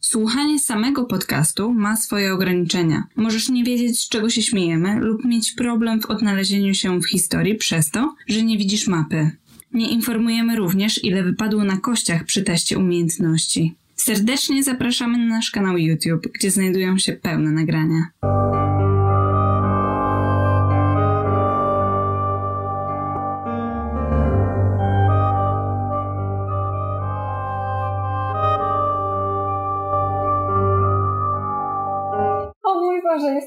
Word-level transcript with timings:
Słuchanie 0.00 0.58
samego 0.58 1.04
podcastu 1.04 1.74
ma 1.74 1.96
swoje 1.96 2.32
ograniczenia. 2.32 3.04
Możesz 3.16 3.48
nie 3.48 3.64
wiedzieć, 3.64 4.00
z 4.00 4.08
czego 4.08 4.30
się 4.30 4.42
śmiejemy, 4.42 5.00
lub 5.00 5.24
mieć 5.24 5.52
problem 5.52 6.00
w 6.00 6.06
odnalezieniu 6.06 6.74
się 6.74 7.00
w 7.00 7.08
historii 7.08 7.54
przez 7.54 7.90
to, 7.90 8.14
że 8.28 8.42
nie 8.42 8.58
widzisz 8.58 8.88
mapy. 8.88 9.30
Nie 9.72 9.90
informujemy 9.90 10.56
również, 10.56 11.04
ile 11.04 11.22
wypadło 11.22 11.64
na 11.64 11.76
kościach 11.76 12.24
przy 12.24 12.42
teście 12.42 12.78
umiejętności. 12.78 13.74
Serdecznie 13.96 14.62
zapraszamy 14.62 15.18
na 15.18 15.24
nasz 15.24 15.50
kanał 15.50 15.78
YouTube, 15.78 16.28
gdzie 16.34 16.50
znajdują 16.50 16.98
się 16.98 17.12
pełne 17.12 17.50
nagrania. 17.50 18.04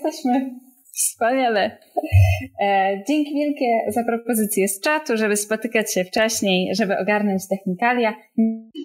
Jesteśmy. 0.04 0.64
Wspaniale. 0.96 1.78
E, 2.62 3.04
dzięki 3.08 3.34
wielkie 3.34 3.66
za 3.88 4.04
propozycję 4.04 4.68
z 4.68 4.80
czatu, 4.80 5.18
żeby 5.18 5.38
spotykać 5.38 5.94
się 5.94 6.04
wcześniej, 6.04 6.76
żeby 6.76 6.98
ogarnąć 6.98 7.48
technikalia. 7.48 8.14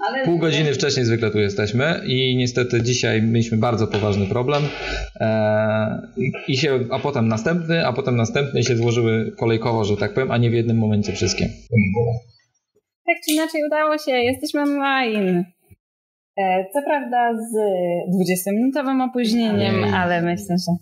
Ale... 0.09 0.25
Pół 0.25 0.39
godziny 0.39 0.75
wcześniej 0.75 1.07
zwykle 1.07 1.31
tu 1.31 1.39
jesteśmy 1.39 2.01
i 2.07 2.37
niestety 2.37 2.83
dzisiaj 2.83 3.23
mieliśmy 3.23 3.59
bardzo 3.59 3.87
poważny 3.87 4.27
problem 4.27 4.63
e, 5.21 6.03
i 6.49 6.57
się, 6.57 6.81
a 6.91 6.99
potem 6.99 7.29
następny, 7.29 7.87
a 7.87 7.93
potem 7.93 8.17
następny 8.17 8.63
się 8.63 8.77
złożyły 8.77 9.33
kolejkowo, 9.39 9.85
że 9.85 9.97
tak 9.97 10.15
powiem, 10.15 10.31
a 10.31 10.39
nie 10.39 10.51
w 10.51 10.55
jednym 10.55 10.79
momencie 10.79 11.13
wszystkie. 11.13 11.49
Tak 13.07 13.17
czy 13.25 13.33
inaczej 13.35 13.61
udało 13.67 13.99
się, 13.99 14.13
jesteśmy 14.13 14.63
online. 14.63 15.45
E, 16.39 16.65
co 16.73 16.83
prawda 16.83 17.35
z 17.35 17.55
20-minutowym 18.17 19.03
opóźnieniem, 19.03 19.95
ale 19.95 20.23
myślę, 20.23 20.57
że 20.59 20.73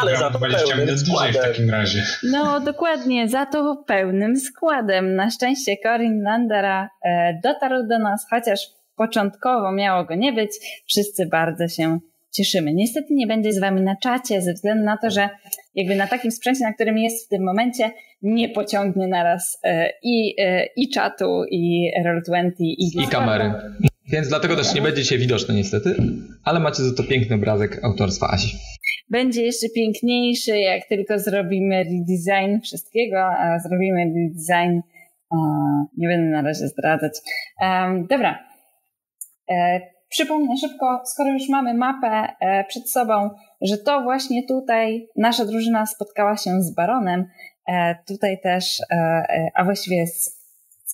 ale 0.00 0.16
za 0.16 0.30
to 0.30 0.38
20 0.38 0.76
minut 0.76 1.02
dłużej 1.02 1.32
w 1.32 1.36
takim 1.36 1.70
razie. 1.70 2.02
No 2.22 2.60
dokładnie, 2.60 3.28
za 3.28 3.46
to 3.46 3.84
pełnym 3.86 4.36
składem. 4.36 5.14
Na 5.14 5.30
szczęście 5.30 5.76
Corin 5.82 6.22
Landera 6.22 6.90
e, 7.04 7.40
dotarł 7.42 7.86
do 7.86 7.98
nas, 7.98 8.26
chociaż 8.30 8.60
początkowo 8.96 9.72
miało 9.72 10.04
go 10.04 10.14
nie 10.14 10.32
być. 10.32 10.50
Wszyscy 10.88 11.26
bardzo 11.26 11.68
się 11.68 11.98
cieszymy. 12.32 12.74
Niestety 12.74 13.14
nie 13.14 13.26
będzie 13.26 13.52
z 13.52 13.60
wami 13.60 13.82
na 13.82 13.96
czacie 13.96 14.42
ze 14.42 14.52
względu 14.52 14.84
na 14.84 14.96
to, 14.96 15.10
że 15.10 15.28
jakby 15.74 15.94
na 15.94 16.06
takim 16.06 16.30
sprzęcie, 16.30 16.64
na 16.64 16.72
którym 16.72 16.98
jest 16.98 17.26
w 17.26 17.28
tym 17.28 17.44
momencie, 17.44 17.90
nie 18.22 18.48
pociągnie 18.48 19.08
naraz 19.08 19.58
e, 19.64 19.90
i, 20.02 20.36
i 20.76 20.88
czatu, 20.88 21.44
i 21.50 21.92
Roll20, 22.06 22.52
i, 22.58 23.02
I 23.02 23.08
kamery. 23.08 23.52
Więc 24.12 24.28
dlatego 24.28 24.56
też 24.56 24.74
nie 24.74 24.82
będzie 24.82 25.02
dzisiaj 25.02 25.18
widoczny 25.18 25.54
niestety, 25.54 25.96
ale 26.44 26.60
macie 26.60 26.82
za 26.82 26.94
to 26.94 27.02
piękny 27.04 27.36
obrazek 27.36 27.84
autorstwa 27.84 28.28
Asi 28.28 28.56
będzie 29.10 29.42
jeszcze 29.42 29.66
piękniejszy, 29.74 30.58
jak 30.58 30.86
tylko 30.88 31.18
zrobimy 31.18 31.84
redesign 31.84 32.60
wszystkiego, 32.60 33.24
a 33.24 33.58
zrobimy 33.58 34.04
redesign, 34.04 34.80
nie 35.96 36.08
będę 36.08 36.30
na 36.30 36.42
razie 36.42 36.68
zdradzać. 36.68 37.12
dobra. 38.08 38.38
E, 39.50 39.80
przypomnę 40.08 40.56
szybko, 40.56 41.02
skoro 41.04 41.30
już 41.30 41.48
mamy 41.48 41.74
mapę 41.74 42.34
e, 42.40 42.64
przed 42.64 42.90
sobą, 42.90 43.30
że 43.60 43.78
to 43.78 44.02
właśnie 44.02 44.46
tutaj 44.46 45.08
nasza 45.16 45.44
drużyna 45.44 45.86
spotkała 45.86 46.36
się 46.36 46.62
z 46.62 46.74
baronem, 46.74 47.26
e, 47.68 47.96
tutaj 48.08 48.40
też, 48.42 48.82
a 49.54 49.64
właściwie 49.64 50.06
z 50.06 50.39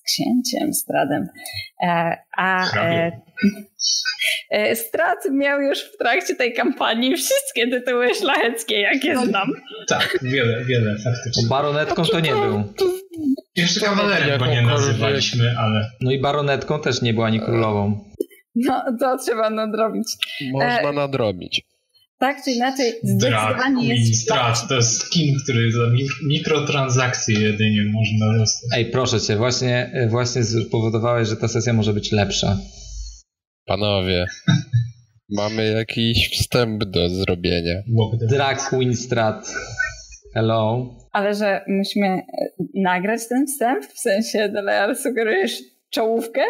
księciem 0.06 0.74
Stradem. 0.74 1.28
E, 1.82 2.16
a 2.36 2.76
e, 2.76 3.20
e, 4.50 4.76
Strad 4.76 5.18
miał 5.32 5.60
już 5.60 5.78
w 5.78 5.96
trakcie 5.98 6.34
tej 6.34 6.54
kampanii 6.54 7.16
wszystkie 7.16 7.68
tytuły 7.70 8.14
szlacheckie, 8.14 8.80
jakie 8.80 9.14
no, 9.14 9.26
znam. 9.26 9.48
Tak, 9.88 10.18
wiele, 10.22 10.64
wiele 10.64 10.96
faktycznie. 11.04 11.48
Baronetką 11.48 12.04
to 12.04 12.20
nie 12.20 12.32
był. 12.32 12.64
Jeszcze 13.56 13.80
kawalerem 13.80 14.38
go 14.38 14.46
nie 14.46 14.62
nazywaliśmy, 14.62 15.54
ale... 15.58 15.90
No 16.00 16.10
i 16.10 16.20
baronetką 16.20 16.80
też 16.80 17.02
nie 17.02 17.14
była 17.14 17.26
ani 17.26 17.40
królową. 17.40 18.04
No, 18.54 18.84
to 19.00 19.18
trzeba 19.18 19.50
nadrobić. 19.50 20.06
Można 20.52 20.92
nadrobić. 20.92 21.62
Tak 22.18 22.44
czy 22.44 22.50
inaczej, 22.50 22.92
zdecydowanie 23.02 23.94
jest... 23.94 24.22
Strat, 24.22 24.68
to 24.68 24.74
jest 24.74 25.00
skin, 25.00 25.36
który 25.42 25.72
za 25.72 25.82
mikrotransakcje 26.26 27.40
jedynie 27.40 27.84
można 27.92 28.38
dostać. 28.38 28.70
Ej, 28.76 28.86
proszę 28.86 29.20
cię, 29.20 29.36
właśnie, 29.36 29.90
właśnie 30.10 30.44
spowodowałeś, 30.44 31.28
że 31.28 31.36
ta 31.36 31.48
sesja 31.48 31.72
może 31.72 31.92
być 31.92 32.12
lepsza. 32.12 32.58
Panowie, 33.66 34.26
mamy 35.36 35.66
jakiś 35.72 36.30
wstęp 36.30 36.84
do 36.84 37.08
zrobienia. 37.08 37.82
Drag 38.28 38.68
Queen 38.68 38.96
Strat. 38.96 39.54
Hello. 40.34 40.94
Ale 41.12 41.34
że 41.34 41.64
musimy 41.68 42.22
nagrać 42.74 43.20
ten 43.28 43.46
wstęp? 43.46 43.84
W 43.86 43.98
sensie, 43.98 44.48
Delear, 44.48 44.96
sugerujesz 44.96 45.62
czołówkę? 45.90 46.42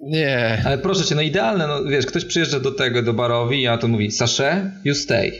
Nie. 0.00 0.62
Ale 0.66 0.78
proszę 0.78 1.04
cię, 1.04 1.14
no 1.14 1.22
idealne, 1.22 1.66
no 1.66 1.84
wiesz, 1.84 2.06
ktoś 2.06 2.24
przyjeżdża 2.24 2.60
do 2.60 2.72
tego, 2.72 3.02
do 3.02 3.12
barowi 3.12 3.62
i 3.62 3.66
a 3.66 3.78
to 3.78 3.88
mówi, 3.88 4.10
Sasze, 4.10 4.70
you 4.84 4.94
stay. 4.94 5.32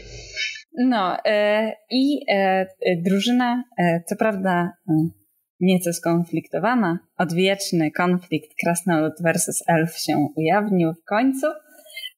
No 0.77 1.17
e, 1.25 1.71
i 1.91 2.19
e, 2.31 2.65
drużyna, 2.97 3.63
e, 3.79 4.03
co 4.07 4.15
prawda 4.15 4.73
e, 4.89 4.93
nieco 5.59 5.93
skonfliktowana, 5.93 6.99
odwieczny 7.17 7.91
konflikt 7.91 8.49
Krasnolud 8.63 9.13
versus 9.23 9.63
Elf 9.67 9.97
się 9.97 10.27
ujawnił 10.35 10.93
w 10.93 11.03
końcu, 11.03 11.47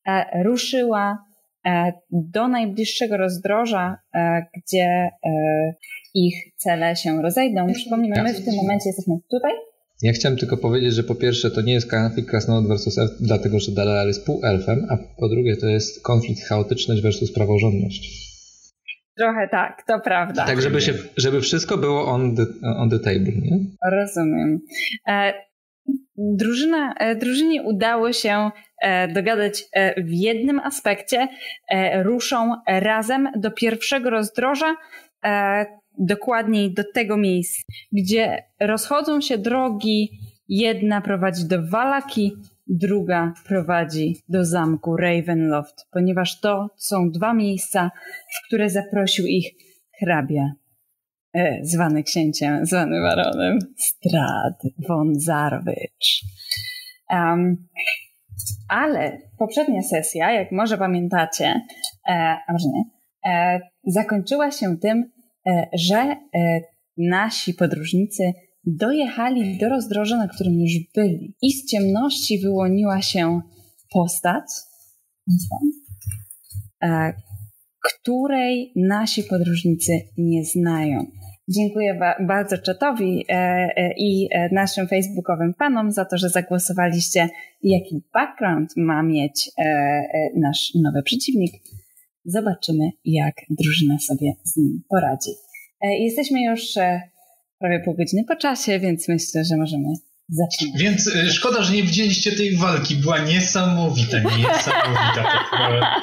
e, 0.08 0.44
ruszyła 0.44 1.26
e, 1.66 1.94
do 2.12 2.48
najbliższego 2.48 3.18
rozdroża, 3.18 3.98
gdzie 4.58 5.10
ich 6.14 6.36
cele 6.56 6.96
się 6.96 7.22
rozejdą. 7.22 7.68
Przypomnijmy, 7.74 8.24
my 8.24 8.34
w 8.34 8.46
tym 8.46 8.56
momencie 8.56 8.90
jesteśmy 8.90 9.16
tutaj, 9.32 9.52
ja 10.02 10.14
chciałem 10.14 10.38
tylko 10.38 10.58
powiedzieć, 10.58 10.94
że 10.94 11.04
po 11.04 11.16
pierwsze 11.16 11.52
to 11.52 11.62
nie 11.62 11.74
jest 11.74 11.92
konflikt 11.92 12.30
krasnolud 12.30 12.68
versus 12.68 12.98
elf, 12.98 13.12
dlatego 13.20 13.60
że 13.60 13.72
Dalalar 13.72 14.08
jest 14.08 14.26
półelfem, 14.26 14.86
a 14.90 14.98
po 15.20 15.30
drugie 15.30 15.58
to 15.58 15.68
jest 15.68 16.04
konflikt 16.04 16.44
chaotyczność 16.44 17.02
versus 17.02 17.34
praworządność. 17.34 18.26
Trochę 19.18 19.48
tak, 19.52 19.84
to 19.88 20.00
prawda. 20.00 20.46
Tak, 20.46 20.62
żeby, 20.62 20.82
się, 20.82 20.94
żeby 21.18 21.42
wszystko 21.42 21.78
było 21.78 22.08
on 22.08 22.36
the, 22.36 22.46
on 22.78 22.90
the 22.90 23.00
table, 23.00 23.32
nie? 23.42 23.60
Rozumiem. 23.92 24.60
E, 25.08 25.34
drużyna, 26.18 26.94
e, 26.94 27.16
drużynie 27.16 27.64
udało 27.64 28.14
się 28.14 28.50
e, 28.82 29.08
dogadać 29.08 29.64
e, 29.74 30.04
w 30.04 30.12
jednym 30.12 30.60
aspekcie. 30.60 31.28
E, 31.70 32.04
ruszą 32.04 32.56
razem 32.68 33.30
do 33.36 33.52
pierwszego 33.52 34.10
rozdroża 34.10 34.76
e, 35.26 35.66
dokładniej 36.00 36.74
do 36.74 36.84
tego 36.94 37.18
miejsca, 37.18 37.64
gdzie 37.92 38.44
rozchodzą 38.60 39.22
się 39.22 39.38
drogi. 39.38 40.20
Jedna 40.48 41.02
prowadzi 41.02 41.48
do 41.48 41.68
Walaki, 41.68 42.32
druga 42.68 43.34
prowadzi 43.48 44.16
do 44.30 44.46
zamku 44.46 44.98
Ravenloft, 44.98 45.88
ponieważ 45.92 46.40
to 46.40 46.70
są 46.78 47.12
dwa 47.12 47.34
miejsca, 47.34 47.92
w 48.36 48.48
które 48.48 48.70
zaprosił 48.70 49.26
ich 49.26 49.46
hrabia, 50.00 50.52
e, 51.34 51.60
zwany 51.64 52.04
księciem, 52.04 52.66
zwany 52.66 53.02
baronem, 53.02 53.60
Strad 53.78 54.62
von 54.88 55.20
Zarwicz. 55.20 56.22
Um, 57.10 57.68
ale 58.68 59.22
poprzednia 59.38 59.82
sesja, 59.82 60.32
jak 60.32 60.52
może 60.52 60.78
pamiętacie, 60.78 61.62
e, 62.10 62.38
a 62.48 62.54
może 62.54 62.68
nie, 62.70 62.84
e, 63.32 63.60
zakończyła 63.88 64.52
się 64.52 64.78
tym, 64.78 65.12
że 65.74 65.96
e, 65.96 66.16
nasi 66.98 67.54
podróżnicy 67.54 68.34
dojechali 68.64 69.58
do 69.58 69.70
rozdroża, 69.70 70.18
na 70.18 70.28
którym 70.28 70.54
już 70.54 70.74
byli. 70.96 71.36
I 71.42 71.52
z 71.52 71.66
ciemności 71.66 72.40
wyłoniła 72.40 73.02
się 73.02 73.42
postać, 73.92 74.46
e, 76.84 77.14
której 77.84 78.72
nasi 78.76 79.24
podróżnicy 79.24 79.92
nie 80.18 80.46
znają. 80.46 81.06
Dziękuję 81.50 82.00
bardzo 82.28 82.58
czatowi 82.58 83.26
i 83.98 84.30
naszym 84.52 84.88
facebookowym 84.88 85.54
panom 85.54 85.92
za 85.92 86.06
to, 86.06 86.18
że 86.18 86.30
zagłosowaliście, 86.30 87.30
jaki 87.64 88.04
background 88.14 88.74
ma 88.78 89.04
mieć 89.04 89.52
nasz 90.36 90.72
nowy 90.76 91.04
przeciwnik 91.04 91.54
zobaczymy, 92.26 92.90
jak 93.06 93.36
drużyna 93.50 94.00
sobie 94.00 94.34
z 94.44 94.58
nim 94.58 94.82
poradzi. 94.90 95.32
E, 95.82 95.88
jesteśmy 96.04 96.44
już 96.44 96.78
e, 96.78 97.02
prawie 97.60 97.80
pół 97.86 97.96
godziny 97.96 98.24
po 98.28 98.36
czasie, 98.36 98.80
więc 98.80 99.08
myślę, 99.08 99.46
że 99.46 99.58
możemy 99.58 99.88
zaczynać. 100.30 100.82
Więc 100.82 101.08
y, 101.08 101.32
szkoda, 101.32 101.64
że 101.64 101.74
nie 101.74 101.84
widzieliście 101.84 102.32
tej 102.32 102.58
walki. 102.58 102.96
Była 102.96 103.20
niesamowita, 103.20 104.20
niesamowita. 104.20 105.26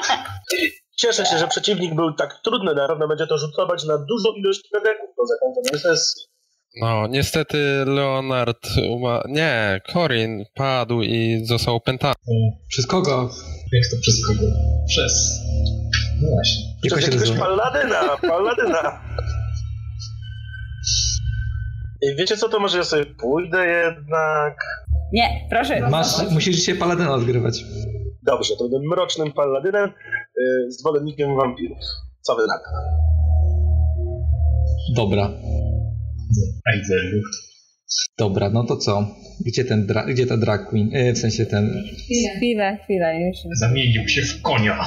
Cieszę 0.97 1.25
się, 1.25 1.37
że 1.37 1.47
przeciwnik 1.47 1.95
był 1.95 2.13
tak 2.13 2.39
trudny, 2.43 2.75
na 2.75 2.87
pewno 2.87 3.07
będzie 3.07 3.27
to 3.27 3.37
rzutować 3.37 3.85
na 3.85 3.97
dużą 3.97 4.29
ilość 4.37 4.61
kredeków 4.71 5.09
po 5.15 5.25
zakończeniu 5.25 5.79
sesji. 5.79 6.23
No, 6.81 7.07
niestety 7.07 7.57
Leonard 7.85 8.67
umarł. 8.89 9.29
Nie, 9.29 9.81
Corin 9.93 10.45
padł 10.55 11.01
i 11.01 11.45
został 11.45 11.75
opętany. 11.75 12.15
Przez 12.69 12.87
kogo? 12.87 13.29
Jak 13.71 13.83
to 13.91 13.97
przez 14.01 14.27
kogo? 14.27 14.45
Przez... 14.87 15.39
No 16.23 16.29
właśnie. 16.29 16.63
Jak 16.83 16.93
on 16.93 16.99
Przez 16.99 16.99
się 16.99 17.05
jakiegoś 17.05 17.29
nazywa? 17.29 17.45
palladyna, 17.45 18.17
palladyna. 18.21 19.01
I 22.01 22.15
wiecie 22.19 22.37
co, 22.37 22.49
to 22.49 22.59
może 22.59 22.77
ja 22.77 22.83
sobie 22.83 23.05
pójdę 23.05 23.65
jednak... 23.65 24.57
Nie, 25.13 25.47
proszę. 25.49 25.89
Masz, 25.89 26.07
musisz 26.31 26.55
dzisiaj 26.55 26.75
paladyna 26.75 27.13
odgrywać. 27.13 27.65
Dobrze, 28.23 28.53
to 28.59 28.69
będę 28.69 28.87
mrocznym 28.87 29.31
palladynem, 29.31 29.89
y, 29.89 30.71
zwolennikiem 30.71 31.35
wampirów. 31.35 31.77
Co 32.21 32.35
wy 32.35 32.41
na 32.47 32.53
to? 32.57 32.69
Dobra, 34.95 35.29
dobra, 38.17 38.49
no 38.49 38.63
to 38.63 38.77
co? 38.77 39.07
Gdzie 39.45 39.65
ten 39.65 39.87
dra- 39.87 40.05
gdzie 40.07 40.25
ta 40.27 40.37
drag 40.37 40.69
queen? 40.69 40.89
E, 40.93 41.13
w 41.13 41.17
sensie 41.17 41.45
ten... 41.45 41.83
Chwilę, 42.37 42.77
chwilę 42.83 43.19
już. 43.21 43.37
Zamienił 43.59 44.07
się 44.07 44.21
w 44.21 44.41
konia. 44.41 44.85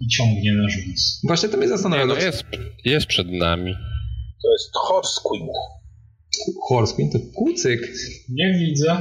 I 0.00 0.08
ciągnie 0.08 0.52
na 0.52 0.68
rzuc. 0.68 1.20
Właśnie 1.26 1.48
to 1.48 1.56
mnie 1.56 1.66
Nie, 1.66 1.70
zastanawia. 1.72 2.06
no 2.06 2.14
jest, 2.14 2.44
jest 2.84 3.06
przed 3.06 3.32
nami. 3.32 3.72
To 4.42 4.52
jest 4.52 4.70
Horse 4.74 5.20
Queen. 5.24 5.48
Horse 6.68 6.94
queen 6.94 7.10
to 7.10 7.18
kucyk. 7.34 7.80
Nie 8.28 8.52
widzę. 8.58 8.96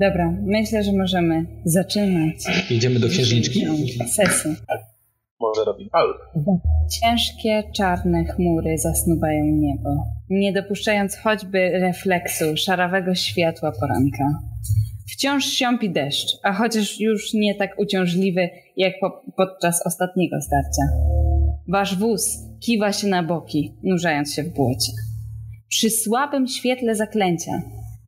Dobra, 0.00 0.34
myślę, 0.42 0.84
że 0.84 0.92
możemy 0.92 1.46
zaczynać 1.64 2.34
Jedziemy 2.70 3.00
do 3.00 3.08
księżniczki? 3.08 3.66
sesję. 4.08 4.54
Może 5.40 5.64
robi 5.64 5.88
pal. 5.92 6.14
Ciężkie, 7.00 7.62
czarne 7.76 8.24
chmury 8.24 8.78
zasnuwają 8.78 9.44
niebo, 9.44 10.04
nie 10.30 10.52
dopuszczając 10.52 11.16
choćby 11.16 11.70
refleksu 11.70 12.44
szarawego 12.56 13.14
światła 13.14 13.72
poranka. 13.80 14.24
Wciąż 15.12 15.44
siąpi 15.46 15.90
deszcz, 15.90 16.28
a 16.42 16.52
chociaż 16.52 17.00
już 17.00 17.34
nie 17.34 17.54
tak 17.54 17.78
uciążliwy 17.78 18.48
jak 18.76 18.92
po, 19.00 19.22
podczas 19.36 19.86
ostatniego 19.86 20.40
starcia. 20.40 20.82
Wasz 21.68 21.98
wóz 21.98 22.38
kiwa 22.60 22.92
się 22.92 23.06
na 23.08 23.22
boki, 23.22 23.74
nurzając 23.82 24.34
się 24.34 24.42
w 24.42 24.54
błocie. 24.54 24.92
Przy 25.68 25.90
słabym 25.90 26.46
świetle 26.46 26.94
zaklęcia 26.94 27.62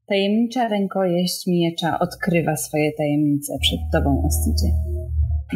tajemnicza 0.08 0.68
rękojeść 0.68 1.46
miecza 1.46 1.98
odkrywa 1.98 2.56
swoje 2.56 2.92
tajemnice 2.92 3.58
przed 3.60 3.80
tobą, 3.92 4.22
Ostidzie. 4.26 4.72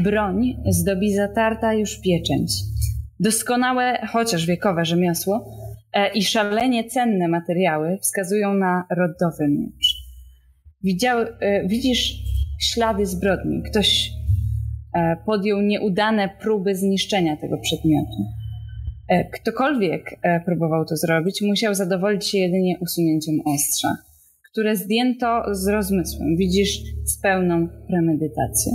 Broń 0.02 0.56
zdobi 0.66 1.14
zatarta 1.14 1.74
już 1.74 2.00
pieczęć. 2.00 2.52
Doskonałe, 3.20 4.06
chociaż 4.12 4.46
wiekowe 4.46 4.84
rzemiosło 4.84 5.50
e, 5.92 6.12
i 6.12 6.22
szalenie 6.22 6.84
cenne 6.84 7.28
materiały 7.28 7.98
wskazują 8.02 8.54
na 8.54 8.84
rodowy 8.90 9.48
miecz. 9.48 9.86
Widziały, 10.82 11.36
e, 11.40 11.68
widzisz 11.68 12.14
ślady 12.60 13.06
zbrodni. 13.06 13.62
Ktoś 13.62 14.10
podjął 15.26 15.62
nieudane 15.62 16.28
próby 16.40 16.75
zniszczenia 16.75 17.37
tego 17.37 17.58
przedmiotu. 17.58 18.25
E, 19.10 19.25
ktokolwiek 19.25 20.19
e, 20.22 20.40
próbował 20.40 20.84
to 20.84 20.96
zrobić, 20.96 21.42
musiał 21.42 21.75
zadowolić 21.75 22.26
się 22.26 22.38
jedynie 22.38 22.78
usunięciem 22.81 23.34
ostrza, 23.44 23.96
które 24.52 24.76
zdjęto 24.76 25.42
z 25.54 25.69
rozmysłem. 25.69 26.37
Widzisz 26.37 26.82
z 27.04 27.20
pełną 27.20 27.69
premedytacją. 27.88 28.72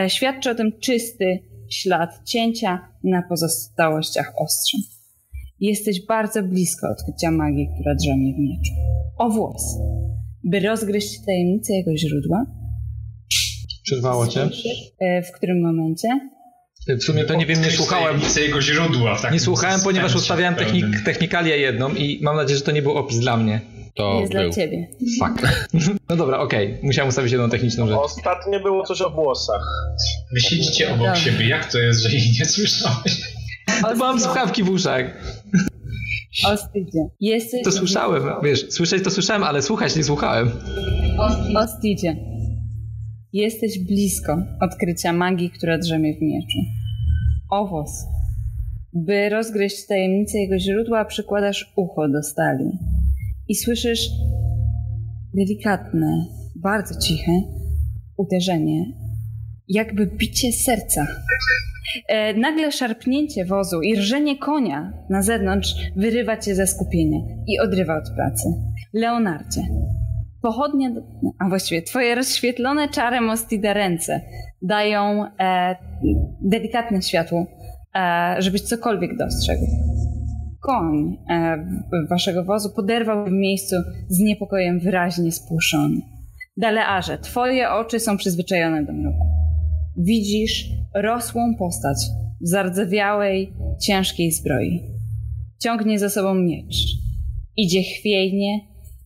E, 0.00 0.10
Świadczy 0.10 0.50
o 0.50 0.54
tym 0.54 0.72
czysty 0.80 1.38
ślad 1.70 2.10
cięcia 2.24 2.88
na 3.04 3.22
pozostałościach 3.22 4.32
ostrza. 4.38 4.78
Jesteś 5.60 6.06
bardzo 6.06 6.42
blisko 6.42 6.88
odkrycia 6.88 7.30
magii, 7.30 7.68
która 7.74 7.94
drzemie 7.94 8.34
w 8.34 8.38
mieczu. 8.38 8.72
O 9.18 9.30
włos! 9.30 9.78
By 10.44 10.60
rozgryźć 10.60 11.24
tajemnicę 11.26 11.72
jego 11.72 11.96
źródła, 11.96 12.46
Przerwało 13.88 14.26
cię? 14.26 14.48
e, 15.00 15.22
w 15.22 15.32
którym 15.32 15.62
momencie 15.62 16.08
W 16.88 17.04
sumie 17.04 17.24
to 17.24 17.34
nie 17.34 17.46
wiem, 17.46 17.60
nie 17.62 17.70
słuchałem. 17.70 18.20
Jego 18.40 18.60
źródła. 18.60 19.14
W 19.14 19.32
Nie 19.32 19.40
słuchałem, 19.40 19.80
ponieważ 19.84 20.14
ustawiałem 20.16 20.54
technik, 20.54 20.86
jedną 21.44 21.94
i 21.94 22.18
mam 22.22 22.36
nadzieję, 22.36 22.58
że 22.58 22.64
to 22.64 22.72
nie 22.72 22.82
był 22.82 22.92
opis 22.92 23.18
dla 23.18 23.36
mnie. 23.36 23.60
To 23.96 24.20
jest 24.20 24.32
był. 24.32 24.42
dla 24.42 24.52
ciebie. 24.52 24.88
Fuck. 25.18 25.48
No 26.10 26.16
dobra, 26.16 26.38
okej. 26.38 26.78
Musiałem 26.82 27.08
ustawić 27.08 27.32
jedną 27.32 27.50
techniczną 27.50 27.86
rzecz. 27.86 27.98
Ostatnio 27.98 28.60
było 28.60 28.86
coś 28.86 29.02
o 29.02 29.10
włosach. 29.10 29.62
Wy 30.32 30.40
siedzicie 30.40 30.86
obok 30.86 30.98
Dobra. 30.98 31.16
siebie. 31.16 31.48
Jak 31.48 31.72
to 31.72 31.78
jest, 31.78 32.00
że 32.00 32.10
jej 32.10 32.32
nie 32.38 32.44
słyszałeś? 32.44 33.22
Mam 33.96 34.20
słuchawki 34.20 34.62
w 34.62 34.70
uszach. 34.70 35.04
Ostydzie. 36.46 36.98
Jesteś 37.20 37.64
To 37.64 37.72
słyszałem, 37.72 38.22
wiesz, 38.42 38.66
słyszeć 38.70 39.04
to 39.04 39.10
słyszałem, 39.10 39.42
ale 39.42 39.62
słuchać 39.62 39.96
nie 39.96 40.04
słuchałem. 40.04 40.50
Ostidzie. 41.56 42.37
Jesteś 43.32 43.78
blisko 43.78 44.42
odkrycia 44.60 45.12
magii, 45.12 45.50
która 45.50 45.78
drzemie 45.78 46.14
w 46.14 46.22
mieczu. 46.22 46.58
Owoc. 47.50 47.90
By 48.92 49.28
rozgryźć 49.28 49.86
tajemnicę 49.86 50.38
jego 50.38 50.58
źródła, 50.58 51.04
przykładasz 51.04 51.72
ucho 51.76 52.08
do 52.08 52.22
stali 52.22 52.70
i 53.48 53.54
słyszysz 53.54 54.08
delikatne, 55.34 56.26
bardzo 56.56 57.00
ciche 57.00 57.32
uderzenie, 58.16 58.84
jakby 59.68 60.06
bicie 60.06 60.52
serca. 60.52 61.06
E, 62.08 62.34
nagle 62.34 62.72
szarpnięcie 62.72 63.44
wozu 63.44 63.82
i 63.82 63.96
rżenie 63.96 64.38
konia 64.38 64.92
na 65.10 65.22
zewnątrz 65.22 65.74
wyrywa 65.96 66.36
cię 66.36 66.54
ze 66.54 66.66
skupienia 66.66 67.18
i 67.46 67.58
odrywa 67.58 67.98
od 67.98 68.10
pracy. 68.16 68.48
Leonardzie, 68.92 69.60
pochodnie, 70.42 70.94
a 71.38 71.48
właściwie 71.48 71.82
twoje 71.82 72.14
rozświetlone 72.14 72.88
czarem 72.88 73.30
Ostida 73.30 73.72
ręce 73.72 74.20
dają 74.62 75.24
e, 75.40 75.76
delikatne 76.40 77.02
światło, 77.02 77.46
e, 77.94 78.36
żebyś 78.38 78.62
cokolwiek 78.62 79.16
dostrzegł. 79.16 79.66
Koń 80.60 81.18
e, 81.30 81.66
waszego 82.10 82.44
wozu 82.44 82.70
poderwał 82.76 83.26
w 83.26 83.30
miejscu 83.30 83.76
z 84.08 84.18
niepokojem 84.18 84.80
wyraźnie 84.80 85.32
spłuszony. 85.32 86.00
Dalearze, 86.56 87.18
twoje 87.18 87.70
oczy 87.70 88.00
są 88.00 88.16
przyzwyczajone 88.16 88.84
do 88.84 88.92
mroku. 88.92 89.26
Widzisz 89.96 90.64
rosłą 90.94 91.54
postać 91.58 91.96
w 92.40 92.48
zardzewiałej, 92.48 93.52
ciężkiej 93.80 94.32
zbroi. 94.32 94.82
Ciągnie 95.58 95.98
za 95.98 96.10
sobą 96.10 96.34
miecz. 96.34 96.76
Idzie 97.56 97.82
chwiejnie, 97.82 98.60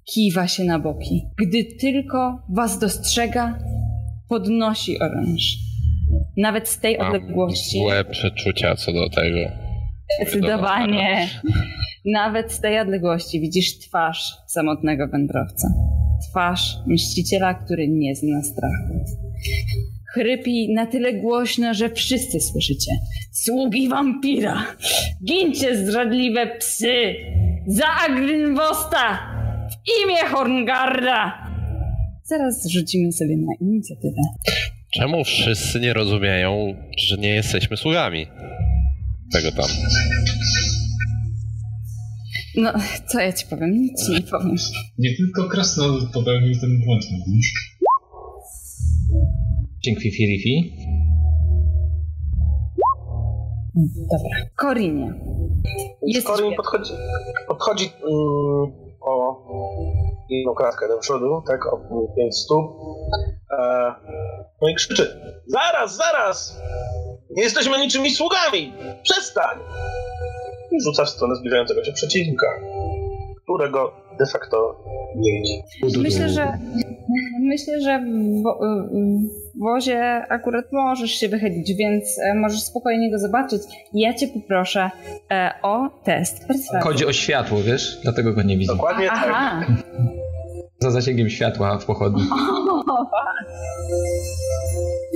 kiwa 0.04 0.48
się 0.48 0.64
na 0.64 0.78
boki. 0.78 1.22
Gdy 1.38 1.64
tylko 1.64 2.42
was 2.48 2.78
dostrzega, 2.78 3.58
podnosi 4.28 5.00
oręż. 5.00 5.56
Nawet 6.36 6.68
z 6.68 6.80
tej 6.80 6.98
Mam 6.98 7.06
odległości. 7.06 7.78
złe 7.78 8.04
przeczucia 8.04 8.76
co 8.76 8.92
do 8.92 9.10
tego. 9.10 9.38
Zdecydowanie. 10.20 11.28
Nawet 12.04 12.52
z 12.52 12.60
tej 12.60 12.80
odległości 12.80 13.40
widzisz 13.40 13.78
twarz 13.78 14.34
samotnego 14.46 15.08
wędrowca. 15.08 15.68
Twarz 16.30 16.76
mściciela, 16.86 17.54
który 17.54 17.88
nie 17.88 18.14
zna 18.16 18.42
strachu. 18.42 19.04
Chrypi 20.14 20.74
na 20.74 20.86
tyle 20.86 21.12
głośno, 21.12 21.74
że 21.74 21.90
wszyscy 21.90 22.40
słyszycie. 22.40 22.92
Sługi 23.32 23.88
wampira! 23.88 24.66
Gincie 25.24 25.76
zdradliwe 25.76 26.46
psy! 26.46 27.14
Za 27.66 27.86
Agrinwosta! 28.08 29.31
W 29.72 30.04
imię 30.04 30.28
Horngarda! 30.30 31.48
Zaraz 32.24 32.66
rzucimy 32.66 33.12
sobie 33.12 33.36
na 33.36 33.52
inicjatywę. 33.60 34.22
Czemu 34.94 35.24
wszyscy 35.24 35.80
nie 35.80 35.92
rozumieją, 35.92 36.74
że 36.98 37.16
nie 37.16 37.28
jesteśmy 37.28 37.76
sługami? 37.76 38.26
Tego 39.32 39.52
tam. 39.52 39.70
No, 42.56 42.72
co 43.06 43.20
ja 43.20 43.32
ci 43.32 43.46
powiem? 43.46 43.72
Nic 43.72 44.06
ci 44.06 44.12
nie 44.12 44.20
powiem. 44.20 44.56
Nie 44.98 45.16
tylko 45.16 45.48
Krasnolud 45.48 46.12
popełnił 46.12 46.60
ten 46.60 46.80
błąd, 46.84 47.04
mówisz? 47.10 47.52
Dzięki 49.84 50.10
Fifi. 50.10 50.72
Dobra. 54.10 54.46
Korinie. 54.56 55.14
Jest 56.06 56.26
Corin 56.26 56.54
podchodzi, 56.56 56.92
podchodzi 57.48 57.84
mm, 57.84 58.91
o 59.04 59.42
jedną 60.28 60.54
kratkę 60.54 60.88
do 60.88 60.98
przodu, 60.98 61.42
tak, 61.46 61.66
o 61.66 61.80
5 62.16 62.38
stóp. 62.38 62.76
E, 63.58 63.94
no 64.62 64.68
i 64.68 64.74
krzyczy: 64.74 65.20
Zaraz, 65.46 65.96
zaraz! 65.96 66.62
Nie 67.30 67.42
jesteśmy 67.42 67.78
niczymi 67.78 68.10
sługami! 68.10 68.72
Przestań! 69.02 69.58
I 70.72 70.82
rzuca 70.82 71.04
w 71.04 71.08
stronę 71.08 71.34
zbliżającego 71.34 71.84
się 71.84 71.92
przeciwnika. 71.92 72.46
którego 73.42 74.01
de 74.18 74.26
facto 74.32 74.84
nie. 75.16 75.42
Myślę, 76.02 76.28
że 76.28 76.58
myślę, 77.40 77.80
że 77.80 77.98
w, 78.00 78.42
wo- 78.42 78.58
w 79.54 79.60
wozie 79.62 80.02
akurat 80.28 80.64
możesz 80.72 81.10
się 81.10 81.28
wychylić, 81.28 81.74
więc 81.74 82.18
e, 82.18 82.34
możesz 82.34 82.62
spokojnie 82.62 83.10
go 83.10 83.18
zobaczyć. 83.18 83.62
Ja 83.94 84.14
cię 84.14 84.28
poproszę 84.28 84.90
e, 85.30 85.50
o 85.62 85.88
test 86.04 86.46
perswazji. 86.46 86.80
Chodzi 86.82 87.06
o 87.06 87.12
światło, 87.12 87.58
wiesz? 87.62 88.00
Dlatego 88.02 88.32
go 88.32 88.42
nie 88.42 88.58
widzę. 88.58 88.72
Dokładnie 88.72 89.06
tak. 89.06 89.28
Aha. 89.30 89.66
Za 90.78 90.90
zasięgiem 90.90 91.28
światła 91.30 91.78
w 91.78 91.84
pochodni. 91.84 92.22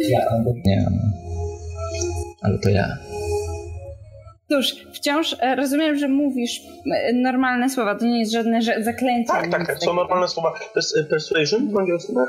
Nie. 0.09 0.85
no. 0.85 0.91
Ale 2.43 2.59
to 2.59 2.69
ja. 2.71 2.87
Cóż, 4.49 4.76
wciąż 4.95 5.37
e, 5.41 5.57
rozumiem, 5.57 5.99
że 5.99 6.09
mówisz 6.09 6.61
e, 6.95 7.12
normalne 7.12 7.71
słowa, 7.71 7.95
to 7.95 8.05
nie 8.05 8.19
jest 8.19 8.33
żadne 8.33 8.62
zaklęcie. 8.62 9.33
Tak, 9.33 9.50
tak, 9.50 9.67
tak. 9.67 9.79
Są 9.79 9.95
normalne 9.95 10.29
słowa. 10.29 10.53
To 10.75 10.79
jest 10.81 10.97
persuasion 11.11 11.71
w 11.71 11.79
angielskim? 11.79 12.15
tak? 12.15 12.29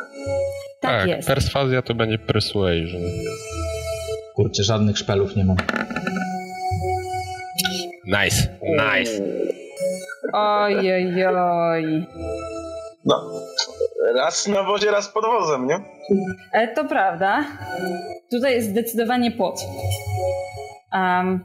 Tak 0.82 1.08
jest. 1.08 1.28
perswazja 1.28 1.82
to 1.82 1.94
będzie 1.96 2.20
persuasion. 2.20 3.02
Kurczę, 4.36 4.64
żadnych 4.64 4.98
szpelów 4.98 5.36
nie 5.36 5.46
mam. 5.46 5.58
Nice, 8.06 8.48
nice. 8.64 9.24
Oj, 10.34 10.94
oj, 10.94 11.26
oj. 11.26 12.06
No. 13.06 13.32
Raz 14.16 14.48
na 14.48 14.64
wozie, 14.64 14.92
raz 14.92 15.08
pod 15.10 15.26
wozem, 15.26 15.68
nie? 15.68 15.80
E, 16.54 16.68
To 16.68 16.86
prawda. 16.86 17.46
Tutaj 18.32 18.54
jest 18.54 18.70
zdecydowanie 18.70 19.32
pot. 19.32 19.60
Um, 20.94 21.44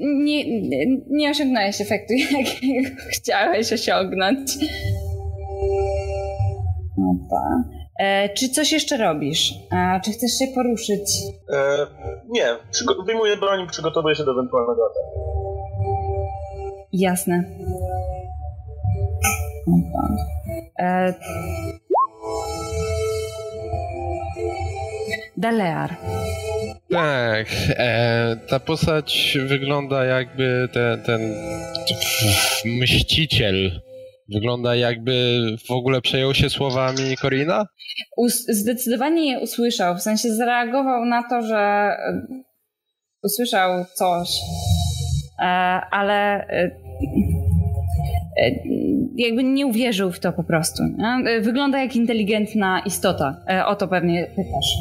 nie, 0.00 0.60
nie- 0.68 0.86
nie 1.10 1.30
osiągnąłeś 1.30 1.80
efektu, 1.80 2.14
jakiego 2.38 2.88
chciałeś 3.10 3.72
osiągnąć. 3.72 4.50
Opa. 6.98 7.64
E, 8.00 8.28
czy 8.28 8.48
coś 8.48 8.72
jeszcze 8.72 8.96
robisz? 8.96 9.54
E, 9.72 10.00
czy 10.04 10.10
chcesz 10.12 10.38
się 10.38 10.46
poruszyć? 10.54 11.10
E, 11.54 11.86
nie. 12.28 12.44
Przygo- 12.72 13.06
wyjmuję 13.06 13.36
broń 13.36 13.60
i 13.64 13.66
przygotowuję 13.66 14.14
się 14.14 14.24
do 14.24 14.32
ewentualnego 14.32 14.82
ataku. 14.90 15.32
Jasne. 16.92 17.44
Opa. 19.68 20.08
E, 20.78 21.14
Dalear. 25.42 25.96
Tak, 26.90 27.46
e, 27.76 28.36
ta 28.48 28.60
postać 28.60 29.38
wygląda 29.46 30.04
jakby 30.04 30.68
ten, 30.72 31.02
ten 31.02 31.20
mściciel. 32.64 33.80
Wygląda 34.34 34.74
jakby 34.76 35.40
w 35.68 35.70
ogóle 35.70 36.00
przejął 36.00 36.34
się 36.34 36.50
słowami 36.50 37.16
Korina? 37.22 37.66
Us- 38.16 38.46
zdecydowanie 38.48 39.30
je 39.30 39.40
usłyszał, 39.40 39.96
w 39.96 40.02
sensie 40.02 40.34
zareagował 40.34 41.04
na 41.04 41.22
to, 41.28 41.42
że 41.42 41.56
e, 41.58 42.26
usłyszał 43.22 43.84
coś, 43.94 44.28
e, 45.38 45.44
ale 45.90 46.46
e, 46.46 46.48
e, 46.48 46.70
jakby 49.16 49.44
nie 49.44 49.66
uwierzył 49.66 50.12
w 50.12 50.20
to 50.20 50.32
po 50.32 50.44
prostu. 50.44 50.82
nie? 50.98 51.30
E, 51.30 51.40
Wygląda 51.40 51.82
jak 51.82 51.96
inteligentna 51.96 52.82
istota. 52.86 53.36
E, 53.48 53.66
O 53.66 53.76
to 53.76 53.88
pewnie 53.88 54.26
pytasz. 54.36 54.72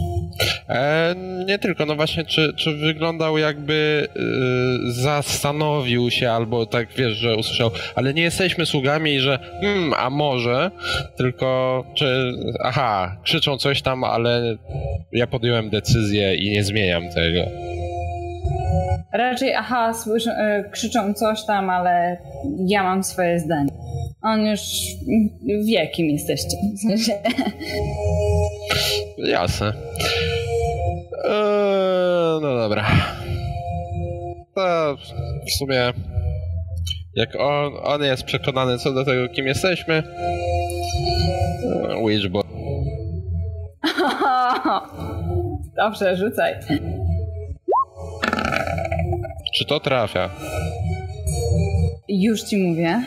E, 0.69 1.15
nie 1.47 1.59
tylko, 1.59 1.85
no 1.85 1.95
właśnie, 1.95 2.25
czy, 2.25 2.53
czy 2.55 2.73
wyglądał 2.73 3.37
jakby 3.37 4.07
y, 4.87 4.91
zastanowił 4.91 6.11
się, 6.11 6.31
albo 6.31 6.65
tak 6.65 6.87
wiesz, 6.97 7.13
że 7.13 7.35
usłyszał, 7.35 7.71
ale 7.95 8.13
nie 8.13 8.21
jesteśmy 8.21 8.65
sługami 8.65 9.11
i 9.13 9.19
że 9.19 9.39
hmm, 9.61 9.93
a 9.97 10.09
może, 10.09 10.71
tylko 11.17 11.83
czy, 11.95 12.33
aha, 12.63 13.17
krzyczą 13.23 13.57
coś 13.57 13.81
tam, 13.81 14.03
ale 14.03 14.57
ja 15.11 15.27
podjąłem 15.27 15.69
decyzję 15.69 16.35
i 16.35 16.51
nie 16.51 16.63
zmieniam 16.63 17.03
tego. 17.09 17.47
Raczej, 19.13 19.55
aha, 19.55 19.93
słyszę, 19.93 20.31
e, 20.31 20.69
krzyczą 20.69 21.13
coś 21.13 21.45
tam, 21.45 21.69
ale 21.69 22.17
ja 22.67 22.83
mam 22.83 23.03
swoje 23.03 23.39
zdanie. 23.39 23.69
On 24.21 24.45
już 24.45 24.61
wie, 25.65 25.87
kim 25.87 26.09
jesteście. 26.09 26.57
Jasne. 29.17 29.73
Eee, 31.23 32.41
no 32.41 32.55
dobra. 32.55 32.85
To 34.55 34.97
w 35.47 35.51
sumie 35.51 35.93
jak 37.15 37.35
on, 37.39 37.73
on 37.83 38.03
jest 38.03 38.23
przekonany 38.23 38.77
co 38.77 38.93
do 38.93 39.05
tego, 39.05 39.29
kim 39.29 39.47
jesteśmy, 39.47 40.03
eee, 41.63 42.07
Witchboy. 42.07 42.43
Dobrze, 45.77 46.17
rzucaj. 46.17 46.53
Czy 49.53 49.65
to 49.65 49.79
trafia? 49.79 50.29
Już 52.07 52.43
ci 52.43 52.57
mówię. 52.57 53.03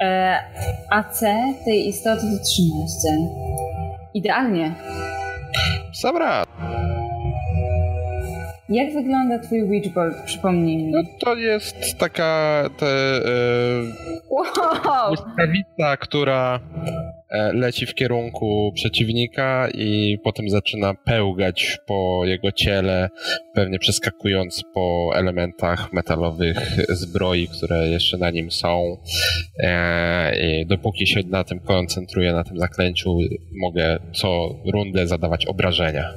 E, 0.00 0.38
AC 0.90 1.20
tej 1.64 1.88
istoty 1.88 2.20
to 2.22 2.44
13. 2.44 3.08
Idealnie. 4.14 4.74
Sam 5.92 6.16
raz. 6.16 6.46
Jak 8.68 8.92
wygląda 8.92 9.38
twój 9.38 9.68
Witchbolt? 9.68 10.16
Przypomnij 10.24 10.76
mi. 10.76 10.90
No 10.92 10.98
to 11.20 11.34
jest 11.34 11.98
taka 11.98 12.62
te, 12.78 12.86
e, 12.86 13.20
Wow! 14.30 14.44
błyskawica, 15.08 15.96
która 15.96 16.60
leci 17.52 17.86
w 17.86 17.94
kierunku 17.94 18.72
przeciwnika 18.74 19.68
i 19.74 20.18
potem 20.24 20.50
zaczyna 20.50 20.94
pełgać 20.94 21.78
po 21.86 22.22
jego 22.24 22.52
ciele, 22.52 23.08
pewnie 23.54 23.78
przeskakując 23.78 24.62
po 24.74 25.10
elementach 25.14 25.92
metalowych 25.92 26.58
zbroi, 26.88 27.48
które 27.48 27.88
jeszcze 27.88 28.18
na 28.18 28.30
nim 28.30 28.50
są. 28.50 28.96
E, 29.58 30.40
I 30.40 30.66
dopóki 30.66 31.06
się 31.06 31.20
na 31.26 31.44
tym 31.44 31.60
koncentruję, 31.60 32.32
na 32.32 32.44
tym 32.44 32.58
zaklęciu, 32.58 33.18
mogę 33.60 33.98
co 34.12 34.54
rundę 34.72 35.06
zadawać 35.06 35.46
obrażenia. 35.46 36.14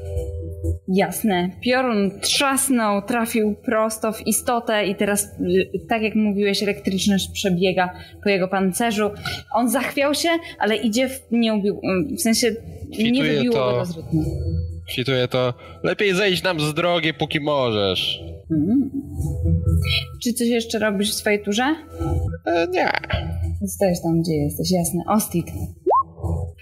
Jasne. 0.87 1.49
Piorun 1.63 2.11
trzasnął, 2.21 3.01
trafił 3.01 3.55
prosto 3.55 4.11
w 4.11 4.27
istotę 4.27 4.85
i 4.85 4.95
teraz, 4.95 5.25
y, 5.25 5.69
tak 5.89 6.01
jak 6.01 6.15
mówiłeś, 6.15 6.63
elektryczność 6.63 7.29
przebiega 7.33 7.93
po 8.23 8.29
jego 8.29 8.47
pancerzu. 8.47 9.09
On 9.53 9.69
zachwiał 9.69 10.13
się, 10.13 10.29
ale 10.59 10.75
idzie 10.75 11.09
w, 11.09 11.21
nie 11.31 11.53
ubił, 11.53 11.81
y, 12.11 12.15
w 12.15 12.21
sensie 12.21 12.55
nie 12.89 12.97
Kwituje 12.97 13.33
wybiło 13.33 13.55
to- 13.55 13.71
go 13.71 13.85
z 13.85 13.97
rytmu. 13.97 14.23
To, 15.29 15.53
lepiej 15.83 16.13
zejść 16.15 16.43
nam 16.43 16.59
z 16.59 16.73
drogi, 16.73 17.13
póki 17.13 17.39
możesz. 17.39 18.23
Mm. 18.51 18.91
Czy 20.23 20.33
coś 20.33 20.47
jeszcze 20.47 20.79
robisz 20.79 21.11
w 21.11 21.13
swojej 21.13 21.43
turze? 21.43 21.75
E, 22.45 22.67
nie. 22.67 22.89
Zostajesz 23.61 24.01
tam, 24.03 24.21
gdzie 24.21 24.33
jesteś, 24.33 24.71
jasne. 24.71 25.01
Ostit. 25.07 25.45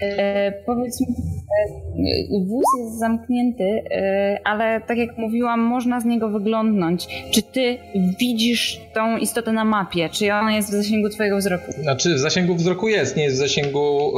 E, 0.01 0.51
powiedz 0.65 1.01
mi, 1.01 1.07
e, 1.07 2.45
wóz 2.47 2.65
jest 2.79 2.99
zamknięty, 2.99 3.63
e, 3.91 4.39
ale 4.43 4.81
tak 4.81 4.97
jak 4.97 5.17
mówiłam, 5.17 5.59
można 5.59 5.99
z 5.99 6.05
niego 6.05 6.29
wyglądnąć. 6.29 7.07
Czy 7.31 7.41
ty 7.43 7.77
widzisz 8.19 8.81
tą 8.93 9.17
istotę 9.17 9.51
na 9.51 9.65
mapie? 9.65 10.09
Czy 10.09 10.33
ona 10.33 10.55
jest 10.55 10.69
w 10.69 10.71
zasięgu 10.71 11.09
twojego 11.09 11.37
wzroku? 11.37 11.71
Znaczy, 11.71 12.15
w 12.15 12.19
zasięgu 12.19 12.55
wzroku 12.55 12.87
jest, 12.87 13.17
nie 13.17 13.23
jest 13.23 13.35
w 13.35 13.39
zasięgu 13.39 14.11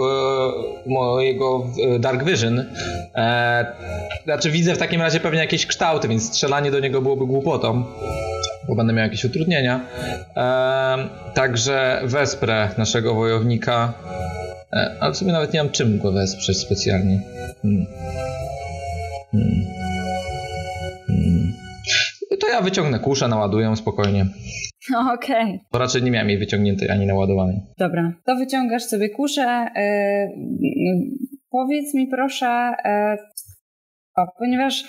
e, 0.86 0.90
mojego 0.90 1.68
Dark 2.00 2.24
Vision. 2.24 2.66
E, 3.16 3.66
znaczy, 4.24 4.52
widzę 4.52 4.76
w 4.76 4.78
takim 4.78 5.02
razie 5.02 5.20
pewnie 5.20 5.40
jakieś 5.40 5.66
kształty, 5.66 6.08
więc 6.08 6.28
strzelanie 6.28 6.72
do 6.72 6.80
niego 6.80 7.02
byłoby 7.02 7.26
głupotą, 7.26 7.84
bo 8.68 8.76
będę 8.76 8.94
miał 8.94 9.04
jakieś 9.04 9.26
utrudnienia. 9.26 9.80
Także 11.34 12.02
wesprę 12.04 12.70
naszego 12.78 13.14
wojownika, 13.14 13.94
ale 15.00 15.14
w 15.14 15.18
sumie 15.18 15.32
nawet 15.32 15.54
nie 15.54 15.64
mam 15.64 15.72
czym 15.72 16.00
go 16.00 16.12
wesprzeć 16.12 16.58
specjalnie. 16.58 17.22
Hmm. 17.62 17.86
Hmm. 19.32 19.66
Hmm. 21.08 21.54
To 22.40 22.48
ja 22.48 22.62
wyciągnę 22.62 23.00
kuszę, 23.00 23.28
naładuję 23.28 23.76
spokojnie. 23.76 24.26
Okej. 25.16 25.60
Bo 25.72 25.80
raczej 25.80 26.04
nie 26.04 26.12
miałem 26.12 26.30
jej 26.30 26.38
wyciągniętej 26.38 26.90
ani 26.90 27.06
naładowanej. 27.06 27.56
Dobra, 27.78 28.14
to 28.26 28.36
wyciągasz 28.36 28.84
sobie 28.84 29.10
kuszę. 29.10 29.42
E, 29.42 29.68
mm, 29.76 31.18
powiedz 31.50 31.94
mi 31.94 32.08
proszę, 32.08 32.74
e, 32.86 33.18
o, 34.18 34.28
ponieważ 34.40 34.84
e, 34.84 34.88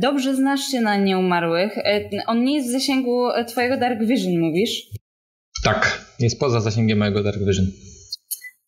dobrze 0.00 0.34
znasz 0.34 0.60
się 0.60 0.80
na 0.80 0.96
nieumarłych, 0.96 1.78
e, 1.78 2.08
on 2.26 2.44
nie 2.44 2.56
jest 2.56 2.68
w 2.68 2.72
zasięgu 2.72 3.30
e, 3.30 3.44
twojego 3.44 3.76
Dark 3.76 4.00
Vision, 4.00 4.38
mówisz? 4.40 4.82
Tak, 5.64 6.06
jest 6.20 6.40
poza 6.40 6.60
zasięgiem 6.60 6.98
mojego 6.98 7.22
Dark 7.22 7.38
Vision. 7.38 7.66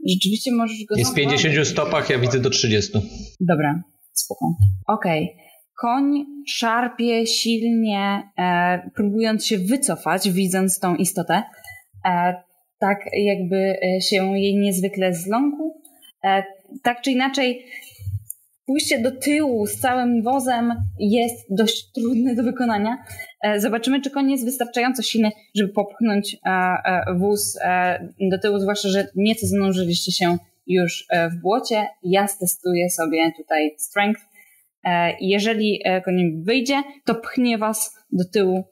Rzeczywiście 0.08 0.52
możesz 0.52 0.84
go 0.88 0.96
Jest 0.96 1.12
w 1.12 1.14
zauważyć. 1.14 1.42
50 1.42 1.68
stopach, 1.68 2.10
ja 2.10 2.18
widzę 2.18 2.40
do 2.40 2.50
30. 2.50 2.92
Dobra, 3.40 3.82
spoko. 4.12 4.46
Okej. 4.86 5.36
Koń 5.80 6.24
szarpie 6.48 7.26
silnie, 7.26 8.22
e, 8.38 8.90
próbując 8.94 9.46
się 9.46 9.58
wycofać, 9.58 10.30
widząc 10.30 10.78
tą 10.78 10.96
istotę. 10.96 11.42
E, 12.04 12.34
tak 12.80 12.98
jakby 13.12 13.56
e, 13.56 14.00
się 14.00 14.38
jej 14.38 14.56
niezwykle 14.56 15.14
zląkł. 15.14 15.82
E, 16.24 16.42
tak 16.82 17.02
czy 17.02 17.10
inaczej, 17.10 17.64
pójście 18.70 19.02
do 19.02 19.10
tyłu 19.10 19.66
z 19.66 19.80
całym 19.80 20.22
wozem 20.22 20.72
jest 20.98 21.46
dość 21.50 21.92
trudne 21.92 22.34
do 22.34 22.42
wykonania. 22.42 23.04
E, 23.42 23.60
zobaczymy, 23.60 24.00
czy 24.00 24.10
koń 24.10 24.30
jest 24.30 24.44
wystarczająco 24.44 25.02
silny, 25.02 25.30
żeby 25.54 25.72
popchnąć 25.72 26.34
e, 26.34 26.48
e, 26.48 27.14
wóz 27.18 27.58
do 28.30 28.38
tyłu, 28.38 28.58
zwłaszcza, 28.58 28.88
że 28.88 29.08
nieco 29.16 29.46
zanurzyliście 29.46 30.12
się 30.12 30.36
już 30.66 31.06
w 31.30 31.42
błocie. 31.42 31.86
Ja 32.02 32.26
testuję 32.40 32.90
sobie 32.90 33.32
tutaj 33.36 33.70
strength. 33.78 34.22
Jeżeli 35.20 35.82
koń 36.04 36.42
wyjdzie, 36.44 36.82
to 37.04 37.14
pchnie 37.14 37.58
was 37.58 37.94
do 38.12 38.24
tyłu. 38.24 38.64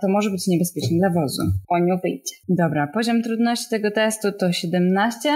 To 0.00 0.08
może 0.08 0.30
być 0.30 0.46
niebezpieczne 0.46 0.98
dla 0.98 1.10
wozu. 1.10 1.42
Koniu 1.68 1.98
wyjdzie. 2.02 2.34
Dobra, 2.48 2.86
poziom 2.86 3.22
trudności 3.22 3.66
tego 3.70 3.90
testu 3.90 4.32
to 4.32 4.52
17. 4.52 5.28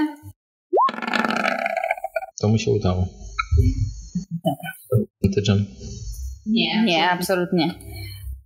To 2.40 2.49
mu 2.49 2.59
się 2.59 2.71
udało. 2.71 3.05
Dobra. 4.31 5.07
Dotyczem. 5.23 5.64
Nie. 6.47 6.85
Nie, 6.85 7.11
absolutnie. 7.11 7.75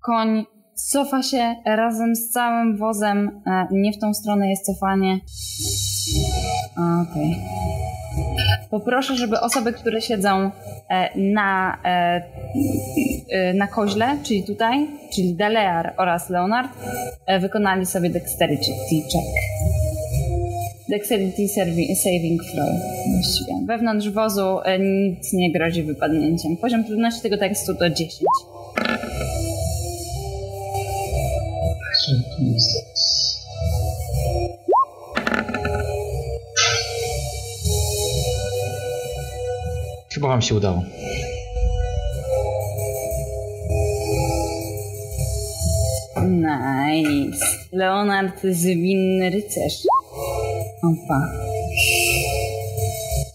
Koń 0.00 0.44
cofa 0.75 1.23
się 1.23 1.56
razem 1.66 2.16
z 2.16 2.30
całym 2.30 2.76
wozem. 2.76 3.40
E, 3.47 3.66
nie 3.71 3.92
w 3.92 3.99
tą 3.99 4.14
stronę 4.14 4.50
jest 4.50 4.66
cofanie. 4.66 5.21
Okej. 6.73 7.33
Okay. 7.33 8.68
Poproszę, 8.71 9.16
żeby 9.16 9.40
osoby, 9.40 9.73
które 9.73 10.00
siedzą 10.00 10.50
e, 10.88 11.18
na, 11.18 11.78
e, 11.85 13.54
na 13.54 13.66
koźle, 13.66 14.18
czyli 14.23 14.44
tutaj, 14.44 14.87
czyli 15.14 15.35
Delear 15.35 15.94
oraz 15.97 16.30
Leonard, 16.30 16.71
wykonali 17.40 17.87
sobie 17.87 18.11
dexterity 18.11 18.73
check. 19.12 19.83
Dexterity 20.88 21.48
Saving 21.96 22.42
Throw 22.42 22.68
właściwie. 23.12 23.66
Wewnątrz 23.66 24.10
wozu 24.10 24.60
e, 24.64 24.78
nic 24.78 25.32
nie 25.32 25.52
grozi 25.52 25.82
wypadnięciem. 25.82 26.56
Poziom 26.56 26.84
trudności 26.84 27.22
tego 27.22 27.38
tekstu 27.38 27.74
to 27.74 27.90
10. 27.90 28.24
Chyba 40.14 40.28
wam 40.28 40.42
się 40.42 40.54
udało. 40.54 40.82
Nice. 46.28 47.44
Leonard 47.72 48.40
zwinny 48.42 49.30
rycerz. 49.30 49.82
Opa. 50.82 51.28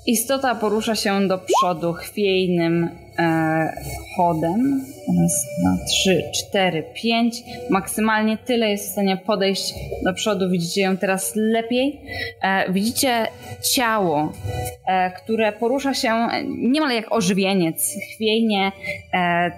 Istota 0.05 0.55
porusza 0.55 0.95
się 0.95 1.27
do 1.27 1.37
przodu 1.37 1.93
chwiejnym 1.93 2.89
e, 3.19 3.73
chodem. 4.17 4.85
Raz, 5.21 5.45
dwa, 5.59 5.85
trzy, 5.85 6.23
cztery, 6.35 6.83
pięć. 6.93 7.43
Maksymalnie 7.69 8.37
tyle 8.37 8.69
jest 8.69 8.87
w 8.87 8.91
stanie 8.91 9.17
podejść 9.17 9.73
do 10.03 10.13
przodu. 10.13 10.49
Widzicie 10.49 10.81
ją 10.81 10.97
teraz 10.97 11.31
lepiej. 11.35 12.01
E, 12.41 12.73
widzicie 12.73 13.27
ciało, 13.75 14.33
e, 14.87 15.11
które 15.11 15.51
porusza 15.51 15.93
się 15.93 16.27
niemal 16.47 16.95
jak 16.95 17.11
ożywieniec. 17.11 17.95
Chwiejnie, 18.15 18.71
e, 19.13 19.51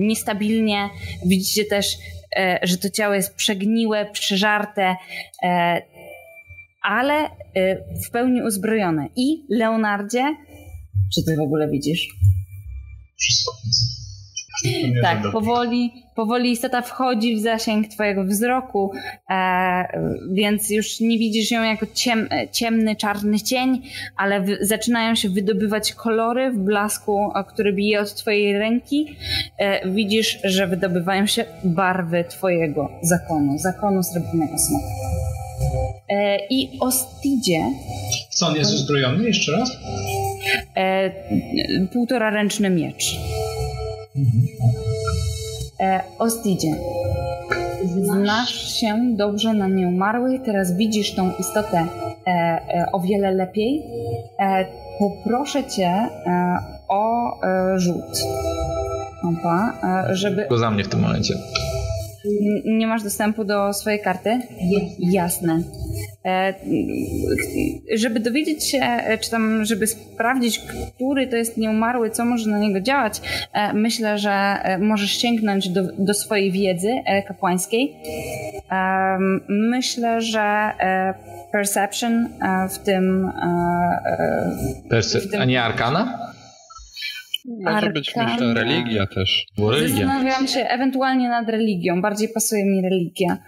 niestabilnie. 0.00 0.88
Widzicie 1.26 1.64
też 1.64 1.96
że 2.62 2.78
to 2.78 2.90
ciało 2.90 3.14
jest 3.14 3.34
przegniłe, 3.34 4.06
przeżarte, 4.12 4.96
e, 5.42 5.82
ale 6.82 7.26
y, 7.26 7.30
w 8.06 8.10
pełni 8.10 8.42
uzbrojone. 8.42 9.08
I 9.16 9.46
Leonardzie, 9.50 10.36
czy 11.14 11.24
ty 11.24 11.36
w 11.36 11.40
ogóle 11.40 11.68
widzisz? 11.68 12.08
Wszystko. 13.16 13.52
Tak, 15.02 15.32
powoli, 15.32 15.92
powoli 16.14 16.50
istota 16.50 16.82
wchodzi 16.82 17.36
w 17.36 17.40
zasięg 17.40 17.88
twojego 17.88 18.24
wzroku, 18.24 18.92
e, 19.30 20.00
więc 20.32 20.70
już 20.70 21.00
nie 21.00 21.18
widzisz 21.18 21.50
ją 21.50 21.62
jako 21.62 21.86
ciem, 21.94 22.28
ciemny, 22.52 22.96
czarny 22.96 23.40
cień, 23.40 23.82
ale 24.16 24.40
w, 24.40 24.46
zaczynają 24.60 25.14
się 25.14 25.28
wydobywać 25.28 25.92
kolory 25.92 26.50
w 26.50 26.58
blasku, 26.58 27.32
który 27.48 27.72
bije 27.72 28.00
od 28.00 28.14
twojej 28.14 28.58
ręki. 28.58 29.16
E, 29.58 29.90
widzisz, 29.90 30.38
że 30.44 30.66
wydobywają 30.66 31.26
się 31.26 31.44
barwy 31.64 32.24
twojego 32.28 32.90
zakonu, 33.02 33.58
zakonu 33.58 34.02
srebrnego 34.02 34.58
smoka. 34.58 34.86
E, 36.08 36.38
I 36.50 36.78
Ostidzie. 36.80 37.60
Co 38.30 38.46
on 38.46 38.56
jest 38.56 38.74
uzbrojony 38.74 39.24
jeszcze 39.24 39.52
raz? 39.52 39.70
E, 40.76 41.10
półtora 41.92 42.30
ręczny 42.30 42.70
miecz. 42.70 43.16
E, 45.80 46.00
Ostidzie. 46.18 46.74
Znasz 48.02 48.72
się 48.72 48.98
dobrze 49.16 49.54
na 49.54 49.68
nieumarłych, 49.68 50.42
teraz 50.42 50.76
widzisz 50.76 51.14
tą 51.14 51.30
istotę 51.40 51.86
e, 52.26 52.30
e, 52.30 52.92
o 52.92 53.00
wiele 53.00 53.30
lepiej. 53.30 53.82
E, 54.38 54.64
poproszę 54.98 55.64
cię 55.64 56.08
o 56.88 57.34
rzut. 57.76 58.24
Opa, 59.22 59.72
żeby. 60.10 60.46
Go 60.48 60.58
za 60.58 60.70
mnie 60.70 60.84
w 60.84 60.88
tym 60.88 61.00
momencie. 61.00 61.34
Nie 62.64 62.86
masz 62.86 63.02
dostępu 63.02 63.44
do 63.44 63.72
swojej 63.72 64.00
karty? 64.00 64.40
Jasne. 64.98 65.62
E, 66.24 66.54
żeby 67.94 68.20
dowiedzieć 68.20 68.70
się, 68.70 68.78
e, 68.78 69.18
czy 69.18 69.30
tam, 69.30 69.64
żeby 69.64 69.86
sprawdzić, 69.86 70.62
który 70.94 71.26
to 71.26 71.36
jest 71.36 71.56
nieumarły, 71.56 72.10
co 72.10 72.24
może 72.24 72.50
na 72.50 72.58
niego 72.58 72.80
działać, 72.80 73.20
e, 73.52 73.72
myślę, 73.72 74.18
że 74.18 74.58
możesz 74.80 75.10
sięgnąć 75.10 75.68
do, 75.68 75.82
do 75.98 76.14
swojej 76.14 76.52
wiedzy 76.52 76.90
kapłańskiej. 77.28 77.96
Myślę, 79.48 80.20
że 80.20 80.72
perception 81.52 82.28
w 82.70 82.78
tym. 82.78 83.32
Perce- 84.90 85.20
w 85.20 85.30
tym... 85.30 85.40
A 85.40 85.44
nie 85.44 85.62
arkana? 85.62 86.32
Może 87.48 87.90
być 87.90 88.16
myślę 88.16 88.54
religia 88.54 89.06
też. 89.06 89.46
religia. 89.58 89.88
Zastanawiam 89.88 90.48
się 90.48 90.60
ewentualnie 90.60 91.28
nad 91.28 91.48
religią. 91.48 92.02
Bardziej 92.02 92.28
pasuje 92.28 92.64
mi 92.64 92.82
religia. 92.82 93.38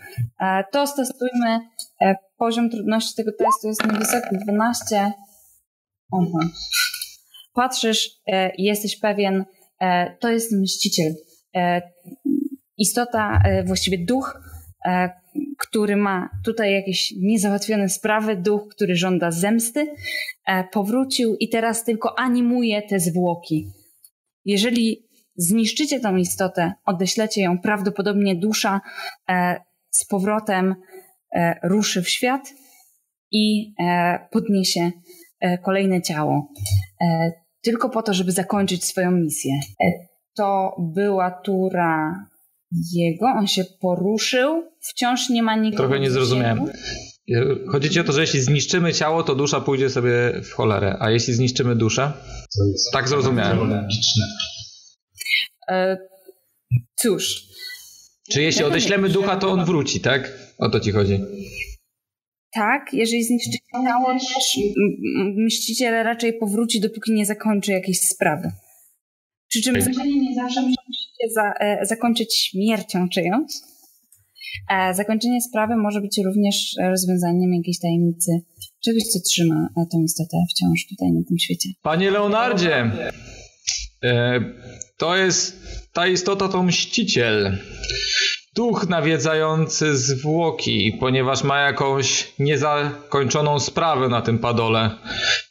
E, 0.41 0.65
to 0.73 0.87
stosujmy. 0.87 1.61
E, 2.01 2.15
poziom 2.37 2.71
trudności 2.71 3.15
tego 3.17 3.31
testu 3.39 3.69
jest 3.69 3.87
niewysoki 3.87 4.37
12. 4.45 5.13
Aha. 6.13 6.49
Patrzysz, 7.55 8.11
e, 8.27 8.53
jesteś 8.59 8.99
pewien, 8.99 9.45
to 10.21 10.31
jest 10.31 10.53
mściciel. 10.53 11.15
Istota, 12.79 13.43
właściwie 13.65 14.05
duch, 14.05 14.41
który 15.59 15.97
ma 15.97 16.29
tutaj 16.45 16.73
jakieś 16.73 17.15
niezałatwione 17.21 17.89
sprawy, 17.89 18.37
duch, 18.37 18.69
który 18.69 18.97
żąda 18.97 19.31
zemsty, 19.31 19.95
powrócił 20.73 21.37
i 21.37 21.49
teraz 21.49 21.85
tylko 21.85 22.19
animuje 22.19 22.83
te 22.83 23.01
zwłoki. 23.01 23.73
Jeżeli 24.45 25.11
zniszczycie 25.37 26.01
tą 26.01 26.17
istotę, 26.17 26.73
odeślecie 26.85 27.43
ją, 27.43 27.59
prawdopodobnie 27.59 28.37
dusza 28.37 28.81
e, 29.31 29.61
z 29.91 30.07
powrotem 30.07 30.75
e, 31.35 31.55
ruszy 31.63 32.03
w 32.03 32.09
świat 32.09 32.53
i 33.31 33.75
e, 33.81 34.19
podniesie 34.31 34.91
kolejne 35.63 36.03
ciało. 36.03 36.53
Tylko 37.63 37.91
po 37.91 38.03
to, 38.03 38.15
żeby 38.15 38.33
zakończyć 38.33 38.85
swoją 38.85 39.11
misję. 39.11 39.53
To 40.37 40.77
była 40.79 41.31
tura 41.31 42.15
jego, 42.93 43.27
on 43.27 43.47
się 43.47 43.65
poruszył, 43.81 44.63
wciąż 44.81 45.31
nie 45.31 45.43
ma 45.43 45.57
nikogo. 45.57 45.83
Trochę 45.83 46.01
nie 46.01 46.11
zrozumiałem. 46.11 46.65
Chodzi 47.69 47.91
ci 47.91 48.01
o 48.01 48.05
to, 48.05 48.13
że 48.13 48.21
jeśli 48.21 48.41
zniszczymy 48.41 48.93
ciało, 48.93 49.23
to 49.23 49.35
dusza 49.35 49.61
pójdzie 49.61 49.91
sobie 49.91 50.41
w 50.45 50.53
cholerę, 50.53 50.97
a 51.01 51.11
jeśli 51.11 51.35
zniszczymy 51.35 51.77
duszę? 51.77 52.13
Tak 52.93 53.09
zrozumiałem. 53.09 53.71
Logiczne. 53.71 54.25
E, 55.69 55.99
cóż. 56.97 57.43
Czy 58.31 58.43
jeśli 58.43 58.65
odeślemy 58.65 59.09
ducha, 59.09 59.37
to 59.37 59.51
on 59.51 59.65
wróci, 59.65 60.01
tak? 60.01 60.33
O 60.59 60.69
to 60.69 60.81
ci 60.81 60.93
chodzi. 60.93 61.21
Tak, 62.53 62.91
jeżeli 62.93 63.25
zniszczycie 63.25 63.59
ciało, 63.85 64.13
też 64.13 64.59
mściciel 65.37 66.05
raczej 66.05 66.33
powróci, 66.33 66.81
dopóki 66.81 67.13
nie 67.13 67.27
zakończy 67.27 67.73
jakiejś 67.73 68.01
sprawy. 68.01 68.53
Przy 69.49 69.63
czym 69.63 69.81
zakończenie 69.81 70.21
nie 70.21 70.35
zawsze 70.35 70.61
musicie 70.63 71.35
za, 71.35 71.53
e, 71.61 71.87
zakończyć 71.87 72.37
śmiercią 72.37 73.09
czyjąś. 73.09 73.53
E, 74.71 74.95
zakończenie 74.95 75.41
sprawy 75.41 75.77
może 75.77 76.01
być 76.01 76.21
również 76.25 76.57
rozwiązaniem 76.83 77.55
jakiejś 77.55 77.79
tajemnicy, 77.79 78.31
czegoś, 78.85 79.03
co 79.03 79.19
trzyma 79.21 79.69
tą 79.93 80.03
istotę 80.03 80.37
wciąż 80.51 80.87
tutaj 80.89 81.13
na 81.13 81.21
tym 81.29 81.39
świecie. 81.39 81.69
Panie 81.83 82.11
Leonardzie! 82.11 82.91
E, 84.05 84.41
to 84.97 85.17
jest 85.17 85.61
ta 85.93 86.07
istota 86.07 86.49
to 86.49 86.63
mściciel. 86.63 87.59
Duch 88.55 88.89
nawiedzający 88.89 89.97
zwłoki, 89.97 90.97
ponieważ 91.01 91.45
ma 91.45 91.61
jakąś 91.61 92.33
niezakończoną 92.39 93.61
sprawę 93.61 94.09
na 94.09 94.23
tym 94.23 94.39
padole. 94.39 94.91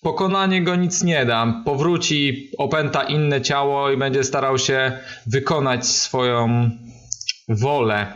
Pokonanie 0.01 0.63
go 0.63 0.75
nic 0.75 1.03
nie 1.03 1.25
da. 1.25 1.61
Powróci, 1.65 2.51
opęta 2.57 3.03
inne 3.03 3.41
ciało 3.41 3.91
i 3.91 3.97
będzie 3.97 4.23
starał 4.23 4.57
się 4.57 4.91
wykonać 5.27 5.87
swoją 5.87 6.69
wolę, 7.49 8.13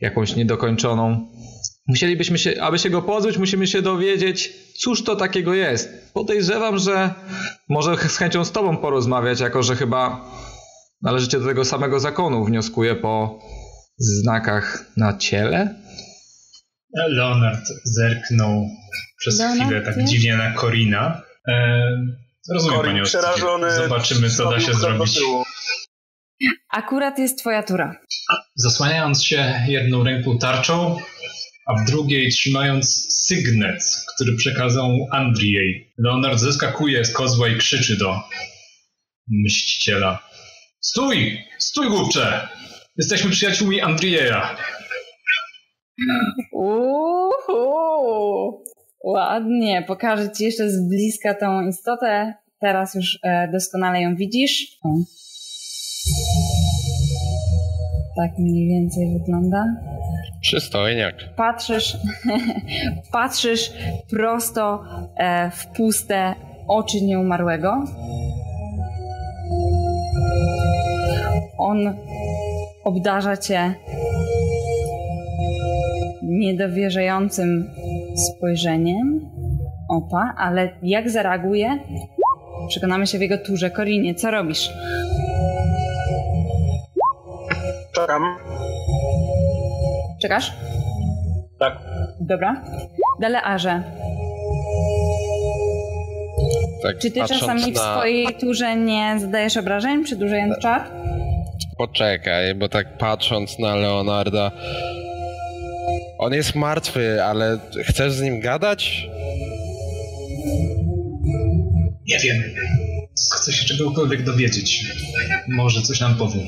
jakąś 0.00 0.36
niedokończoną. 0.36 1.28
Musielibyśmy 1.86 2.38
się, 2.38 2.62
aby 2.62 2.78
się 2.78 2.90
go 2.90 3.02
pozbyć, 3.02 3.38
musimy 3.38 3.66
się 3.66 3.82
dowiedzieć, 3.82 4.52
cóż 4.78 5.04
to 5.04 5.16
takiego 5.16 5.54
jest. 5.54 6.12
Podejrzewam, 6.14 6.78
że 6.78 7.10
może 7.68 7.96
z 7.96 8.16
chęcią 8.16 8.44
z 8.44 8.52
tobą 8.52 8.76
porozmawiać, 8.76 9.40
jako 9.40 9.62
że 9.62 9.76
chyba 9.76 10.30
należycie 11.02 11.40
do 11.40 11.46
tego 11.46 11.64
samego 11.64 12.00
zakonu, 12.00 12.44
wnioskuję 12.44 12.94
po 12.94 13.38
znakach 13.98 14.84
na 14.96 15.18
ciele. 15.18 15.74
Leonard 17.08 17.64
zerknął 17.84 18.66
przez 19.18 19.38
Leonard, 19.38 19.62
chwilę 19.62 19.82
tak 19.82 19.96
nie? 19.96 20.04
dziwnie 20.04 20.36
na 20.36 20.52
Korina. 20.52 21.22
E, 21.48 21.82
rozumiem, 22.54 22.76
Corin 22.76 22.92
panie. 22.92 23.04
Zobaczymy, 23.76 24.30
co 24.30 24.50
da 24.50 24.60
się 24.60 24.74
zrobić. 24.74 25.14
tyłu. 25.14 25.44
Akurat 26.70 27.18
jest 27.18 27.38
twoja 27.38 27.62
tura. 27.62 28.00
Zasłaniając 28.54 29.24
się 29.24 29.64
jedną 29.68 30.04
ręką 30.04 30.38
tarczą, 30.38 30.96
a 31.66 31.82
w 31.82 31.86
drugiej 31.86 32.30
trzymając 32.30 33.06
sygnet, 33.26 33.82
który 34.14 34.36
przekazał 34.36 35.06
Andrzej. 35.12 35.92
Leonard 35.98 36.38
zeskakuje 36.38 37.04
z 37.04 37.12
kozła 37.12 37.48
i 37.48 37.56
krzyczy 37.56 37.96
do 37.96 38.20
mściciela. 39.28 40.18
Stój! 40.80 41.38
Stój, 41.58 41.88
głupcze! 41.88 42.48
Jesteśmy 42.96 43.30
przyjaciółmi 43.30 43.80
Andrieja. 43.80 44.56
Uhu, 46.52 47.60
ładnie. 49.04 49.84
Pokażę 49.88 50.30
ci 50.36 50.44
jeszcze 50.44 50.70
z 50.70 50.88
bliska 50.88 51.34
tą 51.34 51.66
istotę. 51.68 52.34
Teraz 52.60 52.94
już 52.94 53.18
e, 53.22 53.48
doskonale 53.52 54.00
ją 54.00 54.16
widzisz. 54.16 54.66
Tak 58.16 58.38
mniej 58.38 58.68
więcej 58.68 59.18
wygląda. 59.18 59.64
Przystojniak. 60.40 61.14
Patrzysz, 61.36 61.96
patrzysz 63.12 63.72
prosto 64.10 64.84
e, 65.16 65.50
w 65.50 65.66
puste 65.66 66.34
oczy 66.68 67.02
nieumarłego. 67.02 67.84
On 71.58 71.94
obdarza 72.84 73.36
cię 73.36 73.74
niedowierzającym 76.22 77.70
spojrzeniem 78.16 79.30
opa, 79.88 80.34
ale 80.38 80.70
jak 80.82 81.10
zareaguje? 81.10 81.78
Przekonamy 82.68 83.06
się 83.06 83.18
w 83.18 83.20
jego 83.20 83.38
turze. 83.38 83.70
Korinie, 83.70 84.14
co 84.14 84.30
robisz? 84.30 84.70
Czekam. 88.00 88.36
Czekasz? 90.22 90.52
Tak. 91.58 91.78
Dobra. 92.20 92.64
Delearze, 93.20 93.82
Tak, 96.82 96.98
czy 96.98 97.10
ty 97.10 97.20
czasami 97.28 97.72
w 97.72 97.74
na... 97.74 97.94
swojej 97.94 98.26
turze 98.40 98.76
nie 98.76 99.16
zadajesz 99.20 99.56
obrażeń, 99.56 100.04
przedłużając 100.04 100.58
czar? 100.58 100.90
Poczekaj, 101.78 102.54
bo 102.54 102.68
tak 102.68 102.98
patrząc 102.98 103.58
na 103.58 103.74
Leonarda... 103.76 104.50
On 106.18 106.32
jest 106.32 106.54
martwy, 106.54 107.24
ale 107.24 107.58
chcesz 107.84 108.12
z 108.12 108.20
nim 108.22 108.40
gadać? 108.40 109.08
Nie 112.08 112.18
wiem. 112.24 112.42
Chcę 113.36 113.52
się 113.52 113.64
czegokolwiek 113.64 114.24
dowiedzieć. 114.24 114.84
Może 115.48 115.82
coś 115.82 116.00
nam 116.00 116.14
powie. 116.14 116.40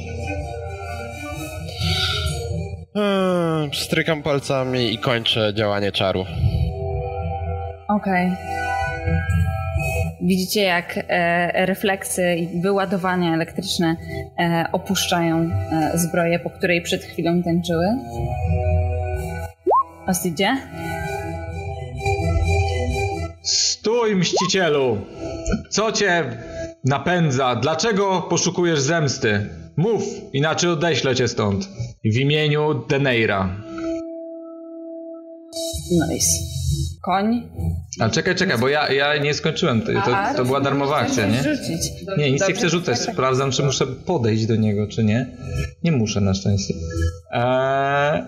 Hmm, 2.95 3.75
strykam 3.75 4.23
palcami 4.23 4.95
i 4.95 4.99
kończę 4.99 5.55
działanie 5.55 5.93
czaru. 5.93 6.25
Okej. 7.89 8.31
Widzicie, 10.21 10.63
jak 10.63 10.99
e, 11.09 11.67
refleksy 11.67 12.35
i 12.35 12.61
wyładowania 12.61 13.35
elektryczne 13.35 13.97
e, 14.39 14.67
opuszczają 14.73 15.51
e, 15.73 15.99
zbroję, 15.99 16.39
po 16.39 16.51
której 16.51 16.83
przed 16.83 17.05
chwilą 17.05 17.43
tańczyły. 17.43 17.87
Ostidzie? 20.07 20.57
Stój, 23.43 24.17
mścicielu! 24.17 24.99
Co 25.71 25.93
cię 25.93 26.25
napędza? 26.85 27.57
Dlaczego 27.57 28.23
poszukujesz 28.23 28.81
zemsty? 28.81 29.62
Mów, 29.77 30.03
inaczej 30.33 30.71
odeślę 30.71 31.15
cię 31.15 31.29
stąd. 31.29 31.69
W 32.05 32.17
imieniu 32.17 32.85
Deneira. 32.89 33.57
Nice. 36.11 36.27
Koń? 37.03 37.43
Ale 38.01 38.11
czekaj, 38.11 38.35
czekaj, 38.35 38.59
bo 38.59 38.69
ja, 38.69 38.93
ja 38.93 39.17
nie 39.17 39.35
skończyłem. 39.35 39.81
To, 39.81 39.93
to, 39.93 40.17
A, 40.17 40.35
to 40.35 40.45
była 40.45 40.61
darmowa 40.61 40.97
akcja, 40.97 41.27
nie? 41.27 41.43
Rzucić. 41.43 41.93
Nie, 42.19 42.33
nic 42.33 42.49
nie 42.49 42.55
chcę 42.55 42.69
rzucać. 42.69 42.97
tak, 42.99 43.07
tak. 43.07 43.15
Sprawdzam, 43.15 43.51
czy 43.51 43.63
muszę 43.63 43.87
podejść 43.87 44.47
do 44.47 44.57
niego, 44.57 44.87
czy 44.87 45.05
nie. 45.05 45.37
Nie 45.85 45.93
muszę 45.93 46.21
na 46.21 46.35
szczęście. 46.35 46.75
Eee, 47.33 48.23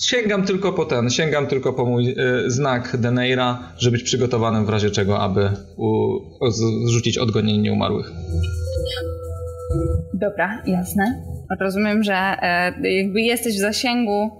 sięgam 0.00 0.44
tylko 0.44 0.72
po 0.72 0.84
ten, 0.84 1.10
sięgam 1.10 1.46
tylko 1.46 1.72
po 1.72 1.84
mój 1.86 2.10
e, 2.10 2.14
znak 2.46 2.96
Deneira, 2.96 3.72
żeby 3.78 3.96
być 3.96 4.02
przygotowanym 4.06 4.66
w 4.66 4.68
razie 4.68 4.90
czego, 4.90 5.20
aby 5.20 5.50
u, 5.76 6.16
o, 6.40 6.50
zrzucić 6.86 7.18
odgonienie 7.18 7.58
nieumarłych. 7.58 8.12
Dobra, 10.14 10.62
jasne. 10.66 11.22
Rozumiem, 11.60 12.02
że 12.02 12.14
e, 12.14 12.72
jakby 12.90 13.20
jesteś 13.20 13.56
w 13.56 13.60
zasięgu, 13.60 14.30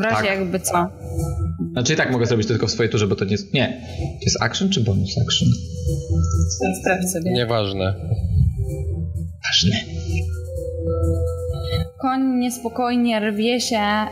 w 0.00 0.02
razie 0.04 0.16
Tak. 0.16 0.26
jakby 0.26 0.60
co. 0.60 0.86
Znaczy 1.72 1.92
i 1.92 1.96
tak 1.96 2.12
mogę 2.12 2.26
zrobić 2.26 2.46
to 2.46 2.52
tylko 2.52 2.66
w 2.66 2.70
swojej 2.70 2.92
turze, 2.92 3.06
bo 3.06 3.16
to 3.16 3.24
nie 3.24 3.32
jest... 3.32 3.54
Nie. 3.54 3.80
To 3.98 4.24
jest 4.24 4.42
action 4.42 4.68
czy 4.70 4.80
bonus 4.80 5.18
action? 5.18 5.48
Sprawdź 6.80 7.10
sobie. 7.10 7.32
Nieważne. 7.32 7.94
Ważne. 9.46 9.76
Koń 12.00 12.38
niespokojnie 12.38 13.20
rwie 13.20 13.60
się 13.60 13.76
e, 13.76 14.08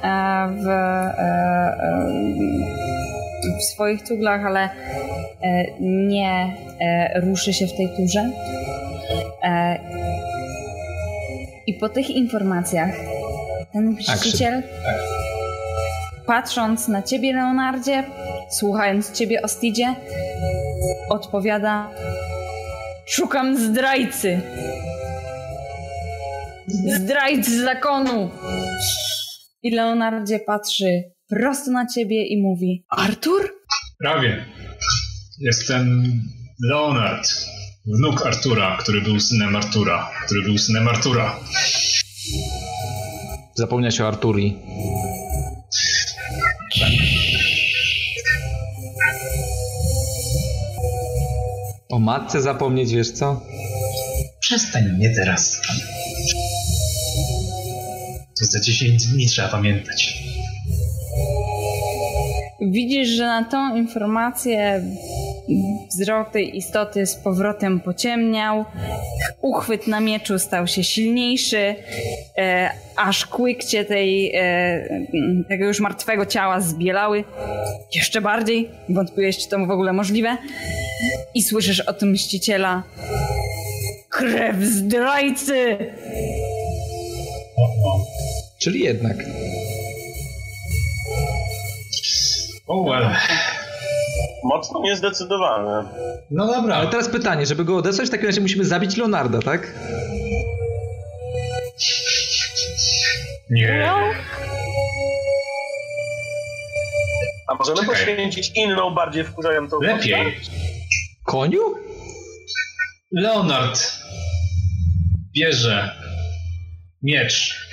w, 0.63 0.67
e, 0.67 0.73
e, 1.79 2.07
w 3.61 3.65
swoich 3.65 4.03
cuglach, 4.03 4.47
ale 4.47 4.61
e, 4.61 4.71
nie 5.81 6.57
e, 6.81 7.21
ruszy 7.21 7.53
się 7.53 7.67
w 7.67 7.77
tej 7.77 7.89
turze. 7.97 8.31
I 11.67 11.75
po 11.75 11.89
tych 11.89 12.11
informacjach 12.11 12.95
ten 13.73 13.91
mściciel, 13.91 14.63
patrząc 16.27 16.89
na 16.89 17.03
ciebie, 17.03 17.33
Leonardzie, 17.33 18.05
słuchając 18.51 19.13
ciebie, 19.13 19.43
Ostidzie, 19.43 19.95
odpowiada: 21.09 21.91
Szukam 23.07 23.57
zdrajcy. 23.57 24.41
Zdrajcy 26.69 27.65
zakonu! 27.65 28.31
I 29.63 29.71
Leonardzie 29.71 30.39
patrzy 30.39 31.03
prosto 31.29 31.71
na 31.71 31.87
ciebie 31.87 32.27
i 32.27 32.43
mówi: 32.43 32.85
Artur? 32.89 33.51
Prawie. 33.99 34.45
Jestem 35.41 36.03
Leonard, 36.69 37.29
wnuk 37.87 38.27
Artura, 38.27 38.77
który 38.77 39.01
był 39.01 39.21
synem 39.21 39.57
Artura, 39.57 40.11
który 40.25 40.43
był 40.43 40.59
synem 40.59 40.89
Artura. 40.89 41.41
Zapomnia 43.55 43.91
się 43.91 44.05
o 44.05 44.09
Arturi. 44.09 44.57
O 51.91 51.99
matce 51.99 52.43
zapomnieć, 52.43 52.93
wiesz 52.93 53.11
co? 53.11 53.41
Przestań 54.41 54.85
mnie 54.85 55.15
teraz. 55.15 55.61
To 58.39 58.45
za 58.45 58.61
10 58.61 59.07
dni 59.07 59.27
trzeba 59.27 59.49
pamiętać. 59.49 60.19
Widzisz, 62.61 63.09
że 63.09 63.27
na 63.27 63.45
tą 63.45 63.77
informację 63.77 64.83
wzrok 65.91 66.31
tej 66.31 66.57
istoty 66.57 67.07
z 67.07 67.15
powrotem 67.15 67.81
pociemniał, 67.81 68.65
uchwyt 69.41 69.87
na 69.87 70.01
mieczu 70.01 70.39
stał 70.39 70.67
się 70.67 70.85
silniejszy, 70.85 71.75
e, 72.39 72.71
aż 72.97 73.27
kłykcie 73.27 73.85
tej, 73.85 74.35
e, 74.35 74.89
tego 75.49 75.65
już 75.65 75.81
martwego 75.81 76.27
ciała 76.27 76.61
zbielały 76.61 77.25
jeszcze 77.95 78.21
bardziej. 78.21 78.71
Wątpiłeś, 78.89 79.39
czy 79.39 79.49
to 79.49 79.67
w 79.67 79.71
ogóle 79.71 79.93
możliwe. 79.93 80.37
I 81.35 81.43
słyszysz 81.43 81.81
o 81.81 81.93
tym 81.93 82.11
mściciela. 82.11 82.83
Krew 84.09 84.57
zdrajcy! 84.57 85.77
Czyli 88.59 88.81
jednak. 88.81 89.17
Oh 92.67 92.91
well. 92.91 93.17
Mocno 94.45 94.81
niezdecydowany. 94.83 95.89
No 96.31 96.47
dobra. 96.47 96.75
Ale 96.77 96.91
teraz 96.91 97.09
pytanie, 97.09 97.47
żeby 97.47 97.65
go 97.65 97.77
odesłać, 97.77 98.09
w 98.09 98.11
takim 98.11 98.27
razie 98.27 98.41
musimy 98.41 98.65
zabić 98.65 98.97
Leonarda, 98.97 99.39
tak? 99.39 99.75
Nie. 103.51 103.91
A 107.49 107.55
możemy 107.55 107.77
Czekaj. 107.81 107.95
poświęcić 107.95 108.53
inną, 108.55 108.95
bardziej 108.95 109.25
wkurzającą 109.25 109.81
Lepiej. 109.81 110.41
Koniu? 111.27 111.61
Leonard 113.13 113.93
bierze 115.37 115.91
miecz. 117.03 117.67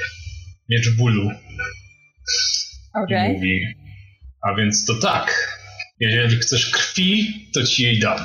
Miecz 0.69 0.97
bólu. 0.97 1.29
I 1.32 3.03
Okej. 3.03 3.34
mówi. 3.34 3.62
A 4.41 4.55
więc 4.55 4.86
to 4.86 4.93
tak. 5.01 5.59
Jeżeli 5.99 6.38
chcesz 6.38 6.69
krwi, 6.69 7.47
to 7.53 7.63
ci 7.63 7.83
jej 7.83 7.99
dam. 7.99 8.17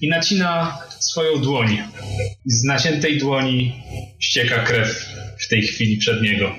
I 0.00 0.08
nacina 0.08 0.78
swoją 0.98 1.38
dłoń. 1.38 1.82
Z 2.46 2.64
naciętej 2.64 3.18
dłoni 3.18 3.82
ścieka 4.18 4.58
krew 4.58 5.08
w 5.38 5.48
tej 5.48 5.62
chwili 5.62 5.96
przed 5.96 6.22
niego. 6.22 6.52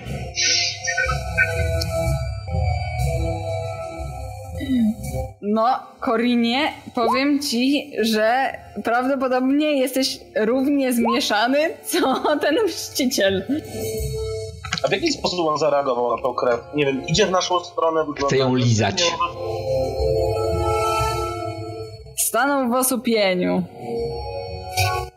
No, 5.42 5.80
Korinie, 6.00 6.74
powiem 6.96 7.42
ci, 7.42 7.92
że 8.02 8.54
prawdopodobnie 8.84 9.80
jesteś 9.80 10.20
równie 10.36 10.94
zmieszany, 10.94 11.58
co 11.86 12.24
ten 12.42 12.56
mściciel. 12.66 13.44
A 14.84 14.88
w 14.88 14.92
jaki 14.92 15.12
sposób 15.12 15.40
on 15.40 15.58
zareagował 15.58 16.18
na 16.18 16.24
tą 16.24 16.34
krew? 16.34 16.60
Nie 16.76 16.86
wiem, 16.86 17.08
idzie 17.08 17.26
w 17.26 17.32
naszą 17.32 17.60
stronę, 17.64 18.00
wygląda... 18.00 18.28
Chce 18.28 18.38
ją 18.38 18.56
lizać. 18.56 19.04
Stanął 22.18 22.70
w 22.70 22.74
osłupieniu. 22.74 23.64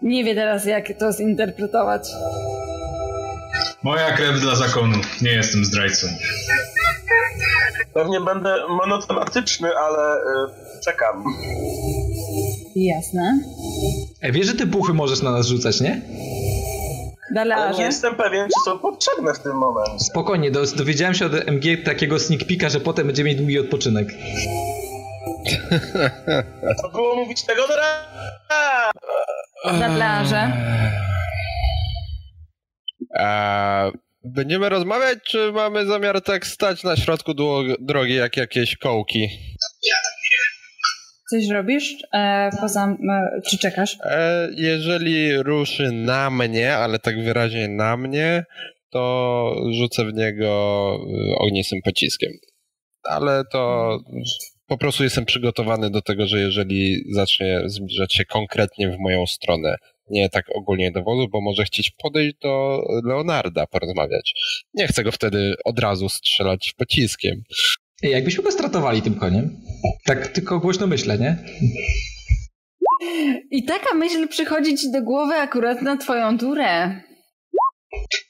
Nie 0.02 0.24
wie 0.24 0.34
teraz, 0.34 0.64
jak 0.64 0.98
to 0.98 1.12
zinterpretować. 1.12 2.08
Moja 3.82 4.12
krew 4.12 4.40
dla 4.40 4.54
zakonu. 4.54 4.96
Nie 5.22 5.30
jestem 5.30 5.64
zdrajcą. 5.64 6.06
Pewnie 7.94 8.20
będę 8.20 8.54
monotematyczny, 8.68 9.68
ale 9.76 10.16
y, 10.16 10.80
czekam. 10.84 11.24
Jasne. 12.76 13.38
E, 14.20 14.32
wiesz, 14.32 14.46
że 14.46 14.54
te 14.54 14.66
puchy 14.66 14.92
możesz 14.92 15.22
na 15.22 15.32
nas 15.32 15.46
rzucać, 15.46 15.80
nie? 15.80 16.02
Ale 17.56 17.74
nie 17.78 17.84
jestem 17.84 18.14
pewien, 18.14 18.46
czy 18.48 18.70
są 18.70 18.78
potrzebne 18.78 19.34
w 19.34 19.38
tym 19.38 19.52
momencie. 19.56 20.04
Spokojnie, 20.04 20.50
do, 20.50 20.66
dowiedziałem 20.76 21.14
się 21.14 21.26
od 21.26 21.32
MG 21.34 21.76
takiego 21.84 22.18
sneak 22.18 22.44
peeka, 22.44 22.68
że 22.68 22.80
potem 22.80 23.06
będzie 23.06 23.24
mieć 23.24 23.38
długi 23.38 23.58
odpoczynek. 23.58 24.08
To 26.82 26.88
było 26.88 27.14
mówić 27.16 27.44
tego 27.44 27.68
do 27.68 27.76
ra- 27.76 28.92
Dalarze. 29.80 30.52
A 33.18 33.90
będziemy 34.24 34.68
rozmawiać, 34.68 35.18
czy 35.24 35.52
mamy 35.52 35.86
zamiar 35.86 36.20
tak 36.22 36.46
stać 36.46 36.82
na 36.84 36.96
środku 36.96 37.32
drogi 37.80 38.14
jak 38.14 38.36
jakieś 38.36 38.76
kołki? 38.76 39.28
Coś 41.30 41.48
robisz? 41.48 41.96
E, 42.12 42.50
poza... 42.60 42.96
E, 43.10 43.40
czy 43.50 43.58
czekasz? 43.58 43.98
E, 44.04 44.48
jeżeli 44.56 45.42
ruszy 45.42 45.92
na 45.92 46.30
mnie, 46.30 46.76
ale 46.76 46.98
tak 46.98 47.22
wyraźnie 47.22 47.68
na 47.68 47.96
mnie, 47.96 48.44
to 48.90 49.54
rzucę 49.70 50.04
w 50.04 50.14
niego 50.14 50.98
y, 51.32 51.38
ognistym 51.38 51.82
pociskiem. 51.84 52.32
Ale 53.02 53.42
to 53.52 53.90
po 54.66 54.78
prostu 54.78 55.04
jestem 55.04 55.24
przygotowany 55.24 55.90
do 55.90 56.02
tego, 56.02 56.26
że 56.26 56.38
jeżeli 56.38 57.04
zacznie 57.12 57.60
zbliżać 57.66 58.14
się 58.14 58.24
konkretnie 58.24 58.90
w 58.90 58.98
moją 58.98 59.26
stronę, 59.26 59.76
nie 60.10 60.28
tak 60.28 60.44
ogólnie 60.54 60.90
do 60.90 61.02
wozu, 61.02 61.28
bo 61.28 61.40
może 61.40 61.64
chcieć 61.64 61.90
podejść 61.90 62.36
do 62.42 62.82
Leonarda, 63.04 63.66
porozmawiać. 63.66 64.34
Nie 64.74 64.86
chcę 64.86 65.04
go 65.04 65.12
wtedy 65.12 65.54
od 65.64 65.78
razu 65.78 66.08
strzelać 66.08 66.74
pociskiem. 66.76 67.42
Jakbyśmy 68.02 68.44
go 68.44 68.52
stratowali 68.52 69.02
tym 69.02 69.14
koniem? 69.14 69.60
Tak 70.04 70.28
tylko 70.28 70.60
głośno 70.60 70.86
myślę, 70.86 71.18
nie? 71.18 71.36
I 73.50 73.64
taka 73.64 73.94
myśl 73.94 74.28
przychodzi 74.28 74.74
ci 74.76 74.92
do 74.92 75.02
głowy 75.02 75.34
akurat 75.34 75.82
na 75.82 75.96
twoją 75.96 76.38
turę. 76.38 77.00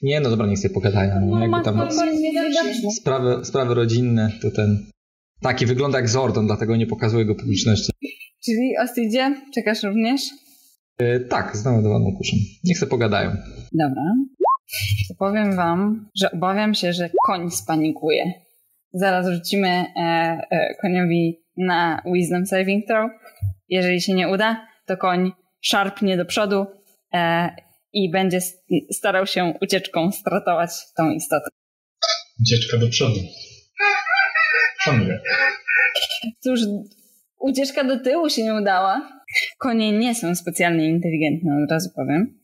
Nie, 0.01 0.19
no 0.19 0.29
dobra, 0.29 0.47
niech 0.47 0.59
sobie 0.59 0.73
pogadają. 0.73 1.25
No, 1.25 1.39
jakby 1.39 1.61
tam 1.61 1.89
sprawy, 3.01 3.45
sprawy 3.45 3.73
rodzinne, 3.73 4.31
to 4.41 4.51
ten... 4.51 4.85
Taki 5.41 5.65
wygląda 5.65 5.97
jak 5.97 6.09
Zordon, 6.09 6.47
dlatego 6.47 6.75
nie 6.75 6.87
pokazuję 6.87 7.25
go 7.25 7.35
publiczności. 7.35 7.91
Czyli 8.45 8.77
Ostidzie, 8.83 9.35
czekasz 9.53 9.83
również? 9.83 10.21
E, 10.97 11.19
tak, 11.19 11.57
znamodowaną 11.57 12.15
kuszą. 12.17 12.37
Niech 12.63 12.77
sobie 12.77 12.89
pogadają. 12.89 13.29
Dobra. 13.71 14.03
To 15.07 15.15
powiem 15.19 15.55
wam, 15.55 16.09
że 16.15 16.31
obawiam 16.31 16.73
się, 16.73 16.93
że 16.93 17.09
koń 17.27 17.51
spanikuje. 17.51 18.33
Zaraz 18.93 19.27
rzucimy 19.27 19.67
e, 19.67 19.91
e, 20.51 20.75
koniowi 20.81 21.43
na 21.57 22.01
Wisdom 22.13 22.45
Saving 22.45 22.87
Throw. 22.87 23.11
Jeżeli 23.69 24.01
się 24.01 24.13
nie 24.13 24.29
uda, 24.29 24.67
to 24.85 24.97
koń 24.97 25.31
szarpnie 25.61 26.17
do 26.17 26.25
przodu 26.25 26.65
e, 27.13 27.49
i 27.93 28.11
będzie 28.11 28.39
starał 28.91 29.25
się 29.25 29.53
ucieczką 29.61 30.11
stratować 30.11 30.69
tą 30.97 31.11
istotę. 31.11 31.49
Ucieczka 32.41 32.77
do 32.77 32.87
przodu. 32.87 33.19
Szanuję. 34.79 35.19
Cóż, 36.39 36.59
ucieczka 37.39 37.83
do 37.83 37.99
tyłu 37.99 38.29
się 38.29 38.43
nie 38.43 38.53
udała. 38.53 39.09
Konie 39.57 39.91
nie 39.91 40.15
są 40.15 40.35
specjalnie 40.35 40.85
inteligentne, 40.85 41.63
od 41.63 41.71
razu 41.71 41.89
powiem. 41.95 42.39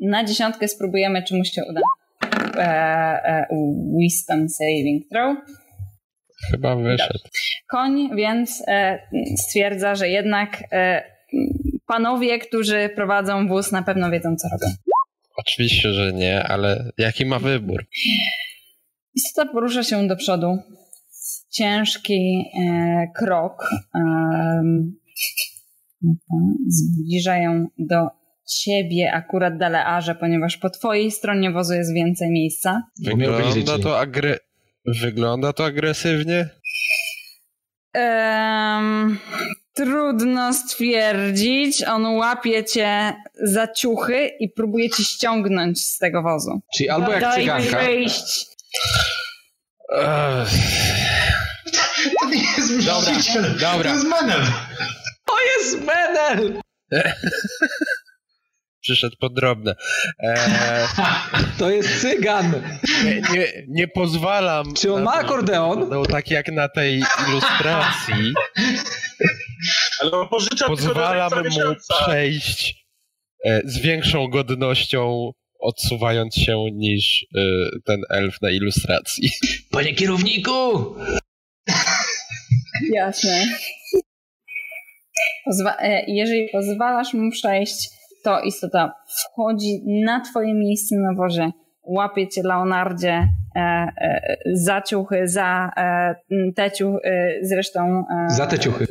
Na 0.00 0.24
dziesiątkę 0.24 0.68
spróbujemy, 0.68 1.22
czy 1.22 1.36
mu 1.36 1.44
się 1.44 1.62
uda. 1.70 1.80
E, 2.58 3.46
wisdom 4.00 4.48
saving 4.48 5.08
throw. 5.08 5.36
Chyba 6.50 6.76
wyszedł. 6.76 7.18
Koń 7.70 8.16
więc 8.16 8.62
e, 8.68 8.98
stwierdza, 9.36 9.94
że 9.94 10.08
jednak 10.08 10.62
e, 10.72 11.02
panowie, 11.86 12.38
którzy 12.38 12.90
prowadzą 12.94 13.48
wóz, 13.48 13.72
na 13.72 13.82
pewno 13.82 14.10
wiedzą, 14.10 14.36
co 14.36 14.48
robią. 14.48 14.74
Oczywiście, 15.36 15.92
że 15.92 16.12
nie, 16.12 16.42
ale 16.42 16.90
jaki 16.98 17.26
ma 17.26 17.38
wybór? 17.38 17.86
Istota 19.14 19.52
porusza 19.52 19.82
się 19.82 20.08
do 20.08 20.16
przodu. 20.16 20.58
Ciężki 21.50 22.44
e, 22.60 23.06
krok. 23.16 23.70
em, 23.94 24.96
zbliżają 26.68 27.66
do 27.78 28.08
ciebie 28.48 29.12
akurat 29.12 29.58
Dalearze, 29.58 30.14
ponieważ 30.14 30.56
po 30.56 30.70
twojej 30.70 31.10
stronie 31.10 31.50
wozu 31.50 31.74
jest 31.74 31.94
więcej 31.94 32.30
miejsca. 32.30 32.82
Wygląda 33.04 33.78
to, 33.82 33.98
agre... 34.00 34.38
Wygląda 34.86 35.52
to 35.52 35.64
agresywnie? 35.64 36.48
Em, 37.92 39.18
trudno 39.74 40.54
stwierdzić. 40.54 41.84
On 41.84 42.06
łapie 42.06 42.64
cię 42.64 43.12
za 43.42 43.68
ciuchy 43.68 44.30
i 44.40 44.48
próbuje 44.48 44.90
ci 44.90 45.04
ściągnąć 45.04 45.84
z 45.84 45.98
tego 45.98 46.22
wozu. 46.22 46.60
Czyli 46.76 46.88
albo 46.88 47.12
jak 47.12 47.20
Daj 47.20 47.40
cyganka. 47.40 47.78
wyjść. 47.78 48.46
To 52.20 52.28
nie 52.30 52.42
jest 52.56 52.86
Dobra, 52.86 53.12
dobra. 53.60 53.90
To 53.90 53.94
jest 53.94 54.06
menel. 54.06 54.40
To 55.26 55.34
jest 55.56 55.80
Menel! 55.84 56.60
przyszedł 58.86 59.16
pod 59.20 59.34
drobne. 59.34 59.74
Eee, 60.18 60.36
To 61.58 61.70
jest 61.70 62.00
cygan! 62.00 62.52
nie, 63.04 63.20
nie, 63.20 63.52
nie 63.68 63.88
pozwalam. 63.88 64.74
Czy 64.74 64.92
on 64.92 65.02
ma 65.02 65.12
akordeon? 65.12 65.88
No 65.90 66.06
tak 66.06 66.30
jak 66.30 66.52
na 66.52 66.68
tej 66.68 67.02
ilustracji. 67.28 68.32
Ale 70.00 70.10
on 70.12 70.28
pożycza 70.28 70.66
Pozwalam 70.66 71.32
mu 71.44 71.74
przejść 71.88 72.86
e, 73.44 73.60
z 73.64 73.78
większą 73.78 74.28
godnością, 74.28 75.32
odsuwając 75.60 76.34
się 76.34 76.64
niż 76.72 77.26
e, 77.36 77.40
ten 77.86 78.00
elf 78.10 78.42
na 78.42 78.50
ilustracji. 78.50 79.30
Panie 79.70 79.94
kierowniku! 79.94 80.94
Jasne. 82.92 83.46
Pozwa- 85.46 85.76
e, 85.78 86.04
jeżeli 86.08 86.48
pozwalasz 86.52 87.14
mu 87.14 87.30
przejść, 87.30 87.88
to 88.26 88.40
istota 88.40 88.92
wchodzi 89.08 89.82
na 90.04 90.20
twoje 90.20 90.54
miejsce 90.54 90.96
na 90.96 91.14
wozie, 91.14 91.50
łapie 91.82 92.28
cię 92.28 92.42
Leonardzie 92.44 93.28
e, 93.56 93.60
e, 93.60 94.36
za 94.54 94.82
ciuchy, 94.82 95.28
za 95.28 95.70
e, 95.76 96.14
te 96.56 96.70
ciuchy, 96.70 96.98
e, 97.04 97.38
zresztą... 97.42 98.04
E, 98.10 98.30
Za 98.30 98.46
te 98.46 98.58
ciuchy. 98.58 98.86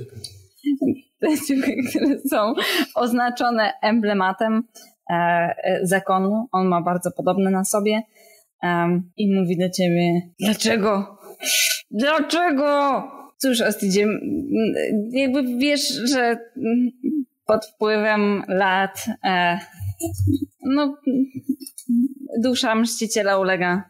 te 1.22 1.28
ciuchy, 1.48 1.76
które 1.90 2.20
są 2.32 2.54
oznaczone 2.96 3.74
emblematem 3.82 4.64
e, 5.10 5.80
zakonu. 5.84 6.48
On 6.52 6.68
ma 6.68 6.82
bardzo 6.82 7.12
podobne 7.12 7.52
na 7.52 7.64
sobie 7.64 8.02
i 9.18 9.36
mówi 9.36 9.58
do 9.58 9.70
ciebie, 9.70 10.22
dlaczego? 10.40 11.18
Dlaczego? 11.92 13.04
Cóż, 13.38 13.62
Ostidzie, 13.62 14.06
jakby 15.12 15.44
wiesz, 15.58 16.02
że 16.14 16.38
pod 17.46 17.66
wpływem 17.66 18.44
lat 18.48 19.06
e, 19.24 19.60
no, 20.66 20.98
dusza 22.44 22.76
mściciela 22.76 23.38
ulega 23.38 23.90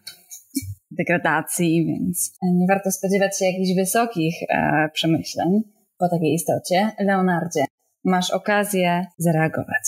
degradacji, 0.92 1.86
więc 1.86 2.38
nie 2.44 2.68
warto 2.70 2.92
spodziewać 2.92 3.40
się 3.40 3.46
jakichś 3.46 3.76
wysokich 3.76 4.36
e, 4.50 4.90
przemyśleń 4.94 5.62
po 5.98 6.10
takiej 6.10 6.34
istocie. 6.34 6.92
Leonardzie, 7.00 7.66
masz 8.06 8.32
okazję 8.32 9.06
zareagować. 9.18 9.84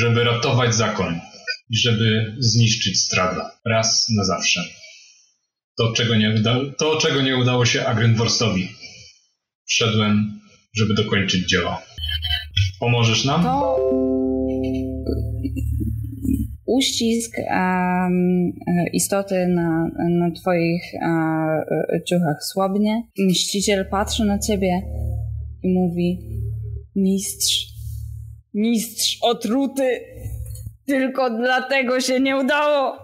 Żeby 0.00 0.24
ratować 0.24 0.74
zakon 0.74 1.20
i 1.70 1.76
żeby 1.76 2.36
zniszczyć 2.38 3.00
Strada 3.00 3.58
raz 3.66 4.08
na 4.16 4.24
zawsze. 4.24 4.60
To, 5.78 5.92
czego 5.92 6.14
nie, 6.14 6.34
uda 6.40 6.54
to, 6.78 6.96
czego 6.96 7.22
nie 7.22 7.36
udało 7.36 7.66
się 7.66 7.86
Agrenworstowi. 7.86 8.68
Wszedłem, 9.66 10.40
żeby 10.76 10.94
dokończyć 10.94 11.48
dzieło. 11.48 11.82
Pomożesz 12.80 13.24
nam? 13.24 13.42
To 13.42 13.78
uścisk 16.66 17.36
um, 17.38 18.52
istoty 18.92 19.46
na, 19.46 19.88
na 20.10 20.30
twoich 20.30 20.82
um, 21.02 22.02
ciuchach 22.06 22.44
słabnie. 22.52 23.02
Mściciel 23.18 23.86
patrzy 23.90 24.24
na 24.24 24.38
ciebie 24.38 24.82
i 25.62 25.68
mówi 25.68 26.18
mistrz, 26.96 27.66
mistrz 28.54 29.18
otruty, 29.22 30.00
tylko 30.86 31.30
dlatego 31.30 32.00
się 32.00 32.20
nie 32.20 32.36
udało. 32.36 32.96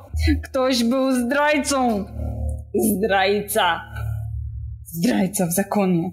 Ktoś 0.45 0.85
był 0.85 1.13
zdrajcą. 1.13 2.05
Zdrajca. 2.75 3.81
Zdrajca 4.85 5.47
w 5.47 5.53
zakonie. 5.53 6.13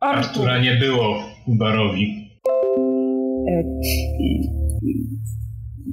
Artur. 0.00 0.28
Artura 0.28 0.58
nie 0.58 0.76
było 0.76 1.22
Barowi. 1.46 2.31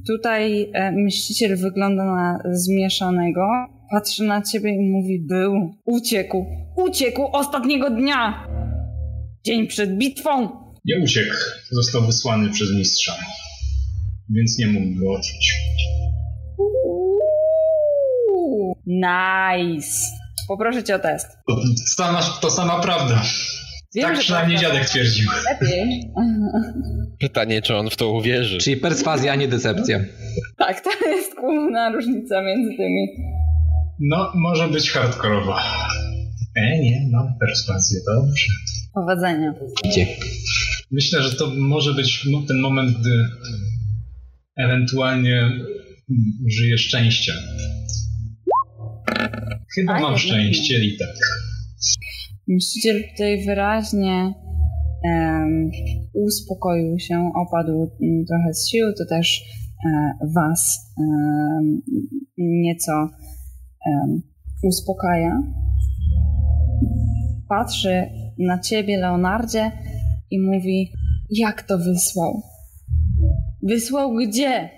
Tutaj 0.08 0.72
e, 0.74 0.92
myśliciel 0.92 1.58
wygląda 1.58 2.06
na 2.06 2.40
zmieszanego, 2.52 3.48
patrzy 3.92 4.24
na 4.24 4.42
ciebie 4.42 4.76
i 4.76 4.90
mówi: 4.90 5.20
Był, 5.20 5.74
uciekł, 5.86 6.46
uciekł 6.78 7.22
ostatniego 7.32 7.90
dnia! 7.90 8.48
Dzień 9.46 9.68
przed 9.68 9.98
bitwą! 9.98 10.50
Nie 10.86 11.04
uciekł, 11.04 11.36
został 11.72 12.06
wysłany 12.06 12.50
przez 12.50 12.72
mistrza, 12.72 13.16
więc 14.30 14.58
nie 14.60 14.68
mógł 14.68 15.00
go 15.00 15.12
odczuć. 15.12 15.54
Nice! 18.86 20.20
Poproszę 20.48 20.84
cię 20.84 20.96
o 20.96 21.00
test. 21.00 21.28
To 21.48 21.62
sama, 21.86 22.22
to 22.42 22.52
sama 22.52 22.80
prawda. 22.80 23.22
Wiem, 23.96 24.06
tak 24.06 24.20
przynajmniej 24.20 24.58
dziadek 24.58 24.86
twierdził. 24.86 25.30
Lepiej. 25.52 26.12
Pytanie, 27.20 27.62
czy 27.62 27.76
on 27.76 27.90
w 27.90 27.96
to 27.96 28.12
uwierzy. 28.12 28.58
Czyli 28.58 28.78
perswazja, 28.78 29.32
a 29.32 29.36
nie 29.36 29.48
decepcja. 29.48 30.00
Tak, 30.58 30.82
to 30.82 31.10
jest 31.10 31.36
główna 31.36 31.92
różnica 31.92 32.42
między 32.42 32.78
tymi. 32.78 33.08
No, 34.00 34.32
może 34.36 34.68
być 34.68 34.92
hardkorowa. 34.92 35.64
E, 36.56 36.80
nie, 36.80 37.08
mam 37.12 37.40
perswazję, 37.40 38.00
dobrze. 38.08 38.46
Powodzenia. 38.94 39.54
Gdzie? 39.86 40.08
Myślę, 40.92 41.24
że 41.24 41.36
to 41.36 41.48
może 41.56 41.94
być 41.94 42.28
ten 42.48 42.60
moment, 42.60 42.98
gdy 42.98 43.30
ewentualnie 44.58 45.52
żyje 46.48 46.78
szczęście. 46.78 47.34
Chyba 49.76 49.94
a 49.94 50.00
mam 50.00 50.18
szczęście 50.18 50.86
i 50.86 50.98
tak. 50.98 51.16
Myśliciel 52.50 53.04
tutaj 53.12 53.46
wyraźnie 53.46 54.34
um, 55.04 55.72
uspokoił 56.14 57.00
się, 57.00 57.32
opadł 57.36 57.92
mm, 58.02 58.26
trochę 58.26 58.54
z 58.54 58.70
sił, 58.70 58.94
to 58.98 59.06
też 59.06 59.42
um, 59.86 60.32
was 60.36 60.94
um, 60.98 61.82
nieco 62.38 63.10
uspokaja. 64.64 65.42
Patrzy 67.50 68.10
na 68.40 68.60
ciebie, 68.60 68.98
Leonardzie, 68.98 69.72
i 70.32 70.40
mówi: 70.40 70.92
Jak 71.30 71.64
to 71.64 71.78
wysłał? 71.78 72.42
Wysłał 73.64 74.16
gdzie? 74.16 74.70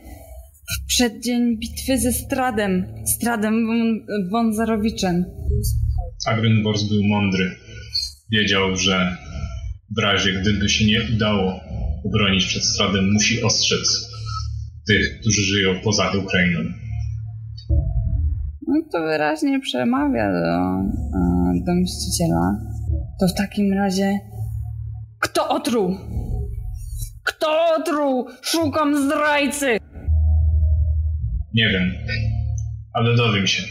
W 0.71 0.85
przeddzień 0.87 1.57
bitwy 1.57 1.97
ze 1.97 2.11
Stradem, 2.11 2.85
Stradem 3.05 3.67
Wązarowiczem. 4.31 5.25
Agrenbors 6.27 6.83
był 6.83 7.03
mądry. 7.03 7.55
Wiedział, 8.31 8.75
że 8.75 9.17
w 9.97 10.01
razie 10.01 10.41
gdyby 10.41 10.69
się 10.69 10.85
nie 10.85 10.99
udało 11.15 11.59
obronić 12.05 12.45
przed 12.45 12.63
Stradem, 12.63 13.13
musi 13.13 13.43
ostrzec 13.43 14.11
tych, 14.87 15.19
którzy 15.19 15.41
żyją 15.41 15.81
poza 15.83 16.11
Ukrainą. 16.23 16.59
No 18.67 18.81
to 18.91 19.01
wyraźnie 19.01 19.59
przemawia 19.59 20.31
do, 20.31 20.47
e, 21.17 21.53
do 21.65 21.75
mściciela. 21.75 22.57
To 23.19 23.27
w 23.27 23.33
takim 23.33 23.73
razie 23.73 24.19
kto 25.21 25.49
otruł? 25.49 25.97
Kto 27.23 27.75
otruł? 27.75 28.27
Szukam 28.41 29.05
zdrajcy! 29.05 29.77
Nie 31.53 31.69
wiem, 31.69 31.91
ale 32.93 33.15
dowiem 33.15 33.47
się. 33.47 33.63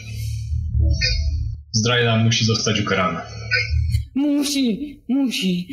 Zdrajca 1.73 2.17
musi 2.17 2.45
zostać 2.45 2.81
ukarana. 2.81 3.23
Musi, 4.15 5.01
musi. 5.09 5.69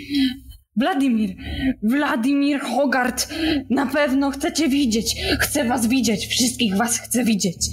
Wladimir, 0.75 1.35
Wladimir 1.83 2.59
Hogart, 2.59 3.33
na 3.69 3.85
pewno 3.85 4.31
chcecie 4.31 4.69
widzieć. 4.69 5.15
Chcę 5.39 5.63
was 5.67 5.87
widzieć, 5.87 6.27
wszystkich 6.27 6.75
was 6.75 6.99
chcę 6.99 7.23
widzieć. 7.23 7.69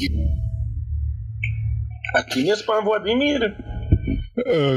A 2.14 2.22
kim 2.22 2.46
jest 2.46 2.66
pan 2.66 2.84
Władimir? 2.84 3.44
E, 3.44 3.52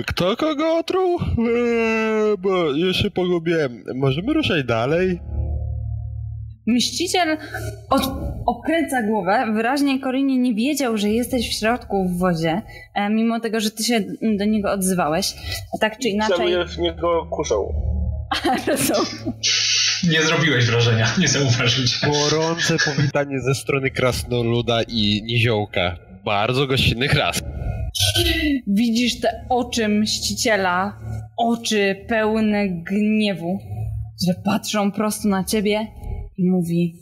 kto 0.06 0.36
kogo 0.38 0.78
otruł? 0.78 1.20
Eee, 1.20 2.38
bo 2.40 2.76
ja 2.76 2.94
się 2.94 3.12
pogubiłem. 3.12 3.84
Możemy 3.96 4.34
ruszać 4.34 4.64
dalej? 4.66 5.20
Mściciel 6.68 7.38
od, 7.90 8.02
okręca 8.46 9.04
głowę. 9.04 9.46
Wyraźnie 9.54 10.00
Korinie 10.00 10.38
nie 10.38 10.54
wiedział, 10.54 10.98
że 10.98 11.10
jesteś 11.10 11.50
w 11.50 11.60
środku 11.60 12.10
w 12.10 12.18
wozie, 12.18 12.62
e, 12.94 13.10
mimo 13.10 13.40
tego, 13.40 13.60
że 13.60 13.72
ty 13.72 13.84
się 13.84 14.02
do 14.38 14.46
niego 14.46 14.72
odzywałeś. 14.72 15.36
A 15.76 15.78
tak 15.78 16.00
czy 16.00 16.10
inaczej... 16.10 16.38
Celuje 16.38 16.66
w 16.66 16.78
niego 16.78 17.28
kuszą. 17.32 17.74
Nie 20.12 20.22
zrobiłeś 20.22 20.66
wrażenia, 20.66 21.08
nie 21.22 21.28
zauważył 21.28 21.88
cię. 21.88 22.08
Gorące 22.08 22.76
powitanie 22.86 23.40
ze 23.40 23.56
strony 23.56 23.92
Krasnoluda 23.92 24.82
i 24.88 25.24
Niziołka. 25.24 25.98
Bardzo 26.26 26.68
gościnnych 26.68 27.14
raz. 27.14 27.42
Widzisz 28.68 29.20
te 29.20 29.46
oczy 29.50 29.88
mściciela, 29.88 31.00
oczy 31.38 32.06
pełne 32.08 32.70
gniewu, 32.70 33.60
które 34.22 34.44
patrzą 34.44 34.92
prosto 34.92 35.28
na 35.28 35.44
ciebie 35.44 35.88
i 36.38 36.50
mówi 36.50 36.96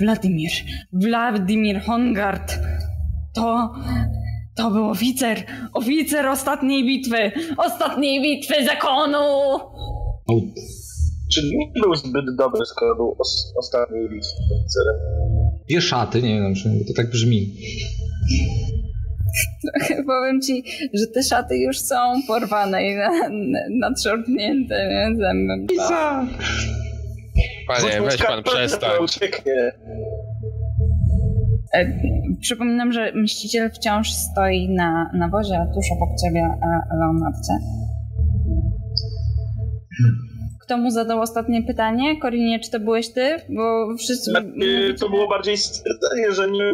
Wladimir, 0.00 0.50
Wladimir 0.92 1.80
Hongard, 1.80 2.58
to, 3.34 3.72
to 4.56 4.70
był 4.70 4.90
oficer, 4.90 5.44
oficer 5.72 6.26
ostatniej 6.26 6.86
bitwy, 6.86 7.32
ostatniej 7.56 8.22
bitwy 8.22 8.64
zakonu! 8.64 9.58
Czy 11.32 11.42
nie 11.42 11.82
był 11.82 11.94
zbyt 11.94 12.36
dobry, 12.38 12.66
skoro 12.66 12.96
był 12.96 13.16
os 13.18 13.52
ostatniej 13.58 14.02
bitwy 14.02 14.54
oficerem? 14.60 14.96
Dwie 15.68 15.80
szaty, 15.80 16.22
nie 16.22 16.40
wiem, 16.40 16.54
czy 16.54 16.84
to 16.88 16.94
tak 16.96 17.10
brzmi. 17.10 17.54
Trochę 19.74 20.04
powiem 20.12 20.40
ci, 20.42 20.64
że 20.94 21.06
te 21.06 21.22
szaty 21.22 21.58
już 21.58 21.78
są 21.78 21.96
porwane 22.26 22.82
i 22.82 22.96
nadszorpnięte 23.80 25.08
zębem. 25.18 25.66
Pisa! 25.66 26.26
Panie, 27.66 28.02
weź 28.02 28.22
pan 28.22 28.42
przestań. 28.42 28.90
E, 31.74 31.86
przypominam, 32.40 32.92
że 32.92 33.12
mściciel 33.12 33.70
wciąż 33.70 34.12
stoi 34.12 34.68
na, 34.68 35.10
na 35.14 35.28
wozie, 35.28 35.58
a 35.58 35.66
tuż 35.74 35.84
obok 35.96 36.08
ciebie 36.24 36.40
e, 36.40 36.96
Leonardzie. 36.98 37.52
Kto 40.66 40.78
mu 40.78 40.90
zadał 40.90 41.20
ostatnie 41.20 41.62
pytanie? 41.62 42.20
Korinie, 42.20 42.60
czy 42.60 42.70
to 42.70 42.80
byłeś 42.80 43.12
ty? 43.12 43.36
Bo 43.48 43.96
wszyscy... 43.98 44.30
Znaczy, 44.30 44.94
to 45.00 45.08
było 45.08 45.28
bardziej 45.28 45.56
stwierdzenie, 45.56 46.32
że, 46.32 46.50
nie, 46.50 46.72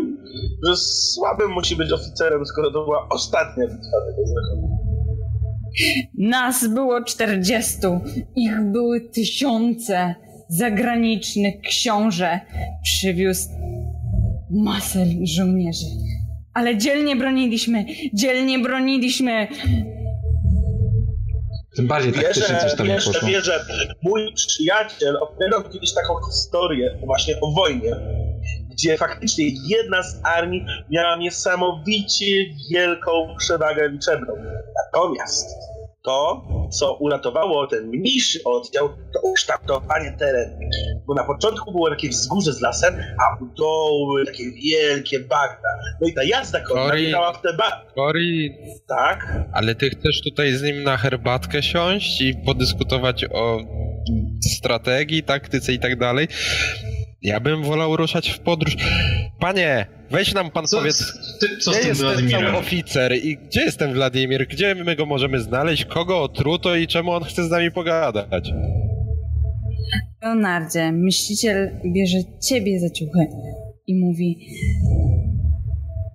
że 0.66 0.76
słabym 0.76 1.50
musi 1.50 1.76
być 1.76 1.92
oficerem, 1.92 2.46
skoro 2.46 2.70
to 2.70 2.84
była 2.84 3.08
ostatnia 3.10 3.66
bitwa 3.66 3.96
tego. 4.06 4.22
Nas 6.18 6.68
było 6.68 7.04
czterdziestu, 7.04 8.00
ich 8.36 8.60
były 8.60 9.00
tysiące. 9.00 10.14
Zagraniczny 10.56 11.60
książę 11.68 12.40
przywiózł 12.82 13.48
masę 14.50 15.06
żołnierzy. 15.24 15.86
Ale 16.54 16.78
dzielnie 16.78 17.16
broniliśmy, 17.16 17.84
dzielnie 18.14 18.58
broniliśmy. 18.58 19.48
Tym 21.76 21.86
bardziej 21.86 22.12
taktycznie 22.12 22.42
Wierzę, 22.42 22.60
coś 22.60 22.76
tam 22.76 22.86
nie 22.86 22.92
wierzę, 22.92 23.12
poszło. 23.12 23.28
wierzę. 23.28 23.64
Mój 24.02 24.34
przyjaciel 24.34 25.16
opowiadał 25.16 25.62
kiedyś 25.72 25.94
taką 25.94 26.14
historię 26.32 26.98
właśnie 27.06 27.40
o 27.40 27.50
wojnie, 27.52 27.90
gdzie 28.70 28.96
faktycznie 28.98 29.44
jedna 29.68 30.02
z 30.02 30.20
armii 30.24 30.64
miała 30.90 31.16
niesamowicie 31.16 32.26
wielką 32.70 33.10
przewagę 33.38 33.88
liczebną. 33.88 34.34
Natomiast 34.84 35.46
to, 36.02 36.42
co 36.72 36.94
uratowało 36.94 37.66
ten 37.66 37.88
mniejszy 37.88 38.40
oddział, 38.44 38.88
to 38.88 39.20
ukształtowanie 39.22 40.16
terenu. 40.18 40.58
Bo 41.06 41.14
na 41.14 41.24
początku 41.24 41.72
było 41.72 41.90
takie 41.90 42.08
wzgórze 42.08 42.52
z 42.52 42.60
lasem, 42.60 42.94
a 42.94 43.44
u 43.44 43.46
dołu 43.46 44.24
takie 44.26 44.44
wielkie 44.50 45.20
bagna. 45.20 45.68
No 46.00 46.08
i 46.08 46.14
ta 46.14 46.24
jazda 46.24 46.60
konna 46.60 46.96
jechała 46.96 47.32
w 47.32 47.42
te 47.42 47.48
bagna. 47.48 47.92
Cory, 47.94 48.48
Tak? 48.88 49.26
ale 49.52 49.74
ty 49.74 49.90
chcesz 49.90 50.22
tutaj 50.22 50.52
z 50.52 50.62
nim 50.62 50.82
na 50.82 50.96
herbatkę 50.96 51.62
siąść 51.62 52.20
i 52.20 52.34
podyskutować 52.46 53.24
o 53.24 53.58
strategii, 54.58 55.22
taktyce 55.22 55.72
i 55.72 55.78
tak 55.78 55.98
dalej? 55.98 56.28
Ja 57.22 57.40
bym 57.40 57.62
wolał 57.62 57.96
ruszać 57.96 58.30
w 58.30 58.38
podróż. 58.38 58.76
Panie, 59.38 59.86
weź 60.10 60.34
nam 60.34 60.50
pan 60.50 60.66
Co, 60.66 60.78
powiedz, 60.78 61.12
ty, 61.40 61.58
co 61.58 61.70
gdzie 61.70 61.88
jest 61.88 62.00
ten 62.16 62.30
cały 62.30 62.56
oficer 62.56 63.16
i 63.16 63.36
gdzie 63.36 63.60
jest 63.60 63.78
ten 63.78 63.92
Wladimir? 63.92 64.48
Gdzie 64.48 64.74
my 64.74 64.96
go 64.96 65.06
możemy 65.06 65.40
znaleźć? 65.40 65.84
Kogo 65.84 66.22
otruto 66.22 66.76
i 66.76 66.86
czemu 66.86 67.10
on 67.10 67.24
chce 67.24 67.44
z 67.44 67.50
nami 67.50 67.70
pogadać? 67.70 68.52
Leonardzie, 70.22 70.92
myśliciel 70.92 71.70
bierze 71.94 72.18
ciebie 72.48 72.80
za 72.80 72.90
ciuchy 72.90 73.26
i 73.86 73.94
mówi: 73.94 74.38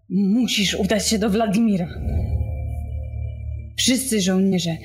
Musisz 0.10 0.76
udać 0.76 1.10
się 1.10 1.20
do 1.20 1.30
Wladimira. 1.30 1.88
Wszyscy 3.78 4.22
żołnierze, 4.22 4.78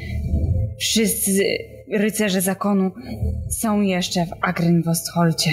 wszyscy 0.80 1.42
rycerze 1.92 2.40
zakonu 2.40 2.90
są 3.50 3.80
jeszcze 3.80 4.26
w 4.26 4.30
Agrynwostholcie. 4.40 5.50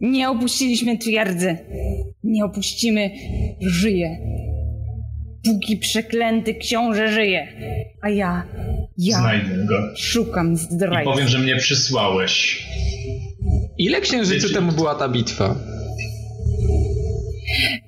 Nie 0.00 0.30
opuściliśmy 0.30 0.98
twierdzy. 0.98 1.56
Nie 2.24 2.44
opuścimy. 2.44 3.10
Żyję. 3.60 4.18
Póki 5.44 5.76
przeklęty 5.76 6.54
książę 6.54 7.12
żyje. 7.12 7.48
A 8.02 8.08
ja, 8.10 8.42
ja 8.98 9.18
Znajdę 9.18 9.66
go. 9.68 9.96
szukam 9.96 10.52
I 10.52 10.56
zdrajcy. 10.56 11.10
powiem, 11.12 11.28
że 11.28 11.38
mnie 11.38 11.56
przysłałeś. 11.56 12.66
Ile 13.78 14.00
księżycy 14.00 14.34
Wiecie- 14.42 14.54
temu 14.54 14.72
była 14.72 14.94
ta 14.94 15.08
bitwa? 15.08 15.56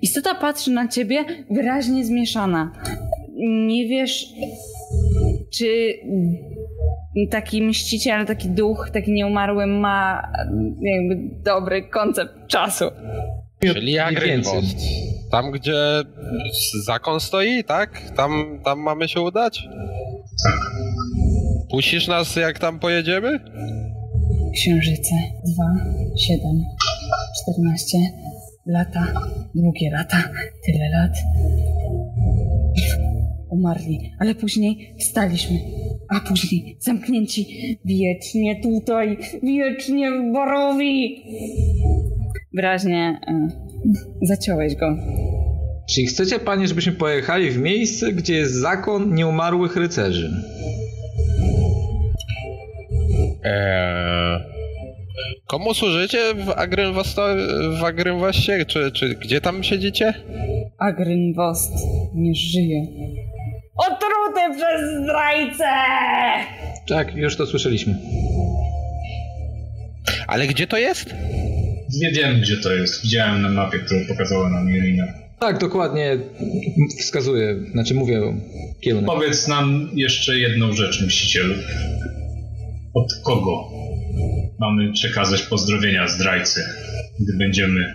Istota 0.02 0.34
patrzy 0.34 0.70
na 0.70 0.88
ciebie 0.88 1.24
wyraźnie 1.50 2.04
zmieszana. 2.04 2.72
Nie 3.66 3.88
wiesz, 3.88 4.26
czy 5.50 5.94
taki 7.30 7.62
mściciel, 7.62 8.26
taki 8.26 8.48
duch, 8.48 8.90
taki 8.92 9.12
nieumarły 9.12 9.66
ma 9.66 10.22
jakby 10.80 11.42
dobry 11.44 11.88
koncept 11.88 12.32
czasu. 12.46 12.84
Czyli 13.72 13.98
Agrynwost. 13.98 14.76
Tam, 15.30 15.50
gdzie 15.50 15.74
zakon 16.84 17.20
stoi, 17.20 17.64
tak? 17.64 18.00
Tam, 18.16 18.60
tam 18.64 18.80
mamy 18.80 19.08
się 19.08 19.20
udać? 19.20 19.68
Puścisz 21.70 22.08
nas, 22.08 22.36
jak 22.36 22.58
tam 22.58 22.78
pojedziemy? 22.78 23.38
Księżyce. 24.54 25.14
Dwa, 25.44 25.84
siedem, 26.18 26.64
czternaście 27.42 27.98
lata, 28.66 29.06
długie 29.54 29.90
lata, 29.90 30.22
tyle 30.66 30.90
lat. 30.90 31.12
Umarli, 33.52 34.12
ale 34.18 34.34
później 34.34 34.94
wstaliśmy. 34.98 35.58
A 36.08 36.20
później 36.20 36.76
zamknięci 36.80 37.46
wiecznie 37.84 38.62
tutaj, 38.62 39.18
wiecznie 39.42 40.10
w 40.10 40.32
Borowi. 40.32 41.22
Wyraźnie 42.54 43.20
e, 43.26 43.48
zaciąłeś 44.22 44.74
go. 44.74 44.96
Czyli 45.90 46.06
chcecie, 46.06 46.38
panie, 46.38 46.68
żebyśmy 46.68 46.92
pojechali 46.92 47.50
w 47.50 47.58
miejsce, 47.58 48.12
gdzie 48.12 48.34
jest 48.34 48.54
zakon 48.54 49.14
nieumarłych 49.14 49.76
rycerzy? 49.76 50.30
Eee, 53.44 54.40
komu 55.46 55.74
służycie 55.74 56.18
w 56.34 56.50
Agrynwoście? 57.84 58.64
Czy, 58.66 58.92
czy 58.92 59.14
gdzie 59.14 59.40
tam 59.40 59.62
siedzicie? 59.62 60.14
Agrynwost 60.78 61.72
nie 62.14 62.34
żyje. 62.34 62.86
Otruty 63.76 64.56
przez 64.56 65.02
zdrajcę! 65.02 65.70
Tak, 66.88 67.16
już 67.16 67.36
to 67.36 67.46
słyszeliśmy. 67.46 67.94
Ale 70.26 70.46
gdzie 70.46 70.66
to 70.66 70.78
jest? 70.78 71.14
Nie 72.00 72.10
wiem, 72.12 72.40
gdzie 72.40 72.56
to 72.56 72.72
jest. 72.72 73.02
Widziałem 73.02 73.42
na 73.42 73.48
mapie, 73.48 73.78
którą 73.78 74.00
pokazała 74.08 74.50
nam 74.50 74.68
Jelina. 74.68 75.04
Tak, 75.40 75.58
dokładnie 75.58 76.18
wskazuję, 77.00 77.56
znaczy 77.72 77.94
mówię 77.94 78.20
o 78.24 78.34
kierunek. 78.80 79.06
Powiedz 79.06 79.48
nam 79.48 79.90
jeszcze 79.94 80.38
jedną 80.38 80.72
rzecz, 80.72 81.02
myślicielu. 81.02 81.54
Od 82.94 83.12
kogo 83.24 83.68
mamy 84.60 84.92
przekazać 84.92 85.42
pozdrowienia 85.42 86.08
zdrajcy, 86.08 86.64
gdy 87.20 87.38
będziemy 87.38 87.94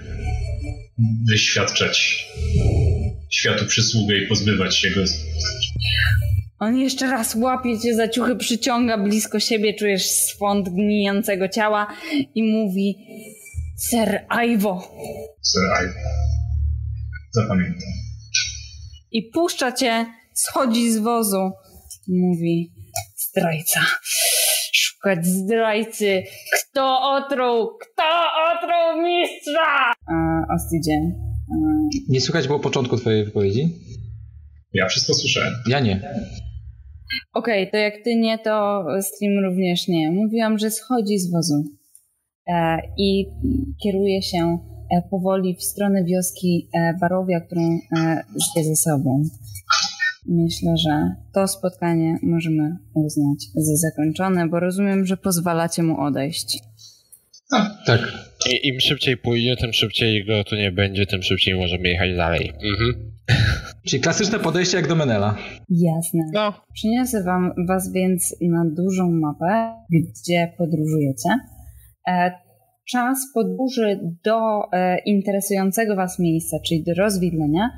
wyświadczać 1.29 2.27
światu 3.29 3.65
przysługę 3.65 4.17
i 4.17 4.27
pozbywać 4.27 4.77
się 4.77 4.89
go? 4.89 5.01
On 6.59 6.77
jeszcze 6.77 7.11
raz 7.11 7.35
łapie 7.35 7.79
cię 7.79 7.95
za 7.95 8.07
ciuchy, 8.07 8.35
przyciąga 8.35 8.97
blisko 8.97 9.39
siebie, 9.39 9.73
czujesz 9.73 10.05
swąd 10.05 10.69
gnijącego 10.69 11.49
ciała 11.49 11.87
i 12.35 12.43
mówi 12.43 12.95
Sir 13.89 14.25
Ivo. 14.45 14.91
Sir 15.51 15.85
Ivo. 15.85 15.99
Zapamiętam. 17.31 17.89
I 19.11 19.23
puszcza 19.23 19.71
cię, 19.71 20.05
schodzi 20.33 20.91
z 20.91 20.97
wozu. 20.97 21.51
Mówi 22.07 22.71
zdrajca. 23.15 23.79
Szukać 24.73 25.25
zdrajcy. 25.25 26.23
Kto 26.53 27.01
otruł? 27.01 27.77
Kto 27.77 28.03
otruł 28.51 29.03
mistrza? 29.03 29.93
A, 30.07 30.53
Ostidzie. 30.55 31.26
Nie 32.09 32.21
słychać 32.21 32.47
było 32.47 32.59
początku 32.59 32.97
twojej 32.97 33.25
wypowiedzi? 33.25 33.69
Ja 34.73 34.87
wszystko 34.87 35.13
słyszałem. 35.13 35.53
Ja 35.69 35.79
nie. 35.79 36.01
Okej, 37.33 37.71
to 37.71 37.77
jak 37.77 37.93
ty 38.03 38.15
nie, 38.15 38.39
to 38.39 38.85
stream 39.01 39.45
również 39.45 39.87
nie. 39.87 40.11
Mówiłam, 40.11 40.57
że 40.57 40.71
schodzi 40.71 41.19
z 41.19 41.31
wozu 41.31 41.63
e, 42.47 42.77
i 42.97 43.25
kieruje 43.83 44.21
się 44.21 44.37
e, 44.37 45.01
powoli 45.09 45.55
w 45.55 45.63
stronę 45.63 46.03
wioski 46.03 46.69
e, 46.73 46.93
Barowia, 47.01 47.41
którą 47.41 47.79
zwie 48.35 48.63
ze 48.63 48.75
sobą. 48.75 49.23
Myślę, 50.29 50.77
że 50.77 51.15
to 51.33 51.47
spotkanie 51.47 52.19
możemy 52.23 52.77
uznać 52.93 53.45
za 53.55 53.75
zakończone, 53.75 54.47
bo 54.47 54.59
rozumiem, 54.59 55.05
że 55.05 55.17
pozwalacie 55.17 55.83
mu 55.83 55.99
odejść. 55.99 56.59
Tak. 57.85 57.99
I, 58.49 58.67
Im 58.67 58.79
szybciej 58.79 59.17
pójdzie, 59.17 59.55
tym 59.55 59.73
szybciej 59.73 60.25
go 60.25 60.43
tu 60.43 60.55
nie 60.55 60.71
będzie, 60.71 61.05
tym 61.05 61.23
szybciej 61.23 61.55
możemy 61.55 61.89
jechać 61.89 62.15
dalej. 62.15 62.53
Mhm. 62.53 63.11
Czyli 63.87 64.01
klasyczne 64.01 64.39
podejście 64.39 64.77
jak 64.77 64.87
do 64.87 64.95
Menela. 64.95 65.37
Jasne. 65.69 66.21
No, 66.33 66.53
Przyniosę 66.73 67.23
wam, 67.23 67.51
was 67.67 67.91
więc 67.93 68.35
na 68.41 68.65
dużą 68.77 69.11
mapę, 69.11 69.73
gdzie 69.91 70.53
podróżujecie. 70.57 71.29
E, 72.07 72.31
czas 72.91 73.17
podróży 73.33 73.99
do 74.23 74.39
e, 74.73 74.97
interesującego 75.05 75.95
was 75.95 76.19
miejsca, 76.19 76.57
czyli 76.67 76.83
do 76.83 76.93
rozwidlenia, 76.93 77.69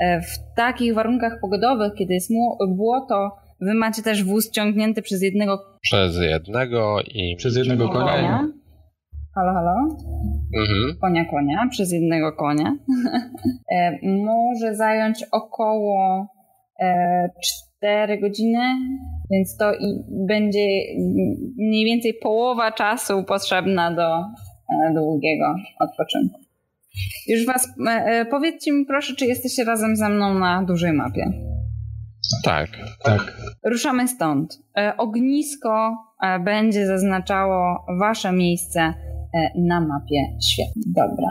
e, 0.00 0.20
w 0.20 0.54
takich 0.56 0.94
warunkach 0.94 1.38
pogodowych, 1.40 1.92
kiedy 1.98 2.14
jest 2.14 2.30
mu- 2.30 2.76
błoto, 2.76 3.30
wy 3.60 3.74
macie 3.74 4.02
też 4.02 4.24
wóz 4.24 4.50
ciągnięty 4.50 5.02
przez 5.02 5.22
jednego 5.22 5.58
przez 5.80 6.16
jednego 6.16 7.00
i... 7.02 7.36
Przez 7.36 7.56
jednego 7.56 7.88
konia. 7.88 8.48
Halo, 9.38 9.52
halo? 9.54 9.74
Mhm. 10.54 10.98
konia 11.00 11.24
konia 11.24 11.66
przez 11.70 11.92
jednego 11.92 12.32
konia 12.32 12.76
e, 13.74 13.98
może 14.02 14.74
zająć 14.74 15.24
około 15.32 16.26
e, 16.80 17.30
4 17.78 18.20
godziny, 18.20 18.60
więc 19.30 19.56
to 19.56 19.74
i 19.74 20.04
będzie 20.28 20.66
mniej 21.58 21.84
więcej 21.84 22.14
połowa 22.22 22.72
czasu 22.72 23.24
potrzebna 23.24 23.94
do 23.94 24.16
e, 24.18 24.94
długiego 24.94 25.54
odpoczynku. 25.80 26.40
Już 27.28 27.46
was, 27.46 27.68
e, 27.86 27.90
e, 27.90 28.24
powiedzcie 28.24 28.72
mi 28.72 28.86
proszę, 28.86 29.14
czy 29.14 29.26
jesteście 29.26 29.64
razem 29.64 29.96
ze 29.96 30.08
mną 30.08 30.34
na 30.34 30.62
dużej 30.62 30.92
mapie? 30.92 31.32
Tak. 32.44 32.68
Tak. 33.04 33.36
Ruszamy 33.64 34.08
stąd. 34.08 34.58
E, 34.78 34.96
ognisko 34.96 35.96
e, 36.22 36.38
będzie 36.38 36.86
zaznaczało 36.86 37.86
wasze 38.00 38.32
miejsce 38.32 38.80
e, 38.80 39.08
na 39.56 39.80
mapie 39.80 40.38
świata. 40.42 40.72
Dobra. 40.86 41.28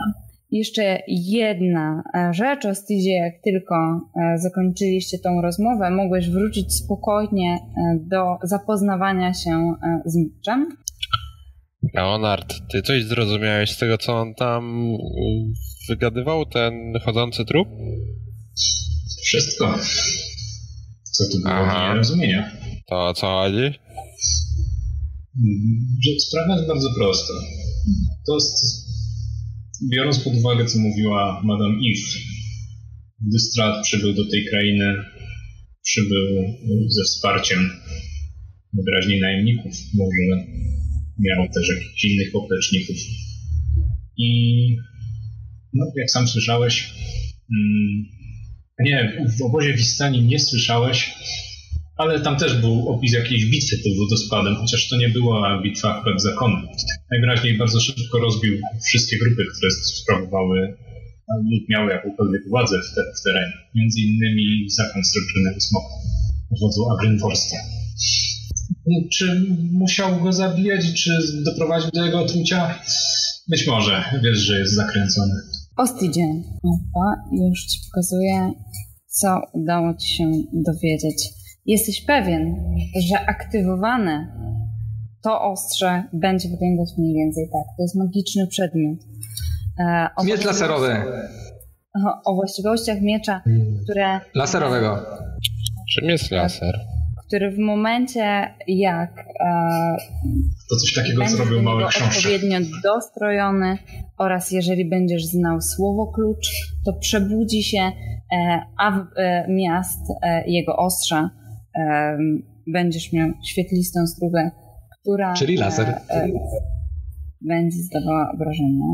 Jeszcze 0.50 1.02
jedna 1.08 2.02
e, 2.14 2.34
rzecz, 2.34 2.64
Ostidzie, 2.64 3.10
jak 3.10 3.34
tylko 3.44 3.74
e, 3.74 4.38
zakończyliście 4.38 5.18
tą 5.18 5.42
rozmowę, 5.42 5.90
mogłeś 5.90 6.30
wrócić 6.30 6.74
spokojnie 6.74 7.54
e, 7.54 7.58
do 8.00 8.36
zapoznawania 8.42 9.34
się 9.34 9.50
e, 9.50 10.02
z 10.06 10.16
mieczem. 10.16 10.68
Leonard, 11.94 12.54
ty 12.72 12.82
coś 12.82 13.04
zrozumiałeś 13.04 13.70
z 13.70 13.78
tego, 13.78 13.98
co 13.98 14.12
on 14.12 14.34
tam 14.34 14.92
wygadywał, 15.88 16.46
ten 16.46 16.74
chodzący 17.04 17.44
trup? 17.44 17.68
Wszystko. 19.22 19.78
Co 21.02 21.24
tu 21.32 21.42
było 21.42 21.54
Aha. 21.54 21.88
niezrozumienia? 21.88 22.50
To 22.86 23.06
o 23.06 23.14
co 23.14 23.26
chodzi? 23.26 23.78
Że 26.04 26.20
Sprawa 26.20 26.54
jest 26.54 26.68
bardzo 26.68 26.88
prosta. 26.98 27.34
To 28.28 28.34
jest, 28.34 28.88
biorąc 29.92 30.18
pod 30.18 30.34
uwagę, 30.34 30.66
co 30.66 30.78
mówiła 30.78 31.42
Madame 31.44 31.74
Eve, 31.74 32.18
gdy 33.26 33.38
Strat 33.38 33.84
przybył 33.84 34.14
do 34.14 34.30
tej 34.30 34.44
krainy, 34.44 34.94
przybył 35.84 36.26
ze 36.88 37.02
wsparciem 37.04 37.70
najwyraźniej 38.72 39.20
najemników, 39.20 39.72
może 39.94 40.44
miał 41.18 41.48
też 41.54 41.68
jakichś 41.68 42.04
innych 42.04 42.32
popleczników. 42.32 42.96
I 44.16 44.30
no, 45.74 45.86
jak 45.96 46.10
sam 46.10 46.28
słyszałeś, 46.28 46.92
mm, 47.52 48.04
nie, 48.80 49.26
w 49.38 49.42
obozie 49.42 49.74
Wistani 49.74 50.22
nie 50.22 50.38
słyszałeś, 50.38 51.14
ale 51.98 52.20
tam 52.20 52.36
też 52.36 52.60
był 52.60 52.88
opis 52.88 53.12
jakiejś 53.12 53.44
bitwy 53.46 53.76
pod 53.84 53.98
wodospadem, 53.98 54.56
chociaż 54.56 54.88
to 54.88 54.96
nie 54.96 55.08
była 55.08 55.62
bitwa 55.62 55.98
akurat 55.98 56.22
zakonu. 56.22 56.56
Najwyraźniej 57.10 57.58
bardzo 57.58 57.80
szybko 57.80 58.18
rozbił 58.18 58.58
wszystkie 58.86 59.18
grupy, 59.18 59.44
które 59.56 59.70
sprawowały 59.70 60.76
lub 61.50 61.68
miały 61.68 61.90
jakąkolwiek 61.90 62.48
władzę 62.48 62.76
w, 62.78 62.94
te, 62.94 63.00
w 63.20 63.22
terenie. 63.24 63.52
Między 63.74 64.00
innymi 64.00 64.70
zakon 64.70 65.02
Srebrnego 65.04 65.60
Smoka, 65.60 65.94
wodzu 66.60 66.90
Agrenforsta. 66.90 67.56
Czy 69.12 69.46
musiał 69.72 70.20
go 70.20 70.32
zabijać, 70.32 71.02
czy 71.02 71.10
doprowadził 71.44 71.90
do 71.90 72.04
jego 72.04 72.20
otrucia? 72.20 72.78
Być 73.48 73.66
może. 73.66 74.04
Wiesz, 74.22 74.38
że 74.38 74.58
jest 74.58 74.74
zakręcony. 74.74 75.34
Ostidzie, 75.76 76.26
opa, 76.64 77.22
już 77.32 77.64
ci 77.64 77.78
pokazuję, 77.86 78.52
co 79.08 79.40
udało 79.52 79.94
ci 79.94 80.16
się 80.16 80.24
dowiedzieć. 80.52 81.37
Jesteś 81.68 82.04
pewien, 82.04 82.56
że 83.10 83.20
aktywowane 83.26 84.28
to 85.22 85.42
ostrze 85.42 86.04
będzie 86.12 86.48
wyglądać 86.48 86.88
mniej 86.98 87.14
więcej 87.14 87.44
tak. 87.52 87.76
To 87.76 87.82
jest 87.82 87.96
magiczny 87.96 88.46
przedmiot. 88.46 88.98
E, 89.80 90.08
o 90.16 90.24
Miecz 90.24 90.44
laserowy. 90.44 90.96
o, 92.06 92.30
o 92.32 92.34
właściwościach 92.34 93.00
miecza, 93.00 93.42
które, 93.84 94.20
Laserowego. 94.34 94.98
Czym 95.94 96.08
jest 96.08 96.30
laser? 96.30 96.80
który 97.26 97.50
w 97.50 97.58
momencie 97.58 98.54
jak 98.66 99.18
e, 99.40 99.96
To 100.70 100.76
coś 100.76 100.94
takiego, 100.94 101.14
co 101.14 101.20
będziesz 101.24 101.38
robił 101.38 101.56
do 101.56 101.62
mały 101.62 101.88
książek. 101.88 102.16
odpowiednio 102.16 102.58
dostrojony 102.82 103.78
oraz 104.18 104.50
jeżeli 104.50 104.84
będziesz 104.88 105.24
znał 105.24 105.60
słowo 105.60 106.06
klucz, 106.06 106.48
to 106.84 106.92
przebudzi 106.92 107.62
się, 107.62 107.78
e, 107.78 107.92
a 108.78 108.98
e, 109.16 109.46
miast 109.48 110.00
e, 110.22 110.50
jego 110.50 110.76
ostrza 110.76 111.30
e, 111.76 112.18
będziesz 112.66 113.12
miał 113.12 113.28
świetlistą 113.44 114.06
strugę, 114.06 114.50
która 115.00 115.34
Czyli 115.34 115.56
laser. 115.56 115.88
E, 115.88 116.00
e, 116.10 116.28
będzie 117.40 117.76
zdawała 117.76 118.30
obrażenia. 118.34 118.86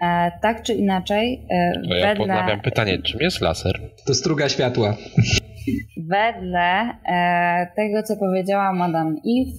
E, 0.00 0.30
tak 0.42 0.62
czy 0.62 0.74
inaczej, 0.74 1.46
e, 1.50 1.72
To 1.88 1.94
ja 1.94 2.14
wedle, 2.14 2.60
pytanie, 2.64 2.98
czym 2.98 3.20
jest 3.20 3.40
laser? 3.40 3.80
To 4.06 4.14
struga 4.14 4.48
światła. 4.48 4.96
wedle 6.08 6.90
e, 7.08 7.66
tego, 7.76 8.02
co 8.02 8.16
powiedziała 8.16 8.72
Madame 8.72 9.10
Eve, 9.10 9.58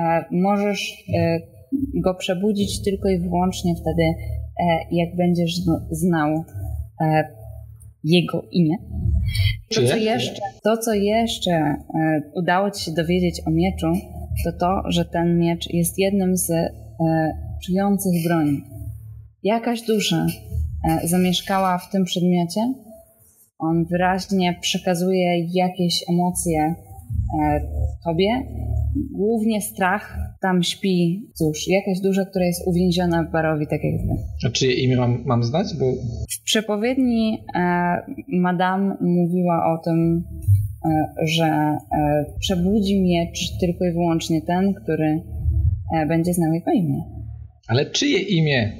e, 0.00 0.24
możesz 0.30 1.04
e, 1.14 1.38
go 2.02 2.14
przebudzić 2.14 2.82
tylko 2.84 3.08
i 3.08 3.18
wyłącznie 3.18 3.74
wtedy, 3.74 4.02
e, 4.02 4.78
jak 4.90 5.16
będziesz 5.16 5.52
znał 5.90 6.44
e, 7.00 7.37
jego 8.04 8.42
imię. 8.50 8.76
To 9.74 9.80
co, 9.86 9.96
jeszcze, 9.96 10.40
to, 10.64 10.76
co 10.76 10.94
jeszcze 10.94 11.52
e, 11.52 11.76
udało 12.34 12.70
Ci 12.70 12.84
się 12.84 12.92
dowiedzieć 12.92 13.40
o 13.46 13.50
mieczu, 13.50 13.92
to 14.44 14.52
to, 14.52 14.90
że 14.90 15.04
ten 15.04 15.38
miecz 15.38 15.70
jest 15.70 15.98
jednym 15.98 16.36
z 16.36 16.50
e, 16.50 16.70
czujących 17.64 18.12
broni. 18.26 18.62
Jakaś 19.42 19.82
dusza 19.82 20.26
e, 20.88 21.08
zamieszkała 21.08 21.78
w 21.78 21.90
tym 21.90 22.04
przedmiocie. 22.04 22.74
On 23.58 23.84
wyraźnie 23.84 24.58
przekazuje 24.60 25.46
jakieś 25.54 26.04
emocje 26.10 26.74
e, 27.42 27.60
Tobie. 28.04 28.28
Głównie 29.12 29.62
strach. 29.62 30.18
Tam 30.40 30.62
śpi, 30.62 31.22
cóż, 31.34 31.68
jakaś 31.68 32.00
dusza, 32.00 32.24
która 32.24 32.44
jest 32.44 32.66
uwięziona 32.66 33.24
w 33.24 33.32
barowi, 33.32 33.66
tak 33.66 33.84
jak 33.84 33.94
wy. 34.02 34.14
A 34.46 34.50
czyje 34.50 34.74
imię 34.74 34.96
mam, 34.96 35.22
mam 35.26 35.42
znać? 35.44 35.66
Bo 35.78 35.92
W 36.30 36.42
przepowiedni 36.44 37.38
e, 37.54 37.60
Madame 38.28 38.96
mówiła 39.00 39.74
o 39.74 39.84
tym, 39.84 40.24
e, 40.84 41.06
że 41.26 41.44
e, 41.44 41.78
przebudzi 42.40 43.02
miecz 43.02 43.58
tylko 43.60 43.84
i 43.84 43.92
wyłącznie 43.92 44.42
ten, 44.42 44.74
który 44.74 45.22
e, 45.96 46.06
będzie 46.06 46.34
znał 46.34 46.52
jego 46.52 46.70
imię. 46.72 47.02
Ale 47.68 47.86
czyje 47.86 48.18
imię? 48.18 48.72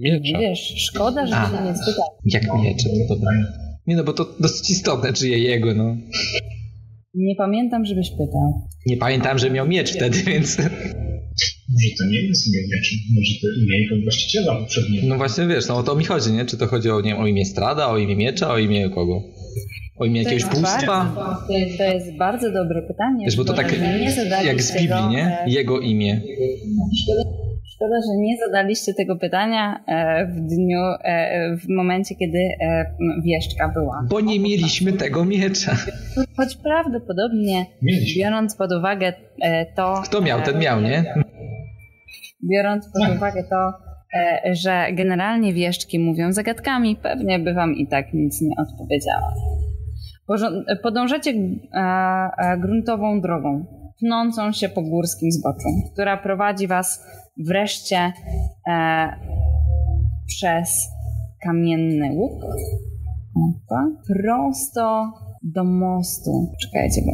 Miecza. 0.00 0.38
Wiesz, 0.38 0.74
szkoda, 0.76 1.26
że 1.26 1.36
A. 1.36 1.46
się 1.46 1.64
nie 1.64 1.74
spytał. 1.76 2.04
Jak 2.24 2.62
miecze, 2.62 2.88
to 3.08 3.14
dobra. 3.14 3.30
Nie 3.86 3.96
no, 3.96 4.04
bo 4.04 4.12
to 4.12 4.26
dosyć 4.40 4.70
istotne, 4.70 5.12
czyje 5.12 5.38
jego, 5.38 5.74
no. 5.74 5.96
Nie 7.14 7.34
pamiętam, 7.36 7.84
żebyś 7.84 8.10
pytał. 8.10 8.62
Nie 8.86 8.96
pamiętałem, 8.96 9.38
że 9.38 9.50
miał 9.50 9.68
miecz 9.68 9.92
wtedy, 9.96 10.18
więc... 10.22 10.56
Może 11.76 11.88
to 11.98 12.04
nie 12.12 12.20
jest 12.20 12.46
imię 12.48 12.58
mieczy, 12.74 12.94
może 13.14 13.32
to 13.42 13.46
imię 13.60 13.78
jego 13.82 14.02
właściciela 14.02 14.54
poprzedniego. 14.54 15.06
No 15.06 15.16
właśnie, 15.16 15.46
wiesz, 15.46 15.68
no 15.68 15.76
o 15.76 15.82
to 15.82 15.94
mi 15.94 16.04
chodzi, 16.04 16.32
nie? 16.32 16.44
Czy 16.44 16.56
to 16.58 16.66
chodzi 16.66 16.90
o, 16.90 17.00
nie 17.00 17.10
wiem, 17.10 17.20
o 17.20 17.26
imię 17.26 17.44
Strada, 17.44 17.86
o 17.88 17.98
imię 17.98 18.16
miecza, 18.16 18.50
o 18.50 18.58
imię 18.58 18.90
kogo? 18.90 19.22
O 19.98 20.04
imię 20.04 20.22
jakiegoś 20.22 20.44
bóstwa? 20.44 21.14
To 21.78 21.84
jest, 21.84 22.16
bardzo 22.16 22.52
dobre 22.52 22.82
pytanie. 22.82 23.24
Wiesz, 23.26 23.36
bo 23.36 23.44
to 23.44 23.52
tak 23.52 23.74
jak 24.44 24.62
z 24.62 24.72
Biblii, 24.78 25.06
nie? 25.10 25.40
e, 25.40 25.50
Jego 25.50 25.80
imię. 25.80 26.20
Szkoda, 27.74 27.94
że 28.06 28.16
nie 28.20 28.36
zadaliście 28.46 28.94
tego 28.94 29.16
pytania 29.16 29.84
e, 29.88 30.26
w 30.26 30.40
dniu, 30.40 30.78
e, 31.04 31.56
w 31.56 31.68
momencie, 31.68 32.14
kiedy 32.14 32.38
wieszczka 33.24 33.68
była. 33.74 34.06
Bo 34.10 34.20
nie 34.20 34.40
mieliśmy 34.40 34.92
tego 34.92 35.24
miecza. 35.24 35.76
Choć 36.36 36.56
prawdopodobnie, 36.56 37.66
Mieliśmy. 37.82 38.22
biorąc 38.22 38.56
pod 38.56 38.72
uwagę 38.72 39.12
to... 39.76 40.02
Kto 40.04 40.20
miał, 40.20 40.42
ten 40.42 40.58
miał, 40.58 40.80
nie? 40.80 41.14
Biorąc 42.44 42.92
pod 42.92 43.16
uwagę 43.16 43.44
to, 43.50 43.72
e, 44.14 44.54
że 44.54 44.86
generalnie 44.92 45.54
wieszczki 45.54 45.98
mówią 45.98 46.32
zagadkami, 46.32 46.96
pewnie 46.96 47.38
by 47.38 47.54
wam 47.54 47.74
i 47.74 47.86
tak 47.86 48.14
nic 48.14 48.40
nie 48.40 48.56
odpowiedziała. 48.58 49.32
Podążacie 50.82 51.30
e, 51.30 51.78
e, 52.38 52.58
gruntową 52.58 53.20
drogą, 53.20 53.64
pnącą 54.00 54.52
się 54.52 54.68
po 54.68 54.82
górskim 54.82 55.32
zboczu, 55.32 55.68
która 55.92 56.16
prowadzi 56.16 56.66
was 56.66 57.06
wreszcie 57.38 58.12
przez 60.26 60.88
kamienny 61.42 62.12
łuk. 62.12 62.44
Opa, 63.36 63.86
prosto 64.06 65.12
do 65.42 65.64
mostu. 65.64 66.52
Czekajcie, 66.62 67.02
bo 67.06 67.12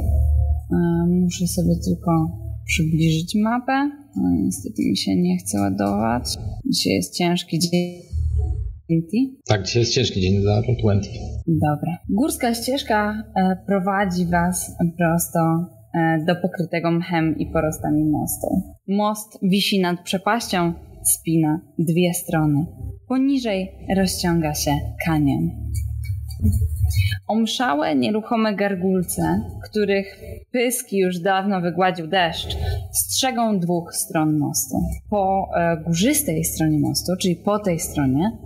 muszę 1.07 1.47
sobie 1.47 1.75
tylko 1.85 2.39
przybliżyć 2.67 3.35
mapę. 3.43 4.02
No, 4.17 4.31
niestety 4.45 4.83
mi 4.91 4.97
się 4.97 5.17
nie 5.17 5.37
chce 5.37 5.61
ładować. 5.61 6.25
Dzisiaj 6.67 6.93
jest 6.93 7.17
ciężki 7.17 7.59
dzień. 7.59 8.03
Tak, 9.49 9.63
dzisiaj 9.63 9.81
jest 9.81 9.95
ciężki 9.95 10.21
dzień 10.21 10.41
dla 10.41 10.61
Roll20. 10.61 11.09
Dobra. 11.47 11.99
Górska 12.09 12.55
ścieżka 12.55 13.23
e, 13.37 13.57
prowadzi 13.67 14.27
Was 14.27 14.77
prosto 14.99 15.41
e, 15.95 16.25
do 16.27 16.37
pokrytego 16.37 16.91
mchem 16.91 17.39
i 17.39 17.47
porostami 17.47 18.05
mostu. 18.05 18.47
Most 18.89 19.39
wisi 19.43 19.81
nad 19.81 20.03
przepaścią, 20.05 20.73
spina 21.15 21.61
dwie 21.79 22.15
strony. 22.15 22.67
Poniżej 23.09 23.71
rozciąga 23.97 24.55
się 24.55 24.71
kanion. 25.07 25.51
Omszałe, 27.27 27.95
nieruchome 27.95 28.55
gargulce, 28.55 29.41
których 29.71 30.21
pyski 30.53 30.99
już 30.99 31.19
dawno 31.19 31.61
wygładził 31.61 32.07
deszcz, 32.07 32.57
strzegą 32.93 33.59
dwóch 33.59 33.95
stron 33.95 34.39
mostu. 34.39 34.77
Po 35.11 35.49
e, 35.57 35.77
górzystej 35.77 36.45
stronie 36.45 36.79
mostu, 36.79 37.13
czyli 37.21 37.37
po 37.37 37.59
tej 37.59 37.81
stronie, 37.81 38.39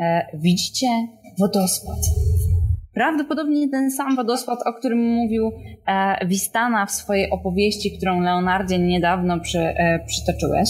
e, 0.00 0.26
widzicie 0.34 0.86
wodospad. 1.38 1.98
Prawdopodobnie 2.94 3.68
ten 3.68 3.90
sam 3.90 4.16
wodospad, 4.16 4.58
o 4.66 4.72
którym 4.72 4.98
mówił 4.98 5.52
e, 5.86 6.26
Wistana 6.26 6.86
w 6.86 6.90
swojej 6.90 7.30
opowieści, 7.30 7.96
którą 7.96 8.20
Leonardzie 8.20 8.78
niedawno 8.78 9.40
przy, 9.40 9.58
e, 9.58 10.04
przytoczyłeś. 10.06 10.68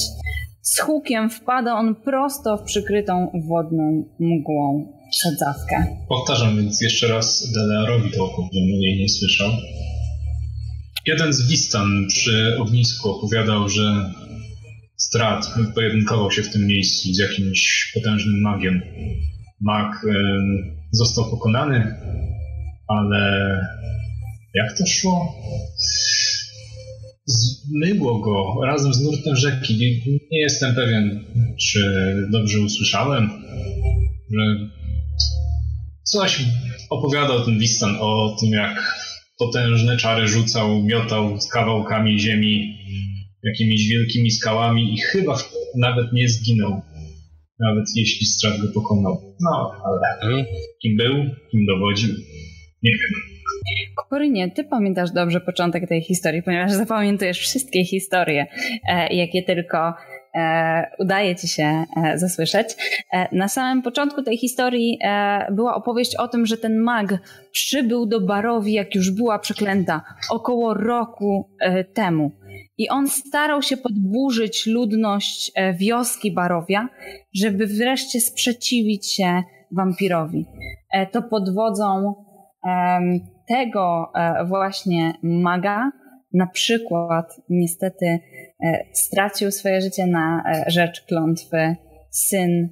Z 0.63 0.81
hukiem 0.81 1.31
wpada 1.31 1.75
on 1.75 1.95
prosto 1.95 2.57
w 2.57 2.63
przykrytą 2.63 3.31
wodną 3.49 4.05
mgłą 4.19 4.93
sadzawkę. 5.13 5.97
Powtarzam 6.09 6.57
więc 6.57 6.81
jeszcze 6.81 7.09
raz 7.09 7.53
Delearowi 7.53 8.11
to, 8.11 8.25
o 8.25 8.49
którym 8.49 8.69
jej 8.69 9.01
nie 9.01 9.09
słyszał. 9.09 9.51
Jeden 11.07 11.33
z 11.33 11.49
Wistan 11.49 12.07
przy 12.09 12.57
ognisku 12.59 13.11
opowiadał, 13.11 13.69
że 13.69 14.13
Strat 15.01 15.55
pojedynkował 15.75 16.31
się 16.31 16.43
w 16.43 16.53
tym 16.53 16.67
miejscu 16.67 17.15
z 17.15 17.19
jakimś 17.19 17.93
potężnym 17.95 18.41
magiem. 18.41 18.83
Mag 19.61 19.93
e, 19.93 20.15
został 20.93 21.31
pokonany, 21.31 21.95
ale 22.89 23.41
jak 24.55 24.79
to 24.79 24.87
szło? 24.87 25.35
Zmyło 27.27 28.19
go 28.19 28.67
razem 28.67 28.95
z 28.95 29.01
nurtem 29.01 29.37
rzeki. 29.37 30.01
Nie 30.33 30.41
jestem 30.41 30.75
pewien, 30.75 31.25
czy 31.61 31.81
dobrze 32.33 32.61
usłyszałem, 32.61 33.31
że 34.31 34.71
coś 36.11 36.43
opowiadał 36.91 37.45
ten 37.45 37.59
Wistan 37.59 37.97
o 38.01 38.37
tym, 38.41 38.51
jak 38.51 39.01
potężne 39.39 39.97
czary 39.97 40.29
rzucał, 40.29 40.83
miotał 40.83 41.41
z 41.41 41.49
kawałkami 41.49 42.21
ziemi, 42.21 42.77
jakimiś 43.45 43.89
wielkimi 43.89 44.31
skałami 44.31 44.95
i 44.95 45.01
chyba 45.01 45.35
nawet 45.79 46.13
nie 46.13 46.29
zginął. 46.29 46.81
Nawet 47.61 47.85
jeśli 47.97 48.27
strat 48.27 48.61
go 48.61 48.69
pokonał. 48.75 49.35
No, 49.41 49.73
ale 49.85 50.31
Mhm. 50.33 50.47
kim 50.83 50.97
był, 50.97 51.15
kim 51.51 51.67
dowodził, 51.67 52.09
nie 52.83 52.91
wiem. 52.93 53.21
Korynie, 54.11 54.51
ty 54.51 54.65
pamiętasz 54.65 55.11
dobrze 55.11 55.41
początek 55.41 55.89
tej 55.89 56.03
historii, 56.03 56.43
ponieważ 56.43 56.73
zapamiętujesz 56.73 57.39
wszystkie 57.39 57.85
historie, 57.85 58.47
e, 58.89 59.15
jakie 59.15 59.43
tylko 59.43 59.95
udaje 60.99 61.37
ci 61.37 61.49
się 61.49 61.85
e, 61.97 62.19
zasłyszeć. 62.19 62.69
E, 63.13 63.37
na 63.37 63.49
samym 63.49 63.83
początku 63.83 64.23
tej 64.23 64.39
historii 64.39 64.99
e, 65.05 65.47
była 65.53 65.75
opowieść 65.75 66.17
o 66.17 66.29
tym, 66.29 66.47
że 66.47 66.57
ten 66.57 66.79
mag 66.79 67.19
przybył 67.53 68.07
do 68.07 68.21
Barowi, 68.21 68.73
jak 68.73 68.95
już 68.95 69.11
była 69.11 69.39
przeklęta, 69.39 70.03
około 70.31 70.75
roku 70.75 71.51
e, 71.61 71.85
temu. 71.85 72.33
I 72.79 72.89
on 72.89 73.09
starał 73.09 73.63
się 73.63 73.77
podburzyć 73.77 74.67
ludność 74.67 75.53
e, 75.55 75.75
wioski 75.75 76.33
Barowia, 76.33 76.89
żeby 77.35 77.67
wreszcie 77.67 78.21
sprzeciwić 78.21 79.13
się 79.13 79.43
wampirowi. 79.73 80.47
E, 80.93 81.07
to 81.07 81.23
pod 81.23 81.55
wodzą 81.55 82.15
tego 83.49 84.13
e, 84.15 84.45
właśnie 84.45 85.15
maga 85.23 85.91
na 86.33 86.47
przykład 86.47 87.41
niestety 87.49 88.07
e, 88.07 88.21
stracił 88.93 89.51
swoje 89.51 89.81
życie 89.81 90.07
na 90.07 90.43
e, 90.47 90.71
rzecz 90.71 91.01
klątwy 91.01 91.77
syn 92.11 92.69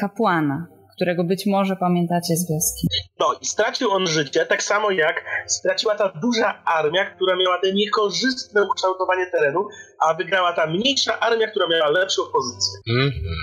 kapłana, 0.00 0.66
którego 0.96 1.24
być 1.24 1.46
może 1.46 1.76
pamiętacie 1.76 2.36
z 2.36 2.50
wioski. 2.50 2.86
No 3.20 3.26
i 3.42 3.46
stracił 3.46 3.90
on 3.90 4.06
życie, 4.06 4.46
tak 4.46 4.62
samo 4.62 4.90
jak 4.90 5.24
straciła 5.46 5.94
ta 5.94 6.12
duża 6.22 6.62
armia, 6.64 7.04
która 7.04 7.36
miała 7.36 7.58
te 7.60 7.72
niekorzystne 7.72 8.62
ukształtowanie 8.62 9.26
terenu, 9.26 9.68
a 10.00 10.14
wygrała 10.14 10.52
ta 10.52 10.66
mniejsza 10.66 11.20
armia, 11.20 11.46
która 11.50 11.66
miała 11.68 11.90
lepszą 11.90 12.22
pozycję. 12.32 12.78
Mhm. 12.88 13.34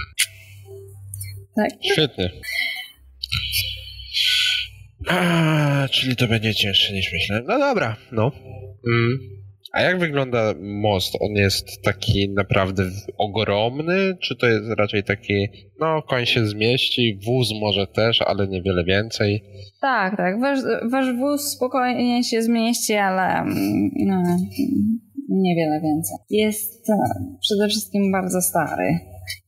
Tak. 1.56 1.70
Świetnie. 1.92 2.32
A, 5.10 5.88
czyli 5.92 6.16
to 6.16 6.28
będzie 6.28 6.56
cięższe 6.56 6.94
niż 6.94 7.14
myślałem. 7.14 7.46
No 7.48 7.60
dobra, 7.60 7.96
no. 8.12 8.32
Mm. 8.88 9.43
A 9.74 9.82
jak 9.82 10.00
wygląda 10.00 10.54
most? 10.62 11.14
On 11.20 11.32
jest 11.32 11.82
taki 11.84 12.30
naprawdę 12.30 12.84
ogromny, 13.18 14.18
czy 14.22 14.36
to 14.36 14.48
jest 14.48 14.66
raczej 14.78 15.04
taki, 15.04 15.48
no 15.80 16.02
koń 16.02 16.26
się 16.26 16.48
zmieści, 16.48 17.20
wóz 17.26 17.50
może 17.62 17.88
też, 17.88 18.22
ale 18.22 18.48
niewiele 18.48 18.84
więcej? 18.84 19.44
Tak, 19.82 20.18
tak. 20.18 20.40
Wasz, 20.40 20.60
wasz 20.92 21.16
wóz 21.16 21.42
spokojnie 21.42 22.24
się 22.24 22.42
zmieści, 22.44 22.94
ale 22.94 23.42
mm, 23.42 23.92
no, 23.96 24.24
niewiele 25.30 25.82
więcej. 25.82 26.18
Jest 26.30 26.90
e, 26.90 26.96
przede 27.42 27.68
wszystkim 27.68 28.12
bardzo 28.12 28.42
stary 28.42 29.00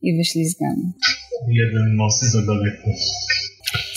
i 0.02 0.18
wyślizgany. 0.18 0.92
Jeden 1.48 1.96
most 1.96 2.24
za 2.24 2.42
daleko. 2.42 2.90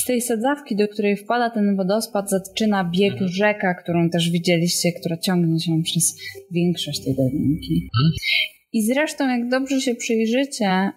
Tej 0.09 0.21
sadzawki, 0.21 0.77
do 0.77 0.89
której 0.89 1.17
wpada 1.17 1.51
ten 1.51 1.77
wodospad, 1.77 2.31
zaczyna 2.31 2.85
bieg 2.85 3.15
rzeka, 3.21 3.75
którą 3.75 4.11
też 4.11 4.31
widzieliście, 4.31 4.93
która 4.93 5.17
ciągnie 5.17 5.61
się 5.61 5.83
przez 5.83 6.17
większość 6.51 7.05
tej 7.05 7.15
dolinki. 7.15 7.89
I 8.73 8.83
zresztą, 8.83 9.29
jak 9.29 9.49
dobrze 9.49 9.81
się 9.81 9.95
przyjrzycie, 9.95 10.93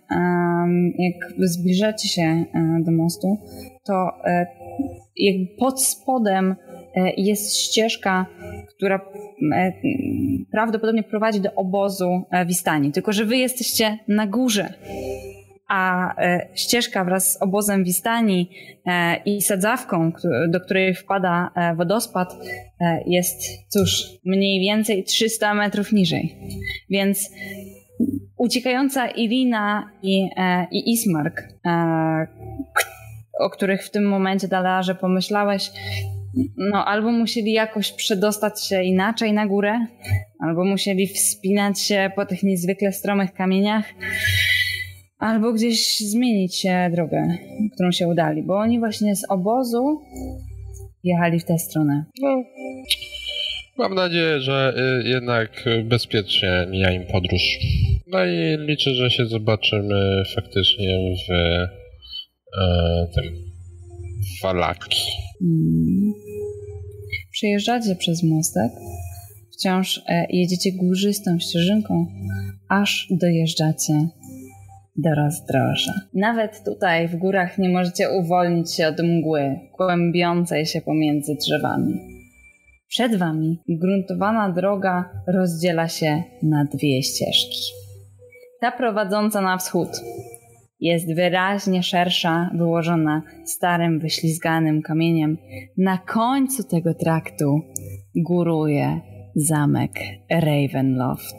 jak 1.00 1.50
zbliżacie 1.50 2.08
się 2.08 2.22
e, 2.22 2.46
do 2.86 2.92
mostu, 2.92 3.38
to 3.86 4.10
e, 4.26 4.46
jakby 5.18 5.46
pod 5.60 5.84
spodem 5.84 6.56
e, 6.96 7.12
jest 7.18 7.58
ścieżka, 7.58 8.26
która 8.76 9.06
prawdopodobnie 10.52 11.04
prowadzi 11.04 11.42
do 11.42 11.54
obozu 11.54 12.24
Wistani. 12.48 12.92
Tylko, 12.92 13.14
że 13.14 13.26
wy 13.26 13.38
jesteście 13.38 13.98
na 14.08 14.28
górze 14.28 14.74
a 15.72 16.14
e, 16.18 16.48
ścieżka 16.56 17.06
wraz 17.06 17.34
z 17.34 17.42
obozem 17.42 17.84
Wistani 17.84 18.50
e, 18.86 19.16
i 19.26 19.42
sadzawką, 19.42 20.12
do 20.50 20.60
której 20.60 20.96
wpada 20.96 21.52
e, 21.56 21.76
wodospad, 21.76 22.36
jest, 23.08 23.42
cóż, 23.70 24.04
mniej 24.26 24.60
więcej 24.60 25.04
300 25.04 25.54
metrów 25.54 25.92
niżej. 25.92 26.36
Więc 26.90 27.30
uciekająca 28.38 29.08
Irina 29.08 29.92
i, 30.04 30.30
i 30.72 30.92
Ismark, 30.92 31.42
o 33.40 33.50
których 33.50 33.84
w 33.86 33.92
tym 33.92 34.08
momencie, 34.08 34.48
Dalarze, 34.48 34.96
pomyślałeś, 34.96 35.72
no 36.58 36.86
albo 36.86 37.12
musieli 37.12 37.52
jakoś 37.52 37.92
przedostać 37.92 38.68
się 38.68 38.84
inaczej 38.84 39.34
na 39.34 39.48
górę, 39.48 39.86
albo 40.40 40.66
musieli 40.66 41.08
wspinać 41.08 41.80
się 41.82 42.12
po 42.16 42.26
tych 42.26 42.44
niezwykle 42.44 42.92
stromych 42.92 43.34
kamieniach, 43.34 43.86
albo 45.22 45.54
gdzieś 45.54 46.00
zmienić 46.00 46.56
się 46.56 46.90
drogę, 46.94 47.38
którą 47.74 47.92
się 47.92 48.08
udali, 48.08 48.44
bo 48.44 48.58
oni 48.58 48.80
właśnie 48.80 49.16
z 49.16 49.32
obozu 49.32 50.02
jechali 51.04 51.40
w 51.40 51.46
tę 51.46 51.60
stronę. 51.60 52.06
No, 52.22 52.44
mam 53.78 53.96
nadzieję, 53.96 54.40
że 54.40 54.74
y, 55.06 55.10
jednak 55.10 55.66
bezpiecznie 55.84 56.68
mija 56.70 56.92
im 56.92 57.06
podróż. 57.06 57.42
No 58.08 58.26
i 58.26 58.58
liczę, 58.68 58.94
że 58.94 59.10
się 59.10 59.26
zobaczymy 59.26 60.24
faktycznie 60.36 61.16
w 61.28 61.34
e, 61.34 61.68
tym 63.16 63.24
Walaki. 64.44 65.02
Mm. 65.42 66.14
Przejeżdżacie 67.32 67.96
przez 67.96 68.24
mostek, 68.24 68.72
wciąż 69.54 70.02
e, 70.08 70.26
jedziecie 70.30 70.72
górzystą 70.72 71.40
ścieżynką, 71.40 72.06
aż 72.70 73.08
dojeżdżacie 73.12 73.94
do 74.96 75.10
rozdroża. 75.16 75.94
Nawet 76.14 76.64
tutaj 76.66 77.08
w 77.08 77.16
górach 77.16 77.58
nie 77.58 77.70
możecie 77.70 78.12
uwolnić 78.12 78.76
się 78.76 78.88
od 78.88 79.00
mgły, 79.00 79.60
kłębiącej 79.72 80.66
się 80.66 80.82
pomiędzy 80.82 81.36
drzewami. 81.36 81.94
Przed 82.88 83.16
wami 83.16 83.60
gruntowana 83.70 84.52
droga 84.52 85.10
rozdziela 85.28 85.88
się 85.88 86.24
na 86.44 86.66
dwie 86.66 87.04
ścieżki. 87.04 87.62
Ta 88.62 88.72
prowadząca 88.72 89.42
na 89.42 89.58
wschód 89.58 89.90
jest 90.80 91.16
wyraźnie 91.16 91.84
szersza, 91.84 92.50
wyłożona 92.56 93.22
starym, 93.46 94.00
wyślizganym 94.00 94.82
kamieniem. 94.82 95.38
Na 95.78 95.98
końcu 95.98 96.64
tego 96.64 96.94
traktu 96.94 97.62
góruje 98.16 99.02
zamek 99.36 99.92
Ravenloft. 100.30 101.38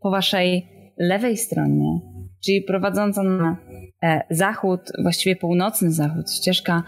Po 0.00 0.10
waszej 0.10 0.66
lewej 0.98 1.36
stronie, 1.36 2.00
czyli 2.44 2.62
prowadząca 2.62 3.22
na 3.22 3.56
e, 4.02 4.22
zachód, 4.30 4.80
właściwie 5.02 5.36
północny 5.36 5.92
zachód, 5.92 6.30
ścieżka 6.30 6.82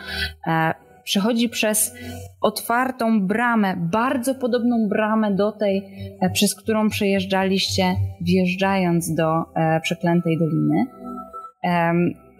e, 0.46 0.74
przechodzi 1.04 1.48
przez 1.48 1.94
otwartą 2.40 3.26
bramę, 3.26 3.74
bardzo 3.76 4.34
podobną 4.34 4.88
bramę 4.88 5.34
do 5.34 5.52
tej, 5.52 5.82
e, 6.20 6.30
przez 6.30 6.54
którą 6.54 6.88
przejeżdżaliście, 6.88 7.94
wjeżdżając 8.20 9.14
do 9.14 9.44
przeklętej 9.82 10.38
doliny. 10.38 10.86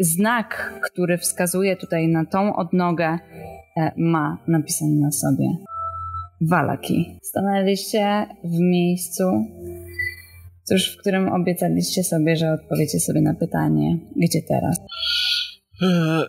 Znak, 0.01 0.81
który 0.83 1.19
wskazuje 1.19 1.77
tutaj 1.77 2.09
na 2.09 2.25
tą 2.25 2.57
odnogę, 2.57 3.19
ma 3.97 4.39
napisane 4.49 4.95
na 4.95 5.11
sobie 5.11 5.47
Walaki. 6.41 7.19
Stanęliście 7.23 8.27
w 8.45 8.59
miejscu, 8.59 9.25
cóż, 10.69 10.95
w 10.95 11.01
którym 11.01 11.33
obiecaliście 11.33 12.05
sobie, 12.05 12.37
że 12.37 12.53
odpowiecie 12.53 13.01
sobie 13.01 13.21
na 13.21 13.35
pytanie, 13.35 13.99
gdzie 14.17 14.43
teraz. 14.43 14.79
E, 15.83 16.23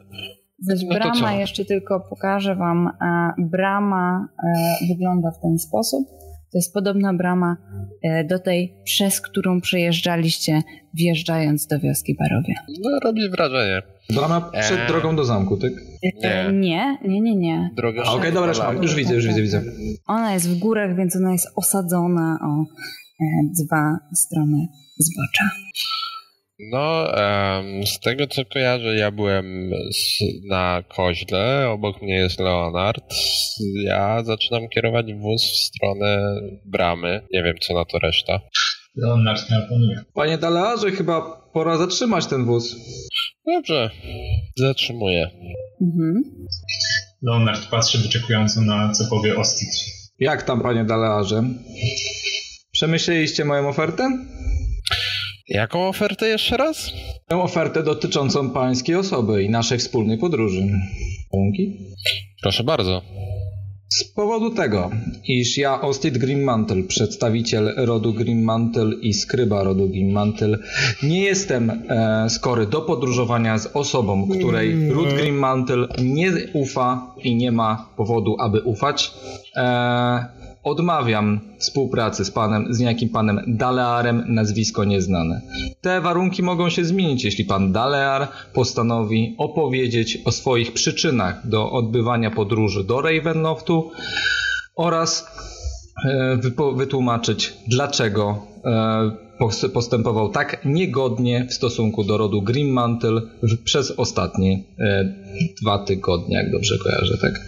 Zaś 0.60 0.84
No 0.84 0.96
brama, 0.96 1.34
jeszcze 1.34 1.66
tylko 1.66 2.00
pokażę 2.10 2.56
wam, 2.56 2.88
e, 2.88 3.34
brama 3.38 4.28
e, 4.44 4.88
wygląda 4.88 5.32
w 5.32 5.42
ten 5.42 5.60
sposób. 5.60 6.08
To 6.52 6.58
jest 6.58 6.74
podobna 6.74 7.14
brama 7.14 7.58
e, 8.04 8.24
do 8.24 8.40
tej, 8.40 8.74
przez 8.84 9.22
którą 9.22 9.62
przejeżdżaliście, 9.62 10.62
wjeżdżając 10.94 11.68
do 11.68 11.80
wioski 11.80 12.16
Barowie. 12.20 12.54
No, 12.84 13.00
robi 13.04 13.30
wrażenie. 13.30 13.82
Brama 14.16 14.42
przed 14.42 14.80
Eee. 14.80 14.88
drogą 14.88 15.16
do 15.16 15.26
zamku, 15.26 15.58
tak? 15.58 15.72
E, 16.24 16.54
nie, 16.54 16.98
nie, 17.08 17.22
nie, 17.22 17.36
nie. 17.36 17.70
Droga 17.76 18.04
A, 18.06 18.14
Okej, 18.14 18.34
dobra, 18.34 18.50
już, 18.50 18.82
już 18.82 18.96
widzę, 18.96 19.16
już 19.16 19.28
widzę, 19.28 19.42
widzę. 19.42 19.62
Ona 20.08 20.34
jest 20.34 20.50
w 20.50 20.60
górach, 20.60 20.96
więc 20.96 21.16
ona 21.16 21.32
jest 21.32 21.48
osadzona 21.56 22.40
o 22.44 22.66
dwa 23.66 24.00
strony 24.16 24.68
zbocza. 25.00 25.50
No, 26.72 27.08
z 27.86 28.00
tego 28.00 28.28
co 28.28 28.46
kojarzę, 28.46 28.96
ja 28.96 29.12
byłem 29.12 29.72
na 30.50 30.84
koźle, 30.96 31.70
obok 31.70 32.02
mnie 32.02 32.16
jest 32.16 32.40
Leonard. 32.40 33.14
Ja 33.84 34.24
zaczynam 34.24 34.70
kierować 34.70 35.14
wóz 35.14 35.44
w 35.44 35.58
stronę 35.58 36.18
bramy. 36.66 37.22
Nie 37.34 37.44
wiem, 37.44 37.56
co 37.62 37.74
na 37.74 37.86
to 37.86 38.00
reszta. 38.00 38.40
Leonard 38.96 39.52
nie 39.52 39.58
oponuje. 39.58 40.02
Panie 40.14 40.38
Dalearze, 40.38 40.92
chyba 40.92 41.22
pora 41.54 41.78
zatrzymać 41.78 42.26
ten 42.26 42.46
wóz. 42.46 42.76
Dobrze, 43.46 43.90
zatrzymuję. 44.58 45.30
Mhm. 45.82 46.24
Leonard 47.22 47.68
patrzy 47.68 47.98
wyczekująco 47.98 48.62
na 48.62 48.92
co 48.92 49.06
powie 49.10 49.38
Ostit. 49.38 49.70
Jak 50.20 50.44
tam, 50.44 50.62
panie 50.62 50.86
Dalearze? 50.86 51.44
Przemyśleliście 52.78 53.46
moją 53.46 53.70
ofertę? 53.70 54.26
Jaką 55.48 55.88
ofertę 55.88 56.28
jeszcze 56.28 56.58
raz? 56.58 56.92
Moją 57.32 57.44
ofertę 57.44 57.84
dotyczącą 57.84 58.50
pańskiej 58.50 58.96
osoby 58.96 59.44
i 59.44 59.50
naszej 59.50 59.78
wspólnej 59.78 60.18
podróży. 60.18 60.62
Warunki? 61.34 61.78
Proszę 62.42 62.64
bardzo. 62.64 63.02
Z 63.90 64.04
powodu 64.04 64.50
tego, 64.50 64.92
iż 65.28 65.58
ja, 65.58 65.82
Ostit 65.82 66.18
Grimmantle, 66.18 66.84
przedstawiciel 66.84 67.74
rodu 67.78 68.14
Grimmantle 68.14 68.96
i 69.02 69.14
skryba 69.14 69.64
rodu 69.64 69.90
Grimmantle, 69.90 70.58
nie 71.04 71.22
jestem 71.22 71.70
e, 71.70 72.30
skory 72.30 72.66
do 72.66 72.82
podróżowania 72.82 73.58
z 73.58 73.68
osobą, 73.74 74.30
której 74.30 74.90
ród 74.90 75.14
Grimmantle 75.14 75.88
nie 76.04 76.32
ufa 76.54 77.16
i 77.24 77.36
nie 77.36 77.52
ma 77.52 77.90
powodu, 77.96 78.36
aby 78.40 78.62
ufać. 78.62 79.14
E, 79.56 80.37
odmawiam 80.64 81.40
współpracy 81.60 82.26
z 82.26 82.32
panem, 82.32 82.74
z 82.74 82.80
niejakim 82.80 83.10
panem 83.10 83.44
Dalearem, 83.48 84.24
nazwisko 84.28 84.84
nieznane. 84.84 85.42
Te 85.82 86.02
warunki 86.02 86.44
mogą 86.44 86.70
się 86.70 86.86
zmienić, 86.86 87.24
jeśli 87.24 87.46
pan 87.46 87.72
Dalear 87.72 88.28
postanowi 88.54 89.36
opowiedzieć 89.38 90.20
o 90.26 90.32
swoich 90.32 90.74
przyczynach 90.74 91.48
do 91.48 91.72
odbywania 91.72 92.32
podróży 92.32 92.84
do 92.84 93.02
Ravenloftu 93.02 93.92
oraz 94.76 95.28
e, 96.06 96.38
wytłumaczyć, 96.76 97.54
dlaczego 97.68 98.46
e, 98.66 99.28
pos- 99.40 99.70
postępował 99.70 100.30
tak 100.30 100.66
niegodnie 100.66 101.46
w 101.50 101.54
stosunku 101.54 102.04
do 102.04 102.18
rodu 102.18 102.42
Grimmantle 102.42 103.22
przez 103.64 103.92
ostatnie 103.92 104.64
e, 104.80 105.14
dwa 105.62 105.80
tygodnie, 105.80 106.36
jak 106.36 106.52
dobrze 106.52 106.78
kojarzę, 106.84 107.18
tak? 107.22 107.42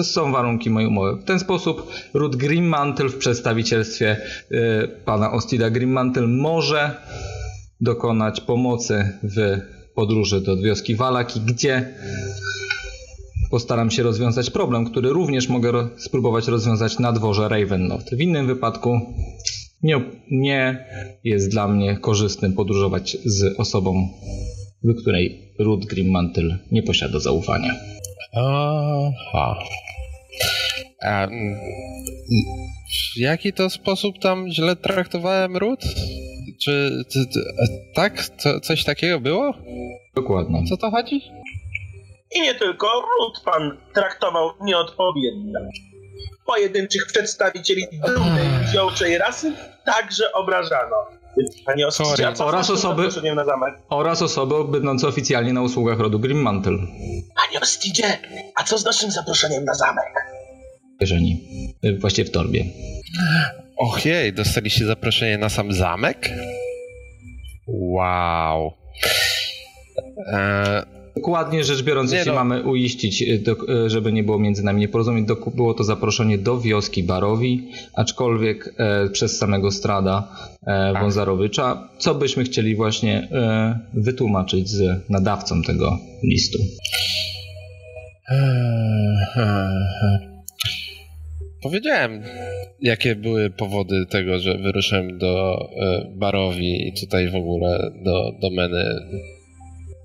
To 0.00 0.04
są 0.04 0.32
warunki 0.32 0.70
mojej 0.70 0.88
umowy. 0.88 1.22
W 1.22 1.24
ten 1.24 1.38
sposób 1.38 1.92
ród 2.14 2.36
Grimmantle 2.36 3.08
w 3.08 3.18
przedstawicielstwie 3.18 4.16
e, 4.50 4.88
pana 4.88 5.32
Ostida 5.32 5.70
Grimmantle 5.70 6.26
może 6.26 6.96
dokonać 7.80 8.40
pomocy 8.40 9.18
w 9.22 9.60
podróży 9.94 10.40
do 10.40 10.56
wioski 10.56 10.96
Walaki, 10.96 11.40
gdzie 11.40 11.94
postaram 13.50 13.90
się 13.90 14.02
rozwiązać 14.02 14.50
problem, 14.50 14.84
który 14.84 15.08
również 15.08 15.48
mogę 15.48 15.88
spróbować 15.96 16.48
rozwiązać 16.48 16.98
na 16.98 17.12
dworze 17.12 17.48
Ravenloft. 17.48 18.14
W 18.14 18.20
innym 18.20 18.46
wypadku 18.46 19.00
nie, 19.82 20.00
nie 20.30 20.86
jest 21.24 21.50
dla 21.50 21.68
mnie 21.68 21.96
korzystnym 21.96 22.52
podróżować 22.52 23.16
z 23.24 23.60
osobą, 23.60 24.08
do 24.84 24.94
której 24.94 25.54
ród 25.58 25.86
Grimmantle 25.86 26.58
nie 26.72 26.82
posiada 26.82 27.18
zaufania. 27.18 27.74
Aha. 28.34 29.56
A, 31.02 31.24
mm, 31.24 31.60
w 33.14 33.18
jaki 33.18 33.52
to 33.52 33.70
sposób 33.70 34.18
tam 34.18 34.48
źle 34.50 34.76
traktowałem 34.76 35.56
ród? 35.56 35.80
Czy, 36.62 37.04
e, 37.16 37.94
tak? 37.94 38.24
Co, 38.38 38.60
coś 38.60 38.84
takiego 38.84 39.20
było? 39.20 39.54
Dokładnie. 40.14 40.64
Co 40.68 40.76
to 40.76 40.90
chodzi? 40.90 41.22
I 42.34 42.40
nie 42.40 42.54
tylko 42.54 42.86
ród 42.86 43.42
pan 43.44 43.76
traktował 43.94 44.50
nieodpowiednio. 44.60 45.60
Pojedynczych 46.46 47.06
przedstawicieli 47.06 47.86
dumnej, 48.06 48.46
ziołczej 48.72 49.18
rasy 49.18 49.52
także 49.84 50.32
obrażano. 50.32 51.19
A 52.28 52.32
co 52.32 52.46
Oraz 52.46 52.70
osoby- 52.70 53.02
zaproszeniem 53.02 53.36
na 53.36 53.44
zamek? 53.44 53.74
Oraz 53.88 54.22
osoby 54.22 54.54
będące 54.72 55.08
oficjalnie 55.08 55.52
na 55.52 55.62
usługach 55.62 55.98
rodu 55.98 56.18
Grimmantle. 56.18 56.72
Panie 57.46 57.60
Ostidzie, 57.62 58.04
a 58.56 58.64
co 58.64 58.78
z 58.78 58.84
naszym 58.84 59.10
zaproszeniem 59.10 59.64
na 59.64 59.74
zamek? 59.74 60.04
Jeżeli. 61.00 61.40
y, 61.84 61.98
Właściwie 61.98 62.28
w 62.28 62.32
torbie. 62.32 62.64
Och 63.76 64.06
jej, 64.06 64.32
dostaliście 64.32 64.86
zaproszenie 64.86 65.38
na 65.38 65.48
sam 65.48 65.72
zamek? 65.72 66.30
Wow. 67.66 68.72
E, 70.32 70.82
Dokładnie 71.16 71.64
rzecz 71.64 71.82
biorąc, 71.82 72.10
Nie 72.10 72.16
jeśli 72.16 72.32
no. 72.32 72.38
mamy 72.44 72.62
uiścić, 72.62 73.22
y, 73.22 73.38
do, 73.38 73.84
y, 73.86 73.90
żeby 73.90 74.12
nie 74.12 74.22
było 74.24 74.38
między 74.38 74.64
nami 74.64 74.80
nieporozumień, 74.80 75.26
do, 75.26 75.36
było 75.36 75.74
to 75.74 75.84
zaproszenie 75.84 76.38
do 76.38 76.60
wioski 76.60 77.02
Barowi, 77.02 77.68
aczkolwiek 77.94 78.74
e, 78.78 79.08
przez 79.08 79.38
samego 79.38 79.70
Strada 79.70 80.28
e, 80.66 80.92
Ach. 80.94 81.02
Wązarowicza, 81.02 81.88
co 81.98 82.14
byśmy 82.14 82.44
chcieli 82.44 82.76
właśnie 82.76 83.28
e, 83.32 83.78
wytłumaczyć 83.94 84.68
z 84.68 85.10
nadawcą 85.10 85.62
tego 85.62 85.98
listu. 86.22 86.58
Powiedziałem, 91.62 92.22
jakie 92.80 93.16
były 93.16 93.50
powody 93.50 94.06
tego, 94.06 94.38
że 94.38 94.58
wyruszyłem 94.58 95.18
do 95.18 95.58
e, 95.80 96.06
Barowi 96.16 96.88
i 96.88 97.00
tutaj 97.00 97.28
w 97.28 97.34
ogóle 97.34 97.90
do 98.04 98.32
domeny. 98.40 98.84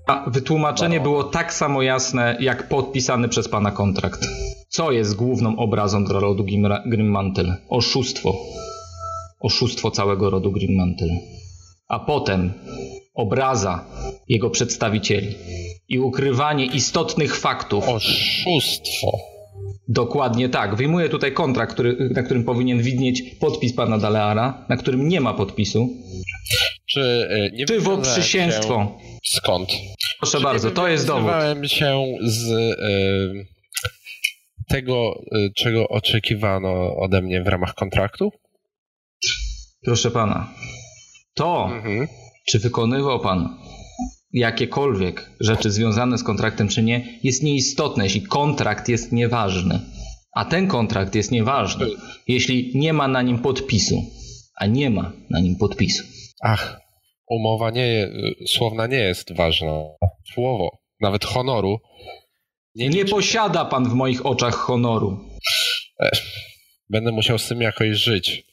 A 0.06 0.30
wytłumaczenie 0.30 1.00
było 1.00 1.24
tak 1.24 1.54
samo 1.54 1.82
jasne, 1.82 2.36
jak 2.40 2.68
podpisany 2.68 3.28
przez 3.28 3.48
pana 3.48 3.70
kontrakt. 3.70 4.20
Co 4.68 4.92
jest 4.92 5.16
główną 5.16 5.56
obrazą 5.56 6.04
dla 6.04 6.20
rodu 6.20 6.44
Grimmantle? 6.86 7.56
Oszustwo. 7.68 8.34
Oszustwo 9.40 9.90
całego 9.90 10.30
rodu 10.30 10.52
Grimmantle. 10.52 11.18
A 11.88 11.98
potem 11.98 12.52
obraza 13.14 13.84
jego 14.28 14.50
przedstawicieli 14.50 15.34
i 15.88 15.98
ukrywanie 15.98 16.64
istotnych 16.64 17.36
faktów. 17.36 17.88
Oszustwo. 17.88 19.35
Dokładnie 19.88 20.48
tak. 20.48 20.74
Wyjmuję 20.76 21.08
tutaj 21.08 21.32
kontrakt, 21.32 21.72
który, 21.72 22.10
na 22.14 22.22
którym 22.22 22.44
powinien 22.44 22.82
widnieć 22.82 23.22
podpis 23.40 23.72
pana 23.74 23.98
Daleara, 23.98 24.66
na 24.68 24.76
którym 24.76 25.08
nie 25.08 25.20
ma 25.20 25.34
podpisu. 25.34 25.88
Czy 26.86 27.28
e, 27.30 27.50
nie 27.56 27.66
Czy 27.66 27.74
wywiązałem 27.74 28.02
przysięstwo? 28.02 28.98
Się... 29.22 29.38
Skąd? 29.38 29.68
Proszę 30.18 30.38
Czy 30.38 30.44
bardzo, 30.44 30.70
to 30.70 30.88
jest 30.88 31.06
dowód. 31.06 31.30
się 31.66 32.04
z 32.22 32.50
e, 32.52 32.76
tego, 34.68 35.22
e, 35.32 35.50
czego 35.56 35.88
oczekiwano 35.88 36.96
ode 36.96 37.22
mnie 37.22 37.42
w 37.42 37.46
ramach 37.48 37.74
kontraktu? 37.74 38.32
Proszę 39.84 40.10
pana. 40.10 40.48
To, 41.34 41.68
Mhm. 41.72 42.08
czy 42.48 42.58
wykonywał 42.58 43.20
pan 43.20 43.58
jakiekolwiek 44.36 45.30
rzeczy 45.40 45.70
związane 45.70 46.18
z 46.18 46.22
kontraktem, 46.22 46.68
czy 46.68 46.82
nie, 46.82 47.18
jest 47.22 47.42
nieistotne, 47.42 48.04
jeśli 48.04 48.22
kontrakt 48.22 48.88
jest 48.88 49.12
nieważny. 49.12 49.80
A 50.32 50.44
ten 50.44 50.68
kontrakt 50.68 51.14
jest 51.14 51.30
nieważny, 51.30 51.86
jeśli 52.28 52.72
nie 52.74 52.92
ma 52.92 53.08
na 53.08 53.22
nim 53.22 53.38
podpisu. 53.38 54.02
A 54.56 54.66
nie 54.66 54.90
ma 54.90 55.12
na 55.30 55.40
nim 55.40 55.56
podpisu. 55.56 56.04
Ach, 56.42 56.80
umowa 57.28 57.70
nie 57.70 58.08
słowna 58.46 58.86
nie 58.86 58.98
jest 58.98 59.36
ważna. 59.36 59.72
Słowo, 60.34 60.78
nawet 61.00 61.24
honoru. 61.24 61.78
Nie, 62.74 62.88
Nie 62.88 63.04
posiada 63.04 63.64
pan 63.64 63.90
w 63.90 63.94
moich 63.94 64.26
oczach 64.26 64.54
honoru. 64.54 65.30
Będę 66.90 67.12
musiał 67.12 67.38
z 67.38 67.48
tym 67.48 67.60
jakoś 67.60 67.88
żyć. 67.88 68.44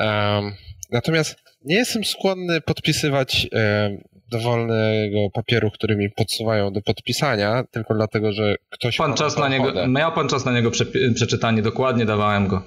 Em, 0.00 0.52
natomiast 0.90 1.36
nie 1.64 1.76
jestem 1.76 2.04
skłonny 2.04 2.60
podpisywać 2.60 3.48
em, 3.52 4.02
dowolnego 4.30 5.18
papieru, 5.34 5.70
który 5.70 5.96
mi 5.96 6.10
podsuwają 6.10 6.72
do 6.72 6.80
podpisania, 6.82 7.64
tylko 7.72 7.94
dlatego, 7.94 8.32
że 8.32 8.54
ktoś 8.70 8.96
Pan 8.96 9.14
czas 9.14 9.36
na 9.38 9.48
niego, 9.48 9.72
miał 9.88 10.12
pan 10.12 10.28
czas 10.28 10.44
na 10.44 10.52
niego 10.52 10.70
przepi- 10.70 11.14
przeczytanie, 11.14 11.62
dokładnie 11.62 12.04
dawałem 12.06 12.46
go. 12.48 12.62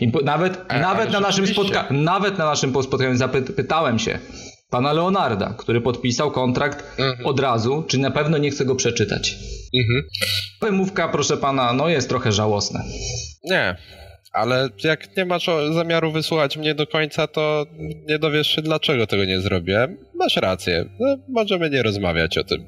I 0.00 0.08
po, 0.08 0.20
nawet, 0.20 0.64
A- 0.68 0.78
nawet 0.78 1.10
na 1.12 1.20
naszym 1.20 1.46
rzeczywiście. 1.46 1.74
spotkaniu, 1.78 2.00
nawet 2.02 2.38
na 2.38 2.44
naszym 2.44 2.82
spotkaniu 2.82 3.16
zapytałem 3.16 3.98
się, 3.98 4.18
Pana 4.70 4.92
Leonarda, 4.92 5.54
który 5.58 5.80
podpisał 5.80 6.30
kontrakt 6.30 7.00
Mhm. 7.00 7.26
od 7.26 7.40
razu, 7.40 7.84
czy 7.88 7.98
na 7.98 8.10
pewno 8.10 8.38
nie 8.38 8.50
chce 8.50 8.64
go 8.64 8.74
przeczytać. 8.74 9.34
Mhm. 9.74 10.02
Wymówka, 10.62 11.08
proszę 11.08 11.36
pana, 11.36 11.72
no 11.72 11.88
jest 11.88 12.08
trochę 12.08 12.32
żałosna. 12.32 12.80
Nie, 13.44 13.76
ale 14.32 14.68
jak 14.84 15.16
nie 15.16 15.24
masz 15.24 15.46
zamiaru 15.72 16.12
wysłuchać 16.12 16.56
mnie 16.56 16.74
do 16.74 16.86
końca, 16.86 17.26
to 17.26 17.66
nie 18.08 18.18
dowiesz 18.18 18.46
się, 18.46 18.62
dlaczego 18.62 19.06
tego 19.06 19.24
nie 19.24 19.40
zrobiłem. 19.40 19.96
Masz 20.14 20.36
rację, 20.36 20.84
no, 21.00 21.18
możemy 21.28 21.70
nie 21.70 21.82
rozmawiać 21.82 22.38
o 22.38 22.44
tym. 22.44 22.64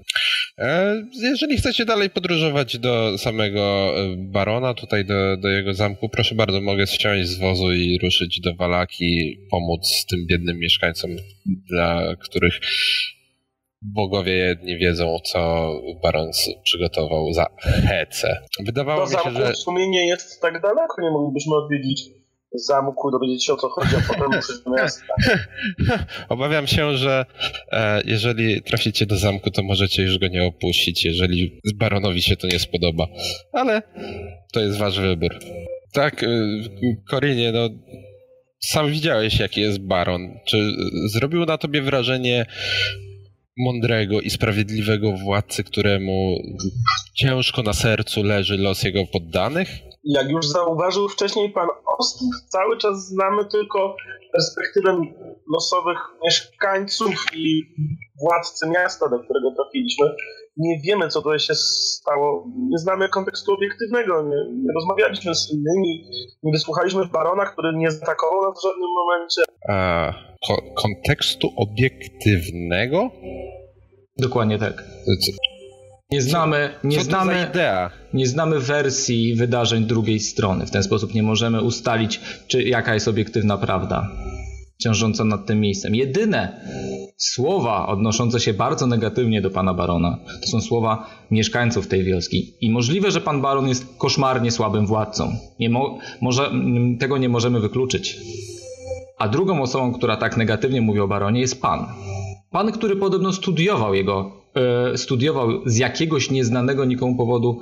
E, 0.59 1.03
jeżeli 1.23 1.57
chcecie 1.57 1.85
dalej 1.85 2.11
podróżować 2.11 2.79
do 2.79 3.19
samego 3.19 3.95
e, 3.97 4.17
barona, 4.17 4.75
tutaj 4.75 5.05
do, 5.05 5.37
do 5.37 5.49
jego 5.49 5.75
zamku, 5.75 6.09
proszę 6.09 6.35
bardzo, 6.35 6.61
mogę 6.61 6.87
zsiąść 6.87 7.29
z 7.29 7.39
wozu 7.39 7.73
i 7.73 7.99
ruszyć 8.03 8.41
do 8.41 8.55
Walaki, 8.55 9.39
pomóc 9.51 10.07
tym 10.11 10.27
biednym 10.27 10.59
mieszkańcom, 10.59 11.11
dla 11.47 12.17
których 12.21 12.61
bogowie 13.85 14.33
jedni 14.33 14.79
wiedzą, 14.79 15.19
co 15.25 15.71
baron 16.03 16.31
przygotował 16.63 17.33
za 17.33 17.47
hece. 17.89 18.39
Wydawało 18.65 19.01
Do 19.01 19.07
mi 19.07 19.11
się, 19.11 19.23
zamku 19.23 19.39
że... 19.39 19.53
w 19.53 19.57
sumie 19.57 19.89
nie 19.89 20.07
jest 20.07 20.41
tak 20.41 20.63
daleko, 20.63 21.03
nie 21.03 21.11
moglibyśmy 21.11 21.57
odwiedzić 21.57 22.11
zamku, 22.55 23.11
dowiedzieć 23.11 23.47
się 23.47 23.53
o 23.53 23.57
co 23.57 23.69
chodzi, 23.69 23.97
a 23.97 24.01
potem 24.09 24.31
do 24.65 24.71
miasta. 24.71 25.15
Obawiam 26.29 26.67
się, 26.67 26.97
że 26.97 27.27
e, 27.73 28.03
jeżeli 28.05 28.63
traficie 28.63 29.07
do 29.07 29.17
zamku, 29.17 29.51
to 29.51 29.63
możecie 29.63 30.03
już 30.03 30.19
go 30.19 30.29
nie 30.29 30.45
opuścić, 30.45 31.05
jeżeli 31.05 31.61
baronowi 31.75 32.23
się 32.23 32.37
to 32.37 32.47
nie 32.47 32.59
spodoba. 32.59 33.07
Ale 33.53 33.83
to 34.53 34.61
jest 34.61 34.79
wasz 34.79 35.01
wybór. 35.01 35.39
Tak, 35.93 36.23
y, 36.23 36.27
Korinie, 37.11 37.53
no 37.53 37.69
sam 38.61 38.91
widziałeś, 38.91 39.41
jaki 39.41 39.61
jest 39.61 39.87
baron. 39.87 40.39
Czy 40.47 40.73
zrobił 41.13 41.45
na 41.45 41.59
tobie 41.59 41.83
wrażenie 41.83 42.47
mądrego 43.57 44.21
i 44.21 44.31
sprawiedliwego 44.31 45.13
władcy, 45.13 45.65
któremu 45.65 46.37
ciężko 47.15 47.63
na 47.63 47.73
sercu 47.73 48.23
leży 48.23 48.59
los 48.59 48.83
jego 48.83 49.01
poddanych? 49.13 49.69
Jak 50.05 50.31
już 50.31 50.47
zauważył 50.47 51.09
wcześniej 51.09 51.51
pan 51.51 51.69
Ostów, 51.99 52.29
cały 52.49 52.79
czas 52.79 53.07
znamy 53.07 53.45
tylko 53.45 53.97
perspektywę 54.33 55.01
losowych 55.55 55.99
mieszkańców 56.25 57.27
i 57.35 57.63
władcy 58.21 58.69
miasta, 58.69 59.09
do 59.09 59.19
którego 59.19 59.55
trafiliśmy. 59.55 60.07
Nie 60.57 60.81
wiemy, 60.87 61.09
co 61.09 61.23
tutaj 61.23 61.39
się 61.39 61.55
stało. 61.55 62.47
Nie 62.71 62.79
znamy 62.79 63.09
kontekstu 63.09 63.53
obiektywnego. 63.55 64.23
Nie, 64.23 64.37
nie 64.63 64.73
rozmawialiśmy 64.75 65.35
z 65.35 65.53
innymi. 65.53 66.05
Nie 66.43 66.53
wysłuchaliśmy 66.53 67.07
barona, 67.07 67.47
który 67.47 67.73
nie 67.77 67.91
zaatakował 67.91 68.43
nas 68.43 68.61
w 68.61 68.63
żadnym 68.63 68.89
momencie. 68.91 69.43
A, 69.69 70.13
ko- 70.49 70.75
kontekstu 70.83 71.49
obiektywnego? 71.57 73.11
Dokładnie 74.19 74.59
tak. 74.59 74.85
Nie 76.11 76.23
znamy, 76.23 76.71
nie 76.85 76.91
co 76.99 77.05
to 77.05 77.05
za 77.05 77.11
znamy, 77.11 77.47
idea? 77.51 77.91
nie 78.13 78.27
znamy 78.27 78.61
wersji 78.61 79.35
wydarzeń 79.35 79.85
drugiej 79.85 80.21
strony. 80.21 80.67
W 80.67 80.71
ten 80.71 80.83
sposób 80.83 81.15
nie 81.15 81.23
możemy 81.23 81.63
ustalić, 81.63 82.21
czy 82.49 82.63
jaka 82.63 82.95
jest 82.95 83.09
obiektywna 83.09 83.59
prawda 83.59 84.09
ciążąca 84.85 85.25
nad 85.25 85.47
tym 85.47 85.61
miejscem. 85.61 85.95
Jedyne 85.95 86.61
słowa 87.17 87.87
odnoszące 87.87 88.41
się 88.41 88.55
bardzo 88.55 88.87
negatywnie 88.87 89.41
do 89.43 89.51
pana 89.51 89.75
barona 89.75 90.19
to 90.43 90.47
są 90.47 90.61
słowa 90.61 91.07
mieszkańców 91.31 91.87
tej 91.89 92.05
wioski. 92.05 92.55
I 92.61 92.71
możliwe, 92.71 93.11
że 93.11 93.21
pan 93.21 93.41
baron 93.43 93.69
jest 93.69 93.87
koszmarnie 93.99 94.51
słabym 94.51 94.87
władcą. 94.87 95.33
Nie 95.61 95.71
mo- 95.71 95.99
może, 96.21 96.47
m, 96.47 96.97
tego 97.01 97.19
nie 97.19 97.29
możemy 97.29 97.61
wykluczyć. 97.61 98.19
A 99.19 99.29
drugą 99.29 99.63
osobą, 99.63 99.93
która 99.93 100.17
tak 100.17 100.37
negatywnie 100.37 100.81
mówi 100.81 101.01
o 101.01 101.09
baronie 101.09 101.41
jest 101.41 101.63
pan. 101.63 101.87
Pan, 102.51 102.73
który 102.73 102.97
podobno 102.97 103.33
studiował 103.33 103.95
jego, 103.95 104.33
e, 104.93 104.99
studiował 104.99 105.49
z 105.67 105.77
jakiegoś 105.77 106.31
nieznanego 106.31 106.85
nikomu 106.85 107.17
powodu 107.17 107.61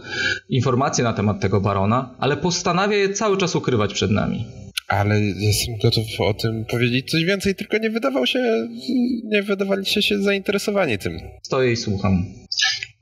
informacje 0.48 1.04
na 1.04 1.12
temat 1.12 1.40
tego 1.40 1.60
barona, 1.60 2.14
ale 2.18 2.36
postanawia 2.36 2.96
je 2.96 3.08
cały 3.08 3.36
czas 3.36 3.56
ukrywać 3.56 3.94
przed 3.94 4.10
nami. 4.10 4.44
Ale 5.00 5.20
jestem 5.20 5.76
gotów 5.82 6.04
o 6.18 6.34
tym 6.34 6.64
powiedzieć 6.70 7.10
coś 7.10 7.24
więcej, 7.24 7.54
tylko 7.54 7.78
nie 7.78 7.90
wydawał 7.90 8.26
się, 8.26 8.68
nie 9.24 9.42
wydawaliście 9.42 10.02
się 10.02 10.18
zainteresowani 10.22 10.98
tym. 10.98 11.20
Stoję 11.42 11.72
i 11.72 11.76
słucham. 11.76 12.24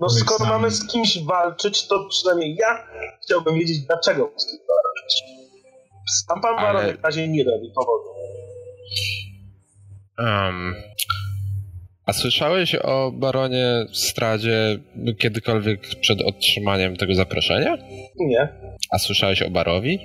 No 0.00 0.06
Powiedz 0.06 0.20
skoro 0.24 0.44
nam- 0.44 0.54
mamy 0.60 0.70
z 0.70 0.86
kimś 0.86 1.18
walczyć, 1.18 1.86
to 1.86 2.08
przynajmniej 2.10 2.54
ja 2.56 2.86
chciałbym 3.24 3.58
wiedzieć, 3.58 3.78
dlaczego 3.78 4.32
z 4.36 4.46
kim 4.46 4.58
walczyć. 4.58 5.22
Sam 6.26 6.40
pan 6.40 6.54
Ale- 6.58 6.78
baron 6.80 6.96
w 7.00 7.04
razie 7.04 7.28
nie 7.28 7.44
mi 7.44 7.70
powodu. 7.74 8.08
Um, 10.18 10.74
a 12.06 12.12
słyszałeś 12.12 12.74
o 12.74 13.12
baronie 13.12 13.86
Stradzie 13.92 14.78
kiedykolwiek 15.18 15.80
przed 16.00 16.20
otrzymaniem 16.20 16.96
tego 16.96 17.14
zaproszenia? 17.14 17.76
Nie, 18.16 18.48
A 18.90 18.98
słyszałeś 18.98 19.42
o 19.42 19.50
barowi? 19.50 19.98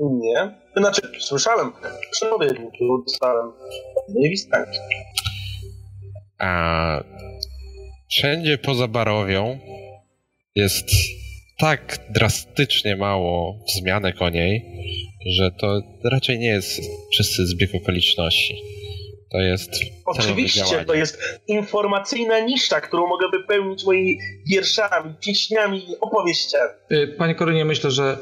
Nie. 0.00 0.54
Znaczy, 0.76 1.02
słyszałem, 1.20 1.72
przemówię, 2.10 2.46
którą 2.46 3.02
dostałem 3.06 3.52
nie 4.08 4.30
wistanki. 4.30 4.78
A 6.38 7.04
wszędzie 8.10 8.58
poza 8.58 8.88
barowią 8.88 9.58
jest 10.54 10.88
tak 11.58 11.98
drastycznie 12.10 12.96
mało 12.96 13.64
wzmianek 13.68 14.22
o 14.22 14.30
niej, 14.30 14.64
że 15.26 15.50
to 15.50 15.80
raczej 16.04 16.38
nie 16.38 16.48
jest 16.48 16.80
czysty 17.12 17.46
zbieg 17.46 17.74
okoliczności. 17.74 18.62
To 19.32 19.38
jest 19.38 19.70
Oczywiście, 20.04 20.84
to 20.86 20.94
jest 20.94 21.40
informacyjna 21.46 22.40
nisza, 22.40 22.80
którą 22.80 23.06
mogę 23.06 23.26
wypełnić 23.32 23.84
moimi 23.84 24.18
wierszami, 24.50 25.14
pieśniami 25.20 25.90
i 25.90 26.00
opowieściami. 26.00 26.72
Y, 26.92 27.14
Panie 27.18 27.34
Korynie, 27.34 27.64
myślę, 27.64 27.90
że 27.90 28.18